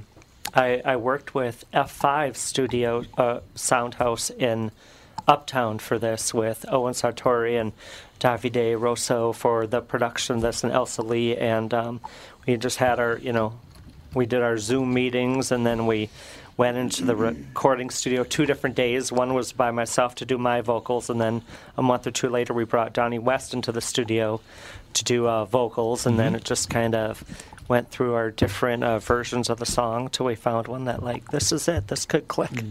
I, 0.54 0.82
I 0.84 0.98
worked 0.98 1.34
with 1.34 1.64
F5 1.74 2.36
Studio 2.36 3.06
uh, 3.18 3.40
Soundhouse 3.56 4.30
in 4.32 4.72
Uptown 5.28 5.80
for 5.80 5.98
this 5.98 6.34
with 6.34 6.66
Owen 6.70 6.94
Sartori 6.94 7.60
and 7.60 7.72
Davide 8.20 8.80
Rosso 8.80 9.32
for 9.32 9.68
the 9.68 9.82
production 9.82 10.38
of 10.38 10.42
this 10.42 10.64
and 10.64 10.74
Elsa 10.74 11.02
Lee. 11.02 11.36
And 11.36 11.74
um, 11.74 12.02
we 12.48 12.58
just 12.58 12.78
had 12.78 13.00
our, 13.00 13.18
you 13.18 13.34
know, 13.34 13.60
we 14.14 14.26
did 14.26 14.42
our 14.42 14.58
Zoom 14.58 14.94
meetings 14.94 15.52
and 15.52 15.66
then 15.66 15.86
we 15.88 16.10
went 16.58 16.78
into 16.78 17.04
the 17.04 17.16
recording 17.16 17.90
studio 17.90 18.24
two 18.24 18.46
different 18.46 18.76
days. 18.76 19.12
One 19.12 19.34
was 19.34 19.52
by 19.52 19.72
myself 19.72 20.16
to 20.16 20.26
do 20.26 20.38
my 20.38 20.62
vocals, 20.62 21.10
and 21.10 21.20
then 21.20 21.42
a 21.78 21.84
month 21.84 22.08
or 22.08 22.12
two 22.12 22.30
later, 22.30 22.54
we 22.54 22.64
brought 22.64 22.94
Donnie 22.94 23.20
West 23.20 23.54
into 23.54 23.72
the 23.72 23.82
studio 23.82 24.40
to 24.94 25.04
do 25.04 25.28
uh, 25.28 25.46
vocals, 25.46 26.06
and 26.06 26.18
then 26.18 26.34
it 26.34 26.46
just 26.46 26.70
kind 26.70 26.96
of 26.96 27.24
went 27.68 27.90
through 27.92 28.14
our 28.14 28.32
different 28.32 28.84
uh, 28.84 29.00
versions 29.00 29.50
of 29.50 29.60
the 29.60 29.66
song 29.66 30.08
till 30.10 30.28
we 30.28 30.36
found 30.36 30.68
one 30.68 30.86
that, 30.86 31.04
like, 31.04 31.30
this 31.32 31.52
is 31.52 31.68
it, 31.68 31.90
this 31.90 32.06
could 32.06 32.28
click. 32.28 32.64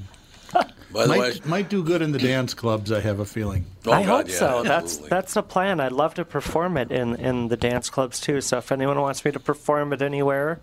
By 0.95 1.03
the 1.03 1.09
might, 1.09 1.19
way, 1.19 1.41
might 1.45 1.69
do 1.69 1.83
good 1.83 2.03
in 2.03 2.13
the 2.13 2.21
dance 2.21 2.55
clubs. 2.55 2.93
I 2.93 3.01
have 3.01 3.19
a 3.19 3.25
feeling. 3.25 3.67
Oh, 3.85 3.91
I 3.91 4.05
God, 4.05 4.27
hope 4.27 4.29
yeah, 4.29 4.39
so. 4.39 4.63
That's 4.63 4.85
absolutely. 4.85 5.09
that's 5.11 5.35
the 5.35 5.43
plan. 5.43 5.81
I'd 5.81 5.91
love 5.91 6.15
to 6.15 6.25
perform 6.25 6.77
it 6.77 6.93
in, 6.93 7.17
in 7.17 7.49
the 7.49 7.57
dance 7.57 7.91
clubs 7.91 8.21
too. 8.21 8.41
So 8.41 8.59
if 8.59 8.71
anyone 8.71 9.01
wants 9.01 9.25
me 9.25 9.33
to 9.33 9.41
perform 9.41 9.93
it 9.93 10.03
anywhere, 10.03 10.61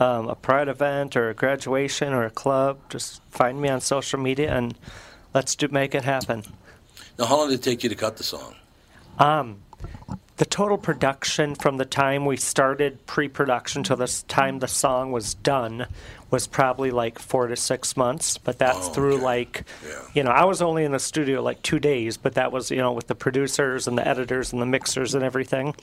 um, 0.00 0.28
a 0.28 0.34
pride 0.34 0.66
event 0.66 1.16
or 1.16 1.30
a 1.30 1.34
graduation 1.34 2.12
or 2.12 2.24
a 2.24 2.30
club, 2.30 2.78
just 2.88 3.22
find 3.30 3.60
me 3.60 3.68
on 3.68 3.80
social 3.80 4.18
media 4.18 4.52
and 4.52 4.74
let's 5.32 5.54
do 5.54 5.68
make 5.68 5.94
it 5.94 6.02
happen. 6.02 6.42
now 7.16 7.26
how 7.26 7.36
long 7.36 7.48
did 7.48 7.60
it 7.60 7.62
take 7.62 7.84
you 7.84 7.88
to 7.88 7.94
cut 7.94 8.16
the 8.16 8.24
song? 8.24 8.56
Um, 9.20 9.60
the 10.38 10.46
total 10.46 10.78
production 10.78 11.54
from 11.56 11.76
the 11.76 11.84
time 11.84 12.24
we 12.24 12.36
started 12.36 13.04
pre-production 13.06 13.82
to 13.84 13.96
the 13.96 14.06
time 14.28 14.60
the 14.60 14.68
song 14.68 15.10
was 15.12 15.34
done 15.34 15.86
was 16.30 16.46
probably 16.46 16.90
like 16.92 17.18
four 17.18 17.48
to 17.48 17.56
six 17.56 17.96
months. 17.96 18.38
But 18.38 18.58
that's 18.58 18.88
Oh, 18.88 18.92
through 18.92 19.14
okay. 19.16 19.24
like, 19.24 19.64
Yeah. 19.84 20.00
you 20.14 20.22
know, 20.22 20.30
I 20.30 20.44
was 20.44 20.62
only 20.62 20.84
in 20.84 20.92
the 20.92 20.98
studio 21.00 21.42
like 21.42 21.60
two 21.62 21.80
days, 21.80 22.16
but 22.16 22.34
that 22.34 22.52
was 22.52 22.70
you 22.70 22.76
know 22.78 22.92
with 22.92 23.08
the 23.08 23.14
producers 23.14 23.88
and 23.88 23.98
the 23.98 24.06
editors 24.06 24.52
and 24.52 24.62
the 24.62 24.66
mixers 24.66 25.14
and 25.14 25.24
everything. 25.24 25.74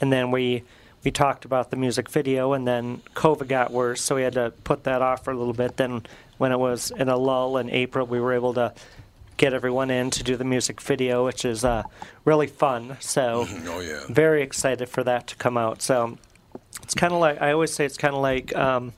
and 0.00 0.12
then 0.12 0.30
we 0.32 0.64
we 1.04 1.10
talked 1.10 1.44
about 1.44 1.70
the 1.70 1.76
music 1.76 2.08
video, 2.08 2.52
and 2.52 2.66
then 2.66 3.02
COVID 3.14 3.48
got 3.48 3.72
worse, 3.72 4.00
so 4.00 4.14
we 4.14 4.22
had 4.22 4.34
to 4.34 4.52
put 4.62 4.84
that 4.84 5.02
off 5.02 5.24
for 5.24 5.32
a 5.32 5.36
little 5.36 5.52
bit. 5.52 5.76
Then 5.76 6.02
when 6.38 6.52
it 6.52 6.58
was 6.60 6.92
in 6.96 7.08
a 7.08 7.16
lull 7.16 7.56
in 7.58 7.68
April, 7.70 8.06
we 8.06 8.20
were 8.20 8.32
able 8.32 8.54
to 8.54 8.72
get 9.36 9.54
everyone 9.54 9.90
in 9.90 10.10
to 10.10 10.22
do 10.22 10.36
the 10.36 10.44
music 10.44 10.80
video, 10.80 11.24
which 11.24 11.44
is 11.44 11.64
uh, 11.64 11.82
really 12.24 12.46
fun. 12.46 12.96
So 13.00 13.46
Oh, 13.66 13.80
yeah. 13.80 14.00
very 14.08 14.42
excited 14.42 14.88
for 14.88 15.02
that 15.04 15.26
to 15.28 15.36
come 15.36 15.56
out. 15.56 15.82
So 15.82 16.18
it's 16.82 16.94
kind 16.94 17.12
of 17.12 17.20
like 17.20 17.40
I 17.40 17.52
always 17.52 17.72
say 17.72 17.84
it's 17.84 17.96
kind 17.96 18.14
of 18.14 18.20
like 18.22 18.54
um, 18.56 18.92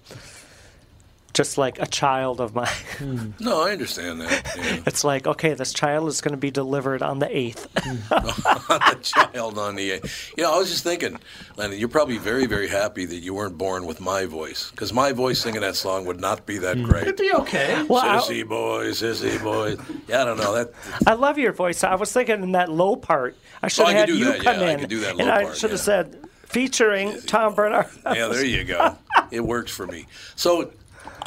just 1.35 1.59
like 1.59 1.81
a 1.81 1.87
child 1.87 2.41
of 2.41 2.55
mine. 2.55 2.69
Hmm. 2.99 3.31
No, 3.41 3.63
I 3.67 3.73
understand 3.73 4.21
that. 4.21 4.55
Yeah. 4.57 4.83
it's 4.87 5.05
like 5.05 5.27
okay, 5.27 5.55
this 5.55 5.73
child 5.73 6.09
is 6.09 6.21
going 6.21 6.33
to 6.33 6.39
be 6.39 6.51
delivered 6.51 7.03
on 7.03 7.19
the 7.19 7.37
eighth. 7.37 7.69
Hmm. 7.77 7.97
a 8.71 8.95
child 9.03 9.59
on 9.59 9.75
the. 9.75 9.91
8th. 9.91 10.33
You 10.37 10.45
know, 10.45 10.55
I 10.55 10.59
was 10.59 10.71
just 10.71 10.85
thinking, 10.85 11.19
Lenny, 11.57 11.77
you're 11.77 11.89
probably 11.89 12.19
very, 12.19 12.47
very 12.47 12.69
happy 12.69 13.05
that 13.05 13.17
you 13.17 13.35
weren't 13.35 13.59
born 13.59 13.85
with 13.87 14.01
my 14.01 14.25
voice, 14.27 14.71
because 14.71 14.93
my 14.93 15.13
voice 15.13 15.41
singing 15.41 15.61
that 15.61 15.77
song 15.77 16.07
would 16.07 16.21
not 16.21 16.47
be 16.47 16.59
that 16.59 16.77
hmm. 16.77 16.85
great. 16.85 17.03
It'd 17.03 17.17
be 17.17 17.33
okay. 17.33 17.83
Well, 17.83 18.03
I- 18.03 18.19
sissy 18.19 18.49
boys, 18.49 19.03
sissy 19.03 19.43
boys. 19.43 19.79
Yeah, 20.09 20.23
I 20.23 20.25
don't 20.25 20.39
know 20.39 20.55
that. 20.55 20.73
I 21.07 21.15
love 21.15 21.39
your 21.39 21.53
voice. 21.53 21.83
I 21.85 21.97
was 21.97 22.13
thinking 22.13 22.43
in 22.43 22.53
that 22.53 22.71
low 22.71 22.97
part. 22.97 23.37
I 23.63 23.69
should 23.69 23.83
Oh, 23.83 23.87
have 23.87 23.95
could 23.95 23.99
had 23.99 24.07
do 24.07 24.19
you 24.19 24.25
that, 24.27 24.41
come 24.41 24.61
yeah, 24.61 24.67
I 24.67 24.71
in, 24.73 24.81
could 24.81 24.89
do 24.89 25.01
that 25.01 25.17
low 25.17 25.25
and 25.25 25.29
low 25.29 25.51
I 25.51 25.55
should 25.55 25.71
have 25.71 25.81
yeah. 25.81 25.85
said 25.85 26.25
featuring 26.55 27.21
Tom 27.23 27.55
Barnard. 27.55 27.87
Yeah, 28.05 28.29
there 28.29 28.45
you 28.45 28.65
go. 28.65 28.97
it 29.31 29.41
works 29.41 29.73
for 29.73 29.87
me. 29.87 30.07
So, 30.37 30.71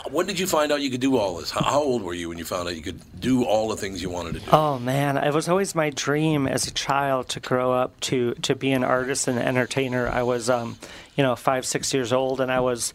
when 0.10 0.26
did 0.26 0.40
you 0.40 0.48
find 0.48 0.72
out 0.72 0.82
you 0.82 0.90
could 0.90 1.02
do 1.02 1.18
all 1.18 1.38
this? 1.38 1.52
How, 1.52 1.82
old 1.82 2.02
were 2.02 2.14
you 2.14 2.30
when 2.30 2.38
you 2.38 2.46
found 2.46 2.68
out 2.68 2.76
you 2.76 2.82
could 2.82 3.00
do 3.20 3.44
all 3.44 3.68
the 3.68 3.78
things 3.78 4.02
you 4.02 4.10
wanted 4.10 4.36
to 4.36 4.40
do? 4.40 4.46
Oh 4.52 4.80
man, 4.80 5.18
it 5.18 5.34
was 5.34 5.48
always 5.50 5.76
my 5.76 5.90
dream 5.90 6.48
as 6.48 6.68
a 6.68 6.72
child 6.72 7.30
to 7.30 7.40
grow 7.40 7.72
up 7.74 8.00
to 8.02 8.34
to 8.36 8.56
be 8.56 8.72
an 8.72 8.84
artist 8.84 9.28
and 9.28 9.40
entertainer. 9.40 10.08
I 10.08 10.24
was, 10.24 10.50
um, 10.50 10.78
you 11.16 11.24
know, 11.24 11.36
five 11.36 11.66
six 11.66 11.94
years 11.94 12.14
old, 12.14 12.42
and 12.42 12.52
I 12.52 12.60
was 12.60 12.94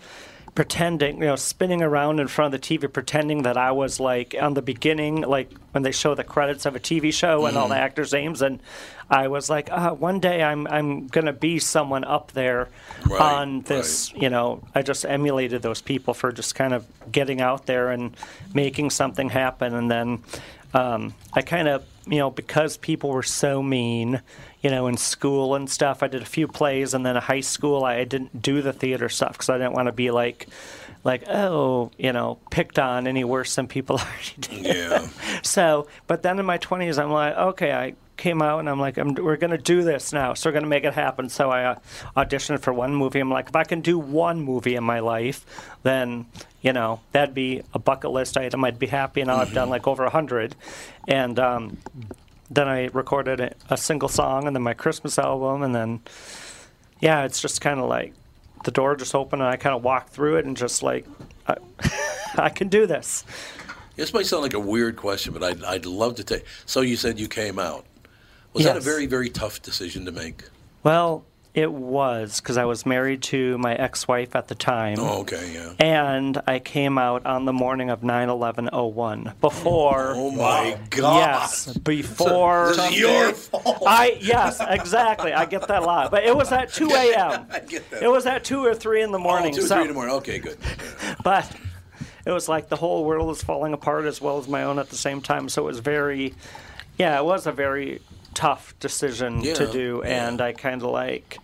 pretending, 0.55 1.17
you 1.19 1.25
know, 1.27 1.37
spinning 1.37 1.81
around 1.83 2.21
in 2.21 2.29
front 2.29 2.55
of 2.55 2.61
the 2.61 2.67
TV, 2.79 2.93
pretending 2.93 3.43
that 3.45 3.57
I 3.57 3.73
was 3.73 3.99
like 3.99 4.35
on 4.39 4.53
the 4.55 4.61
beginning, 4.63 5.23
like 5.23 5.51
when 5.73 5.83
they 5.83 5.93
show 5.93 6.15
the 6.15 6.25
credits 6.25 6.67
of 6.67 6.77
a 6.77 6.81
TV 6.81 7.13
show 7.13 7.47
and 7.47 7.57
all 7.57 7.69
the 7.69 7.75
Mm-hmm. 7.75 7.83
Mhm. 7.83 7.87
actors' 7.87 8.13
names, 8.13 8.43
and 8.43 8.61
I 9.09 9.29
was 9.29 9.49
like, 9.49 9.71
uh, 9.71 9.93
one 9.93 10.21
day 10.21 10.43
I'm 10.43 10.67
I'm 10.67 11.07
gonna 11.07 11.33
be 11.33 11.59
someone 11.59 12.05
up 12.05 12.33
there 12.33 12.69
Right, 13.07 13.21
on 13.21 13.63
this, 13.63 14.13
you 14.15 14.29
know. 14.29 14.63
I 14.75 14.83
just 14.83 15.07
emulated 15.07 15.63
those 15.63 15.81
people 15.81 16.13
for 16.13 16.33
just 16.33 16.55
kind 16.55 16.75
of 16.75 16.85
getting 17.11 17.41
out 17.41 17.65
there 17.67 17.91
and 17.91 18.15
making 18.53 18.91
something 18.91 19.31
happen, 19.31 19.75
and 19.75 19.91
then 19.91 20.23
um, 20.75 21.15
I 21.33 21.43
kind 21.43 21.69
of, 21.69 21.85
you 22.07 22.19
know, 22.19 22.31
because 22.31 22.77
people 22.79 23.11
were 23.11 23.23
so 23.23 23.63
mean, 23.63 24.21
you 24.63 24.71
know, 24.71 24.87
in 24.87 24.97
school 24.97 25.55
and 25.55 25.69
stuff. 25.69 26.03
I 26.03 26.09
did 26.09 26.23
a 26.23 26.27
few 26.27 26.47
plays, 26.49 26.95
and 26.95 27.05
then 27.05 27.17
in 27.17 27.23
high 27.23 27.41
school, 27.41 27.85
I 27.85 28.05
didn't 28.05 28.41
do 28.41 28.63
the 28.63 28.73
theater 28.73 29.09
stuff 29.09 29.33
because 29.33 29.49
I 29.49 29.59
didn't 29.59 29.73
want 29.73 29.87
to 29.87 29.93
be 29.93 30.11
like, 30.11 30.47
like, 31.05 31.25
oh, 31.29 31.91
you 31.99 32.13
know, 32.13 32.39
picked 32.51 32.79
on 32.79 33.07
any 33.07 33.25
worse 33.25 33.57
than 33.57 33.67
people 33.67 33.97
already 33.99 34.63
did. 34.63 34.77
Yeah. 34.77 35.09
so, 35.43 35.89
but 36.07 36.23
then 36.23 36.39
in 36.39 36.47
my 36.47 36.59
twenties, 36.59 36.99
I'm 36.99 37.11
like, 37.11 37.37
okay, 37.37 37.73
I 37.73 37.95
came 38.17 38.41
out 38.41 38.61
and 38.61 38.69
I'm 38.69 38.79
like, 38.79 38.99
I'm, 38.99 39.15
we're 39.15 39.37
going 39.37 39.51
to 39.51 39.59
do 39.59 39.83
this 39.83 40.13
now. 40.13 40.35
So 40.35 40.49
we're 40.49 40.53
going 40.53 40.65
to 40.65 40.69
make 40.69 40.85
it 40.85 40.95
happen. 40.95 41.29
So 41.29 41.51
I 41.51 41.65
uh, 41.65 41.75
auditioned 42.17 42.61
for 42.61 42.73
one 42.73 42.95
movie. 42.95 43.19
I'm 43.19 43.31
like, 43.31 43.49
if 43.49 43.57
I 43.57 43.65
can 43.65 43.81
do 43.81 43.99
one 43.99 44.41
movie 44.41 44.77
in 44.77 44.85
my 44.85 45.01
life, 45.01 45.45
then 45.83 46.27
you 46.61 46.73
know 46.73 47.01
that'd 47.11 47.35
be 47.35 47.63
a 47.75 47.81
bucket 47.81 48.13
list 48.13 48.37
item. 48.37 48.65
I'd 48.65 48.79
be 48.79 48.87
happy. 48.87 49.23
And 49.23 49.29
now 49.29 49.39
I've 49.39 49.53
done 49.53 49.71
like 49.71 49.89
over 49.89 50.05
a 50.05 50.11
hundred, 50.11 50.55
and 51.09 51.39
um, 51.41 51.79
then 52.55 52.69
I 52.69 52.87
recorded 52.93 53.55
a, 53.71 53.77
single 53.77 54.09
song 54.09 54.47
and 54.47 54.55
then 54.55 54.63
my 54.63 54.75
Christmas 54.75 55.19
album, 55.19 55.63
and 55.63 55.75
then 55.75 56.01
yeah, 57.01 57.25
it's 57.25 57.41
just 57.41 57.61
kind 57.61 57.81
of 57.81 57.89
like 57.89 58.13
the 58.65 58.71
door 58.71 58.95
just 58.97 59.15
opened 59.15 59.43
and 59.43 59.51
I 59.51 59.57
kind 59.57 59.75
of 59.75 59.83
walked 59.83 60.11
through 60.11 60.37
it 60.37 60.45
and 60.45 60.57
just 60.57 60.83
like 60.83 61.07
I, 61.47 61.57
I 62.37 62.49
can 62.49 62.69
do 62.69 62.87
this. 62.87 63.25
This 63.97 64.15
might 64.15 64.27
sound 64.27 64.43
like 64.43 64.55
a 64.55 64.61
weird 64.61 64.97
question, 64.97 65.33
but 65.33 65.43
I'd, 65.43 65.63
I'd 65.65 65.87
love 65.87 66.15
to 66.17 66.25
take. 66.25 66.45
So 66.65 66.81
you 66.81 66.97
said 66.97 67.19
you 67.19 67.29
came 67.29 67.59
out. 67.59 67.85
Was 68.55 68.65
that 68.65 68.77
a 68.77 68.81
very, 68.81 69.07
very 69.07 69.31
tough 69.31 69.63
decision 69.63 70.05
to 70.05 70.13
make? 70.13 70.45
Well, 70.83 71.25
it 71.55 71.71
was 71.71 72.41
because 72.41 72.57
I 72.57 72.65
was 72.65 72.87
married 72.87 73.23
to 73.25 73.59
my 73.59 73.75
ex-wife 73.75 74.35
at 74.35 74.49
the 74.49 74.55
time. 74.55 74.97
Oh, 74.99 75.21
okay, 75.21 75.53
yeah. 75.53 75.75
And 75.79 76.41
I 76.47 76.59
came 76.59 76.97
out 76.97 77.27
on 77.27 77.45
the 77.45 77.53
morning 77.53 77.91
of 77.91 78.01
9/11/01 78.01 79.39
before. 79.41 80.13
Oh 80.17 80.31
my 80.31 80.79
God! 80.89 81.17
Yes, 81.17 81.77
before. 81.77 82.71
Is 82.71 82.99
your 82.99 83.33
fault. 83.35 83.83
I 83.87 84.17
yes, 84.21 84.61
exactly. 84.67 85.33
I 85.35 85.45
get 85.45 85.69
that 85.69 85.83
a 85.83 85.85
lot, 85.85 86.11
but 86.11 86.25
it 86.25 86.35
was 86.35 86.51
at 86.53 86.73
2 86.73 86.89
a.m. 86.93 87.47
I 87.51 87.61
get 87.61 87.91
that. 87.91 88.03
It 88.03 88.09
was 88.09 88.25
at 88.27 88.45
two 88.45 88.65
or 88.65 88.75
three 88.75 89.03
in 89.03 89.13
the 89.13 89.19
oh, 89.19 89.23
morning. 89.23 89.53
Oh, 89.53 89.59
two 89.59 89.65
or 89.65 89.67
so- 89.67 89.75
three 89.75 89.83
in 89.83 89.89
the 89.89 89.95
morning. 89.95 90.15
Okay, 90.17 90.39
good. 90.39 90.57
but 91.25 91.51
it 92.25 92.31
was 92.31 92.49
like 92.49 92.69
the 92.69 92.77
whole 92.77 93.05
world 93.05 93.27
was 93.29 93.43
falling 93.43 93.75
apart 93.75 94.07
as 94.07 94.21
well 94.21 94.39
as 94.39 94.49
my 94.49 94.63
own 94.63 94.79
at 94.79 94.89
the 94.89 94.97
same 94.97 95.21
time. 95.21 95.49
So 95.49 95.63
it 95.63 95.67
was 95.67 95.81
very, 95.81 96.35
yeah, 96.99 97.19
it 97.19 97.25
was 97.25 97.47
a 97.47 97.53
very 97.53 98.01
tough 98.35 98.75
decision 98.81 99.43
to 99.43 99.71
do, 99.71 100.03
yeah. 100.05 100.29
and 100.29 100.41
I 100.41 100.53
kind 100.53 100.83
of 100.83 100.91
like, 100.91 101.39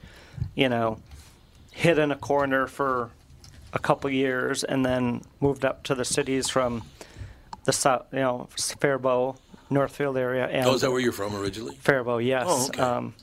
you 0.55 0.69
know, 0.69 0.99
hid 1.73 1.99
in 1.99 2.11
a 2.11 2.17
corner 2.17 2.67
for 2.67 3.11
a 3.73 3.79
couple 3.79 4.11
years, 4.11 4.65
and 4.65 4.85
then 4.85 5.23
moved 5.41 5.65
up 5.65 5.85
to 5.85 5.95
the 5.95 6.05
cities 6.05 6.49
from 6.49 6.83
the 7.65 7.73
south, 7.73 8.07
you 8.13 8.21
know, 8.21 8.49
Faribault, 8.81 9.39
Northfield 9.71 10.17
area, 10.17 10.47
and 10.47 10.67
oh, 10.67 10.75
is 10.75 10.81
that 10.81 10.91
where 10.91 11.01
you're 11.01 11.13
from 11.13 11.37
originally? 11.37 11.77
Faribault, 11.77 12.23
yes. 12.23 12.47
Oh, 12.49 12.67
okay. 12.69 12.81
um, 12.81 13.15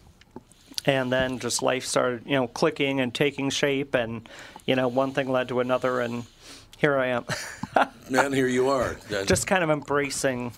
and 0.85 1.11
then 1.11 1.39
just 1.39 1.63
life 1.63 1.85
started, 1.85 2.21
you 2.25 2.33
know, 2.33 2.47
clicking 2.47 2.99
and 2.99 3.13
taking 3.13 3.49
shape, 3.49 3.95
and 3.95 4.29
you 4.65 4.75
know, 4.75 4.87
one 4.87 5.11
thing 5.13 5.29
led 5.31 5.47
to 5.49 5.59
another, 5.59 5.99
and 5.99 6.25
here 6.77 6.97
I 6.97 7.07
am. 7.07 7.25
Man, 8.09 8.33
here 8.33 8.47
you 8.47 8.69
are. 8.69 8.95
That- 9.09 9.27
just 9.27 9.47
kind 9.47 9.63
of 9.63 9.69
embracing 9.69 10.53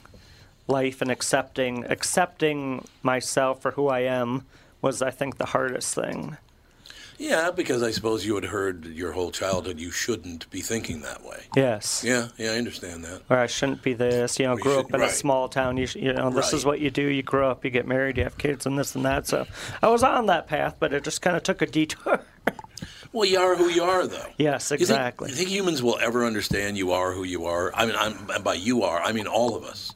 life 0.68 1.02
and 1.02 1.10
accepting 1.12 1.86
accepting 1.86 2.86
myself 3.04 3.62
for 3.62 3.72
who 3.72 3.88
I 3.88 4.02
am 4.02 4.46
was, 4.82 5.02
I 5.02 5.12
think, 5.12 5.38
the 5.38 5.46
hardest 5.46 5.96
thing. 5.96 6.38
Yeah, 7.20 7.50
because 7.50 7.82
I 7.82 7.90
suppose 7.90 8.26
you 8.28 8.36
had 8.36 8.46
heard 8.46 8.86
your 8.86 9.12
whole 9.12 9.32
childhood 9.32 9.80
you 9.80 9.90
shouldn't 9.90 10.48
be 10.52 10.62
thinking 10.62 11.02
that 11.02 11.24
way. 11.24 11.46
Yes. 11.56 12.04
Yeah, 12.06 12.28
yeah, 12.38 12.52
I 12.52 12.58
understand 12.58 13.04
that. 13.06 13.24
Or 13.28 13.38
I 13.38 13.48
shouldn't 13.48 13.82
be 13.82 13.94
this. 13.94 14.38
You 14.38 14.46
know, 14.46 14.56
grew 14.56 14.80
up 14.80 14.94
in 14.94 15.00
right. 15.00 15.10
a 15.10 15.14
small 15.14 15.50
town. 15.50 15.78
You, 15.78 15.88
sh- 15.88 15.96
you 15.96 16.14
know, 16.14 16.30
this 16.30 16.54
is 16.54 16.64
what 16.64 16.80
you 16.80 16.92
do. 16.92 17.02
You 17.02 17.24
grow 17.24 17.50
up, 17.50 17.66
you 17.66 17.72
get 17.72 17.88
married, 17.88 18.18
you 18.18 18.24
have 18.24 18.38
kids, 18.38 18.68
and 18.68 18.78
this 18.78 18.94
and 18.96 19.04
that. 19.06 19.26
So 19.26 19.48
I 19.82 19.88
was 19.88 20.04
on 20.04 20.28
that 20.28 20.46
path, 20.46 20.76
but 20.80 20.94
it 20.94 21.04
just 21.04 21.24
kind 21.24 21.36
of 21.36 21.42
took 21.42 21.62
a 21.62 21.66
detour. 21.66 22.22
Well, 23.14 23.26
you 23.26 23.40
are 23.40 23.56
who 23.56 23.70
you 23.70 23.84
are, 23.84 24.06
though. 24.06 24.26
yes, 24.38 24.70
You 24.70 24.78
think- 24.78 24.82
exactly. 24.82 25.30
You 25.30 25.36
think, 25.36 25.50
humans 25.50 25.82
will 25.82 25.98
ever 26.00 26.26
understand 26.26 26.78
you 26.78 26.92
are 26.92 27.14
who 27.14 27.24
you 27.24 27.46
are? 27.46 27.74
I 27.74 27.86
mean, 27.86 27.96
I'm, 27.98 28.30
and 28.30 28.44
by 28.44 28.56
you 28.56 28.84
are, 28.84 29.02
I 29.02 29.14
mean 29.14 29.28
all 29.28 29.56
of 29.56 29.64
us. 29.64 29.94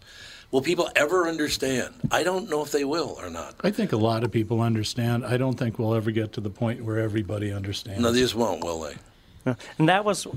Will 0.51 0.61
people 0.61 0.89
ever 0.95 1.27
understand? 1.27 1.93
I 2.11 2.23
don't 2.23 2.49
know 2.49 2.61
if 2.61 2.71
they 2.71 2.83
will 2.83 3.15
or 3.19 3.29
not. 3.29 3.55
I 3.63 3.71
think 3.71 3.93
a 3.93 3.97
lot 3.97 4.23
of 4.23 4.31
people 4.31 4.59
understand. 4.61 5.25
I 5.25 5.37
don't 5.37 5.57
think 5.57 5.79
we'll 5.79 5.95
ever 5.95 6.11
get 6.11 6.33
to 6.33 6.41
the 6.41 6.49
point 6.49 6.83
where 6.83 6.99
everybody 6.99 7.51
understands. 7.53 8.01
No, 8.01 8.11
they 8.11 8.19
just 8.19 8.35
won't, 8.35 8.63
will 8.63 8.81
they? 8.81 9.55
And 9.79 9.87
that 9.89 10.03
was, 10.03 10.27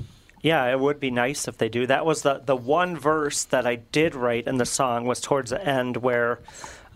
yeah, 0.41 0.65
it 0.71 0.79
would 0.79 0.99
be 1.01 1.11
nice 1.11 1.47
if 1.49 1.57
they 1.57 1.67
do. 1.69 1.85
That 1.85 2.05
was 2.05 2.21
the 2.21 2.41
the 2.43 2.55
one 2.55 2.97
verse 2.97 3.43
that 3.45 3.67
I 3.67 3.75
did 3.75 4.15
write 4.15 4.47
in 4.47 4.57
the 4.57 4.65
song 4.65 5.05
was 5.05 5.19
towards 5.21 5.49
the 5.51 5.63
end 5.63 5.97
where. 5.97 6.39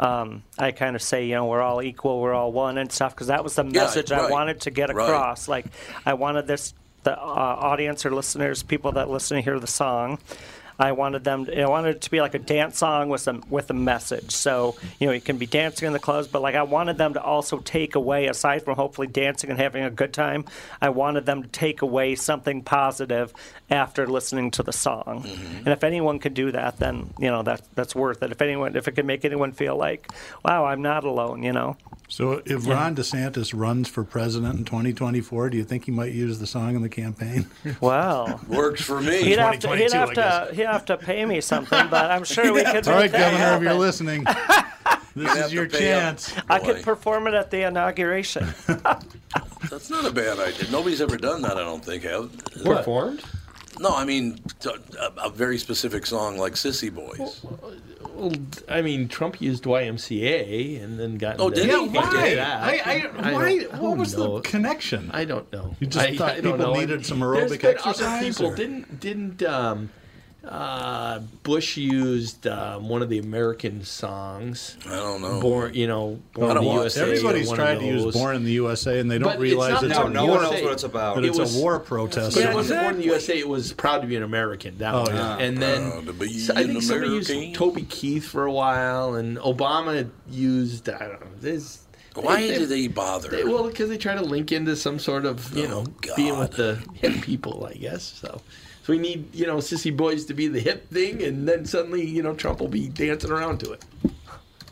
Um, 0.01 0.43
I 0.57 0.71
kind 0.71 0.95
of 0.95 1.01
say, 1.01 1.25
you 1.25 1.35
know, 1.35 1.47
we're 1.47 1.61
all 1.61 1.81
equal, 1.81 2.21
we're 2.21 2.33
all 2.33 2.53
one, 2.53 2.77
and 2.77 2.89
stuff, 2.89 3.13
because 3.13 3.27
that 3.27 3.43
was 3.43 3.55
the 3.55 3.65
Yeah, 3.65 3.81
message 3.81 4.13
I 4.13 4.29
wanted 4.31 4.61
to 4.61 4.71
get 4.71 4.95
Right. 4.95 5.03
across. 5.09 5.49
Like, 5.49 5.65
I 6.05 6.13
wanted 6.13 6.47
this, 6.47 6.73
the 7.03 7.19
uh, 7.19 7.25
audience 7.25 8.05
or 8.05 8.11
listeners, 8.11 8.63
people 8.63 8.93
that 8.93 9.09
listen 9.09 9.35
to 9.35 9.41
hear 9.43 9.59
the 9.59 9.67
song, 9.67 10.17
I 10.79 10.93
wanted 10.93 11.23
them. 11.23 11.47
I 11.55 11.67
wanted 11.67 11.97
it 11.97 12.01
to 12.01 12.11
be 12.11 12.21
like 12.21 12.33
a 12.33 12.39
dance 12.39 12.77
song 12.77 13.09
with 13.09 13.21
some 13.21 13.43
with 13.49 13.69
a 13.69 13.73
message. 13.73 14.31
So 14.31 14.75
you 14.99 15.07
know, 15.07 15.13
you 15.13 15.21
can 15.21 15.37
be 15.37 15.45
dancing 15.45 15.87
in 15.87 15.93
the 15.93 15.99
clubs, 15.99 16.27
but 16.27 16.41
like 16.41 16.55
I 16.55 16.63
wanted 16.63 16.97
them 16.97 17.13
to 17.13 17.21
also 17.21 17.59
take 17.59 17.95
away, 17.95 18.27
aside 18.27 18.63
from 18.63 18.75
hopefully 18.75 19.07
dancing 19.07 19.49
and 19.49 19.59
having 19.59 19.83
a 19.83 19.89
good 19.89 20.13
time, 20.13 20.45
I 20.81 20.89
wanted 20.89 21.25
them 21.25 21.43
to 21.43 21.49
take 21.49 21.81
away 21.81 22.15
something 22.15 22.63
positive 22.63 23.33
after 23.69 24.07
listening 24.07 24.51
to 24.51 24.63
the 24.63 24.73
song. 24.73 25.23
Mm-hmm. 25.25 25.57
And 25.57 25.67
if 25.67 25.83
anyone 25.83 26.19
could 26.19 26.33
do 26.33 26.51
that, 26.51 26.77
then 26.77 27.13
you 27.19 27.29
know 27.29 27.43
that 27.43 27.61
that's 27.75 27.95
worth 27.95 28.23
it. 28.23 28.31
If 28.31 28.41
anyone, 28.41 28.75
if 28.75 28.87
it 28.87 28.93
can 28.93 29.05
make 29.05 29.25
anyone 29.25 29.51
feel 29.51 29.75
like, 29.75 30.09
wow, 30.45 30.65
I'm 30.65 30.81
not 30.81 31.03
alone, 31.03 31.43
you 31.43 31.51
know. 31.51 31.75
So 32.07 32.41
if 32.45 32.65
Yeah. 32.65 32.73
Ron 32.73 32.95
DeSantis 32.95 33.53
runs 33.55 33.87
for 33.87 34.03
president 34.03 34.57
in 34.57 34.65
2024, 34.65 35.51
do 35.51 35.57
you 35.57 35.63
think 35.63 35.85
he 35.85 35.91
might 35.91 36.11
use 36.11 36.39
the 36.39 36.47
song 36.47 36.75
in 36.75 36.81
the 36.81 36.89
campaign? 36.89 37.45
Well, 37.81 38.41
works 38.47 38.81
for 38.81 38.99
me. 38.99 39.21
He'd 39.21 39.37
have 39.37 39.59
to, 39.59 39.75
he'd 39.75 39.93
have 39.93 40.13
to, 40.13 40.49
he'd 40.53 40.65
have 40.71 40.85
to 40.85 40.97
pay 40.97 41.25
me 41.25 41.41
something, 41.41 41.87
but 41.89 42.11
I'm 42.11 42.23
sure 42.23 42.53
we 42.53 42.63
could. 42.63 42.87
All 42.87 42.93
right, 42.93 43.03
make 43.03 43.11
that 43.11 43.31
Governor, 43.31 43.57
if 43.57 43.63
you're 43.63 43.73
listening, 43.79 44.23
this 45.15 45.35
is 45.45 45.53
your 45.53 45.67
chance. 45.67 46.33
I 46.49 46.59
could 46.59 46.83
perform 46.83 47.27
it 47.27 47.33
at 47.33 47.51
the 47.51 47.67
inauguration. 47.67 48.47
That's 49.69 49.89
not 49.89 50.05
a 50.05 50.11
bad 50.11 50.39
idea. 50.39 50.69
Nobody's 50.71 51.01
ever 51.01 51.17
done 51.17 51.41
that, 51.41 51.57
I 51.57 51.61
don't 51.61 51.83
think. 51.83 52.03
Have 52.03 52.31
Performed? 52.63 53.23
No, 53.79 53.95
I 53.95 54.03
mean 54.03 54.39
t- 54.59 54.69
a, 54.99 55.25
a 55.25 55.29
very 55.29 55.57
specific 55.57 56.05
song 56.05 56.37
like 56.37 56.53
"Sissy 56.53 56.93
Boys." 56.93 57.41
Well, 58.13 58.33
I 58.67 58.81
mean, 58.81 59.07
Trump 59.07 59.39
used 59.39 59.63
YMCA 59.63 60.83
and 60.83 60.99
then 60.99 61.17
got. 61.17 61.39
Oh, 61.39 61.47
into- 61.47 61.61
did 61.61 61.69
he? 61.69 61.85
into 61.85 61.91
Why? 61.99 62.35
I, 62.37 62.81
I, 62.85 63.29
I 63.29 63.33
why? 63.33 63.57
don't- 63.59 63.81
What 63.81 63.97
was 63.97 64.17
knows? 64.17 64.41
the 64.43 64.49
connection? 64.49 65.09
I 65.13 65.23
don't 65.23 65.49
know. 65.53 65.75
You 65.79 65.87
just 65.87 66.05
I, 66.05 66.17
thought 66.17 66.31
I 66.31 66.35
people 66.41 66.57
know. 66.57 66.73
needed 66.73 67.05
some 67.05 67.19
aerobic 67.19 67.61
been 67.61 67.71
exercise, 67.75 68.01
Other 68.01 68.25
people 68.25 68.45
or- 68.47 68.55
didn't 68.55 68.99
didn't 68.99 69.43
um, 69.43 69.89
uh, 70.47 71.19
Bush 71.43 71.75
used 71.77 72.47
um, 72.47 72.87
one 72.87 73.01
of 73.01 73.09
the 73.09 73.19
American 73.19 73.83
songs. 73.83 74.77
I 74.85 74.95
don't 74.95 75.21
know. 75.21 75.41
Born, 75.41 75.73
you 75.73 75.85
know, 75.87 76.19
born 76.33 76.51
in 76.51 76.63
the 76.63 76.63
watch- 76.63 76.75
USA. 76.77 77.01
Everybody's 77.01 77.47
one 77.49 77.59
of 77.59 77.65
tried 77.65 77.79
to 77.79 77.85
use 77.85 78.13
"Born 78.13 78.35
in 78.37 78.43
the 78.45 78.51
USA" 78.53 78.99
and 78.99 79.11
they 79.11 79.17
don't 79.17 79.25
But 79.27 79.33
it's 79.33 79.41
realize 79.41 79.73
not 79.73 79.83
it's, 79.83 79.97
Born 79.97 80.11
a 80.11 80.13
No, 80.13 80.25
the 80.25 80.31
one 80.31 80.41
knows 80.43 80.63
what 80.63 80.71
it's 80.73 80.83
about. 80.83 81.15
But 81.15 81.25
It 81.25 81.29
it's 81.29 81.39
was- 81.39 81.57
a 81.57 81.59
war 81.61 81.79
protest. 81.79 82.35
But 82.35 82.43
Yeah, 82.43 82.51
it 82.51 82.55
wasn't 82.55 82.81
born 82.81 82.95
in 82.95 83.01
the. 83.01 83.05
USA. 83.07 83.37
It 83.37 83.49
was 83.49 83.73
proud 83.73 84.01
to 84.01 84.07
be 84.07 84.15
an 84.15 84.23
American. 84.23 84.77
That 84.77 84.95
Oh, 84.95 85.01
one. 85.03 85.15
yeah. 85.15 85.37
And 85.39 85.57
then 85.57 85.91
Proud 85.91 86.05
to 86.07 86.13
be 86.13 86.39
so 86.39 86.53
I 86.55 86.63
think 86.63 86.83
somebody 86.83 87.07
American. 87.09 87.37
used 87.43 87.55
Toby 87.55 87.81
Keith 87.83 88.25
for 88.25 88.45
a 88.45 88.51
while, 88.51 89.15
and 89.15 89.37
Obama 89.39 90.09
used 90.29 90.87
I 90.89 90.99
don't 90.99 91.19
know. 91.21 91.27
This, 91.41 91.79
Why 92.15 92.47
do 92.47 92.65
they 92.65 92.87
bother? 92.87 93.27
They, 93.29 93.43
well, 93.43 93.67
because 93.67 93.89
they 93.89 93.97
try 93.97 94.15
to 94.15 94.21
link 94.23 94.51
into 94.53 94.75
some 94.77 94.99
sort 94.99 95.25
of 95.25 95.55
you 95.55 95.67
know 95.67 95.85
being 96.15 96.39
with 96.39 96.51
the 96.51 96.79
hip 96.93 97.21
people, 97.21 97.65
I 97.69 97.73
guess. 97.77 98.03
So, 98.03 98.41
so 98.89 98.95
we 98.95 98.97
need 98.99 99.33
you 99.35 99.45
know 99.45 99.57
sissy 99.57 99.95
boys 99.95 100.25
to 100.25 100.33
be 100.33 100.47
the 100.47 100.59
hip 100.59 100.89
thing, 100.89 101.21
and 101.23 101.47
then 101.47 101.63
suddenly 101.65 102.03
you 102.05 102.23
know 102.23 102.33
Trump 102.33 102.59
will 102.59 102.67
be 102.67 102.89
dancing 102.89 103.29
around 103.31 103.59
to 103.59 103.73
it. 103.73 103.85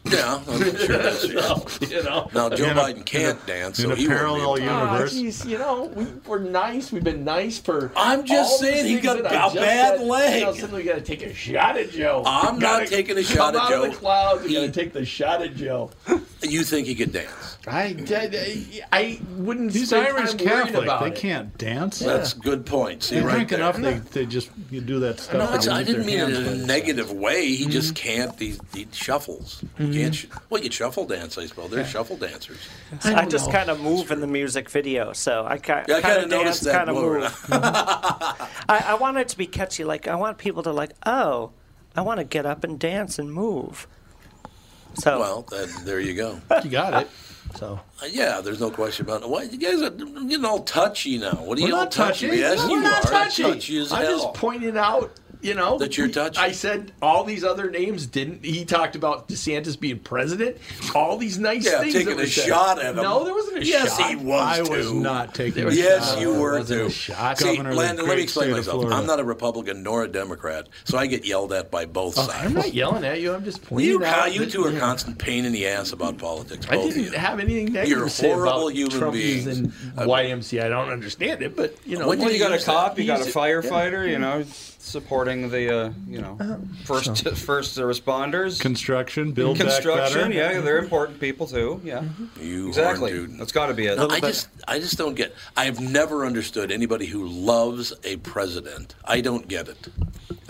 yeah, 0.06 0.42
I'm 0.48 0.60
sure. 0.78 0.98
that's- 0.98 1.22
So, 1.30 1.86
you 1.86 2.02
know. 2.04 2.30
Now 2.34 2.50
Joe 2.50 2.66
In 2.72 2.78
a- 2.78 2.82
Biden 2.82 3.06
can't 3.06 3.46
dance, 3.46 3.78
in 3.80 3.86
so 3.86 3.92
a 3.92 3.96
he 3.96 4.08
won't 4.08 4.10
be 4.10 4.16
parallel 4.16 4.60
universe. 4.60 5.12
Ah, 5.14 5.20
geez, 5.20 5.46
you 5.46 5.58
know, 5.58 5.92
we, 5.96 6.06
we're 6.26 6.40
nice. 6.40 6.92
We've 6.92 7.04
been 7.04 7.24
nice 7.26 7.60
for. 7.60 7.92
I'm 7.96 8.26
just 8.26 8.54
all 8.54 8.58
saying 8.60 8.86
he 8.86 9.00
got 9.02 9.22
that 9.24 9.34
a 9.34 9.38
I 9.38 9.44
just 9.44 9.56
bad 9.56 9.98
said. 10.00 10.08
leg. 10.08 10.44
Now 10.44 10.52
suddenly 10.54 10.82
we 10.84 10.88
got 10.90 10.96
to 10.96 11.02
take 11.02 11.22
a 11.24 11.34
shot 11.34 11.78
at 11.78 11.92
Joe. 11.92 12.24
I'm 12.26 12.56
We 12.56 12.62
not 12.62 12.88
taking 12.88 13.18
a 13.18 13.24
come 13.24 13.36
shot 13.36 13.56
at 13.56 13.62
out 13.62 13.70
Joe. 13.70 13.84
Of 13.84 13.92
the 13.92 13.98
clouds. 13.98 14.44
We 14.46 14.54
got 14.54 14.62
to 14.62 14.72
take 14.72 14.94
the 14.94 15.06
shot 15.06 15.42
at 15.44 15.56
Joe. 15.56 15.92
You 16.42 16.64
think 16.64 16.88
he 16.88 16.96
could 16.96 17.12
dance? 17.12 17.47
I, 17.70 17.96
I, 18.10 18.84
I 18.92 19.20
wouldn't. 19.36 19.74
He's 19.74 19.90
spend 19.90 20.08
Irish 20.08 20.34
time 20.34 20.46
worrying 20.48 20.66
Catholic. 20.68 20.84
About 20.84 21.02
They 21.02 21.08
it. 21.10 21.16
can't 21.16 21.58
dance. 21.58 22.00
That's 22.00 22.34
good 22.34 22.66
point. 22.66 23.04
See 23.04 23.16
They 23.16 23.22
right 23.22 23.34
drink 23.34 23.50
there. 23.50 23.60
enough. 23.60 23.78
They, 23.78 23.96
they 23.96 24.26
just 24.26 24.50
you 24.72 24.80
do 24.82 25.00
that 25.02 25.20
stuff. 25.20 25.66
No, 25.66 25.72
I 25.74 25.84
didn't 25.84 26.06
mean 26.06 26.20
it 26.20 26.30
in 26.30 26.36
a 26.36 26.40
the 26.52 26.56
negative 26.66 27.12
way. 27.12 27.46
He 27.48 27.66
just 27.66 27.94
Mm-hmm. 27.94 28.08
can't. 28.08 28.40
He, 28.40 28.56
he 28.74 28.88
shuffles. 28.92 29.64
He 29.78 29.94
can't. 29.94 30.16
Sh- 30.16 30.26
well, 30.50 30.60
you 30.60 30.64
can 30.70 30.72
shuffle 30.72 31.06
dance, 31.06 31.38
I 31.38 31.46
suppose. 31.46 31.70
There's 31.72 31.90
shuffle 31.90 32.18
dancers. 32.18 32.58
I, 33.04 33.14
don't 33.14 33.30
just 33.30 33.52
kind 33.52 33.70
of 33.70 33.80
move 33.82 34.12
in 34.12 34.22
the 34.22 34.28
music 34.28 34.70
video, 34.70 35.14
so 35.14 35.46
I 35.46 35.58
kind 35.58 35.86
Yeah, 35.88 35.98
I 35.98 36.02
kind 36.02 36.20
kinda 36.22 36.44
dance, 36.44 36.66
kind 36.66 36.90
of 36.90 36.96
move. 36.96 37.46
I, 37.52 38.84
I 38.88 38.94
want 38.96 39.18
it 39.18 39.28
to 39.30 39.38
be 39.38 39.46
catchy. 39.48 39.84
Like 39.84 40.08
I 40.08 40.16
want 40.16 40.38
people 40.38 40.64
to 40.64 40.72
like, 40.72 40.92
oh, 41.06 41.52
I 41.96 42.02
want 42.02 42.20
to 42.20 42.24
get 42.24 42.46
up 42.46 42.64
and 42.64 42.80
dance 42.80 43.20
and 43.20 43.32
move. 43.34 43.88
So 44.96 45.20
Well, 45.20 45.42
that, 45.52 45.82
there 45.86 46.00
you 46.00 46.14
go. 46.14 46.40
You 46.64 46.70
got 46.70 47.04
it. 47.04 47.10
So 47.58 47.80
Uh, 48.02 48.06
yeah, 48.06 48.40
there's 48.40 48.60
no 48.60 48.70
question 48.70 49.06
about 49.06 49.24
it. 49.24 49.30
Why 49.30 49.44
you 49.44 49.58
guys 49.58 49.82
are 49.82 49.90
getting 49.90 50.46
all 50.46 50.62
touchy 50.64 51.18
now? 51.18 51.32
What 51.32 51.58
are 51.58 51.62
we're 51.64 51.68
you 51.70 51.76
all 51.76 51.88
touchy? 51.88 52.28
touching. 52.28 52.40
Yes, 52.40 52.64
you 52.64 52.72
we're 52.74 52.82
not 52.82 53.04
are. 53.06 53.10
touchy. 53.12 53.44
Touchy 53.44 53.78
as 53.80 53.92
I 53.92 54.02
hell. 54.04 54.12
just 54.12 54.34
pointed 54.36 54.78
out, 54.78 55.12
you 55.42 55.54
know, 55.54 55.78
That 55.78 55.98
you're 55.98 56.08
we- 56.08 56.14
touchy. 56.14 56.40
I 56.40 56.52
said 56.52 56.92
all 57.02 57.24
these 57.24 57.44
other 57.44 57.70
names 57.70 58.06
didn't. 58.06 58.44
He 58.44 58.66
talked 58.66 58.96
about 58.96 59.28
DeSantis 59.28 59.80
being 59.80 60.00
president. 60.00 60.58
All 60.96 61.18
these 61.18 61.38
nice 61.38 61.66
Yeah, 61.66 61.80
things. 61.82 61.94
taking 61.94 62.10
that 62.10 62.18
were 62.18 62.24
a 62.24 62.28
said. 62.28 62.48
shot 62.48 62.80
at 62.80 62.96
him. 62.96 63.04
No, 63.04 63.24
there 63.24 63.34
wasn't 63.34 63.58
a 63.58 63.66
Yes, 63.66 63.98
shot. 63.98 64.10
he 64.10 64.16
was 64.16 64.42
I 64.60 64.62
was 64.62 64.92
not 64.92 65.34
taking. 65.36 65.64
There 65.64 65.72
a 65.72 65.74
Yes, 65.76 66.12
shot. 66.14 66.22
you 66.22 66.34
were 66.34 66.56
it 66.56 66.60
wasn't 66.60 66.80
too. 66.82 66.86
a 66.88 66.90
shot. 66.92 67.38
See, 67.38 67.56
Governor 67.58 67.74
Landyn, 67.76 68.08
let 68.08 68.18
me 68.18 68.24
explain 68.24 68.52
myself. 68.52 68.86
I'm 68.92 69.06
not 69.06 69.20
a 69.20 69.24
Republican 69.24 69.84
nor 69.84 70.04
a 70.04 70.08
Democrat, 70.08 70.68
so 70.84 70.98
I 70.98 71.06
get 71.08 71.26
yelled 71.26 71.54
at 71.54 71.70
by 71.72 71.86
both 71.86 72.18
Oh, 72.18 72.24
sides. 72.28 72.46
I'm 72.46 72.54
not 72.54 72.74
yelling 72.74 73.04
at 73.06 73.22
you. 73.22 73.34
I'm 73.34 73.44
just 73.44 73.64
pointing 73.64 73.90
You, 73.90 74.04
out. 74.06 74.34
you 74.34 74.46
two 74.46 74.66
are 74.66 74.72
know, 74.72 74.80
constant 74.80 75.18
pain 75.18 75.46
in 75.46 75.52
the 75.52 75.68
ass 75.68 75.92
about 75.92 76.18
politics. 76.18 76.66
I 76.70 76.76
both 76.76 76.90
of 76.90 76.94
didn't 76.96 77.12
you. 77.14 77.18
have 77.20 77.40
anything 77.40 77.74
negative 77.74 77.90
You're 77.98 78.06
to 78.06 78.10
say 78.10 78.28
horrible 78.30 78.68
about 78.68 78.74
human 78.76 78.98
Trump 78.98 79.14
beings. 79.14 79.46
using 79.46 79.74
I- 79.98 80.06
YMCA. 80.06 80.66
I 80.66 80.70
don't 80.70 80.90
understand 80.90 81.42
it, 81.42 81.56
but 81.56 81.76
you 81.86 81.98
know, 81.98 82.08
When 82.08 82.20
you 82.22 82.40
got 82.40 82.52
a 82.54 82.64
cop, 82.64 82.98
you 83.00 83.06
got 83.06 83.22
a 83.22 83.26
firefighter, 83.26 84.10
you 84.10 84.20
know, 84.20 84.44
supporting 84.88 85.50
the, 85.50 85.76
uh, 85.88 85.92
you 86.08 86.22
know, 86.22 86.38
first 86.86 87.28
first 87.38 87.78
responders. 87.78 88.60
Construction, 88.60 89.32
build 89.34 89.58
back 89.60 89.68
Construction, 89.68 90.30
better. 90.30 90.34
yeah, 90.34 90.62
they're 90.62 90.80
important 90.80 91.20
people 91.20 91.46
too. 91.48 91.82
Yeah, 91.84 92.04
You 92.40 92.68
exactly. 92.70 93.12
horn 93.12 93.30
dude. 93.32 93.40
That's 93.40 93.52
got 93.52 93.68
to 93.68 93.74
be 93.74 93.88
it. 93.88 93.98
No, 93.98 94.08
I 94.10 94.20
just, 94.20 94.50
I 94.68 94.80
just 94.80 94.98
don't 94.98 95.16
get. 95.16 95.34
I 95.56 95.66
have 95.66 95.80
never 95.80 96.26
understood 96.26 96.72
anybody 96.72 97.06
who 97.06 97.26
loves 97.28 97.94
a 98.04 98.18
president. 98.18 98.96
I 99.06 99.22
don't 99.22 99.48
get 99.48 99.68
it. 99.68 99.88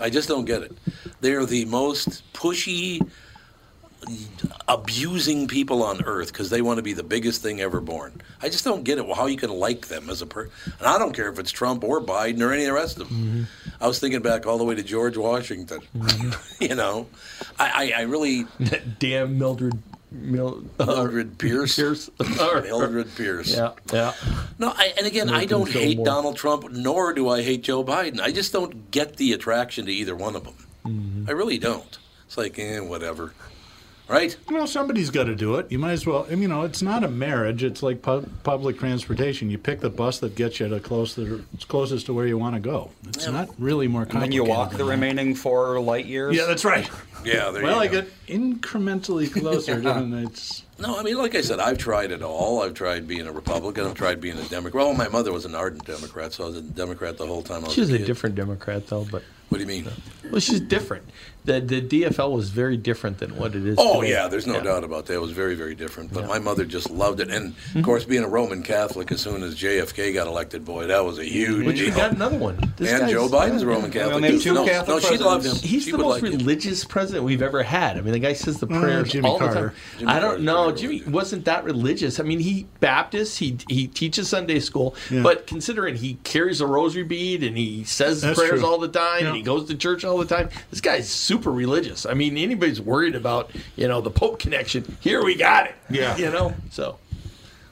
I 0.00 0.10
just 0.10 0.28
don't 0.28 0.44
get 0.44 0.62
it. 0.62 0.72
They're 1.20 1.44
the 1.44 1.64
most 1.64 2.22
pushy, 2.32 3.00
abusing 4.68 5.48
people 5.48 5.82
on 5.82 6.04
earth 6.04 6.32
because 6.32 6.50
they 6.50 6.62
want 6.62 6.78
to 6.78 6.82
be 6.82 6.92
the 6.92 7.02
biggest 7.02 7.42
thing 7.42 7.60
ever 7.60 7.80
born. 7.80 8.20
I 8.42 8.48
just 8.48 8.64
don't 8.64 8.84
get 8.84 8.98
it. 8.98 9.06
Well, 9.06 9.14
How 9.14 9.26
you 9.26 9.36
can 9.36 9.50
like 9.50 9.88
them 9.88 10.08
as 10.10 10.22
a 10.22 10.26
person? 10.26 10.52
And 10.78 10.86
I 10.86 10.98
don't 10.98 11.14
care 11.14 11.28
if 11.28 11.38
it's 11.38 11.50
Trump 11.50 11.84
or 11.84 12.00
Biden 12.00 12.40
or 12.40 12.52
any 12.52 12.62
of 12.62 12.68
the 12.68 12.72
rest 12.74 12.98
of 13.00 13.08
them. 13.08 13.46
I 13.80 13.86
was 13.86 13.98
thinking 13.98 14.22
back 14.22 14.46
all 14.46 14.58
the 14.58 14.64
way 14.64 14.74
to 14.74 14.82
George 14.82 15.16
Washington. 15.16 15.80
you 16.60 16.74
know, 16.74 17.06
I, 17.58 17.92
I, 17.94 18.00
I 18.00 18.02
really 18.02 18.46
damn 18.98 19.38
Mildred. 19.38 19.78
Mil, 20.10 20.64
uh, 20.78 20.86
Mildred 20.86 21.36
Pierce. 21.36 21.76
Pierce. 21.76 22.08
Mildred 22.18 23.14
Pierce. 23.14 23.54
Yeah, 23.54 23.72
yeah. 23.92 24.14
No, 24.58 24.72
I, 24.74 24.94
and 24.96 25.06
again, 25.06 25.28
I 25.28 25.44
don't 25.44 25.68
hate. 25.68 26.02
Donald 26.02 26.38
Trump, 26.38 26.70
nor 26.70 27.12
do 27.12 27.28
I 27.28 27.42
hate 27.42 27.62
Joe 27.62 27.84
Biden. 27.84 28.18
I 28.18 28.32
just 28.32 28.50
don't 28.50 28.90
get 28.90 29.16
the 29.16 29.34
attraction 29.34 29.84
to 29.84 29.92
either 29.92 30.16
one 30.16 30.34
of 30.34 30.44
them. 30.44 30.54
Mm-hmm. 30.86 31.24
I 31.28 31.32
really 31.32 31.58
don't. 31.58 31.98
It's 32.24 32.38
like, 32.38 32.58
eh, 32.58 32.78
whatever. 32.80 33.34
Right? 34.08 34.34
Well, 34.50 34.66
somebody's 34.66 35.10
got 35.10 35.24
to 35.24 35.34
do 35.34 35.56
it. 35.56 35.70
You 35.70 35.78
might 35.78 35.92
as 35.92 36.06
well. 36.06 36.24
I 36.26 36.30
mean, 36.30 36.42
you 36.42 36.48
know, 36.48 36.62
it's 36.62 36.80
not 36.80 37.04
a 37.04 37.08
marriage. 37.08 37.62
It's 37.62 37.82
like 37.82 38.00
pu- 38.00 38.26
public 38.42 38.78
transportation. 38.78 39.50
You 39.50 39.58
pick 39.58 39.80
the 39.80 39.90
bus 39.90 40.18
that 40.20 40.34
gets 40.34 40.60
you 40.60 40.68
to 40.68 40.80
close 40.80 41.14
the, 41.14 41.44
it's 41.52 41.64
closest 41.66 42.06
to 42.06 42.14
where 42.14 42.26
you 42.26 42.38
want 42.38 42.54
to 42.54 42.60
go. 42.60 42.90
It's 43.08 43.26
not 43.28 43.50
really 43.58 43.86
more 43.86 44.06
complicated. 44.06 44.30
then 44.30 44.32
you 44.32 44.44
walk 44.44 44.70
than 44.70 44.78
the 44.78 44.84
that. 44.84 44.90
remaining 44.90 45.34
four 45.34 45.78
light 45.80 46.06
years. 46.06 46.34
Yeah, 46.34 46.46
that's 46.46 46.64
right. 46.64 46.88
Yeah, 47.22 47.50
there 47.50 47.62
Well, 47.64 47.80
I 47.80 47.84
you 47.84 47.90
go. 47.90 48.00
get 48.02 48.26
incrementally 48.28 49.30
closer. 49.30 49.72
and 49.88 50.14
it's 50.26 50.62
No, 50.80 50.96
I 50.96 51.02
mean, 51.02 51.16
like 51.18 51.34
I 51.34 51.40
said, 51.40 51.58
I've 51.58 51.78
tried 51.78 52.12
it 52.12 52.22
all. 52.22 52.62
I've 52.62 52.74
tried 52.74 53.08
being 53.08 53.26
a 53.26 53.32
Republican. 53.32 53.84
I've 53.86 53.94
tried 53.94 54.20
being 54.20 54.38
a 54.38 54.44
Democrat. 54.44 54.84
Well, 54.84 54.94
my 54.94 55.08
mother 55.08 55.32
was 55.32 55.44
an 55.44 55.54
ardent 55.56 55.84
Democrat, 55.84 56.32
so 56.32 56.44
I 56.44 56.46
was 56.48 56.56
a 56.58 56.62
Democrat 56.62 57.18
the 57.18 57.26
whole 57.26 57.42
time 57.42 57.62
I 57.64 57.66
was 57.66 57.74
She's 57.74 57.90
a 57.90 57.94
a 57.96 57.98
kid. 57.98 58.06
different 58.06 58.36
Democrat, 58.36 58.86
though. 58.86 59.04
But 59.10 59.24
What 59.48 59.58
do 59.58 59.62
you 59.62 59.66
mean? 59.66 59.88
well, 60.30 60.40
she's 60.40 60.60
different. 60.60 61.04
The 61.46 61.60
the 61.62 61.80
DFL 61.80 62.32
was 62.32 62.50
very 62.50 62.76
different 62.76 63.18
than 63.18 63.34
what 63.36 63.54
it 63.54 63.64
is. 63.66 63.76
Oh 63.78 64.02
today. 64.02 64.12
yeah, 64.12 64.28
there's 64.28 64.46
no 64.46 64.56
Yeah. 64.56 64.64
doubt 64.64 64.84
about 64.84 65.06
that. 65.06 65.14
It 65.14 65.20
was 65.22 65.30
very, 65.30 65.54
very 65.54 65.74
different. 65.74 66.12
But 66.12 66.26
my 66.26 66.38
mother 66.38 66.66
just 66.66 66.90
loved 66.90 67.20
it, 67.20 67.30
and 67.30 67.54
of 67.74 67.82
course, 67.82 68.04
being 68.04 68.22
a 68.22 68.28
Roman 68.28 68.62
Catholic, 68.62 69.10
as 69.10 69.22
soon 69.22 69.42
as 69.42 69.54
JFK 69.54 70.12
got 70.12 70.26
elected, 70.26 70.66
boy, 70.66 70.88
that 70.88 71.02
was 71.02 71.18
a 71.18 71.24
huge 71.24 71.64
But 71.64 71.76
you 71.76 71.90
got 71.90 72.12
another 72.12 72.36
one. 72.36 72.58
This 72.76 72.92
and 72.92 73.08
Joe 73.10 73.28
Biden's 73.28 73.62
a 73.62 73.66
Roman 73.66 73.90
Catholic. 73.90 74.16
only 74.16 74.32
have 74.32 74.42
two 74.42 74.52
no, 74.52 74.66
Catholic 74.66 75.02
no, 75.02 75.08
she 75.08 75.16
loved 75.16 75.46
him. 75.46 75.56
He's 75.56 75.84
she 75.84 75.92
the 75.92 75.98
most 75.98 76.22
like 76.22 76.34
it. 76.34 76.36
religious 76.36 76.84
president 76.84 77.24
we've 77.24 77.40
ever 77.40 77.62
had. 77.62 77.96
I 77.96 78.02
mean, 78.02 78.12
the 78.12 78.18
guy 78.18 78.34
says 78.34 78.58
the 78.60 78.66
Uh, 78.66 78.78
prayers 78.80 79.10
Jimmy 79.12 79.26
all 79.30 79.38
the 79.38 79.46
Carter. 79.46 79.68
time. 79.68 79.76
Jimmy 80.00 80.10
I 80.12 80.20
don't 80.20 80.28
Carter's 80.28 80.44
know. 80.44 80.67
Pretty 80.76 80.98
Jimmy 81.00 81.10
wasn't 81.12 81.44
that 81.46 81.64
religious. 81.64 82.18
I 82.20 82.22
mean, 82.22 82.38
he 82.40 82.66
Baptist. 82.80 83.38
He 83.38 83.56
he 83.68 83.86
teaches 83.86 84.28
Sunday 84.28 84.60
school, 84.60 84.94
Yeah. 85.10 85.22
but 85.22 85.46
considering 85.46 85.96
he 85.96 86.14
carries 86.24 86.60
a 86.60 86.66
rosary 86.66 87.04
bead 87.04 87.42
and 87.42 87.56
he 87.56 87.84
says 87.84 88.20
That's 88.22 88.38
prayers 88.38 88.60
true. 88.60 88.68
all 88.68 88.78
the 88.78 88.88
time 88.88 89.20
Yeah. 89.22 89.28
and 89.28 89.36
he 89.36 89.42
goes 89.42 89.66
to 89.68 89.74
church 89.76 90.04
all 90.04 90.18
the 90.18 90.24
time, 90.26 90.48
this 90.70 90.80
guy's 90.80 91.08
super 91.08 91.50
religious. 91.52 92.06
I 92.06 92.14
mean, 92.14 92.36
anybody's 92.36 92.80
worried 92.80 93.14
about 93.14 93.50
you 93.76 93.88
know 93.88 94.00
the 94.00 94.10
Pope 94.10 94.38
connection. 94.38 94.96
Here 95.00 95.24
we 95.24 95.34
got 95.34 95.66
it. 95.66 95.74
Yeah. 95.90 96.16
you 96.18 96.30
know. 96.30 96.54
So 96.70 96.98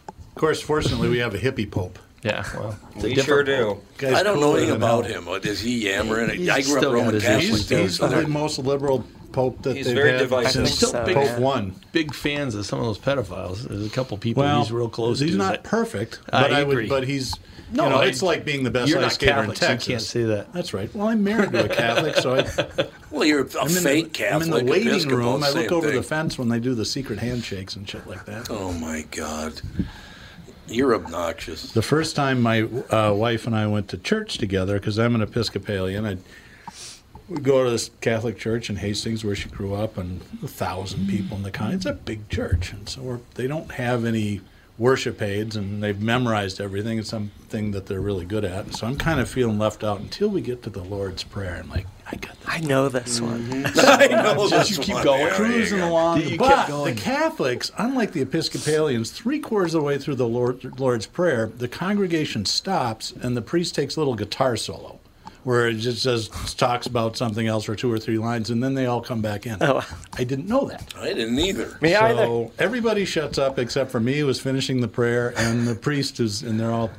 of 0.08 0.34
course, 0.34 0.60
fortunately, 0.60 1.08
we 1.08 1.18
have 1.18 1.34
a 1.34 1.38
hippie 1.38 1.70
pope. 1.70 1.98
yeah, 2.22 2.44
well, 2.54 2.78
it's 2.96 3.04
we 3.04 3.14
sure 3.16 3.42
do. 3.42 3.80
I 4.02 4.22
don't 4.22 4.40
know 4.40 4.54
anything 4.56 4.74
about 4.76 5.06
hell. 5.06 5.20
him. 5.20 5.26
What, 5.26 5.46
Is 5.46 5.60
he 5.60 5.86
yammering? 5.86 6.30
He's 6.38 6.48
I 6.50 6.60
grew 6.62 6.72
up 6.74 6.78
still 6.78 6.92
Roman 6.92 7.20
Catholic. 7.20 7.42
He's, 7.42 7.66
too, 7.68 7.76
he's 7.78 7.98
the 7.98 8.26
most 8.26 8.58
liberal 8.58 9.04
pope 9.36 9.62
that 9.62 9.76
He's 9.76 9.86
they've 9.86 9.94
very 9.94 10.10
had 10.12 10.18
divisive. 10.20 10.66
since 10.68 10.92
I 10.94 11.04
think 11.04 11.16
so, 11.18 11.22
Pope 11.22 11.38
yeah. 11.38 11.38
one. 11.38 11.74
Big 11.92 12.14
fans 12.14 12.54
of 12.54 12.64
some 12.66 12.78
of 12.80 12.86
those 12.86 12.98
pedophiles. 12.98 13.68
There's 13.68 13.86
a 13.86 13.90
couple 13.90 14.16
people 14.18 14.42
Well, 14.42 14.62
he's 14.62 14.72
real 14.72 14.88
close 14.88 15.20
He's 15.20 15.32
to. 15.32 15.36
not 15.36 15.62
perfect, 15.62 16.20
but 16.32 16.52
I, 16.52 16.60
agree. 16.60 16.74
would. 16.84 16.88
But 16.88 17.04
he's. 17.04 17.34
No, 17.72 17.84
you 17.84 17.90
know, 17.90 17.96
I- 17.98 18.06
it's 18.06 18.22
like 18.22 18.44
being 18.44 18.62
the 18.64 18.70
best 18.70 18.94
ice 18.94 19.14
skater 19.14 19.32
Catholic, 19.32 19.50
in 19.50 19.56
so 19.56 19.66
you 19.66 19.70
Texas. 19.72 19.88
can't 19.88 20.02
say 20.02 20.22
that. 20.24 20.52
That's 20.52 20.72
right. 20.72 20.92
Well, 20.94 21.08
I'm 21.08 21.22
married 21.24 21.50
to 21.52 21.64
a 21.64 21.68
Catholic, 21.68 22.14
so 22.16 22.36
I, 22.36 22.86
Well, 23.10 23.24
you're 23.24 23.40
a 23.44 23.60
I'm 23.60 23.68
fake 23.68 24.04
the, 24.04 24.10
Catholic. 24.10 24.48
I'm 24.50 24.58
in 24.60 24.66
the 24.66 24.70
waiting 24.72 24.88
Episcopal, 24.88 25.18
room. 25.18 25.42
I 25.44 25.50
same 25.50 25.62
look 25.64 25.72
over 25.72 25.86
thing. 25.88 25.96
the 25.96 26.02
fence 26.02 26.38
when 26.38 26.48
they 26.48 26.60
do 26.60 26.74
the 26.74 26.84
secret 26.84 27.18
handshakes 27.18 27.76
and 27.76 27.88
shit 27.88 28.06
like 28.06 28.24
that. 28.26 28.50
Oh 28.50 28.72
my 28.72 29.04
God, 29.10 29.60
you're 30.68 30.94
obnoxious. 30.94 31.72
The 31.72 31.82
first 31.82 32.14
time 32.16 32.40
my 32.40 32.62
uh, 32.62 33.12
wife 33.12 33.46
and 33.46 33.54
I 33.56 33.66
went 33.66 33.88
to 33.88 33.98
church 33.98 34.38
together, 34.38 34.78
because 34.78 34.98
I'm 34.98 35.14
an 35.14 35.22
Episcopalian, 35.22 36.04
I'd 36.06 36.18
we'd 37.28 37.42
go 37.42 37.64
to 37.64 37.70
this 37.70 37.90
Catholic 38.00 38.38
church 38.38 38.70
in 38.70 38.76
Hastings 38.76 39.24
where 39.24 39.34
she 39.34 39.48
grew 39.48 39.74
up, 39.74 39.96
and 39.96 40.20
a 40.42 40.48
thousand 40.48 41.04
hmm. 41.04 41.10
people 41.10 41.36
in 41.36 41.42
the 41.42 41.50
con. 41.50 41.72
It's 41.72 41.86
a 41.86 41.92
big 41.92 42.28
church, 42.28 42.72
and 42.72 42.88
so 42.88 43.02
we're, 43.02 43.20
they 43.34 43.46
don't 43.46 43.72
have 43.72 44.04
any 44.04 44.40
worship 44.78 45.22
aids, 45.22 45.56
and 45.56 45.82
they've 45.82 46.00
memorized 46.00 46.60
everything. 46.60 46.98
It's 46.98 47.08
something 47.08 47.70
that 47.70 47.86
they're 47.86 48.00
really 48.00 48.26
good 48.26 48.44
at. 48.44 48.66
And 48.66 48.76
So 48.76 48.86
I'm 48.86 48.96
kind 48.96 49.20
of 49.20 49.28
feeling 49.28 49.58
left 49.58 49.82
out 49.82 50.00
until 50.00 50.28
we 50.28 50.40
get 50.42 50.62
to 50.64 50.70
the 50.70 50.82
Lord's 50.82 51.22
Prayer, 51.22 51.54
and 51.54 51.70
like, 51.70 51.86
I 52.10 52.16
got 52.16 52.38
this. 52.40 52.48
I 52.48 52.60
know 52.60 52.88
this 52.88 53.20
one. 53.20 53.66
I 53.76 54.06
know 54.06 54.48
Just 54.48 54.68
this 54.68 54.78
you 54.78 54.84
keep 54.84 54.94
one. 54.94 55.04
going, 55.04 55.24
There 55.24 55.34
cruising 55.34 55.78
go. 55.78 55.90
along. 55.90 56.22
You 56.22 56.36
but 56.36 56.84
the 56.84 56.94
Catholics, 56.94 57.72
unlike 57.78 58.12
the 58.12 58.22
Episcopalians, 58.22 59.10
three 59.10 59.40
quarters 59.40 59.74
of 59.74 59.80
the 59.80 59.86
way 59.86 59.98
through 59.98 60.16
the 60.16 60.28
Lord, 60.28 60.78
Lord's 60.78 61.06
Prayer, 61.06 61.46
the 61.46 61.68
congregation 61.68 62.44
stops 62.44 63.12
and 63.12 63.36
the 63.36 63.42
priest 63.42 63.74
takes 63.74 63.96
a 63.96 64.00
little 64.00 64.14
guitar 64.14 64.56
solo. 64.56 65.00
Where 65.46 65.68
it 65.68 65.74
just 65.74 66.02
says 66.02 66.28
talks 66.56 66.88
about 66.88 67.16
something 67.16 67.46
else 67.46 67.62
for 67.62 67.76
two 67.76 67.92
or 67.92 68.00
three 68.00 68.18
lines, 68.18 68.50
and 68.50 68.60
then 68.60 68.74
they 68.74 68.86
all 68.86 69.00
come 69.00 69.22
back 69.22 69.46
in. 69.46 69.58
Oh. 69.60 69.86
I 70.18 70.24
didn't 70.24 70.48
know 70.48 70.66
that. 70.66 70.92
I 70.96 71.12
didn't 71.12 71.38
either. 71.38 71.78
Me 71.80 71.92
so 71.92 72.00
either. 72.00 72.50
everybody 72.58 73.04
shuts 73.04 73.38
up 73.38 73.56
except 73.60 73.92
for 73.92 74.00
me, 74.00 74.18
who 74.18 74.26
was 74.26 74.40
finishing 74.40 74.80
the 74.80 74.88
prayer, 74.88 75.32
and 75.36 75.68
the 75.68 75.76
priest 75.76 76.18
is, 76.18 76.42
and 76.42 76.58
they're 76.58 76.72
all 76.72 76.90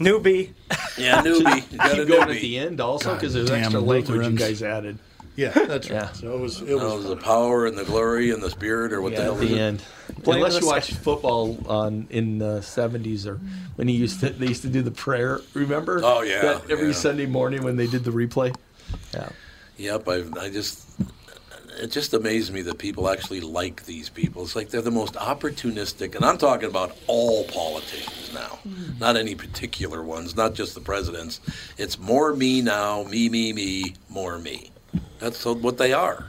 Newbie. 0.00 0.50
Yeah, 0.98 1.22
newbie. 1.22 1.64
You 1.72 1.78
got 1.78 1.92
a 1.92 1.96
Keep 1.96 2.08
going 2.08 2.36
at 2.36 2.40
the 2.42 2.58
end 2.58 2.80
also 2.80 3.14
because 3.14 3.32
there's 3.32 3.48
Goddamn 3.48 3.64
extra 3.64 3.80
language 3.80 4.26
you 4.26 4.36
guys 4.36 4.62
added. 4.62 4.98
Yeah, 5.40 5.50
that's 5.66 5.88
right. 5.90 5.96
Yeah. 6.02 6.12
So 6.12 6.34
it 6.34 6.40
was 6.40 6.60
it 6.62 6.72
Oh, 6.74 6.96
was 6.96 7.06
the 7.06 7.16
power 7.16 7.66
and 7.66 7.76
the 7.76 7.84
glory 7.84 8.30
and 8.30 8.42
the 8.42 8.50
spirit, 8.50 8.92
or 8.92 9.00
what 9.00 9.14
the 9.16 9.22
hell 9.22 9.34
at 9.34 9.40
was 9.40 9.48
the 9.48 9.56
it? 9.56 9.60
end. 9.60 9.82
Blame 10.22 10.38
Unless 10.38 10.54
you 10.56 10.62
sky. 10.62 10.76
watch 10.76 10.92
football 10.94 11.58
on 11.68 12.06
in 12.10 12.38
the 12.38 12.60
seventies 12.62 13.26
or 13.26 13.36
when 13.76 13.88
he 13.88 13.94
used 13.94 14.20
to 14.20 14.30
they 14.30 14.46
used 14.48 14.62
to 14.62 14.68
do 14.68 14.82
the 14.82 14.90
prayer. 14.90 15.40
Remember? 15.54 16.00
Oh, 16.04 16.22
yeah, 16.22 16.42
That 16.42 16.70
every 16.70 16.88
yeah. 16.88 16.92
Sunday 16.92 17.26
morning 17.26 17.62
when 17.62 17.76
they 17.76 17.86
did 17.86 18.04
the 18.04 18.10
replay. 18.10 18.54
Yeah. 19.14 19.28
Yep, 19.78 20.08
I, 20.08 20.24
I 20.40 20.50
just 20.50 20.86
it 21.80 21.90
just 21.90 22.12
amazed 22.12 22.52
me 22.52 22.60
that 22.62 22.78
people 22.78 23.08
actually 23.08 23.40
like 23.40 23.84
these 23.86 24.08
people. 24.10 24.42
It's 24.42 24.54
like 24.56 24.68
they're 24.68 24.82
the 24.82 24.90
most 24.90 25.14
opportunistic, 25.14 26.14
and 26.14 26.24
I'm 26.24 26.36
talking 26.36 26.68
about 26.68 26.96
all 27.06 27.44
politicians 27.44 28.30
now, 28.34 28.58
mm-hmm. 28.68 28.98
not 28.98 29.16
any 29.16 29.34
particular 29.34 30.02
ones, 30.02 30.36
not 30.36 30.54
just 30.54 30.74
the 30.74 30.80
presidents. 30.80 31.40
It's 31.78 31.98
more 31.98 32.34
me 32.34 32.60
now, 32.60 33.04
me, 33.04 33.28
me, 33.30 33.52
me, 33.54 33.94
more 34.10 34.38
me. 34.38 34.70
That's 35.18 35.44
what 35.44 35.78
they 35.78 35.92
are. 35.92 36.26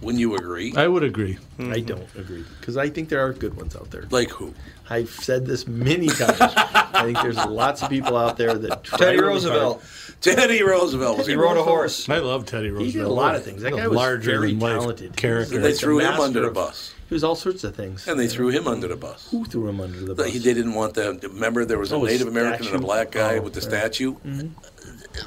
Wouldn't 0.00 0.20
you 0.20 0.36
agree? 0.36 0.72
I 0.76 0.86
would 0.86 1.02
agree. 1.02 1.38
I 1.58 1.62
mm-hmm. 1.62 1.86
don't 1.86 2.14
agree 2.16 2.44
because 2.60 2.76
I 2.76 2.88
think 2.88 3.08
there 3.08 3.20
are 3.20 3.32
good 3.32 3.56
ones 3.56 3.74
out 3.74 3.90
there. 3.90 4.04
Like 4.10 4.30
who? 4.30 4.54
I've 4.88 5.10
said 5.10 5.44
this 5.44 5.66
many 5.66 6.06
times. 6.20 6.36
I 6.40 7.02
think 7.04 7.20
there's 7.20 7.36
lots 7.36 7.82
of 7.82 7.90
people 7.90 8.16
out 8.16 8.36
there 8.36 8.54
that 8.54 8.84
try 8.84 8.98
Teddy 8.98 9.16
really 9.16 9.28
Roosevelt. 9.34 9.84
Teddy 10.20 10.62
Roosevelt 10.62 11.18
was 11.18 11.26
He 11.26 11.34
rode 11.34 11.56
a 11.56 11.64
horse. 11.64 12.08
I 12.08 12.18
love 12.18 12.46
Teddy 12.46 12.70
Roosevelt. 12.70 12.86
He 12.86 12.92
did 12.92 13.04
a 13.06 13.08
lot 13.08 13.34
of 13.34 13.42
things. 13.44 13.62
That 13.62 13.72
What 13.72 13.78
a 13.78 13.82
guy 13.82 13.88
was 13.88 13.96
larger 13.96 14.30
very 14.30 14.50
than 14.52 14.60
life 14.60 14.80
talented. 14.80 15.16
character. 15.16 15.60
They 15.60 15.68
He's 15.68 15.78
a 15.78 15.80
threw 15.80 15.98
him 15.98 16.04
master 16.04 16.22
under 16.22 16.40
the 16.42 16.48
of- 16.48 16.54
bus. 16.54 16.94
He 17.08 17.14
was 17.14 17.24
all 17.24 17.34
sorts 17.36 17.64
of 17.64 17.74
things. 17.74 18.06
And 18.06 18.20
they 18.20 18.28
threw 18.28 18.48
him 18.48 18.68
under 18.68 18.86
the 18.86 18.96
bus. 18.96 19.28
Who 19.30 19.46
threw 19.46 19.66
him 19.68 19.80
under 19.80 19.98
the 19.98 20.14
bus? 20.14 20.30
They 20.30 20.38
didn't 20.38 20.74
want 20.74 20.92
them. 20.92 21.18
Remember, 21.22 21.64
there 21.64 21.78
was 21.78 21.90
a 21.90 21.94
Oh, 21.94 22.04
a 22.04 22.08
Native 22.08 22.28
American 22.28 22.66
and 22.66 22.66
a 22.66 22.68
statue? 22.68 22.84
black 22.84 23.10
guy 23.12 23.38
Oh, 23.38 23.42
with 23.42 23.54
the 23.54 23.60
right. 23.60 23.68
statue. 23.70 24.14
Mm-hmm. 24.16 24.48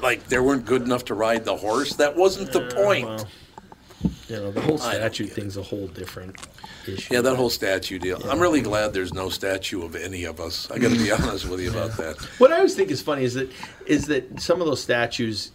Like 0.00 0.28
they 0.28 0.38
weren't 0.38 0.64
good 0.64 0.82
enough 0.82 1.04
to 1.06 1.14
ride 1.14 1.44
the 1.44 1.56
horse. 1.56 1.94
That 1.96 2.16
wasn't 2.16 2.52
the 2.52 2.62
point. 2.74 3.06
well, 3.06 3.28
You 4.28 4.36
know, 4.36 4.50
the 4.52 4.60
whole 4.60 4.80
I 4.82 4.92
don't 4.92 5.00
statue 5.00 5.24
get 5.26 5.34
thing's 5.34 5.56
a 5.56 5.62
whole 5.62 5.86
different 5.88 6.36
issue. 6.86 7.14
Yeah, 7.14 7.20
that 7.20 7.36
whole 7.36 7.50
statue 7.50 7.98
deal. 7.98 8.20
I'm 8.28 8.40
really 8.40 8.60
glad 8.62 8.92
there's 8.92 9.12
no 9.12 9.28
statue 9.28 9.84
of 9.84 9.94
any 9.94 10.24
of 10.24 10.40
us. 10.40 10.70
I 10.70 10.78
got 10.78 10.90
to 10.92 10.98
be 10.98 11.10
honest 11.18 11.46
with 11.48 11.60
you 11.60 11.70
about 11.70 11.96
that. 11.98 12.16
What 12.38 12.52
I 12.52 12.56
always 12.56 12.74
think 12.74 12.90
is 12.90 13.02
funny 13.02 13.24
is 13.24 13.34
that 13.34 13.50
is 13.86 14.06
that 14.06 14.40
some 14.40 14.60
of 14.60 14.66
those 14.66 14.82
statues 14.82 15.52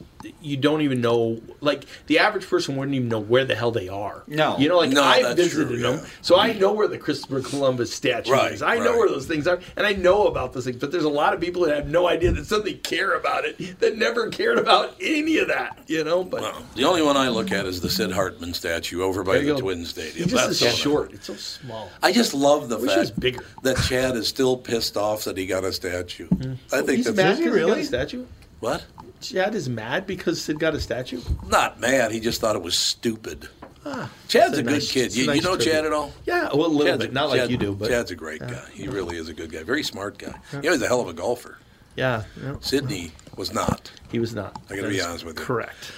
you 0.47 0.57
don't 0.57 0.81
even 0.81 1.01
know 1.01 1.39
like 1.61 1.85
the 2.07 2.19
average 2.19 2.47
person 2.47 2.75
wouldn't 2.75 2.95
even 2.95 3.09
know 3.09 3.19
where 3.19 3.45
the 3.45 3.55
hell 3.55 3.71
they 3.71 3.87
are. 3.89 4.23
No. 4.27 4.57
You 4.57 4.69
know, 4.69 4.77
like 4.77 4.91
No, 4.91 5.03
I 5.03 5.21
that's 5.21 5.35
visited 5.35 5.67
true, 5.69 5.77
them, 5.79 5.99
yeah. 5.99 6.05
so 6.21 6.37
I 6.39 6.53
know 6.53 6.73
where 6.73 6.87
the 6.87 6.97
Christopher 6.97 7.41
Columbus 7.41 7.93
statue 7.93 8.31
Right, 8.31 8.53
is. 8.53 8.61
I 8.61 8.77
know 8.79 8.97
where 8.97 9.09
those 9.09 9.25
things 9.27 9.47
are, 9.47 9.59
and 9.75 9.85
I 9.85 9.93
know 9.93 10.27
about 10.27 10.53
those 10.53 10.65
things. 10.65 10.77
But 10.77 10.91
there's 10.91 11.03
a 11.03 11.09
lot 11.09 11.33
of 11.33 11.39
people 11.41 11.63
that 11.65 11.75
have 11.75 11.87
no 11.89 12.07
idea 12.07 12.31
that 12.31 12.45
suddenly 12.45 12.75
care 12.75 13.13
about 13.15 13.45
it 13.45 13.79
that 13.79 13.97
never 13.97 14.29
cared 14.29 14.57
about 14.57 14.95
any 15.01 15.37
of 15.39 15.47
that. 15.49 15.79
You 15.87 16.03
know, 16.03 16.23
but 16.23 16.41
Well, 16.41 16.63
the 16.75 16.83
only 16.85 17.01
one 17.01 17.17
I 17.17 17.29
look 17.29 17.51
at 17.51 17.65
is 17.65 17.81
the 17.81 17.89
Sid 17.89 18.11
Hartman 18.11 18.53
statue 18.53 19.01
over 19.01 19.23
by 19.23 19.39
the 19.39 19.45
go. 19.45 19.59
Twin 19.59 19.79
he 19.79 19.85
Stadium. 19.85 20.29
just 20.29 20.35
That's 20.47 20.49
is 20.51 20.59
the 20.59 20.69
short. 20.69 21.13
It's 21.13 21.27
so 21.27 21.35
small. 21.35 21.89
I 22.01 22.11
just 22.11 22.33
love 22.33 22.69
the 22.69 22.77
Wish 22.77 22.91
it 22.91 22.97
was 22.99 23.09
fact 23.09 23.19
bigger. 23.19 23.43
that 23.63 23.77
Chad 23.83 24.15
is 24.15 24.27
still 24.27 24.55
pissed 24.57 24.97
off 24.97 25.23
that 25.25 25.37
he 25.37 25.45
got 25.45 25.63
a 25.63 25.73
statue. 25.73 26.27
Mm-hmm. 26.29 26.53
I 26.75 26.81
think 26.81 26.97
He's 26.97 27.05
that's 27.05 27.17
mad 27.17 27.37
because 27.37 27.39
he 27.39 27.45
got 27.45 27.53
really? 27.53 27.81
a 27.81 27.85
statue. 27.85 28.25
What? 28.59 28.85
Chad 29.21 29.55
is 29.55 29.67
mad 29.69 30.05
because 30.07 30.41
Sid 30.41 30.59
got 30.59 30.73
a 30.75 30.79
statue. 30.79 31.21
Not 31.47 31.79
mad. 31.79 32.11
He 32.11 32.19
just 32.19 32.41
thought 32.41 32.55
it 32.55 32.61
was 32.61 32.75
stupid. 32.77 33.49
Ah, 33.85 34.09
Chad's 34.27 34.57
a 34.57 34.59
a 34.59 34.63
good 34.63 34.71
nice- 34.73 34.91
kid. 34.91 35.05
it's 35.07 35.15
a 35.15 35.19
You, 35.19 35.31
you 35.33 35.41
know 35.41 35.55
tribute. 35.55 35.71
Chad 35.73 35.85
at 35.85 35.93
all? 35.93 36.11
Yeah, 36.25 36.49
well, 36.53 36.65
a 36.65 36.67
little 36.67 36.85
Chad's 36.85 37.03
bit, 37.05 37.13
not 37.13 37.29
like 37.29 37.49
you 37.49 37.57
do, 37.57 37.73
but 37.73 37.89
Chad's 37.89 38.11
a 38.11 38.15
great 38.15 38.41
guy. 38.41 38.63
He 38.73 38.87
really 38.87 39.17
is 39.17 39.29
a 39.29 39.33
good 39.33 39.51
guy. 39.51 39.63
Very 39.63 39.83
smart 39.83 40.17
guy. 40.17 40.35
He 40.61 40.69
was 40.69 40.81
a 40.81 40.87
hell 40.87 41.01
of 41.01 41.07
a 41.07 41.13
golfer. 41.13 41.57
yeah, 41.95 42.23
no, 42.41 42.57
Sydney 42.61 43.11
was 43.37 43.53
not. 43.53 43.91
he 44.11 44.19
was 44.19 44.33
not. 44.35 44.59
I 44.69 44.75
gotta 44.75 44.89
be 44.89 45.01
honest 45.01 45.23
with 45.25 45.39
you. 45.39 45.45
Correct. 45.45 45.91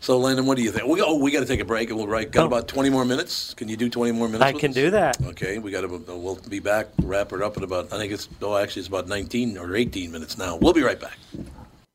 So, 0.00 0.20
Landyn, 0.20 0.46
what 0.46 0.56
do 0.56 0.64
you 0.64 0.72
think? 0.72 0.86
We, 0.88 1.00
oh, 1.00 1.14
we 1.16 1.30
got 1.30 1.40
to 1.40 1.46
take 1.46 1.60
a 1.60 1.64
break, 1.64 1.88
and 1.88 1.96
we'll 1.96 2.08
right. 2.08 2.28
Got 2.28 2.46
about 2.46 2.66
twenty 2.66 2.90
more 2.90 3.04
minutes. 3.04 3.54
Can 3.54 3.68
you 3.68 3.76
do 3.76 3.88
twenty 3.88 4.10
more 4.12 4.26
minutes? 4.26 4.42
I 4.44 4.50
with 4.52 4.60
can 4.60 4.70
us? 4.70 4.74
do 4.74 4.90
that. 4.90 5.16
Okay, 5.26 5.58
we 5.58 5.70
got 5.70 5.82
to. 5.82 5.86
We'll 5.88 6.40
be 6.48 6.58
back. 6.58 6.88
Wrap 7.02 7.32
it 7.32 7.40
up 7.40 7.56
in 7.56 7.62
about. 7.62 7.92
I 7.92 7.98
think 7.98 8.12
it's. 8.12 8.28
Oh, 8.40 8.56
actually, 8.56 8.80
it's 8.80 8.88
about 8.88 9.06
nineteen 9.08 9.56
or 9.56 9.76
eighteen 9.76 10.10
minutes 10.10 10.36
now. 10.38 10.56
We'll 10.56 10.72
be 10.72 10.82
right 10.82 10.98
back. 11.00 11.16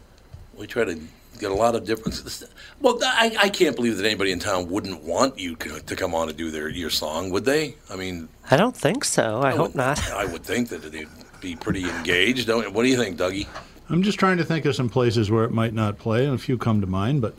we 0.57 0.69
try 0.69 0.85
to 0.85 0.95
get 1.41 1.51
a 1.51 1.55
lot 1.55 1.75
of 1.75 1.85
different. 1.85 2.45
Well, 2.81 2.99
I, 3.03 3.37
I 3.41 3.49
can't 3.49 3.75
believe 3.75 3.97
that 3.97 4.07
anybody 4.07 4.31
in 4.31 4.39
town 4.39 4.69
wouldn't 4.71 5.03
want 5.03 5.37
you 5.39 5.57
to 5.57 5.97
come 5.97 6.15
on 6.15 6.29
and 6.29 6.39
do 6.39 6.53
their 6.53 6.69
your 6.69 6.91
song, 6.91 7.31
would 7.31 7.45
they? 7.45 7.75
I 7.91 7.97
mean, 7.97 8.29
I 8.53 8.57
don't 8.57 8.77
think 8.77 9.05
so. 9.05 9.41
I, 9.43 9.51
hope 9.51 9.61
would- 9.69 9.75
not. 9.75 10.11
I 10.13 10.27
would 10.27 10.45
think 10.45 10.69
that 10.69 10.83
they'd 10.93 11.09
be 11.41 11.57
pretty 11.57 11.89
engaged. 11.91 12.47
Don't? 12.47 12.73
What 12.73 12.85
do 12.85 12.89
you 12.89 12.97
think, 12.97 13.17
Dougie? 13.19 13.49
I'm 13.91 14.03
just 14.03 14.19
trying 14.19 14.37
to 14.39 14.45
think 14.45 14.65
of 14.67 14.75
some 14.77 14.89
places 14.89 15.31
where 15.31 15.45
it 15.45 15.51
might 15.51 15.73
not 15.75 15.99
play, 15.99 16.25
and 16.27 16.35
a 16.35 16.39
few 16.39 16.59
come 16.59 16.81
to 16.81 16.87
mind, 16.87 17.23
but 17.23 17.35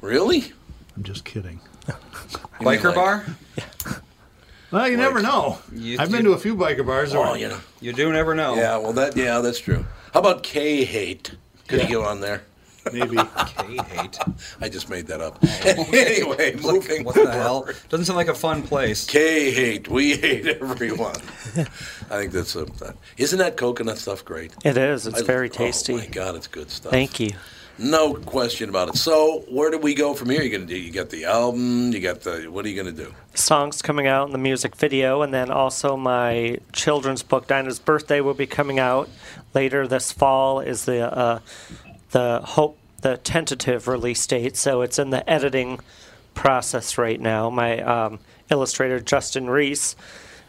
Really? 0.00 0.52
I'm 0.96 1.02
just 1.02 1.24
kidding. 1.24 1.60
Biker 2.60 2.84
like- 2.84 2.94
bar? 2.94 3.24
Well, 4.72 4.88
you 4.88 4.96
never 4.96 5.22
know. 5.22 5.58
You- 5.72 5.98
I've 6.00 6.10
been 6.10 6.24
you- 6.24 6.30
to 6.30 6.36
a 6.36 6.38
few 6.38 6.56
biker 6.56 6.84
bars. 6.84 7.14
Oh, 7.14 7.20
where- 7.20 7.36
you 7.36 7.48
know. 7.48 7.58
You 7.80 7.92
do 7.92 8.12
never 8.12 8.34
know. 8.34 8.56
Yeah, 8.56 8.76
well, 8.78 8.92
that 8.94 9.16
yeah, 9.16 9.38
that's 9.40 9.60
true. 9.60 9.86
How 10.12 10.20
about 10.20 10.42
K 10.42 10.84
hate? 10.84 11.32
Could 11.68 11.82
he 11.82 11.92
go 11.92 12.04
on 12.04 12.20
there? 12.20 12.42
Maybe. 12.92 13.16
K 13.46 13.76
hate. 13.88 14.18
I 14.60 14.68
just 14.68 14.88
made 14.88 15.06
that 15.08 15.20
up. 15.20 15.38
anyway, 15.64 16.56
moving. 16.56 17.04
What 17.04 17.14
the 17.14 17.30
hell? 17.30 17.68
Doesn't 17.88 18.06
sound 18.06 18.16
like 18.16 18.28
a 18.28 18.34
fun 18.34 18.62
place. 18.62 19.06
K 19.06 19.50
hate. 19.50 19.88
We 19.88 20.16
hate 20.16 20.46
everyone. 20.46 21.16
I 22.10 22.18
think 22.20 22.32
that's 22.32 22.56
a. 22.56 22.66
Isn't 23.16 23.38
that 23.38 23.56
coconut 23.56 23.98
stuff 23.98 24.24
great? 24.24 24.54
It 24.64 24.76
is. 24.76 25.06
It's 25.06 25.22
I- 25.22 25.24
very 25.24 25.48
tasty. 25.50 25.94
Oh 25.94 25.98
my 25.98 26.06
God, 26.06 26.34
it's 26.34 26.46
good 26.46 26.70
stuff. 26.70 26.92
Thank 26.92 27.20
you. 27.20 27.32
No 27.78 28.14
question 28.14 28.70
about 28.70 28.88
it. 28.88 28.96
So, 28.96 29.44
where 29.50 29.70
do 29.70 29.76
we 29.76 29.94
go 29.94 30.14
from 30.14 30.30
here? 30.30 30.40
You 30.40 30.50
gonna 30.50 30.64
do? 30.64 30.78
You 30.78 30.90
got 30.90 31.10
the 31.10 31.26
album. 31.26 31.92
You 31.92 32.00
got 32.00 32.22
the. 32.22 32.46
What 32.46 32.64
are 32.64 32.68
you 32.68 32.76
gonna 32.76 32.96
do? 32.96 33.12
songs 33.34 33.82
coming 33.82 34.06
out 34.06 34.26
in 34.26 34.32
the 34.32 34.38
music 34.38 34.74
video, 34.76 35.20
and 35.20 35.34
then 35.34 35.50
also 35.50 35.94
my 35.94 36.56
children's 36.72 37.22
book, 37.22 37.46
Dinah's 37.46 37.78
Birthday, 37.78 38.22
will 38.22 38.32
be 38.32 38.46
coming 38.46 38.78
out 38.78 39.10
later 39.52 39.86
this 39.86 40.10
fall. 40.10 40.60
Is 40.60 40.86
the 40.86 41.14
uh, 41.14 41.40
the 42.16 42.40
hope 42.42 42.78
the 43.02 43.18
tentative 43.18 43.86
release 43.86 44.26
date? 44.26 44.56
So 44.56 44.80
it's 44.80 44.98
in 44.98 45.10
the 45.10 45.28
editing 45.28 45.80
process 46.34 46.96
right 46.96 47.20
now. 47.20 47.50
My 47.50 47.80
um, 47.80 48.20
illustrator 48.50 49.00
Justin 49.00 49.50
Reese. 49.50 49.96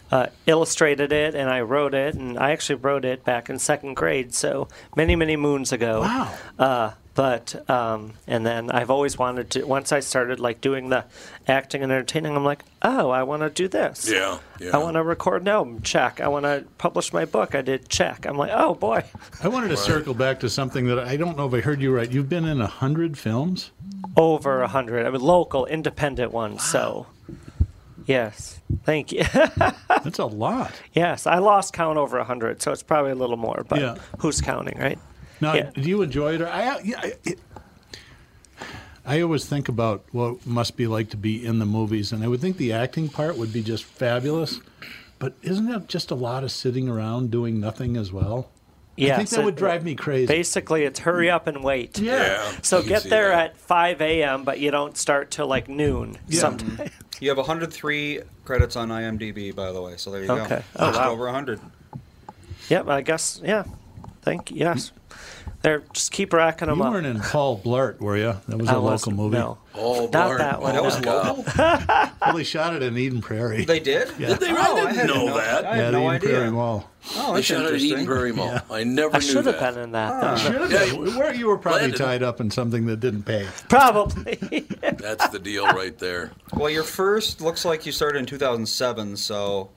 Uh, 0.09 0.27
illustrated 0.45 1.11
it 1.11 1.35
and 1.35 1.49
I 1.49 1.59
wrote 1.59 1.93
it, 1.93 2.15
and 2.15 2.39
I 2.39 2.51
actually 2.51 2.75
wrote 2.75 3.03
it 3.03 3.25
back 3.25 3.49
in 3.49 3.59
second 3.59 3.95
grade, 3.95 4.33
so 4.33 4.69
many, 4.95 5.17
many 5.17 5.35
moons 5.35 5.73
ago. 5.73 5.99
Wow. 5.99 6.33
Uh, 6.57 6.91
but 7.17 7.67
um, 7.67 8.13
and 8.27 8.45
then 8.45 8.69
I've 8.69 8.91
always 8.91 9.17
wanted 9.17 9.49
to. 9.49 9.63
Once 9.65 9.91
I 9.91 10.01
started 10.01 10.39
like 10.39 10.61
doing 10.61 10.89
the 10.89 11.03
acting 11.47 11.81
and 11.81 11.91
entertaining, 11.91 12.35
I'm 12.35 12.45
like, 12.45 12.63
oh, 12.83 13.09
I 13.09 13.23
want 13.23 13.41
to 13.41 13.49
do 13.49 13.67
this. 13.67 14.07
Yeah, 14.07 14.37
yeah. 14.59 14.69
I 14.71 14.77
want 14.77 14.97
to 14.97 15.03
record 15.03 15.41
an 15.41 15.47
album. 15.47 15.81
Check. 15.81 16.21
I 16.21 16.27
want 16.27 16.45
to 16.45 16.63
publish 16.77 17.11
my 17.11 17.25
book. 17.25 17.55
I 17.55 17.63
did. 17.63 17.89
Check. 17.89 18.27
I'm 18.27 18.37
like, 18.37 18.51
oh 18.53 18.75
boy. 18.75 19.03
I 19.43 19.47
wanted 19.47 19.69
to 19.69 19.77
circle 19.77 20.13
back 20.13 20.39
to 20.41 20.49
something 20.49 20.85
that 20.89 20.99
I 20.99 21.17
don't 21.17 21.35
know 21.35 21.47
if 21.47 21.53
I 21.55 21.61
heard 21.61 21.81
you 21.81 21.91
right. 21.91 22.09
You've 22.09 22.29
been 22.29 22.45
in 22.45 22.61
a 22.61 22.67
hundred 22.67 23.17
films. 23.17 23.71
Over 24.15 24.61
a 24.61 24.67
hundred. 24.67 25.07
I 25.07 25.09
mean, 25.09 25.19
local, 25.19 25.65
independent 25.65 26.31
ones. 26.31 26.63
So, 26.63 27.07
yes. 28.05 28.59
Thank 28.83 29.11
you. 29.11 29.23
That's 29.33 30.19
a 30.19 30.25
lot. 30.27 30.71
yes, 30.93 31.25
I 31.25 31.39
lost 31.39 31.73
count 31.73 31.97
over 31.97 32.19
a 32.19 32.23
hundred, 32.23 32.61
so 32.61 32.71
it's 32.71 32.83
probably 32.83 33.11
a 33.11 33.15
little 33.15 33.37
more. 33.37 33.65
But 33.67 33.79
Yeah. 33.79 33.95
who's 34.19 34.39
counting, 34.39 34.77
right? 34.77 34.99
Now, 35.41 35.53
Yeah. 35.53 35.69
do 35.73 35.81
you 35.81 36.01
enjoy 36.01 36.35
it? 36.35 36.41
Or 36.41 36.47
I, 36.47 36.79
yeah, 36.83 36.99
I- 37.01 37.13
it, 37.23 37.39
I 39.05 39.21
always 39.21 39.45
think 39.45 39.69
about 39.69 40.03
what 40.11 40.33
it 40.33 40.45
must 40.47 40.75
be 40.75 40.85
like 40.87 41.09
to 41.11 41.17
be 41.17 41.45
in 41.45 41.59
the 41.59 41.65
movies, 41.65 42.11
and 42.11 42.23
I 42.23 42.27
would 42.27 42.41
think 42.41 42.57
the 42.57 42.73
acting 42.73 43.07
part 43.07 43.37
would 43.37 43.53
be 43.53 43.63
just 43.63 43.83
fabulous. 43.85 44.59
But 45.19 45.33
isn't 45.41 45.67
that 45.69 45.87
just 45.87 46.11
a 46.11 46.15
lot 46.15 46.43
of 46.43 46.51
sitting 46.51 46.89
around 46.89 47.31
doing 47.31 47.59
nothing 47.59 47.95
as 47.97 48.11
well? 48.11 48.49
Yeah, 48.97 49.13
I 49.13 49.17
think 49.17 49.29
Yes, 49.29 49.37
that 49.37 49.45
would 49.45 49.55
drive 49.55 49.83
me 49.83 49.95
crazy. 49.95 50.25
Basically, 50.27 50.83
it's 50.83 50.99
hurry 50.99 51.29
up 51.29 51.45
and 51.47 51.63
wait. 51.63 51.99
Yeah. 51.99 52.51
So 52.63 52.81
get 52.81 53.03
there 53.03 53.29
that. 53.29 53.51
at 53.51 53.57
5 53.57 54.01
a.m., 54.01 54.43
but 54.43 54.59
you 54.59 54.71
don't 54.71 54.97
start 54.97 55.29
till 55.31 55.47
like 55.47 55.69
noon 55.69 56.17
Yeah. 56.27 56.39
sometime. 56.41 56.89
You 57.19 57.29
have 57.29 57.37
103 57.37 58.21
credits 58.43 58.75
on 58.75 58.89
IMDb, 58.89 59.55
by 59.55 59.71
the 59.71 59.81
way. 59.81 59.93
So 59.97 60.11
there 60.11 60.23
you 60.23 60.29
Okay. 60.31 60.47
go. 60.49 60.61
Oh, 60.77 60.87
Just 60.87 60.99
wow. 60.99 61.11
over 61.11 61.25
100. 61.25 61.59
Yep, 62.69 62.87
I 62.89 63.01
guess. 63.01 63.39
Yeah. 63.43 63.63
Thank 64.27 64.51
you. 64.51 64.57
Yes. 64.57 64.91
There, 65.61 65.83
just 65.93 66.11
keep 66.11 66.33
racking 66.33 66.67
them 66.67 66.79
you 66.79 66.83
up. 66.83 66.93
weren't 66.93 67.05
in 67.07 67.19
Paul 67.19 67.59
Blart, 67.59 67.99
were 67.99 68.15
you? 68.17 68.35
That 68.47 68.57
was 68.57 68.67
I 68.69 68.73
a 68.73 68.75
local 68.75 68.91
wasn't, 68.91 69.15
movie. 69.15 69.37
no. 69.37 69.57
Oh, 69.73 70.01
Not 70.03 70.11
Bart. 70.11 70.37
that 70.39 70.61
one. 70.61 70.73
That 70.75 70.83
was 70.83 71.03
local? 71.03 71.45
Well, 72.27 72.35
they 72.35 72.43
shot 72.43 72.75
it 72.75 72.83
in 72.83 72.97
Eden 72.97 73.21
Prairie. 73.21 73.63
They 73.63 73.79
did? 73.79 74.11
Yeah. 74.19 74.27
Did 74.29 74.39
they? 74.41 74.51
Oh, 74.51 74.55
I 74.55 74.59
I 74.59 74.75
didn't 74.91 74.95
had 74.97 75.07
know 75.07 75.25
no- 75.27 75.37
that. 75.37 75.65
I 75.65 75.69
yeah, 75.77 75.83
had 75.85 75.87
the 75.87 75.91
no 75.93 75.99
Eden 76.03 76.09
idea. 76.15 76.29
Prairie 76.29 76.51
Mall. 76.51 76.89
Oh, 77.15 77.33
They 77.35 77.41
shot 77.41 77.65
it 77.65 77.73
at. 77.75 77.79
Eden 77.81 78.05
Prairie 78.05 78.33
Mall. 78.33 78.59
I 78.69 78.83
never 78.83 79.15
I 79.15 79.19
knew 79.19 79.25
should 79.25 79.45
have 79.45 79.59
been 79.59 79.81
in 79.83 79.91
that. 79.93 80.21
though. 80.21 80.35
Should 80.37 80.55
have 80.61 80.71
Yeah, 80.71 80.85
been. 80.91 81.15
Where 81.17 81.33
you 81.33 81.47
were 81.47 81.57
probably 81.57 81.91
Landyn. 81.91 81.95
tied 81.97 82.21
up 82.23 82.41
in 82.41 82.51
something 82.51 82.85
that 82.87 82.99
didn't 82.99 83.23
pay. 83.23 83.47
Probably. 83.69 84.35
That's 84.81 85.29
the 85.29 85.39
deal 85.39 85.65
right 85.67 85.97
there. 85.97 86.31
Well, 86.53 86.69
your 86.69 86.83
first 86.83 87.39
looks 87.39 87.63
like 87.65 87.85
you 87.85 87.91
started 87.93 88.19
in 88.19 88.25
2007, 88.25 89.15
so 89.17 89.69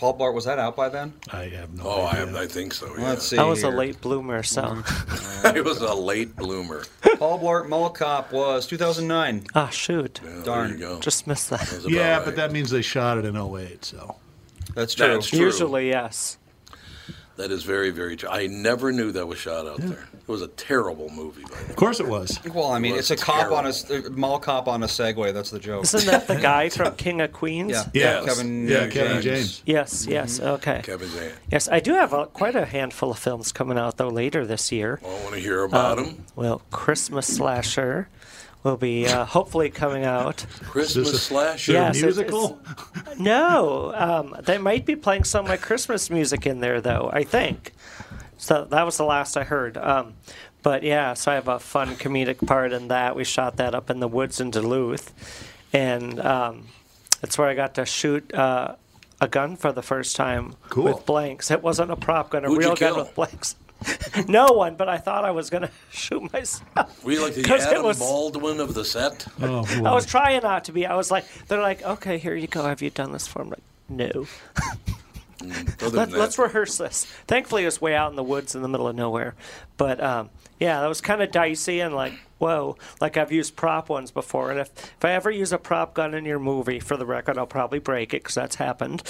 Paul 0.00 0.16
Blart 0.16 0.32
was 0.32 0.46
that 0.46 0.58
out 0.58 0.76
by 0.76 0.88
then? 0.88 1.12
I 1.30 1.44
have 1.48 1.74
no 1.74 1.82
idea. 1.82 1.92
Oh, 1.92 2.00
I, 2.04 2.22
idea. 2.22 2.40
I 2.40 2.46
think 2.46 2.72
so. 2.72 2.96
Yeah. 2.96 3.08
Let's 3.10 3.26
see. 3.26 3.36
I 3.36 3.42
was 3.42 3.64
a 3.64 3.68
late 3.68 4.00
bloomer, 4.00 4.42
so. 4.42 4.62
I 5.44 5.60
was 5.62 5.82
a 5.82 5.92
late 5.92 6.34
bloomer. 6.36 6.84
Paul 7.18 7.38
Blart 7.38 7.68
Mall 7.68 7.90
Cop 7.90 8.32
was 8.32 8.66
2009. 8.66 9.48
Ah, 9.54 9.68
shoot. 9.68 10.22
Yeah, 10.24 10.42
Darn. 10.42 10.68
There 10.70 10.78
you 10.78 10.84
go. 10.86 11.00
Just 11.00 11.26
missed 11.26 11.50
that. 11.50 11.60
That's 11.60 11.80
about 11.80 11.90
yeah, 11.90 12.16
right. 12.16 12.24
but 12.24 12.36
that 12.36 12.50
means 12.50 12.70
they 12.70 12.80
shot 12.80 13.18
it 13.18 13.26
in 13.26 13.36
08, 13.36 13.84
so. 13.84 14.16
That's 14.74 14.94
true. 14.94 15.08
That's 15.08 15.26
true. 15.26 15.38
Usually, 15.40 15.88
yes. 15.88 16.38
That 17.40 17.50
is 17.50 17.62
very, 17.64 17.90
very 17.90 18.16
true. 18.16 18.28
I 18.28 18.46
never 18.46 18.92
knew 18.92 19.12
that 19.12 19.26
was 19.26 19.38
shot 19.38 19.66
out 19.66 19.78
there. 19.78 20.06
It 20.12 20.28
was 20.28 20.42
a 20.42 20.48
terrible 20.48 21.08
movie. 21.10 21.42
By. 21.42 21.58
Of 21.70 21.76
course 21.76 21.98
it 21.98 22.06
was. 22.06 22.38
Well, 22.54 22.70
I 22.70 22.78
mean, 22.78 22.94
was 22.96 23.10
it's 23.10 23.22
a 23.22 23.24
cop 23.24 23.50
on 23.50 23.66
a 23.66 23.72
terrible. 23.72 24.06
s- 24.06 24.06
uh, 24.06 24.10
mall 24.12 24.38
cop 24.38 24.68
on 24.68 24.82
a 24.82 24.86
Segway. 24.86 25.32
That's 25.32 25.50
the 25.50 25.58
joke. 25.58 25.84
Isn't 25.84 26.06
that 26.10 26.26
the 26.28 26.36
guy 26.40 26.68
from 26.68 26.94
King 26.96 27.20
of 27.22 27.32
Queens? 27.32 27.72
Yeah. 27.72 27.84
Yes. 27.94 28.24
Kevin. 28.26 28.68
Yeah, 28.68 28.76
uh, 28.78 28.90
Kevin 28.90 29.22
James. 29.22 29.62
Yes, 29.66 30.06
yes. 30.06 30.38
Okay. 30.38 30.80
Kevin 30.84 31.08
Zan. 31.08 31.32
Yes, 31.50 31.68
I 31.68 31.80
do 31.80 31.94
have 31.94 32.12
a, 32.12 32.26
quite 32.26 32.54
a 32.54 32.66
handful 32.66 33.10
of 33.10 33.18
films 33.18 33.52
coming 33.52 33.78
out, 33.78 33.96
though, 33.96 34.08
later 34.08 34.44
this 34.46 34.70
year. 34.70 35.00
I 35.02 35.06
want 35.22 35.34
to 35.34 35.40
hear 35.40 35.64
about 35.64 35.98
Um, 35.98 36.04
him. 36.04 36.24
Well, 36.36 36.62
Christmas 36.70 37.26
Slasher 37.26 38.08
will 38.62 38.76
be 38.76 39.06
uh, 39.06 39.24
hopefully 39.24 39.70
coming 39.70 40.04
out. 40.04 40.44
Christmas 40.62 41.06
Is 41.08 41.12
this 41.12 41.22
a- 41.22 41.24
slasher. 41.24 41.72
Yes, 41.72 42.00
musical? 42.02 42.60
it's- 42.96 43.18
no, 43.18 43.92
um, 43.94 44.36
they 44.42 44.58
might 44.58 44.86
be 44.86 44.96
playing 44.96 45.24
some 45.24 45.44
of 45.44 45.48
my 45.48 45.56
Christmas 45.56 46.10
music 46.10 46.46
in 46.46 46.60
there, 46.60 46.80
though. 46.80 47.10
I 47.12 47.24
think. 47.24 47.72
So 48.38 48.64
that 48.70 48.84
was 48.84 48.96
the 48.96 49.04
last 49.04 49.36
I 49.36 49.44
heard. 49.44 49.76
Um, 49.76 50.14
but 50.62 50.82
yeah, 50.82 51.14
so 51.14 51.32
I 51.32 51.34
have 51.36 51.48
a 51.48 51.58
fun 51.58 51.96
comedic 51.96 52.46
part 52.46 52.72
in 52.72 52.88
that. 52.88 53.16
We 53.16 53.24
shot 53.24 53.56
that 53.56 53.74
up 53.74 53.90
in 53.90 54.00
the 54.00 54.08
woods 54.08 54.40
in 54.40 54.50
Duluth, 54.50 55.12
and 55.72 56.18
um, 56.20 56.66
that's 57.20 57.36
where 57.38 57.48
I 57.48 57.54
got 57.54 57.74
to 57.74 57.86
shoot 57.86 58.32
uh, 58.34 58.76
a 59.20 59.28
gun 59.28 59.56
for 59.56 59.72
the 59.72 59.82
first 59.82 60.16
time 60.16 60.54
Cool. 60.68 60.84
with 60.84 61.06
blanks. 61.06 61.50
It 61.50 61.62
wasn't 61.62 61.90
a 61.90 61.96
prop 61.96 62.30
gun, 62.30 62.44
a 62.44 62.48
Who'd 62.48 62.58
real 62.58 62.74
gun 62.76 62.96
with 62.96 63.14
blanks. 63.14 63.56
no 64.28 64.48
one, 64.52 64.74
but 64.76 64.88
I 64.88 64.98
thought 64.98 65.24
I 65.24 65.30
was 65.30 65.50
going 65.50 65.62
to 65.68 65.70
shoot 65.90 66.32
myself. 66.32 67.04
Were 67.04 67.12
you 67.12 67.22
like 67.22 67.34
the 67.34 67.42
'Cause 67.42 67.64
it 67.64 67.70
Adam 67.72 67.84
was- 67.84 67.98
Baldwin 67.98 68.60
of 68.60 68.74
the 68.74 68.84
set? 68.84 69.26
Oh, 69.40 69.64
I 69.86 69.94
was 69.94 70.06
trying 70.06 70.42
not 70.42 70.64
to 70.64 70.72
be. 70.72 70.86
I 70.86 70.94
was 70.94 71.10
like, 71.10 71.24
they're 71.48 71.60
like, 71.62 71.82
okay, 71.82 72.18
here 72.18 72.34
you 72.34 72.46
go. 72.46 72.64
Have 72.64 72.82
you 72.82 72.90
done 72.90 73.12
this 73.12 73.26
for? 73.26 73.42
I'm 73.42 73.50
like, 73.50 73.60
no. 73.88 74.26
Let, 75.80 76.12
let's 76.12 76.38
rehearse 76.38 76.76
this. 76.76 77.04
Thankfully, 77.26 77.62
it 77.62 77.66
was 77.66 77.80
way 77.80 77.94
out 77.94 78.10
in 78.10 78.16
the 78.16 78.22
woods 78.22 78.54
in 78.54 78.60
the 78.60 78.68
middle 78.68 78.86
of 78.86 78.94
nowhere. 78.94 79.34
But 79.78 79.98
um, 80.02 80.28
yeah, 80.58 80.82
that 80.82 80.86
was 80.86 81.00
kind 81.00 81.22
of 81.22 81.30
dicey 81.32 81.80
and 81.80 81.94
like, 81.94 82.12
whoa. 82.36 82.76
Like 83.00 83.16
I've 83.16 83.32
used 83.32 83.56
prop 83.56 83.88
ones 83.88 84.10
before, 84.10 84.50
and 84.50 84.60
if, 84.60 84.68
if 84.98 85.02
I 85.04 85.12
ever 85.12 85.30
use 85.30 85.50
a 85.52 85.58
prop 85.58 85.94
gun 85.94 86.12
in 86.12 86.26
your 86.26 86.38
movie, 86.38 86.78
for 86.78 86.98
the 86.98 87.06
record, 87.06 87.38
I'll 87.38 87.46
probably 87.46 87.78
break 87.78 88.12
it 88.12 88.22
because 88.22 88.34
that's 88.34 88.56
happened. 88.56 89.02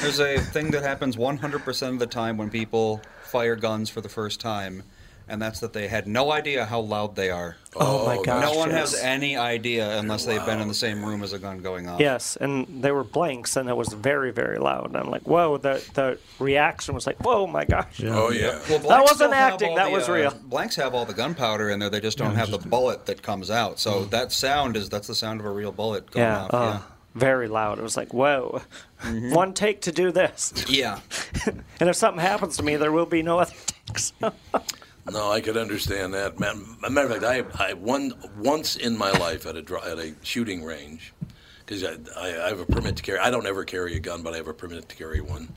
There's 0.00 0.18
a 0.20 0.38
thing 0.38 0.70
that 0.70 0.82
happens 0.82 1.16
100% 1.16 1.88
of 1.88 1.98
the 1.98 2.06
time 2.06 2.36
when 2.38 2.48
people 2.48 3.02
fire 3.22 3.54
guns 3.54 3.90
for 3.90 4.00
the 4.00 4.08
first 4.08 4.40
time, 4.40 4.82
and 5.28 5.40
that's 5.42 5.60
that 5.60 5.74
they 5.74 5.88
had 5.88 6.06
no 6.08 6.32
idea 6.32 6.64
how 6.64 6.80
loud 6.80 7.16
they 7.16 7.30
are. 7.30 7.56
Oh, 7.76 8.06
my 8.06 8.20
gosh, 8.22 8.42
No 8.42 8.54
one 8.58 8.70
yes. 8.70 8.92
has 8.94 9.02
any 9.02 9.36
idea 9.36 9.98
unless 9.98 10.24
they've 10.24 10.44
been 10.46 10.58
in 10.60 10.68
the 10.68 10.74
same 10.74 11.04
room 11.04 11.22
as 11.22 11.34
a 11.34 11.38
gun 11.38 11.60
going 11.60 11.86
off. 11.86 12.00
Yes, 12.00 12.36
and 12.36 12.82
they 12.82 12.92
were 12.92 13.04
blanks, 13.04 13.56
and 13.56 13.68
it 13.68 13.76
was 13.76 13.92
very, 13.92 14.32
very 14.32 14.58
loud. 14.58 14.86
And 14.86 14.96
I'm 14.96 15.10
like, 15.10 15.22
whoa! 15.28 15.58
The 15.58 15.84
the 15.92 16.18
reaction 16.38 16.94
was 16.94 17.06
like, 17.06 17.22
whoa, 17.22 17.46
my 17.46 17.66
gosh! 17.66 18.00
Oh 18.02 18.30
yeah. 18.30 18.58
Well, 18.70 18.78
that 18.80 19.02
wasn't 19.02 19.34
acting. 19.34 19.74
That 19.74 19.86
the, 19.90 19.92
was 19.92 20.08
uh, 20.08 20.12
real. 20.12 20.30
Blanks 20.44 20.76
have 20.76 20.94
all 20.94 21.04
the 21.04 21.14
gunpowder 21.14 21.68
in 21.68 21.78
there. 21.78 21.90
They 21.90 22.00
just 22.00 22.16
don't 22.18 22.34
have 22.36 22.50
the 22.50 22.58
bullet 22.58 23.04
that 23.06 23.22
comes 23.22 23.50
out. 23.50 23.78
So 23.78 24.06
that 24.06 24.32
sound 24.32 24.76
is 24.78 24.88
that's 24.88 25.06
the 25.08 25.14
sound 25.14 25.40
of 25.40 25.46
a 25.46 25.50
real 25.50 25.72
bullet 25.72 26.10
going 26.10 26.24
Yeah, 26.26 26.42
off. 26.44 26.54
uh, 26.54 26.78
very 27.14 27.48
loud. 27.48 27.78
It 27.78 27.82
was 27.82 27.96
like, 27.96 28.12
whoa! 28.14 28.62
One 29.04 29.52
take 29.54 29.82
to 29.82 29.92
do 29.92 30.12
this. 30.12 30.52
yeah. 30.68 31.00
and 31.46 31.88
if 31.88 31.96
something 31.96 32.20
happens 32.20 32.56
to 32.58 32.62
me, 32.62 32.76
there 32.76 32.92
will 32.92 33.06
be 33.06 33.22
no 33.22 33.38
other 33.38 33.54
takes. 33.86 34.12
No, 35.10 35.32
I 35.32 35.40
could 35.40 35.56
understand 35.56 36.14
that. 36.14 36.34
A 36.36 36.90
matter 36.90 37.08
of 37.08 37.20
fact, 37.20 37.58
I, 37.58 37.70
I 37.70 37.72
one 37.72 38.12
once 38.38 38.76
in 38.76 38.96
my 38.96 39.10
life 39.10 39.46
at 39.46 39.56
a 39.56 39.80
at 39.84 39.98
a 39.98 40.14
shooting 40.22 40.62
range 40.62 41.12
because 41.58 41.82
I, 41.82 41.96
I, 42.16 42.44
I 42.44 42.48
have 42.48 42.60
a 42.60 42.66
permit 42.66 42.96
to 42.96 43.02
carry. 43.02 43.18
I 43.18 43.30
don't 43.30 43.46
ever 43.46 43.64
carry 43.64 43.96
a 43.96 43.98
gun, 43.98 44.22
but 44.22 44.34
I 44.34 44.36
have 44.36 44.46
a 44.46 44.54
permit 44.54 44.88
to 44.88 44.94
carry 44.94 45.20
one. 45.20 45.48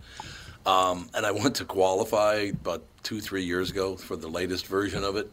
Um, 0.65 1.09
and 1.13 1.25
I 1.25 1.31
went 1.31 1.55
to 1.55 1.65
qualify 1.65 2.51
about 2.53 2.83
two, 3.03 3.19
three 3.19 3.43
years 3.43 3.69
ago 3.69 3.95
for 3.95 4.15
the 4.15 4.29
latest 4.29 4.65
version 4.65 5.03
of 5.03 5.17
it. 5.17 5.29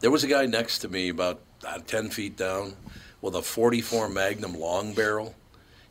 There 0.00 0.10
was 0.10 0.24
a 0.24 0.28
guy 0.28 0.46
next 0.46 0.78
to 0.78 0.88
me 0.88 1.10
about 1.10 1.40
uh, 1.64 1.78
ten 1.86 2.08
feet 2.10 2.36
down 2.36 2.74
with 3.20 3.36
a 3.36 3.42
44 3.42 4.08
Magnum 4.08 4.58
long 4.58 4.94
barrel. 4.94 5.34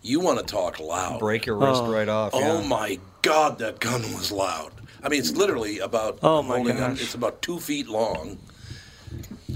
You 0.03 0.19
want 0.19 0.38
to 0.39 0.45
talk 0.45 0.80
loud? 0.80 1.19
Break 1.19 1.45
your 1.45 1.55
wrist 1.57 1.81
right 1.85 2.09
off. 2.09 2.31
Oh 2.34 2.61
yeah. 2.61 2.67
my 2.67 2.99
God, 3.21 3.57
that 3.59 3.80
gun 3.80 4.01
was 4.13 4.31
loud. 4.31 4.71
I 5.01 5.09
mean, 5.09 5.19
it's 5.19 5.31
literally 5.31 5.80
about 5.80 6.19
Oh, 6.21 6.41
my 6.43 6.57
holding 6.57 6.80
on- 6.81 6.91
gosh. 6.91 7.01
It's 7.01 7.15
about 7.15 7.41
two 7.41 7.59
feet 7.59 7.88
long. 7.88 8.38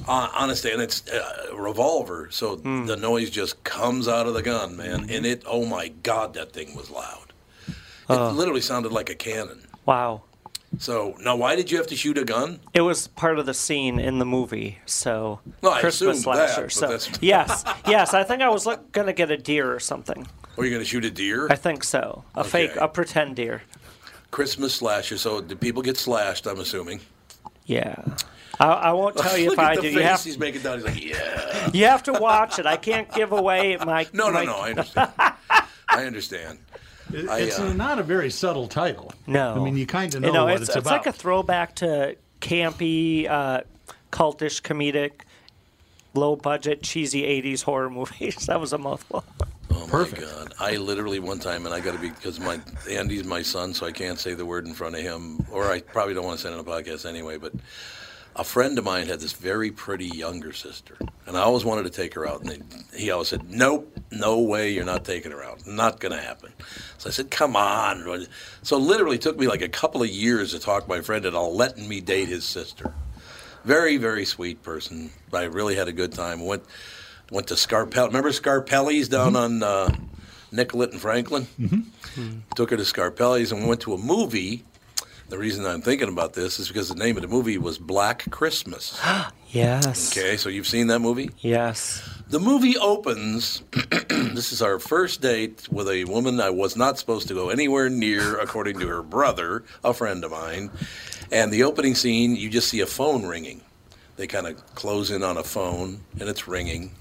Uh, 0.08 0.30
honestly, 0.34 0.72
and 0.72 0.82
it's 0.82 1.06
uh, 1.10 1.48
a 1.52 1.56
revolver, 1.56 2.30
so 2.32 2.56
Hmm. 2.58 2.86
the 2.86 2.96
noise 2.96 3.30
just 3.30 3.62
comes 3.66 4.08
out 4.08 4.26
of 4.26 4.34
the 4.34 4.42
gun, 4.42 4.78
man. 4.78 5.10
And 5.10 5.26
it, 5.26 5.44
oh 5.46 5.66
my 5.66 5.90
God, 5.90 6.34
that 6.36 6.54
thing 6.54 6.76
was 6.76 6.90
loud. 6.90 7.34
It 7.68 7.76
Oh. 8.10 8.30
literally 8.32 8.62
sounded 8.62 8.92
like 8.94 9.10
a 9.10 9.16
cannon. 9.16 9.68
wow! 9.86 10.22
So 10.80 11.16
now, 11.22 11.36
why 11.38 11.56
did 11.56 11.72
you 11.72 11.78
have 11.78 11.88
to 11.88 11.96
shoot 11.96 12.18
a 12.18 12.26
gun? 12.26 12.60
It 12.74 12.82
was 12.82 13.08
part 13.08 13.40
of 13.40 13.46
the 13.46 13.54
scene 13.54 14.00
in 14.00 14.20
the 14.20 14.26
movie, 14.26 14.80
so 14.86 15.40
No, 15.64 15.72
I 15.72 15.80
Christmas 15.80 16.20
assumed 16.20 16.38
that, 16.38 16.50
slasher. 16.50 16.90
but 16.92 17.02
so 17.02 17.12
yes, 17.22 17.64
yes, 17.88 18.14
I 18.14 18.24
think 18.26 18.42
I 18.42 18.50
was 18.50 18.66
look, 18.66 18.92
gonna 18.92 19.14
get 19.14 19.32
a 19.32 19.38
deer 19.38 19.74
or 19.74 19.80
something. 19.80 20.28
Were 20.58 20.66
you 20.66 20.72
going 20.72 20.82
to 20.82 20.86
shoot 20.90 21.06
a 21.06 21.12
deer? 21.12 21.48
I 21.50 21.56
think 21.56 21.84
so. 21.84 22.24
A 22.36 22.44
fake, 22.44 22.76
a 22.76 22.88
pretend 22.88 23.36
deer. 23.38 23.62
Christmas 24.32 24.74
slasher. 24.76 25.18
So 25.18 25.40
do 25.40 25.56
people 25.56 25.82
get 25.82 25.98
slashed? 25.98 26.48
I'm 26.48 26.60
assuming. 26.60 27.00
Yeah. 27.66 27.96
I, 28.60 28.66
I 28.68 28.92
won't 28.92 29.16
tell 29.18 29.38
you 29.38 29.46
Look 29.52 29.54
if 29.54 29.60
at 29.60 29.72
I 29.72 29.76
the 29.76 29.82
do. 29.84 29.88
face 29.90 29.96
You 29.96 30.02
have, 30.04 30.24
he's 30.24 30.38
making 30.40 30.62
down. 30.64 30.80
He's 30.80 30.86
like, 30.86 31.04
yeah. 31.06 31.70
you 31.74 31.86
have 31.86 32.04
to 32.04 32.14
watch 32.14 32.60
it. 32.60 32.66
I 32.66 32.76
can't 32.78 33.12
give 33.14 33.32
away 33.32 33.78
my. 33.78 34.08
No, 34.14 34.28
no, 34.28 34.34
my- 34.34 34.46
no. 34.46 34.56
I 34.58 34.70
understand. 34.72 35.12
I 35.90 36.06
understand. 36.06 36.60
It- 37.14 37.30
I, 37.30 37.40
it's 37.40 37.60
uh, 37.60 37.72
not 37.74 38.00
a 38.00 38.04
very 38.04 38.30
subtle 38.32 38.68
title. 38.68 39.14
No. 39.28 39.56
I 39.56 39.60
mean, 39.64 39.78
you 39.78 39.86
kind 39.86 40.14
of 40.16 40.22
know, 40.22 40.28
You 40.28 40.34
know, 40.34 40.46
what 40.46 40.54
it's, 40.56 40.62
it's, 40.64 40.70
it's 40.76 40.78
about. 40.88 40.92
like 41.06 41.06
a 41.06 41.12
throwback 41.14 41.76
to 41.76 42.18
campy, 42.42 43.30
uh, 43.30 43.62
cultish, 44.12 44.62
comedic, 44.62 45.12
low 46.14 46.36
budget, 46.36 46.82
cheesy 46.84 47.22
80s 47.24 47.62
horror 47.64 47.90
movies. 47.92 48.48
that 48.48 48.60
was 48.60 48.74
a 48.74 48.78
mouthful. 48.78 49.24
Oh 49.80 49.86
my 49.86 50.10
God! 50.10 50.56
I 50.60 50.78
literally 50.78 51.20
one 51.20 51.38
time, 51.38 51.68
and 51.68 51.74
I 51.74 51.80
got 51.80 51.94
to 51.94 52.00
be 52.00 52.10
because 52.10 52.40
my 52.40 52.60
Andy's 52.90 53.24
my 53.26 53.44
son, 53.44 53.76
so 53.76 53.86
I 53.86 53.92
can't 53.92 54.18
say 54.18 54.34
the 54.34 54.46
word 54.46 54.66
in 54.66 54.74
front 54.74 54.96
of 54.96 55.02
him, 55.02 55.46
or 55.52 55.72
I 55.72 55.82
probably 55.82 56.16
don't 56.16 56.26
want 56.26 56.40
to 56.40 56.44
say 56.44 56.52
it 56.52 56.54
on 56.54 56.60
a 56.60 56.64
podcast 56.64 57.08
anyway. 57.08 57.38
But 57.38 57.54
a 58.36 58.44
friend 58.44 58.78
of 58.80 58.86
mine 58.86 59.06
had 59.06 59.20
this 59.20 59.34
very 59.34 59.70
pretty 59.70 60.08
younger 60.08 60.52
sister, 60.52 60.98
and 61.28 61.38
I 61.38 61.42
always 61.42 61.64
wanted 61.64 61.84
to 61.84 61.92
take 61.92 62.16
her 62.16 62.28
out, 62.28 62.42
and 62.42 62.50
they, 62.50 62.98
he 62.98 63.12
always 63.12 63.28
said, 63.28 63.52
"Nope, 63.52 64.00
no 64.12 64.40
way, 64.40 64.72
you're 64.72 64.84
not 64.84 65.06
taking 65.06 65.32
her 65.32 65.44
out. 65.44 65.68
Not 65.68 66.00
going 66.00 66.12
to 66.12 66.22
happen." 66.22 66.54
So 66.98 67.10
I 67.10 67.12
said, 67.12 67.30
"Come 67.30 67.56
on." 67.56 68.26
So 68.64 68.78
it 68.78 68.80
literally 68.80 69.20
took 69.20 69.38
me 69.38 69.48
like 69.48 69.62
a 69.62 69.70
couple 69.70 70.02
of 70.02 70.10
years 70.10 70.54
to 70.54 70.60
talk 70.60 70.88
my 70.88 71.02
friend 71.02 71.24
into 71.24 71.40
letting 71.40 71.88
me 71.88 72.02
date 72.02 72.30
his 72.30 72.46
sister. 72.46 72.96
Very, 73.64 73.98
very 73.98 74.26
sweet 74.26 74.64
person. 74.64 75.12
I 75.32 75.44
really 75.44 75.76
had 75.76 75.88
a 75.88 75.94
good 75.94 76.14
time. 76.14 76.44
Went 76.44 76.64
went 77.32 77.48
to 77.48 77.56
Scarpelli. 77.56 78.08
Remember 78.08 78.30
Scarpelli's 78.30 79.10
down 79.10 79.36
on 79.36 79.64
uh, 79.64 79.94
Nicollet 80.52 80.92
and 80.92 81.02
Franklin? 81.02 81.48
Mm-hmm. 81.60 82.40
Took 82.56 82.72
her 82.72 82.78
to 82.78 82.84
Scarpelli's 82.84 83.52
and 83.52 83.62
we 83.62 83.68
went 83.68 83.82
to 83.82 83.94
a 83.94 83.98
movie. 83.98 84.64
The 85.30 85.38
reason 85.38 85.66
I'm 85.66 85.82
thinking 85.82 86.08
about 86.08 86.34
this 86.34 86.58
is 86.58 86.70
because 86.70 86.88
the 86.88 86.96
name 86.96 87.18
of 87.18 87.22
the 87.22 87.28
movie 87.28 87.58
was 87.58 87.78
Black 87.78 88.30
Christmas. 88.32 89.00
Yes. 89.50 90.12
Okay, 90.16 90.36
so 90.36 90.50
you've 90.50 90.68
seen 90.68 90.88
that 90.88 91.00
movie? 91.00 91.30
Yes. 91.40 92.04
The 92.28 92.40
movie 92.40 92.78
opens. 92.78 93.64
this 94.10 94.52
is 94.52 94.62
our 94.62 94.78
first 94.78 95.22
date 95.22 95.72
with 95.72 95.88
a 95.88 96.04
woman 96.04 96.42
I 96.42 96.50
was 96.50 96.76
not 96.76 97.00
supposed 97.00 97.30
to 97.30 97.34
go 97.34 97.50
anywhere 97.50 97.90
near, 97.90 98.38
according 98.40 98.78
to 98.80 98.88
her 98.90 99.02
brother, 99.02 99.64
a 99.86 99.94
friend 99.94 100.26
of 100.26 100.32
mine. 100.32 100.70
And 101.32 101.52
the 101.52 101.64
opening 101.64 101.96
scene, 101.96 102.36
you 102.36 102.50
just 102.50 102.68
see 102.68 102.82
a 102.82 102.86
phone 102.86 103.26
ringing. 103.26 103.62
They 104.18 104.28
kind 104.28 104.48
of 104.48 104.76
close 104.76 105.12
in 105.12 105.24
on 105.24 105.38
a 105.38 105.44
phone, 105.44 106.02
and 106.20 106.28
it's 106.28 106.46
ringing. 106.46 106.92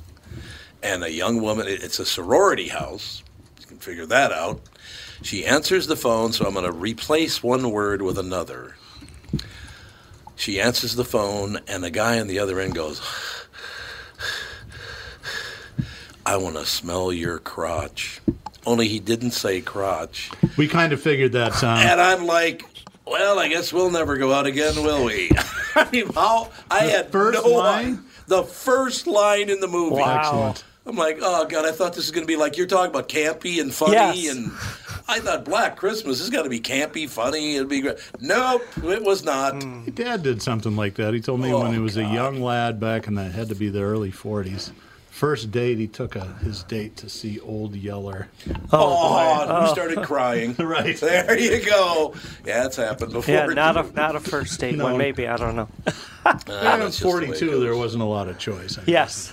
And 0.83 1.03
a 1.05 1.11
young 1.11 1.41
woman. 1.43 1.67
It's 1.69 1.99
a 1.99 2.05
sorority 2.07 2.69
house. 2.69 3.23
You 3.61 3.67
can 3.67 3.79
figure 3.79 4.07
that 4.07 4.33
out. 4.33 4.61
She 5.23 5.45
answers 5.47 5.87
the 5.87 5.97
phone, 5.97 6.33
so 6.33 6.47
I'm 6.47 6.53
going 6.55 6.67
to 6.67 6.73
replace 6.73 7.43
one 7.43 7.71
word 7.71 8.03
with 8.03 8.19
another. 8.19 8.77
She 10.37 10.61
answers 10.61 10.95
the 10.95 11.05
phone, 11.05 11.59
and 11.67 11.83
the 11.83 11.91
guy 11.91 12.21
on 12.21 12.27
the 12.27 12.39
other 12.39 12.61
end 12.61 12.75
goes, 12.75 13.01
I 16.25 16.37
want 16.37 16.57
to 16.57 16.67
smell 16.67 17.13
your 17.13 17.39
crotch. 17.39 18.21
Only 18.67 18.89
he 18.89 18.99
didn't 18.99 19.31
say 19.31 19.61
crotch. 19.61 20.31
we 20.57 20.67
kind 20.69 20.93
of 20.93 21.01
figured 21.01 21.33
that, 21.33 21.53
Tom. 21.55 21.79
And 21.79 22.01
I'm 22.01 22.27
like, 22.27 22.65
well, 23.07 23.39
I 23.39 23.49
guess 23.49 23.73
we'll 23.73 23.91
never 23.91 24.17
go 24.17 24.33
out 24.33 24.47
again, 24.47 24.75
will 24.83 25.05
we? 25.05 25.31
I 25.77 25.89
mean, 25.91 26.13
how? 26.13 26.51
I 26.71 26.87
The 26.87 26.91
had 26.93 27.13
first 27.13 27.45
no 27.45 27.51
line? 27.53 28.05
The 28.27 28.43
first 28.43 29.07
line 29.07 29.49
in 29.51 29.61
the 29.61 29.69
movie. 29.69 29.97
Wow. 29.97 30.19
Excellent. 30.19 30.65
I'm 30.87 30.97
like, 30.97 31.19
oh 31.21 31.47
god, 31.47 31.65
I 31.65 31.73
thought 31.73 31.95
this 31.95 32.05
was 32.05 32.11
going 32.13 32.25
to 32.25 32.33
be 32.33 32.37
like 32.37 32.57
you're 32.57 32.67
talking 32.69 32.91
about 32.91 33.09
campy 33.09 33.61
and 33.61 33.75
funny, 33.75 33.95
Yes. 33.95 34.37
and 34.37 34.53
I 35.09 35.19
thought 35.19 35.45
Black 35.45 35.77
Christmas 35.77 36.21
is 36.21 36.31
going 36.31 36.45
to 36.45 36.51
be 36.51 36.61
campy, 36.61 37.09
funny. 37.09 37.57
It'd 37.57 37.69
be 37.69 37.81
great. 37.81 37.99
Nope, 38.21 38.63
it 38.85 39.03
was 39.03 39.25
not. 39.25 39.61
Hmm. 39.63 39.85
My 39.85 39.91
dad 39.91 40.23
did 40.23 40.43
something 40.43 40.77
like 40.77 40.95
that. 40.95 41.13
He 41.13 41.21
told 41.21 41.41
me 41.41 41.53
oh, 41.53 41.61
when 41.63 41.73
he 41.73 41.81
was 41.81 41.97
a 41.97 42.05
young 42.05 42.41
lad 42.41 42.79
back 42.79 43.09
in 43.09 43.15
the 43.15 43.25
had 43.25 43.49
to 43.49 43.57
be 43.57 43.69
the 43.69 43.83
early 43.83 44.13
40s. 44.13 44.71
First 45.17 45.51
date, 45.51 45.79
he 45.79 45.87
took 45.87 46.15
a, 46.15 46.27
his 46.45 46.63
date 46.65 46.99
to 46.99 47.09
see 47.09 47.41
Old 47.41 47.75
Yeller. 47.75 48.29
Oh, 48.71 49.63
we 49.63 49.69
started 49.69 50.03
crying. 50.05 50.55
Right. 50.59 50.95
there 50.99 51.39
you 51.39 51.65
go. 51.65 52.13
Yeah, 52.45 52.67
it's 52.67 52.77
happened 52.77 53.15
before. 53.15 53.35
Yeah, 53.35 53.47
not 53.47 53.79
a 53.79 53.91
not 53.95 54.15
a 54.15 54.21
first 54.21 54.61
date 54.61 54.75
No. 54.77 54.85
one. 54.85 54.99
Maybe 54.99 55.27
I 55.27 55.39
don't 55.39 55.57
know. 55.57 55.69
Uh, 55.87 55.93
Yeah, 56.47 56.77
that's 56.77 56.99
just 56.99 57.01
the 57.01 57.09
way 57.09 57.15
it 57.15 57.27
42, 57.29 57.47
goes. 57.51 57.63
there 57.63 57.77
wasn't 57.77 58.03
a 58.03 58.07
lot 58.07 58.29
of 58.29 58.39
choice. 58.39 58.77
I 58.77 58.83
guess. 58.85 59.33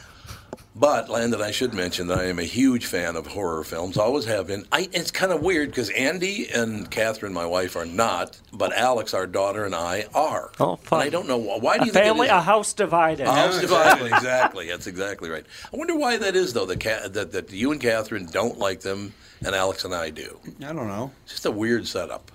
Yes. 0.76 0.80
But 0.80 1.08
Landyn, 1.08 1.42
I 1.42 1.52
should 1.52 1.74
mention 1.74 2.08
that 2.08 2.18
I 2.18 2.26
am 2.26 2.40
a 2.40 2.44
huge 2.44 2.86
fan 2.88 3.16
of 3.16 3.28
horror 3.28 3.64
films. 3.64 3.98
Always 3.98 4.26
have 4.26 4.48
been. 4.48 4.66
I, 4.72 4.90
it's 4.92 5.12
kind 5.12 5.32
of 5.32 5.42
weird 5.42 5.70
because 5.70 5.90
Andy 5.92 6.50
and 6.50 6.90
Catherine, 6.90 7.34
my 7.34 7.46
wife, 7.46 7.76
are 7.76 7.86
not, 7.86 8.40
but 8.52 8.74
Alex, 8.74 9.14
our 9.14 9.28
daughter, 9.28 9.66
and 9.66 9.76
I 9.76 10.08
are. 10.16 10.52
Oh, 10.60 10.78
fun. 10.78 11.02
And 11.02 11.08
I 11.08 11.10
don't 11.12 11.28
know 11.28 11.38
why. 11.38 11.58
Why 11.60 11.78
do 11.78 11.84
A 11.84 11.86
you 11.86 11.92
think 11.92 12.06
family, 12.06 12.28
a 12.28 12.42
house 12.42 12.74
divided. 12.74 13.28
A 13.28 13.32
house 13.34 13.62
divided. 13.62 14.08
exactly. 14.14 14.68
That's 14.68 14.88
exactly 14.88 15.30
right. 15.30 15.46
I 15.72 15.78
wonder 15.78 15.96
why 15.96 16.18
that 16.18 16.36
is, 16.36 16.54
though. 16.54 16.66
That, 16.66 17.14
that 17.14 17.32
that 17.32 17.52
you 17.52 17.72
and 17.72 17.80
Catherine 17.80 18.26
don't 18.26 18.58
like 18.58 18.82
them, 18.82 19.14
and 19.46 19.56
Alex 19.56 19.86
and 19.86 19.94
I 19.94 20.10
do. 20.10 20.40
I 20.60 20.74
don't 20.74 20.88
know. 20.88 21.12
It's 21.24 21.34
just 21.34 21.46
a 21.46 21.52
weird 21.52 21.86
setup, 21.88 22.32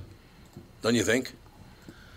don't 0.83 0.95
you 0.95 1.03
think? 1.05 1.33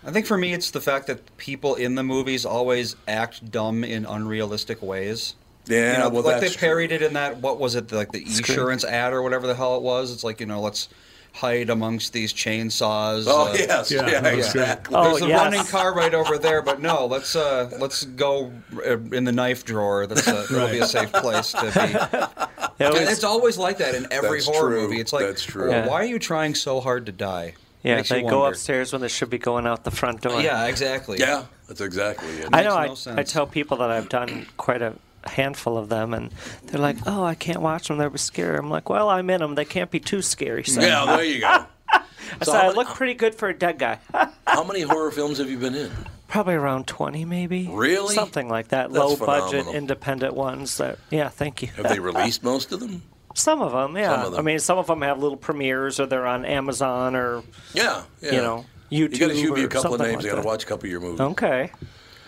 I 0.04 0.10
think 0.10 0.26
for 0.26 0.36
me, 0.36 0.52
it's 0.52 0.70
the 0.72 0.80
fact 0.80 1.06
that 1.06 1.36
people 1.36 1.76
in 1.76 1.94
the 1.94 2.02
movies 2.02 2.44
always 2.44 2.96
act 3.06 3.50
dumb 3.50 3.84
in 3.84 4.04
unrealistic 4.04 4.82
ways. 4.82 5.34
Yeah, 5.66 5.92
you 5.92 5.98
know, 6.00 6.08
well, 6.08 6.22
like 6.24 6.40
that's 6.40 6.54
they 6.54 6.58
parried 6.60 6.90
it 6.92 7.02
in 7.02 7.12
that 7.14 7.38
what 7.38 7.58
was 7.60 7.74
it 7.76 7.92
like 7.92 8.10
the 8.12 8.24
Scream. 8.24 8.38
insurance 8.58 8.84
ad 8.84 9.12
or 9.12 9.22
whatever 9.22 9.46
the 9.46 9.54
hell 9.54 9.76
it 9.76 9.82
was. 9.82 10.12
It's 10.12 10.24
like 10.24 10.40
you 10.40 10.46
know, 10.46 10.60
let's 10.60 10.88
hide 11.34 11.70
amongst 11.70 12.12
these 12.12 12.32
chainsaws. 12.34 13.24
Oh, 13.26 13.52
yes. 13.58 13.90
Yeah, 13.90 14.06
Yeah, 14.08 14.20
that 14.20 14.36
was 14.36 14.46
exactly. 14.48 14.94
There's 15.00 15.22
Oh, 15.22 15.24
a 15.24 15.28
yes. 15.28 15.40
running 15.40 15.64
car 15.64 15.94
right 15.94 16.12
over 16.12 16.36
there, 16.36 16.62
but 16.62 16.80
no, 16.82 17.06
let's 17.06 17.34
uh, 17.36 17.70
let's 17.80 18.04
go 18.04 18.52
uh, 18.84 18.98
in 18.98 19.24
the 19.24 19.32
knife 19.32 19.64
drawer. 19.64 20.06
That's 20.06 20.26
a, 20.26 20.32
that'll 20.52 20.68
be 20.68 20.80
a 20.80 20.86
safe 20.86 21.12
place 21.12 21.52
to 21.52 21.62
be. 21.62 22.18
It 22.78 22.92
was- 22.92 23.00
it's 23.12 23.22
always 23.24 23.56
like 23.58 23.78
that 23.78 23.94
in 23.94 24.08
every 24.10 24.38
That's 24.38 24.46
horror 24.48 24.70
true. 24.70 24.80
movie. 24.82 24.98
It's 25.00 25.12
like, 25.12 25.24
That's 25.26 25.44
true. 25.44 25.68
well, 25.68 25.84
Yeah. 25.84 25.88
why 25.88 25.96
are 26.02 26.04
you 26.04 26.18
trying 26.18 26.54
so 26.56 26.80
hard 26.80 27.06
to 27.06 27.12
die? 27.12 27.54
Yeah, 27.84 27.96
Makes 27.96 28.08
they 28.08 28.22
go 28.22 28.44
upstairs 28.46 28.92
when 28.92 29.02
they 29.02 29.08
should 29.08 29.30
be 29.30 29.38
going 29.38 29.66
out 29.66 29.84
the 29.84 29.90
front 29.92 30.20
door. 30.22 30.40
Yeah, 30.42 30.66
exactly. 30.66 31.18
Yeah, 31.20 31.44
that's 31.68 31.80
exactly 31.80 32.28
it. 32.38 32.48
I 32.52 32.62
know. 32.64 32.80
Makes 32.80 33.06
no 33.06 33.12
I, 33.12 33.20
I 33.20 33.22
tell 33.22 33.46
people 33.46 33.76
that 33.76 33.90
I've 33.90 34.08
done 34.08 34.46
quite 34.56 34.82
a 34.82 34.94
handful 35.24 35.76
of 35.78 35.88
them, 35.88 36.14
and 36.14 36.30
they're 36.66 36.80
like, 36.80 36.96
"Oh, 37.06 37.22
I 37.24 37.34
can't 37.34 37.60
watch 37.60 37.88
them; 37.88 37.98
they're 37.98 38.16
scary." 38.16 38.58
I'm 38.58 38.70
like, 38.70 38.88
"Well, 38.88 39.08
I'm 39.08 39.28
in 39.30 39.40
them. 39.40 39.54
They 39.54 39.64
can't 39.64 39.90
be 39.90 40.00
too 40.00 40.22
scary." 40.22 40.64
So. 40.64 40.80
Yeah, 40.80 41.04
there 41.16 41.24
you 41.24 41.40
go. 41.40 41.46
I 41.48 41.66
So 42.42 42.52
said, 42.52 42.60
how 42.62 42.70
I 42.70 42.72
look 42.72 42.88
pretty 42.88 43.14
good 43.14 43.34
for 43.34 43.48
a 43.48 43.54
dead 43.58 43.78
guy. 43.78 43.98
How 44.46 44.64
many 44.64 44.80
horror 44.82 45.10
films 45.10 45.36
have 45.38 45.50
you 45.50 45.58
been 45.58 45.74
in? 45.74 45.90
Probably 46.28 46.54
around 46.54 46.86
20, 46.86 47.26
maybe. 47.26 47.68
Really? 47.70 48.14
Something 48.14 48.48
like 48.48 48.68
that. 48.68 48.90
That's 48.90 48.98
Low 49.04 49.16
budget, 49.16 49.66
independent 49.66 50.34
ones. 50.34 50.78
That 50.78 50.98
yeah, 51.10 51.28
thank 51.28 51.60
you. 51.60 51.68
Have 51.76 51.88
they 51.88 51.98
released 52.10 52.42
most 52.42 52.72
of 52.72 52.80
them? 52.80 53.02
Some 53.34 53.60
of 53.60 53.72
them, 53.72 53.96
yeah. 53.98 54.08
Some 54.16 54.24
of 54.26 54.30
them. 54.32 54.40
I 54.40 54.42
mean, 54.42 54.58
some 54.60 54.78
of 54.78 54.86
them 54.86 55.02
have 55.02 55.18
little 55.18 55.36
premieres, 55.36 56.00
or 56.00 56.06
they're 56.06 56.26
on 56.26 56.44
Amazon, 56.46 57.14
or 57.16 57.42
Yeah, 57.74 58.02
yeah. 58.22 58.32
you 58.32 58.38
know, 58.40 58.64
YouTube. 58.90 59.12
You 59.12 59.18
got 59.18 59.28
to 59.28 59.34
shoot 59.36 59.54
me 59.54 59.64
a 59.64 59.68
couple 59.68 59.94
of 59.94 60.00
names. 60.00 60.16
like 60.24 60.26
I 60.32 60.36
got 60.36 60.42
to 60.42 60.46
watch 60.46 60.64
a 60.64 60.66
couple 60.66 60.86
of 60.86 60.90
your 60.90 61.00
movies. 61.00 61.20
Okay. 61.20 61.70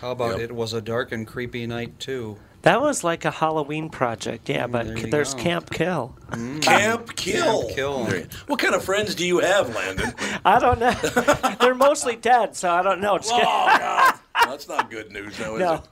How 0.01 0.11
about 0.11 0.31
Yep. 0.39 0.39
it 0.41 0.51
was 0.55 0.73
a 0.73 0.81
dark 0.81 1.11
and 1.11 1.25
creepy 1.25 1.65
night 1.65 1.99
too? 1.99 2.37
That 2.65 2.81
was 2.81 3.03
like 3.03 3.25
a 3.25 3.31
Halloween 3.31 3.89
project, 3.89 4.49
yeah. 4.49 4.65
But 4.65 4.87
there 4.87 5.05
there's 5.05 5.35
go. 5.35 5.43
Camp 5.43 5.69
Kill. 5.69 6.17
Mm. 6.31 6.63
Camp 6.63 7.15
Kill. 7.15 7.61
Camp 7.65 7.75
Kill. 7.75 8.05
What 8.47 8.57
kind 8.57 8.73
of 8.73 8.83
friends 8.83 9.13
do 9.13 9.23
you 9.23 9.37
have, 9.37 9.67
Landyn? 9.67 10.39
I 10.45 10.57
don't 10.57 10.79
know. 10.79 11.55
they're 11.61 11.75
mostly 11.75 12.15
dead, 12.15 12.55
so 12.55 12.71
I 12.71 12.81
don't 12.81 13.01
know. 13.01 13.19
Just 13.19 13.31
Oh. 13.35 13.39
God. 13.39 14.15
That's 14.45 14.67
not 14.67 14.89
good 14.89 15.11
news, 15.11 15.39
now, 15.39 15.53
is 15.53 15.59
No. 15.59 15.83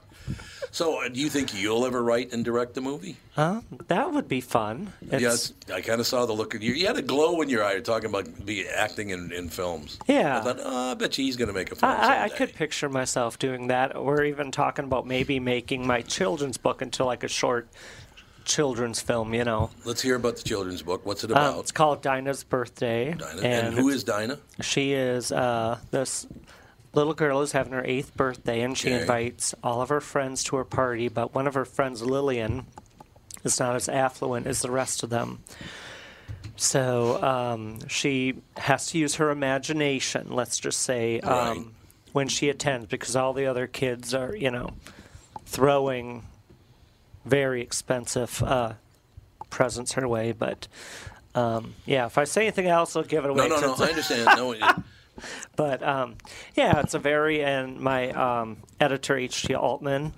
So, 0.74 1.00
uh, 1.00 1.08
do 1.08 1.20
you 1.20 1.30
think 1.30 1.54
you'll 1.54 1.86
ever 1.86 2.02
write 2.02 2.32
and 2.32 2.44
direct 2.44 2.76
a 2.76 2.80
movie? 2.80 3.16
Huh? 3.36 3.60
That 3.86 4.12
would 4.12 4.26
be 4.26 4.40
fun. 4.40 4.92
It's, 5.02 5.22
yes, 5.22 5.52
I 5.72 5.80
kind 5.80 6.00
of 6.00 6.06
saw 6.08 6.26
the 6.26 6.32
look 6.32 6.56
of 6.56 6.64
you. 6.64 6.72
You 6.72 6.88
had 6.88 6.96
a 6.96 7.02
glow 7.02 7.40
in 7.42 7.48
your 7.48 7.64
eye 7.64 7.78
talking 7.78 8.10
about 8.10 8.44
be 8.44 8.66
acting 8.68 9.10
in, 9.10 9.30
in 9.30 9.50
films. 9.50 10.00
Yeah. 10.08 10.38
I 10.38 10.40
thought, 10.40 10.58
oh, 10.60 10.90
I 10.90 10.94
bet 10.94 11.16
you 11.16 11.26
he's 11.26 11.36
going 11.36 11.46
to 11.46 11.54
make 11.54 11.70
a 11.70 11.76
film. 11.76 11.92
I, 11.92 12.24
I, 12.24 12.28
could 12.28 12.54
picture 12.54 12.88
myself 12.88 13.38
doing 13.38 13.68
that, 13.68 13.94
or 13.94 14.24
even 14.24 14.50
talking 14.50 14.84
about 14.84 15.06
maybe 15.06 15.38
making 15.38 15.86
my 15.86 16.02
children's 16.02 16.56
book 16.56 16.82
into 16.82 17.04
like 17.04 17.22
a 17.22 17.28
short 17.28 17.68
children's 18.44 19.00
film. 19.00 19.32
You 19.32 19.44
know, 19.44 19.70
Let's 19.84 20.02
hear 20.02 20.16
about 20.16 20.38
the 20.38 20.42
children's 20.42 20.82
book. 20.82 21.06
What's 21.06 21.22
it 21.22 21.30
um, 21.30 21.36
about? 21.36 21.60
it's 21.60 21.70
called 21.70 22.02
Dinah's 22.02 22.42
Birthday. 22.42 23.12
Dinah. 23.12 23.42
And, 23.42 23.74
who 23.74 23.90
it's- 23.90 23.98
is 23.98 24.04
Dinah? 24.04 24.40
She 24.60 24.92
is 24.94 25.30
uh, 25.30 25.78
this 25.92 26.26
little 26.94 27.14
girl 27.14 27.40
is 27.42 27.52
having 27.52 27.72
her 27.72 27.84
eighth 27.84 28.16
birthday, 28.16 28.60
and 28.62 28.76
she 28.76 28.88
Okay. 28.88 29.00
invites 29.00 29.54
all 29.62 29.80
of 29.82 29.88
her 29.88 30.00
friends 30.00 30.42
to 30.44 30.56
her 30.56 30.64
party. 30.64 31.08
But 31.08 31.34
one 31.34 31.46
of 31.46 31.54
her 31.54 31.64
friends, 31.64 32.02
Lillian, 32.02 32.66
is 33.44 33.58
not 33.60 33.76
as 33.76 33.88
affluent 33.88 34.46
as 34.46 34.60
the 34.62 34.70
rest 34.70 35.02
of 35.02 35.10
them. 35.10 35.40
So 36.56 37.22
um, 37.22 37.86
she 37.88 38.34
has 38.56 38.86
to 38.88 38.98
use 38.98 39.16
her 39.16 39.30
imagination. 39.30 40.30
Let's 40.30 40.58
just 40.58 40.80
say 40.82 41.20
um, 41.20 41.30
Right. 41.58 41.66
when 42.12 42.28
she 42.28 42.48
attends, 42.48 42.86
because 42.86 43.16
all 43.16 43.32
the 43.32 43.46
other 43.46 43.66
kids 43.66 44.14
are, 44.14 44.34
you 44.36 44.50
know, 44.50 44.70
throwing 45.46 46.24
very 47.24 47.60
expensive 47.60 48.42
uh, 48.42 48.74
presents 49.50 49.92
her 49.94 50.06
way. 50.06 50.32
But 50.32 50.68
um, 51.34 51.74
yeah, 51.86 52.06
if 52.06 52.18
I 52.18 52.24
say 52.24 52.42
anything 52.42 52.66
else, 52.68 52.94
I'll 52.94 53.02
give 53.02 53.24
it 53.24 53.30
away. 53.30 53.48
No, 53.48 53.60
no, 53.60 53.74
no. 53.74 53.84
I 53.84 53.88
understand. 53.88 54.28
No, 54.36 54.54
but 55.56 55.82
um, 55.82 56.16
yeah, 56.54 56.80
it's 56.80 56.94
a 56.94 56.98
very 56.98 57.42
and 57.42 57.80
my 57.80 58.10
um, 58.10 58.58
editor 58.80 59.16
H.T. 59.16 59.54
Altman, 59.54 60.12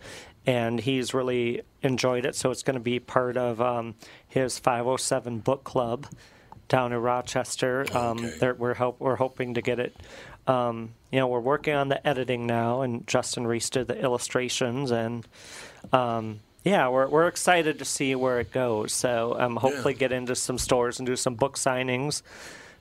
and 0.46 0.80
he's 0.80 1.12
really 1.14 1.62
enjoyed 1.82 2.24
it. 2.24 2.34
So 2.34 2.50
it's 2.50 2.62
going 2.62 2.74
to 2.74 2.80
be 2.80 2.98
part 3.00 3.36
of 3.36 3.60
um, 3.60 3.94
his 4.28 4.58
507 4.58 5.38
book 5.40 5.64
club 5.64 6.06
down 6.68 6.92
in 6.92 7.00
Rochester. 7.00 7.86
Um, 7.96 8.30
they're- 8.40 8.54
we're 8.54 8.74
help, 8.74 9.00
we're 9.00 9.16
hoping 9.16 9.54
to 9.54 9.62
get 9.62 9.78
it. 9.78 9.96
Um, 10.48 10.94
you 11.10 11.18
know, 11.18 11.26
we're 11.28 11.40
working 11.40 11.74
on 11.74 11.88
the 11.88 12.06
editing 12.06 12.46
now, 12.46 12.82
and 12.82 13.06
Justin 13.06 13.46
Reese 13.46 13.68
did 13.70 13.88
the 13.88 13.98
illustrations, 14.00 14.92
and 14.92 15.26
um, 15.92 16.40
yeah, 16.64 16.88
we're 16.88 17.08
we're 17.08 17.26
excited 17.26 17.78
to 17.80 17.84
see 17.84 18.14
where 18.14 18.38
it 18.40 18.52
goes. 18.52 18.92
So 18.92 19.36
um, 19.38 19.56
hopefully 19.56 19.94
get 19.94 20.12
into 20.12 20.34
some 20.36 20.58
stores 20.58 20.98
and 21.00 21.06
do 21.06 21.16
some 21.16 21.34
book 21.34 21.56
signings 21.56 22.22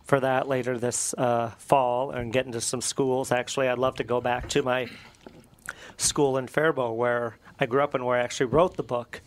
for 0.05 0.19
that 0.19 0.47
later 0.47 0.77
this 0.77 1.13
uh, 1.15 1.51
fall 1.57 2.11
and 2.11 2.31
get 2.31 2.45
into 2.45 2.61
some 2.61 2.81
schools. 2.81 3.31
Actually, 3.31 3.67
I'd 3.67 3.79
love 3.79 3.95
to 3.95 4.03
go 4.03 4.21
back 4.21 4.47
to 4.49 4.63
my 4.63 4.87
school 5.97 6.37
in 6.37 6.47
Faribault 6.47 6.95
where 6.95 7.37
I 7.59 7.65
grew 7.65 7.81
up 7.83 7.93
and 7.93 8.05
where 8.05 8.19
I 8.19 8.23
actually 8.23 8.47
wrote 8.47 8.77
the 8.77 8.83
book 8.83 9.21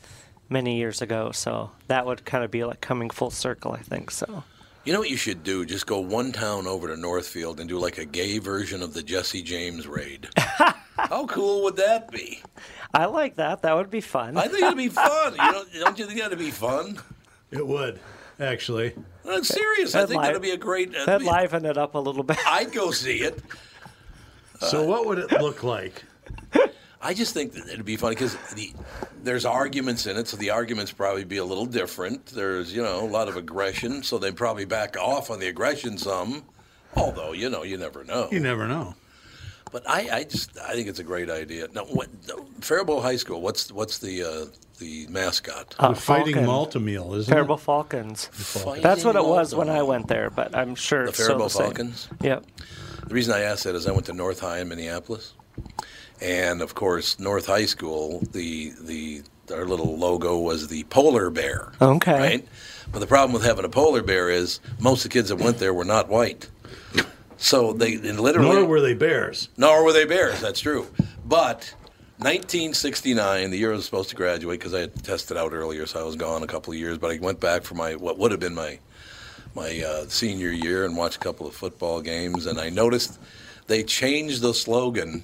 many 0.49 0.77
years 0.77 1.03
ago. 1.03 1.33
So 1.33 1.71
that 1.89 2.07
would 2.07 2.25
kind 2.25 2.45
of 2.45 2.51
be 2.51 2.65
like 2.65 2.81
coming 2.81 3.11
full 3.11 3.31
circle, 3.31 3.73
I 3.73 3.81
think. 3.81 4.11
So 4.11 4.45
You 4.85 4.93
know 4.93 5.01
what 5.01 5.11
you 5.11 5.17
should 5.17 5.43
do? 5.43 5.67
Just 5.67 5.87
go 5.87 5.99
one 5.99 6.33
town 6.33 6.67
over 6.67 6.89
to 6.89 6.97
Northfield 6.97 7.61
and 7.61 7.69
do 7.69 7.79
like 7.79 7.99
a 7.99 8.05
gay 8.05 8.39
version 8.39 8.83
of 8.83 8.95
the 8.95 9.03
Jesse 9.03 9.43
James 9.43 9.87
raid. 9.87 10.29
How 10.37 11.27
cool 11.27 11.63
would 11.65 11.77
that 11.77 12.11
be? 12.11 12.43
I 12.93 13.07
like 13.07 13.37
that. 13.37 13.63
That 13.63 13.77
would 13.77 13.91
be 13.91 14.01
fun. 14.01 14.37
I 14.37 14.49
think 14.49 14.63
it'd 14.63 14.77
be 14.77 14.89
fun. 14.89 15.33
You 15.33 15.39
don't, 15.53 15.73
don't 15.75 15.99
you 15.99 16.07
think 16.07 16.21
that'd 16.21 16.39
be 16.39 16.51
fun? 16.51 16.99
It 17.51 17.67
would, 17.67 18.01
actually. 18.41 18.95
Uh, 19.29 19.35
I'm 19.35 19.45
serious. 19.45 19.95
I 19.95 19.99
That'd 20.01 20.09
think 20.11 20.23
li- 20.23 20.27
that'd 20.29 20.43
be 20.43 20.51
a 20.51 20.57
great. 20.57 20.89
Uh, 20.91 21.05
that'd 21.05 21.27
That'd 21.27 21.27
liven 21.27 21.65
it 21.67 21.77
up 21.77 21.95
a 21.95 21.99
little 21.99 22.23
bit. 22.23 22.39
I'd 22.47 22.73
go 22.73 22.91
see 22.91 23.19
it. 23.19 23.41
So, 24.61 24.83
uh, 24.83 24.87
what 24.87 25.07
would 25.07 25.19
it 25.19 25.33
look 25.41 25.63
like? 25.63 26.05
I 27.01 27.15
just 27.15 27.33
think 27.33 27.53
that 27.53 27.69
it'd 27.69 27.85
be 27.85 27.97
funny 27.97 28.17
because 28.17 28.37
the, 28.55 28.73
there's 29.23 29.45
arguments 29.45 30.07
in 30.09 30.17
it, 30.17 30.27
so 30.27 30.37
the 30.37 30.51
arguments 30.51 30.91
probably 30.91 31.23
be 31.23 31.37
a 31.37 31.45
little 31.45 31.67
different. 31.67 32.27
There's 32.27 32.75
you 32.75 32.83
know 32.83 33.05
a 33.05 33.07
lot 33.07 33.29
of 33.29 33.37
aggression, 33.37 34.03
so 34.03 34.19
they 34.19 34.33
probably 34.33 34.65
back 34.65 34.97
off 34.97 35.31
on 35.31 35.39
the 35.39 35.47
aggression 35.47 35.97
some. 35.97 36.45
Although 36.97 37.33
you 37.33 37.51
know 37.51 37.63
you 37.63 37.77
never 37.77 38.03
know. 38.03 38.29
You 38.33 38.41
never 38.41 38.67
know. 38.67 38.95
But 39.73 39.89
I, 39.89 40.09
I 40.13 40.25
just 40.25 40.59
I 40.59 40.73
think 40.73 40.89
it's 40.89 40.99
a 40.99 41.05
great 41.05 41.31
idea. 41.31 41.69
Now, 41.75 41.85
what, 41.85 42.09
Faribault 42.61 43.03
High 43.03 43.17
School? 43.17 43.41
What's 43.41 43.71
what's 43.73 43.99
the 43.99 44.23
uh, 44.23 44.47
the 44.79 45.07
mascot? 45.09 45.75
Uh, 45.79 45.91
the 45.91 45.95
fighting 46.01 46.35
Falcon. 46.35 46.47
Malt-O-Meal, 46.47 47.15
isn't 47.15 47.33
Faribault 47.33 47.61
it? 47.61 47.65
Falcons. 47.65 48.27
Fighting 48.33 48.83
That's 48.83 49.05
what 49.05 49.17
it 49.17 49.25
was 49.25 49.53
Malta. 49.53 49.57
when 49.69 49.77
I 49.77 49.83
went 49.83 50.09
there, 50.09 50.31
but 50.31 50.55
I'm 50.57 50.75
sure 50.75 51.03
The 51.05 51.09
it's 51.11 51.19
still 51.19 51.29
Faribault 51.39 51.49
the 51.53 51.55
same. 51.59 51.67
Falcons? 51.67 52.09
Yep. 52.23 52.45
The 53.09 53.15
reason 53.15 53.35
I 53.35 53.41
asked 53.41 53.65
that 53.65 53.75
is 53.75 53.87
I 53.87 53.93
went 53.93 54.07
to 54.07 54.13
North 54.13 54.41
High 54.41 54.61
in 54.61 54.69
Minneapolis, 54.69 55.35
and 56.21 56.63
of 56.63 56.75
course 56.75 57.19
North 57.19 57.47
High 57.47 57.67
School, 57.67 58.21
the 58.33 58.73
the 58.81 59.23
our 59.53 59.65
little 59.65 59.97
logo 59.97 60.39
was 60.39 60.69
the 60.69 60.85
polar 60.85 61.31
bear. 61.31 61.73
Okay. 61.81 62.13
Right. 62.19 62.49
But 62.93 62.99
the 63.01 63.07
problem 63.07 63.33
with 63.33 63.45
having 63.45 63.65
a 63.65 63.69
polar 63.71 64.03
bear 64.03 64.29
is 64.31 64.61
most 64.79 65.05
of 65.05 65.11
the 65.11 65.15
kids 65.15 65.29
that 65.31 65.37
went 65.37 65.59
there 65.59 65.73
were 65.75 65.85
not 65.85 66.09
white. 66.09 66.49
So 67.39 67.73
they 67.73 67.95
and 67.95 68.21
literally 68.21 68.49
Nor 68.57 68.65
were 68.65 68.81
they 68.81 68.95
bears. 68.95 69.49
Nor 69.57 69.85
were 69.85 69.93
they 69.93 70.05
bears. 70.05 70.41
That's 70.41 70.61
true. 70.61 70.89
But 71.25 71.73
1969, 72.19 73.51
the 73.51 73.57
year 73.57 73.73
I 73.73 73.77
was 73.77 73.85
supposed 73.85 74.11
to 74.11 74.17
graduate, 74.17 74.59
because 74.59 74.75
I 74.75 74.81
had 74.81 75.05
tested 75.05 75.37
out 75.37 75.53
earlier, 75.53 75.87
so 75.87 76.01
I 76.01 76.03
was 76.03 76.17
gone 76.17 76.43
a 76.43 76.49
couple 76.49 76.73
of 76.73 76.79
years. 76.79 76.99
But 76.99 77.13
I 77.13 77.19
went 77.19 77.39
back 77.39 77.63
for 77.63 77.75
my 77.75 77.95
what 77.95 78.19
would 78.19 78.33
have 78.33 78.41
been 78.41 78.57
my 78.57 78.81
my 79.55 79.81
uh, 79.81 80.07
senior 80.09 80.51
year 80.51 80.85
and 80.85 80.97
watched 80.97 81.17
a 81.17 81.21
couple 81.21 81.47
of 81.47 81.55
football 81.55 82.01
games, 82.01 82.47
and 82.47 82.61
I 82.61 82.71
noticed 82.71 83.21
they 83.69 83.85
changed 83.85 84.43
the 84.43 84.53
slogan 84.53 85.23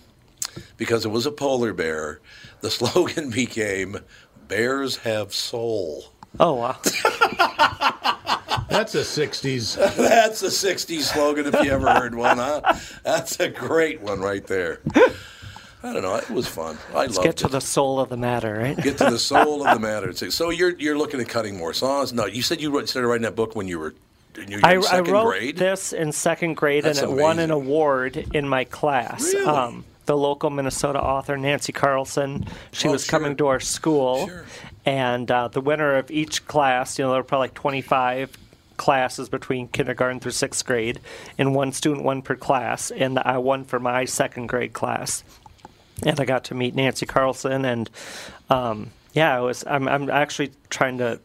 because 0.76 1.04
it 1.04 1.10
was 1.10 1.26
a 1.26 1.32
polar 1.32 1.72
bear. 1.72 2.20
The 2.60 2.70
slogan 2.78 3.30
became 3.30 3.98
"Bears 4.46 4.98
have 4.98 5.34
soul." 5.34 6.12
Oh 6.38 6.54
wow. 6.54 6.76
That's 8.74 8.94
a 8.94 8.98
60s. 9.00 9.76
That's 9.96 10.42
a 10.42 10.46
60s 10.46 11.02
slogan 11.12 11.46
if 11.46 11.64
you 11.64 11.70
ever 11.70 11.90
heard 11.90 12.14
one, 12.14 12.38
huh? 12.38 12.74
That's 13.04 13.38
a 13.40 13.48
great 13.48 14.00
one 14.00 14.20
right 14.20 14.46
there. 14.46 14.80
I 15.82 15.92
don't 15.92 16.02
know. 16.02 16.14
It 16.16 16.30
was 16.30 16.46
fun. 16.48 16.78
I 16.92 17.00
Let's 17.00 17.16
loved 17.16 17.26
get 17.26 17.36
to 17.38 17.46
it. 17.46 17.52
the 17.52 17.60
soul 17.60 18.00
of 18.00 18.08
the 18.08 18.16
matter, 18.16 18.54
right? 18.58 18.76
Get 18.76 18.98
to 18.98 19.10
the 19.10 19.18
soul 19.32 19.66
of 19.66 19.74
the 19.74 19.80
matter. 19.80 20.12
So 20.14 20.50
you're 20.50 20.74
you're 20.78 20.96
looking 20.96 21.20
at 21.20 21.28
cutting 21.28 21.58
more 21.58 21.74
songs? 21.74 22.12
No, 22.12 22.24
you 22.26 22.40
said 22.42 22.60
you 22.60 22.70
started 22.86 23.06
writing 23.06 23.22
that 23.24 23.36
book 23.36 23.54
when 23.54 23.68
you 23.68 23.78
were 23.78 23.94
in 24.36 24.50
your 24.50 24.60
I, 24.64 24.76
I 24.76 25.00
wrote 25.00 25.26
grade. 25.26 25.56
this 25.58 25.92
in 25.92 26.10
second 26.12 26.54
grade, 26.54 26.84
That's 26.84 27.00
and 27.00 27.12
it 27.12 27.22
won 27.22 27.38
an 27.38 27.50
award 27.50 28.16
in 28.34 28.48
my 28.48 28.64
class. 28.64 29.32
Um, 29.34 29.84
the 30.06 30.16
local 30.16 30.50
Minnesota 30.50 31.00
author 31.00 31.36
Nancy 31.36 31.72
Carlson, 31.72 32.46
she 32.72 32.88
Oh, 32.88 32.92
was 32.92 33.04
sure. 33.04 33.18
coming 33.18 33.36
to 33.36 33.46
our 33.46 33.60
school, 33.60 34.28
and 34.84 35.30
uh, 35.30 35.48
the 35.48 35.60
winner 35.60 35.96
of 35.96 36.10
each 36.10 36.46
class, 36.46 36.98
you 36.98 37.04
know, 37.04 37.10
there 37.12 37.20
were 37.20 37.24
probably 37.24 37.44
like 37.44 37.54
25 37.54 38.36
classes 38.76 39.28
between 39.28 39.68
kindergarten 39.68 40.20
through 40.20 40.32
sixth 40.32 40.64
grade, 40.64 41.00
and 41.38 41.54
one 41.54 41.72
student, 41.72 42.04
one 42.04 42.22
per 42.22 42.36
class, 42.36 42.90
and 42.90 43.18
I 43.18 43.38
won 43.38 43.64
for 43.64 43.78
my 43.78 44.04
second 44.04 44.48
grade 44.48 44.72
class. 44.72 45.24
And 46.02 46.18
I 46.18 46.24
got 46.24 46.44
to 46.44 46.54
meet 46.54 46.74
Nancy 46.74 47.06
Carlson, 47.06 47.64
and 47.64 47.88
um, 48.50 48.90
yeah, 49.12 49.36
I 49.36 49.40
was. 49.40 49.64
I'm, 49.66 49.86
I'm 49.88 50.10
actually 50.10 50.52
trying 50.68 50.98
to 50.98 51.20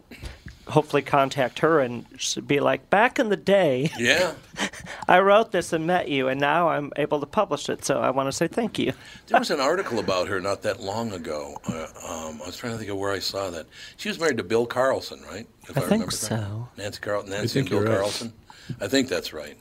hopefully 0.70 1.02
contact 1.02 1.60
her 1.60 1.80
and 1.80 2.06
s- 2.14 2.36
be 2.36 2.60
like, 2.60 2.90
back 2.90 3.20
in 3.20 3.30
the 3.30 3.36
day, 3.38 3.92
Yeah. 3.98 4.34
I 5.08 5.20
wrote 5.20 5.52
this 5.52 5.74
and 5.74 5.88
met 5.88 6.08
you, 6.10 6.28
and 6.28 6.40
now 6.40 6.70
I'm 6.70 6.92
able 6.96 7.20
to 7.20 7.26
publish 7.26 7.68
it. 7.70 7.84
So 7.84 8.00
I 8.00 8.12
want 8.12 8.28
to 8.28 8.32
say 8.32 8.48
thank 8.48 8.78
you. 8.78 8.94
There 9.28 9.40
was 9.40 9.50
an 9.52 9.60
article 9.60 10.00
about 10.00 10.28
her 10.28 10.40
not 10.40 10.62
that 10.64 10.80
long 10.82 11.12
ago. 11.14 11.58
Uh, 11.68 11.88
um, 12.08 12.42
I 12.42 12.46
was 12.46 12.58
trying 12.58 12.74
to 12.74 12.78
think 12.78 12.90
of 12.92 12.98
where 12.98 13.12
I 13.12 13.20
saw 13.20 13.50
that. 13.50 13.66
She 13.98 14.10
was 14.10 14.20
married 14.20 14.38
to 14.38 14.44
Bill 14.44 14.66
Carlson, 14.66 15.22
right? 15.30 15.48
If 15.64 15.72
I 15.78 15.82
think 15.82 15.92
remember 15.92 16.12
so. 16.12 16.68
That. 16.76 16.84
Nancy 16.84 17.00
Carlson, 17.02 17.34
I 17.34 17.38
Nancy 17.38 17.54
think 17.56 17.66
and 17.66 17.70
Bill 17.70 17.80
you're 17.82 17.90
right. 17.90 17.98
Carlson. 18.00 18.34
I 18.80 18.88
think 18.88 19.10
that's 19.10 19.34
right. 19.34 19.58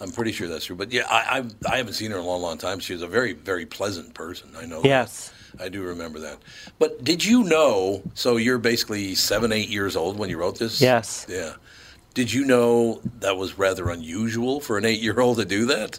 I'm 0.00 0.10
pretty 0.10 0.32
sure 0.32 0.48
that's 0.48 0.64
true. 0.66 0.76
But 0.76 0.92
yeah, 0.92 1.06
I, 1.08 1.38
I've, 1.38 1.54
I 1.70 1.76
haven't 1.76 1.92
seen 1.94 2.10
her 2.10 2.18
in 2.18 2.22
a 2.24 2.26
long, 2.26 2.42
long 2.42 2.58
time. 2.58 2.78
She 2.80 2.92
was 2.92 3.02
a 3.02 3.06
very, 3.06 3.32
very 3.32 3.64
pleasant 3.66 4.12
person. 4.14 4.50
I 4.56 4.66
know. 4.66 4.82
that. 4.82 5.32
I 5.60 5.68
do 5.68 5.82
remember 5.82 6.18
that. 6.20 6.38
But 6.78 7.04
did 7.04 7.24
you 7.24 7.44
know? 7.44 8.02
So 8.14 8.36
you're 8.36 8.58
basically 8.58 9.14
seven, 9.14 9.52
eight 9.52 9.68
years 9.68 9.96
old 9.96 10.18
when 10.18 10.30
you 10.30 10.38
wrote 10.38 10.58
this. 10.58 10.80
Yes. 10.80 11.26
Yeah. 11.28 11.54
Did 12.14 12.32
you 12.32 12.44
know 12.44 13.00
that 13.18 13.36
was 13.36 13.58
rather 13.58 13.90
unusual 13.90 14.60
for 14.60 14.78
an 14.78 14.84
eight-year-old 14.84 15.38
to 15.38 15.44
do 15.44 15.66
that? 15.66 15.98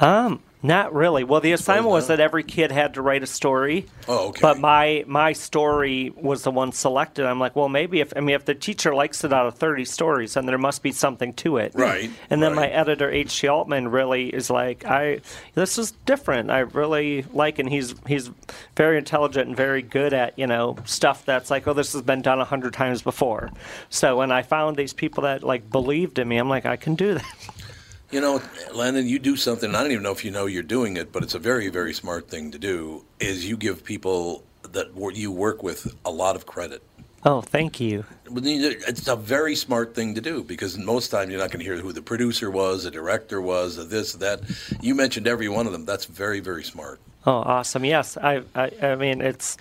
Um, 0.00 0.42
not 0.66 0.92
really. 0.92 1.24
Well, 1.24 1.40
the 1.40 1.52
assignment 1.52 1.90
was 1.90 2.08
that 2.08 2.18
every 2.18 2.42
kid 2.42 2.72
had 2.72 2.94
to 2.94 3.02
write 3.02 3.22
a 3.22 3.26
story. 3.26 3.86
Oh, 4.08 4.28
okay. 4.28 4.40
But 4.42 4.58
my 4.58 5.04
my 5.06 5.32
story 5.32 6.12
was 6.16 6.42
the 6.42 6.50
one 6.50 6.72
selected. 6.72 7.24
I'm 7.24 7.38
like, 7.38 7.54
well, 7.54 7.68
maybe 7.68 8.00
if 8.00 8.12
I 8.16 8.20
mean 8.20 8.34
if 8.34 8.44
the 8.44 8.54
teacher 8.54 8.94
likes 8.94 9.22
it 9.24 9.32
out 9.32 9.46
of 9.46 9.54
30 9.54 9.84
stories, 9.84 10.34
then 10.34 10.46
there 10.46 10.58
must 10.58 10.82
be 10.82 10.92
something 10.92 11.32
to 11.34 11.58
it. 11.58 11.72
Right, 11.74 12.10
And 12.30 12.42
then 12.42 12.54
my 12.54 12.68
editor 12.68 13.10
H. 13.10 13.40
G. 13.40 13.48
Altman 13.48 13.88
really 13.88 14.28
is 14.28 14.50
like, 14.50 14.84
I 14.84 15.20
this 15.54 15.78
is 15.78 15.92
different. 16.04 16.50
I 16.50 16.60
really 16.60 17.24
like, 17.32 17.58
and 17.58 17.68
he's 17.68 17.94
he's 18.06 18.30
very 18.76 18.98
intelligent 18.98 19.48
and 19.48 19.56
very 19.56 19.82
good 19.82 20.12
at 20.12 20.38
you 20.38 20.46
know 20.46 20.76
stuff 20.84 21.24
that's 21.24 21.50
like, 21.50 21.66
oh, 21.68 21.74
this 21.74 21.92
has 21.92 22.02
been 22.02 22.22
done 22.22 22.40
a 22.40 22.44
hundred 22.44 22.72
times 22.72 23.02
before. 23.02 23.50
So 23.88 24.16
when 24.16 24.32
I 24.32 24.42
found 24.42 24.76
these 24.76 24.92
people 24.92 25.22
that 25.22 25.44
like 25.44 25.70
believed 25.70 26.18
in 26.18 26.26
me, 26.26 26.38
I'm 26.38 26.48
like, 26.48 26.66
I 26.66 26.76
can 26.76 26.94
do 26.96 27.14
that. 27.14 27.24
You 28.10 28.20
know, 28.20 28.38
Landyn, 28.70 29.08
you 29.08 29.18
do 29.18 29.36
something. 29.36 29.74
I 29.74 29.82
don't 29.82 29.90
even 29.90 30.04
know 30.04 30.12
if 30.12 30.24
you 30.24 30.30
know 30.30 30.46
you're 30.46 30.62
doing 30.62 30.96
it, 30.96 31.12
but 31.12 31.22
it's 31.22 31.34
a 31.34 31.40
very, 31.40 31.68
very 31.68 31.92
smart 31.92 32.28
thing 32.28 32.52
to 32.52 32.58
do. 32.58 33.04
Is 33.18 33.46
you 33.46 33.56
give 33.56 33.84
people 33.84 34.44
that 34.72 34.88
you 35.14 35.32
work 35.32 35.62
with 35.62 35.94
a 36.04 36.10
lot 36.10 36.36
of 36.36 36.46
credit. 36.46 36.82
Oh, 37.24 37.40
thank 37.40 37.80
you. 37.80 38.04
It's 38.26 39.08
a 39.08 39.16
very 39.16 39.56
smart 39.56 39.94
thing 39.94 40.14
to 40.14 40.20
do 40.20 40.44
because 40.44 40.78
most 40.78 41.08
times 41.08 41.30
you're 41.30 41.40
not 41.40 41.50
going 41.50 41.58
to 41.58 41.64
hear 41.64 41.76
who 41.76 41.92
the 41.92 42.02
producer 42.02 42.50
was, 42.50 42.84
the 42.84 42.90
director 42.90 43.40
was, 43.40 43.88
this, 43.88 44.12
that. 44.14 44.42
You 44.80 44.94
mentioned 44.94 45.26
every 45.26 45.48
one 45.48 45.66
of 45.66 45.72
them. 45.72 45.84
That's 45.84 46.04
very, 46.04 46.40
very 46.40 46.62
smart. 46.62 47.00
Oh, 47.26 47.38
awesome! 47.38 47.84
Yes, 47.84 48.16
I, 48.16 48.42
I, 48.54 48.70
I 48.80 48.94
mean, 48.94 49.20
it's, 49.20 49.56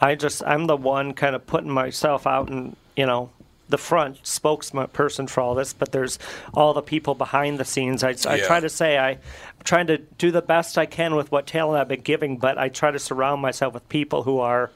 I 0.00 0.14
just, 0.14 0.42
I'm 0.46 0.66
the 0.66 0.76
one 0.76 1.12
kind 1.12 1.36
of 1.36 1.46
putting 1.46 1.70
myself 1.70 2.26
out 2.26 2.48
and 2.48 2.74
you 2.96 3.06
know, 3.06 3.30
the 3.70 3.78
front 3.78 4.22
spokesperson 4.22 5.28
for 5.28 5.40
all 5.40 5.54
this. 5.54 5.72
But 5.72 5.92
there's 5.92 6.18
all 6.54 6.74
the 6.74 6.82
people 6.82 7.14
behind 7.14 7.58
the 7.58 7.64
scenes. 7.64 8.04
I, 8.04 8.10
I 8.28 8.36
Yeah. 8.36 8.46
try 8.46 8.60
to 8.60 8.68
say 8.68 8.98
I, 8.98 9.10
I'm 9.10 9.18
trying 9.64 9.86
to 9.88 9.98
do 9.98 10.30
the 10.30 10.42
best 10.42 10.76
I 10.78 10.86
can 10.86 11.14
with 11.14 11.30
what 11.32 11.46
talent 11.46 11.80
I've 11.80 11.88
been 11.88 12.00
giving, 12.00 12.36
but 12.36 12.58
I 12.58 12.68
try 12.68 12.90
to 12.90 12.98
surround 12.98 13.40
myself 13.42 13.74
with 13.74 13.88
people 13.88 14.22
who 14.24 14.40
are 14.40 14.70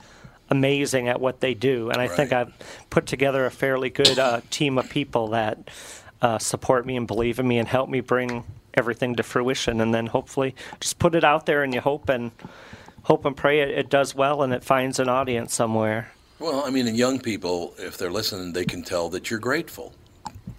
amazing 0.50 1.08
at 1.08 1.20
what 1.20 1.40
they 1.40 1.54
do, 1.54 1.88
and 1.90 2.00
I 2.02 2.06
think 2.06 2.30
I've 2.30 2.52
put 2.90 3.06
together 3.06 3.46
a 3.46 3.50
fairly 3.50 3.88
good 3.88 4.18
uh, 4.18 4.42
team 4.50 4.76
of 4.76 4.90
people 4.90 5.28
that 5.28 5.70
uh, 6.20 6.38
support 6.38 6.84
me 6.84 6.96
and 6.98 7.06
believe 7.06 7.38
in 7.38 7.48
me 7.48 7.58
and 7.58 7.66
help 7.66 7.88
me 7.88 8.00
bring 8.00 8.44
everything 8.74 9.14
to 9.16 9.22
fruition, 9.22 9.80
and 9.80 9.94
then 9.94 10.06
hopefully 10.06 10.54
just 10.80 10.98
put 10.98 11.14
it 11.14 11.24
out 11.24 11.46
there, 11.46 11.62
and 11.62 11.72
you 11.72 11.80
hope 11.80 12.10
and 12.10 12.30
hope 13.04 13.24
and 13.24 13.36
pray 13.36 13.60
it, 13.60 13.70
it 13.70 13.88
does 13.88 14.14
well 14.14 14.42
and 14.42 14.52
it 14.52 14.62
finds 14.62 14.98
an 14.98 15.08
audience 15.08 15.54
somewhere. 15.54 16.10
Well, 16.44 16.62
I 16.62 16.68
mean, 16.68 16.86
in 16.86 16.94
young 16.94 17.20
people, 17.20 17.72
if 17.78 17.96
they're 17.96 18.10
listening, 18.10 18.52
they 18.52 18.66
can 18.66 18.82
tell 18.82 19.08
that 19.08 19.30
you're 19.30 19.40
grateful. 19.40 19.94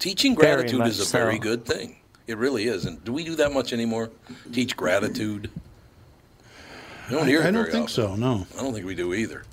Teaching 0.00 0.34
gratitude 0.34 0.84
is 0.84 0.98
a 0.98 1.04
so. 1.04 1.16
very 1.16 1.38
good 1.38 1.64
thing. 1.64 1.94
It 2.26 2.38
really 2.38 2.64
is. 2.64 2.86
And 2.86 3.04
do 3.04 3.12
we 3.12 3.22
do 3.22 3.36
that 3.36 3.52
much 3.52 3.72
anymore? 3.72 4.10
Teach 4.50 4.76
gratitude? 4.76 5.48
You 7.08 7.16
don't 7.16 7.28
hear 7.28 7.40
it 7.40 7.46
I 7.46 7.50
don't 7.52 7.66
think 7.66 7.84
often. 7.84 7.88
so. 7.88 8.16
No. 8.16 8.48
I 8.58 8.62
don't 8.62 8.74
think 8.74 8.84
we 8.84 8.96
do 8.96 9.14
either. 9.14 9.44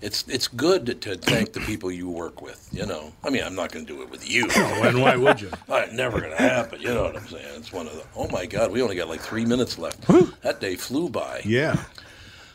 It's 0.00 0.24
it's 0.28 0.46
good 0.46 0.86
to, 0.86 0.94
to 0.94 1.16
thank 1.16 1.54
the 1.54 1.60
people 1.60 1.90
you 1.90 2.08
work 2.08 2.40
with. 2.40 2.68
You 2.70 2.86
know, 2.86 3.12
I 3.24 3.30
mean, 3.30 3.42
I'm 3.42 3.56
not 3.56 3.72
going 3.72 3.84
to 3.84 3.92
do 3.92 4.00
it 4.02 4.10
with 4.10 4.30
you. 4.30 4.48
and 4.54 5.02
why 5.02 5.16
would 5.16 5.40
you? 5.40 5.50
Uh, 5.68 5.86
never 5.92 6.20
going 6.20 6.30
to 6.30 6.40
happen. 6.40 6.80
You 6.80 6.94
know 6.94 7.02
what 7.02 7.16
I'm 7.16 7.26
saying? 7.26 7.48
It's 7.56 7.72
one 7.72 7.88
of 7.88 7.94
the. 7.94 8.04
Oh 8.14 8.28
my 8.28 8.46
God, 8.46 8.70
we 8.70 8.80
only 8.80 8.94
got 8.94 9.08
like 9.08 9.22
three 9.22 9.44
minutes 9.44 9.76
left. 9.76 10.06
That 10.42 10.60
day 10.60 10.76
flew 10.76 11.08
by. 11.08 11.42
Yeah. 11.44 11.82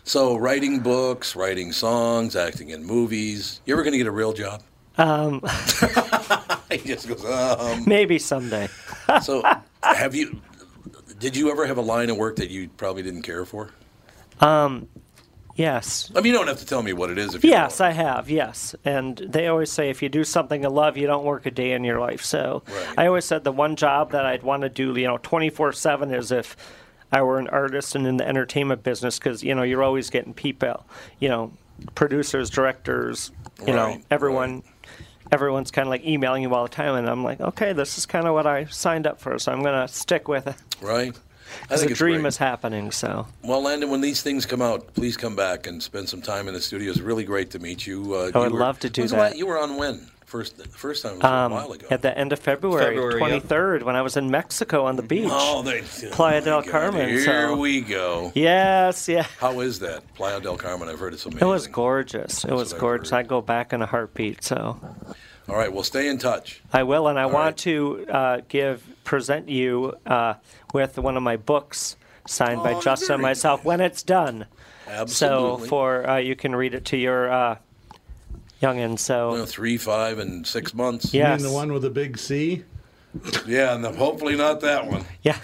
So 0.10 0.38
writing 0.38 0.80
books, 0.80 1.36
writing 1.36 1.72
songs, 1.72 2.36
acting 2.36 2.72
in 2.72 2.84
movies. 2.84 3.62
You 3.68 3.76
ever 3.76 3.84
going 3.84 3.92
to 3.92 4.00
get 4.00 4.08
a 4.08 4.12
real 4.12 4.34
job? 4.34 4.64
Um, 4.98 5.40
he 6.72 6.80
just 6.80 7.08
goes, 7.08 7.24
um. 7.24 7.84
maybe 7.86 8.18
someday. 8.18 8.70
so, 9.22 9.44
have 9.84 10.16
you? 10.16 10.42
Did 11.20 11.36
you 11.36 11.52
ever 11.52 11.68
have 11.68 11.78
a 11.78 11.84
line 11.84 12.10
of 12.10 12.18
work 12.18 12.38
that 12.38 12.50
you 12.50 12.70
probably 12.70 13.04
didn't 13.04 13.22
care 13.22 13.46
for? 13.46 13.70
Um, 14.40 14.90
yes. 15.54 16.12
I 16.16 16.22
mean, 16.22 16.32
you 16.32 16.40
don't 16.40 16.48
have 16.48 16.58
to 16.58 16.66
tell 16.66 16.82
me 16.82 16.94
what 16.94 17.12
it 17.12 17.20
is. 17.20 17.36
If 17.36 17.44
you 17.44 17.52
Yes, 17.52 17.80
I 17.80 17.92
have. 17.92 18.32
Yes, 18.32 18.74
and 18.84 19.16
they 19.16 19.46
always 19.46 19.72
say 19.72 19.92
if 19.92 20.02
you 20.02 20.10
do 20.10 20.24
something 20.24 20.64
you 20.64 20.70
love, 20.70 20.98
you 20.98 21.06
don't 21.06 21.24
work 21.24 21.46
a 21.46 21.52
day 21.52 21.74
in 21.74 21.84
your 21.84 22.00
life. 22.00 22.24
So 22.24 22.64
I 22.98 23.06
always 23.06 23.26
said 23.26 23.44
the 23.44 23.52
one 23.52 23.76
job 23.76 24.14
that 24.14 24.26
I'd 24.26 24.42
want 24.42 24.64
to 24.64 24.70
do, 24.70 25.00
you 25.00 25.06
know, 25.06 25.20
twenty 25.20 25.52
four 25.52 25.72
seven 25.72 26.12
is 26.12 26.32
if 26.32 26.58
I 27.12 27.22
were 27.22 27.40
an 27.40 27.48
artist 27.48 27.96
and 27.96 28.06
in 28.06 28.18
the 28.18 28.28
entertainment 28.28 28.84
business, 28.84 29.18
because 29.20 29.44
you 29.44 29.56
know 29.56 29.64
you're 29.64 29.84
always 29.84 30.10
getting 30.10 30.34
people, 30.34 30.86
you 31.20 31.30
know, 31.30 31.52
producers, 31.96 32.50
directors, 32.50 33.32
you 33.66 33.74
know, 33.74 33.86
Right, 33.86 34.06
everyone. 34.12 34.64
Everyone's 35.32 35.70
kind 35.70 35.88
of 35.88 35.92
like 35.92 36.04
emailing 36.06 36.42
you 36.42 36.52
all 36.56 36.64
the 36.64 36.70
time, 36.70 36.96
and 36.96 37.08
I'm 37.08 37.24
like, 37.24 37.40
okay, 37.40 37.72
this 37.72 38.00
is 38.00 38.08
kind 38.08 38.26
of 38.26 38.34
what 38.34 38.48
I 38.48 38.66
signed 38.66 39.06
up 39.06 39.20
for, 39.22 39.38
so 39.38 39.52
I'm 39.52 39.62
going 39.62 39.80
to 39.80 39.88
stick 39.94 40.28
with 40.28 40.48
it. 40.48 40.56
Right. 40.82 41.16
Because 41.62 41.84
the 41.84 41.94
dream 41.94 42.22
great. 42.22 42.30
is 42.30 42.38
happening, 42.38 42.90
so. 42.90 43.28
Well, 43.44 43.62
Landyn, 43.62 43.90
when 43.92 44.02
these 44.02 44.24
things 44.24 44.48
come 44.48 44.60
out, 44.62 44.92
please 44.96 45.18
come 45.18 45.36
back 45.36 45.68
and 45.68 45.84
spend 45.84 46.10
some 46.10 46.24
time 46.24 46.48
in 46.48 46.56
the 46.56 46.60
studio. 46.60 46.90
It's 46.90 47.00
really 47.00 47.26
great 47.26 47.52
to 47.52 47.60
meet 47.60 47.86
you. 47.86 48.16
Uh, 48.16 48.32
I 48.34 48.38
you 48.40 48.44
would 48.46 48.54
were- 48.54 48.60
love 48.60 48.80
to 48.80 48.90
do 48.90 49.08
that. 49.10 49.38
You 49.38 49.46
were 49.46 49.60
on 49.60 49.78
when? 49.78 50.08
First, 50.30 50.58
the 50.58 50.68
first 50.68 51.02
time 51.02 51.16
was 51.16 51.24
Um, 51.24 51.52
a 51.52 51.56
while 51.56 51.72
ago. 51.72 51.88
At 51.90 52.04
the 52.04 52.16
end 52.16 52.32
of 52.32 52.38
February, 52.38 52.86
February, 52.86 53.20
yeah. 53.20 53.40
23rd, 53.40 53.82
when 53.82 53.96
I 53.96 54.04
was 54.04 54.16
in 54.16 54.30
Mexico 54.30 54.86
on 54.86 54.96
the 54.96 55.02
beach. 55.02 55.28
Oh, 55.32 55.64
they, 55.64 55.82
Playa 56.12 56.40
del 56.42 56.62
Carmen. 56.62 57.10
Here 57.10 57.48
so. 57.48 57.58
we 57.58 57.82
go. 57.82 58.32
Yes, 58.36 59.10
yeah. 59.10 59.26
How 59.40 59.60
is 59.62 59.80
that? 59.80 60.04
Playa 60.14 60.40
del 60.40 60.56
Carmen. 60.56 60.88
I've 60.88 61.00
heard 61.00 61.16
it's 61.16 61.26
amazing. 61.26 61.48
It 61.48 61.50
was 61.50 61.66
gorgeous. 61.66 62.46
It 62.46 62.52
was 62.52 62.70
what 62.70 62.76
I've 62.76 62.80
gorgeous. 62.82 63.12
I 63.12 63.24
go 63.24 63.42
back 63.42 63.74
in 63.74 63.82
a 63.82 63.88
heartbeat. 63.88 64.44
So 64.44 64.80
All 65.48 65.56
right, 65.56 65.74
well, 65.74 65.84
stay 65.84 66.08
in 66.08 66.20
touch. 66.20 66.62
I 66.72 66.84
will, 66.84 67.08
and 67.08 67.18
I 67.18 67.26
want 67.26 67.58
to 67.60 68.06
uh, 68.08 68.42
give 68.48 68.88
present 69.04 69.50
you 69.50 69.96
uh, 70.06 70.36
with 70.76 71.00
one 71.00 71.18
of 71.18 71.24
my 71.24 71.38
books 71.38 71.96
signed 72.28 72.62
by 72.62 72.76
Oh, 72.76 72.82
Justin 72.82 73.14
and 73.16 73.22
very 73.24 73.32
myself 73.32 73.66
when 73.66 73.82
it's 73.82 74.04
done. 74.04 74.46
Absolutely. 74.88 75.62
So 75.62 75.68
for 75.70 76.08
uh, 76.08 76.18
you 76.18 76.36
can 76.36 76.56
read 76.56 76.76
it 76.76 76.86
to 76.86 76.98
your 76.98 77.32
uh, 77.32 77.58
youngins. 78.62 79.00
So 79.00 79.32
You 79.34 79.40
know, 79.40 79.46
three, 79.46 79.78
five, 79.78 80.20
and 80.20 80.46
six 80.46 80.74
months. 80.74 81.14
You 81.14 81.24
mean 81.24 81.40
the 81.40 81.52
one 81.52 81.72
with 81.74 81.82
the 81.84 81.90
big 81.90 82.18
C? 82.18 82.64
Yeah, 83.48 83.74
and 83.74 83.84
the, 83.84 83.92
hopefully 83.92 84.36
not 84.36 84.62
that 84.62 84.86
one. 84.88 85.04
Yeah. 85.24 85.38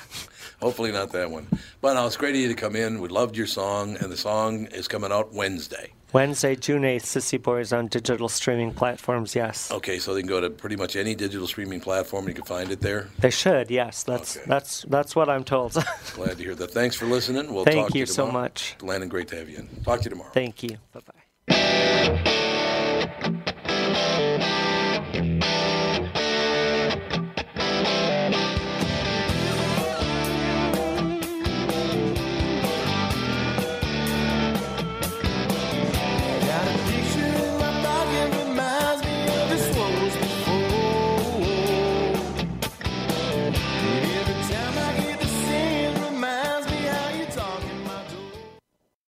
Hopefully 0.61 0.91
not 0.91 1.11
that 1.11 1.29
one. 1.31 1.47
But 1.81 1.95
no, 1.95 2.05
it's 2.07 2.17
great 2.17 2.33
of 2.35 2.41
you 2.41 2.47
to 2.47 2.53
come 2.55 2.75
in. 2.75 3.01
We 3.01 3.09
loved 3.09 3.35
your 3.35 3.47
song, 3.47 3.97
and 3.97 4.11
the 4.11 4.17
song 4.17 4.65
is 4.67 4.87
coming 4.87 5.11
out 5.11 5.33
Wednesday. 5.33 5.91
Wednesday, 6.13 6.55
June 6.55 6.83
8th, 6.83 7.01
Sissy 7.01 7.41
Boys 7.41 7.73
on 7.73 7.87
digital 7.87 8.29
streaming 8.29 8.71
platforms. 8.73 9.35
Yes. 9.35 9.69
Okay, 9.69 9.99
so 9.99 10.13
they 10.13 10.21
can 10.21 10.29
go 10.29 10.39
to 10.39 10.49
pretty 10.49 10.77
much 10.77 10.95
any 10.95 11.13
digital 11.13 11.45
streaming 11.45 11.81
platform. 11.81 12.25
and 12.25 12.29
You 12.29 12.35
can 12.35 12.45
find 12.45 12.71
it 12.71 12.79
there. 12.79 13.09
They 13.19 13.31
should, 13.31 13.69
yes. 13.69 14.03
That's 14.03 14.35
that's 14.45 14.83
that's 14.83 15.13
what 15.13 15.27
I'm 15.27 15.43
told. 15.43 15.73
Glad 16.13 16.37
to 16.37 16.43
hear 16.43 16.55
that. 16.55 16.71
Thanks 16.71 16.95
for 16.95 17.05
listening. 17.05 17.53
We'll 17.53 17.65
Thank 17.65 17.77
talk 17.77 17.91
to 17.91 17.97
you 17.97 18.03
you 18.03 18.05
so 18.05 18.31
much. 18.31 18.75
Landyn, 18.79 19.09
great 19.09 19.27
to 19.29 19.35
have 19.35 19.49
you 19.49 19.57
in. 19.57 19.67
Talk 19.83 19.99
to 19.99 20.03
you 20.05 20.11
tomorrow. 20.11 20.31
Thank 20.31 20.63
you. 20.63 20.77
Bye 20.93 21.01
bye. 21.49 22.51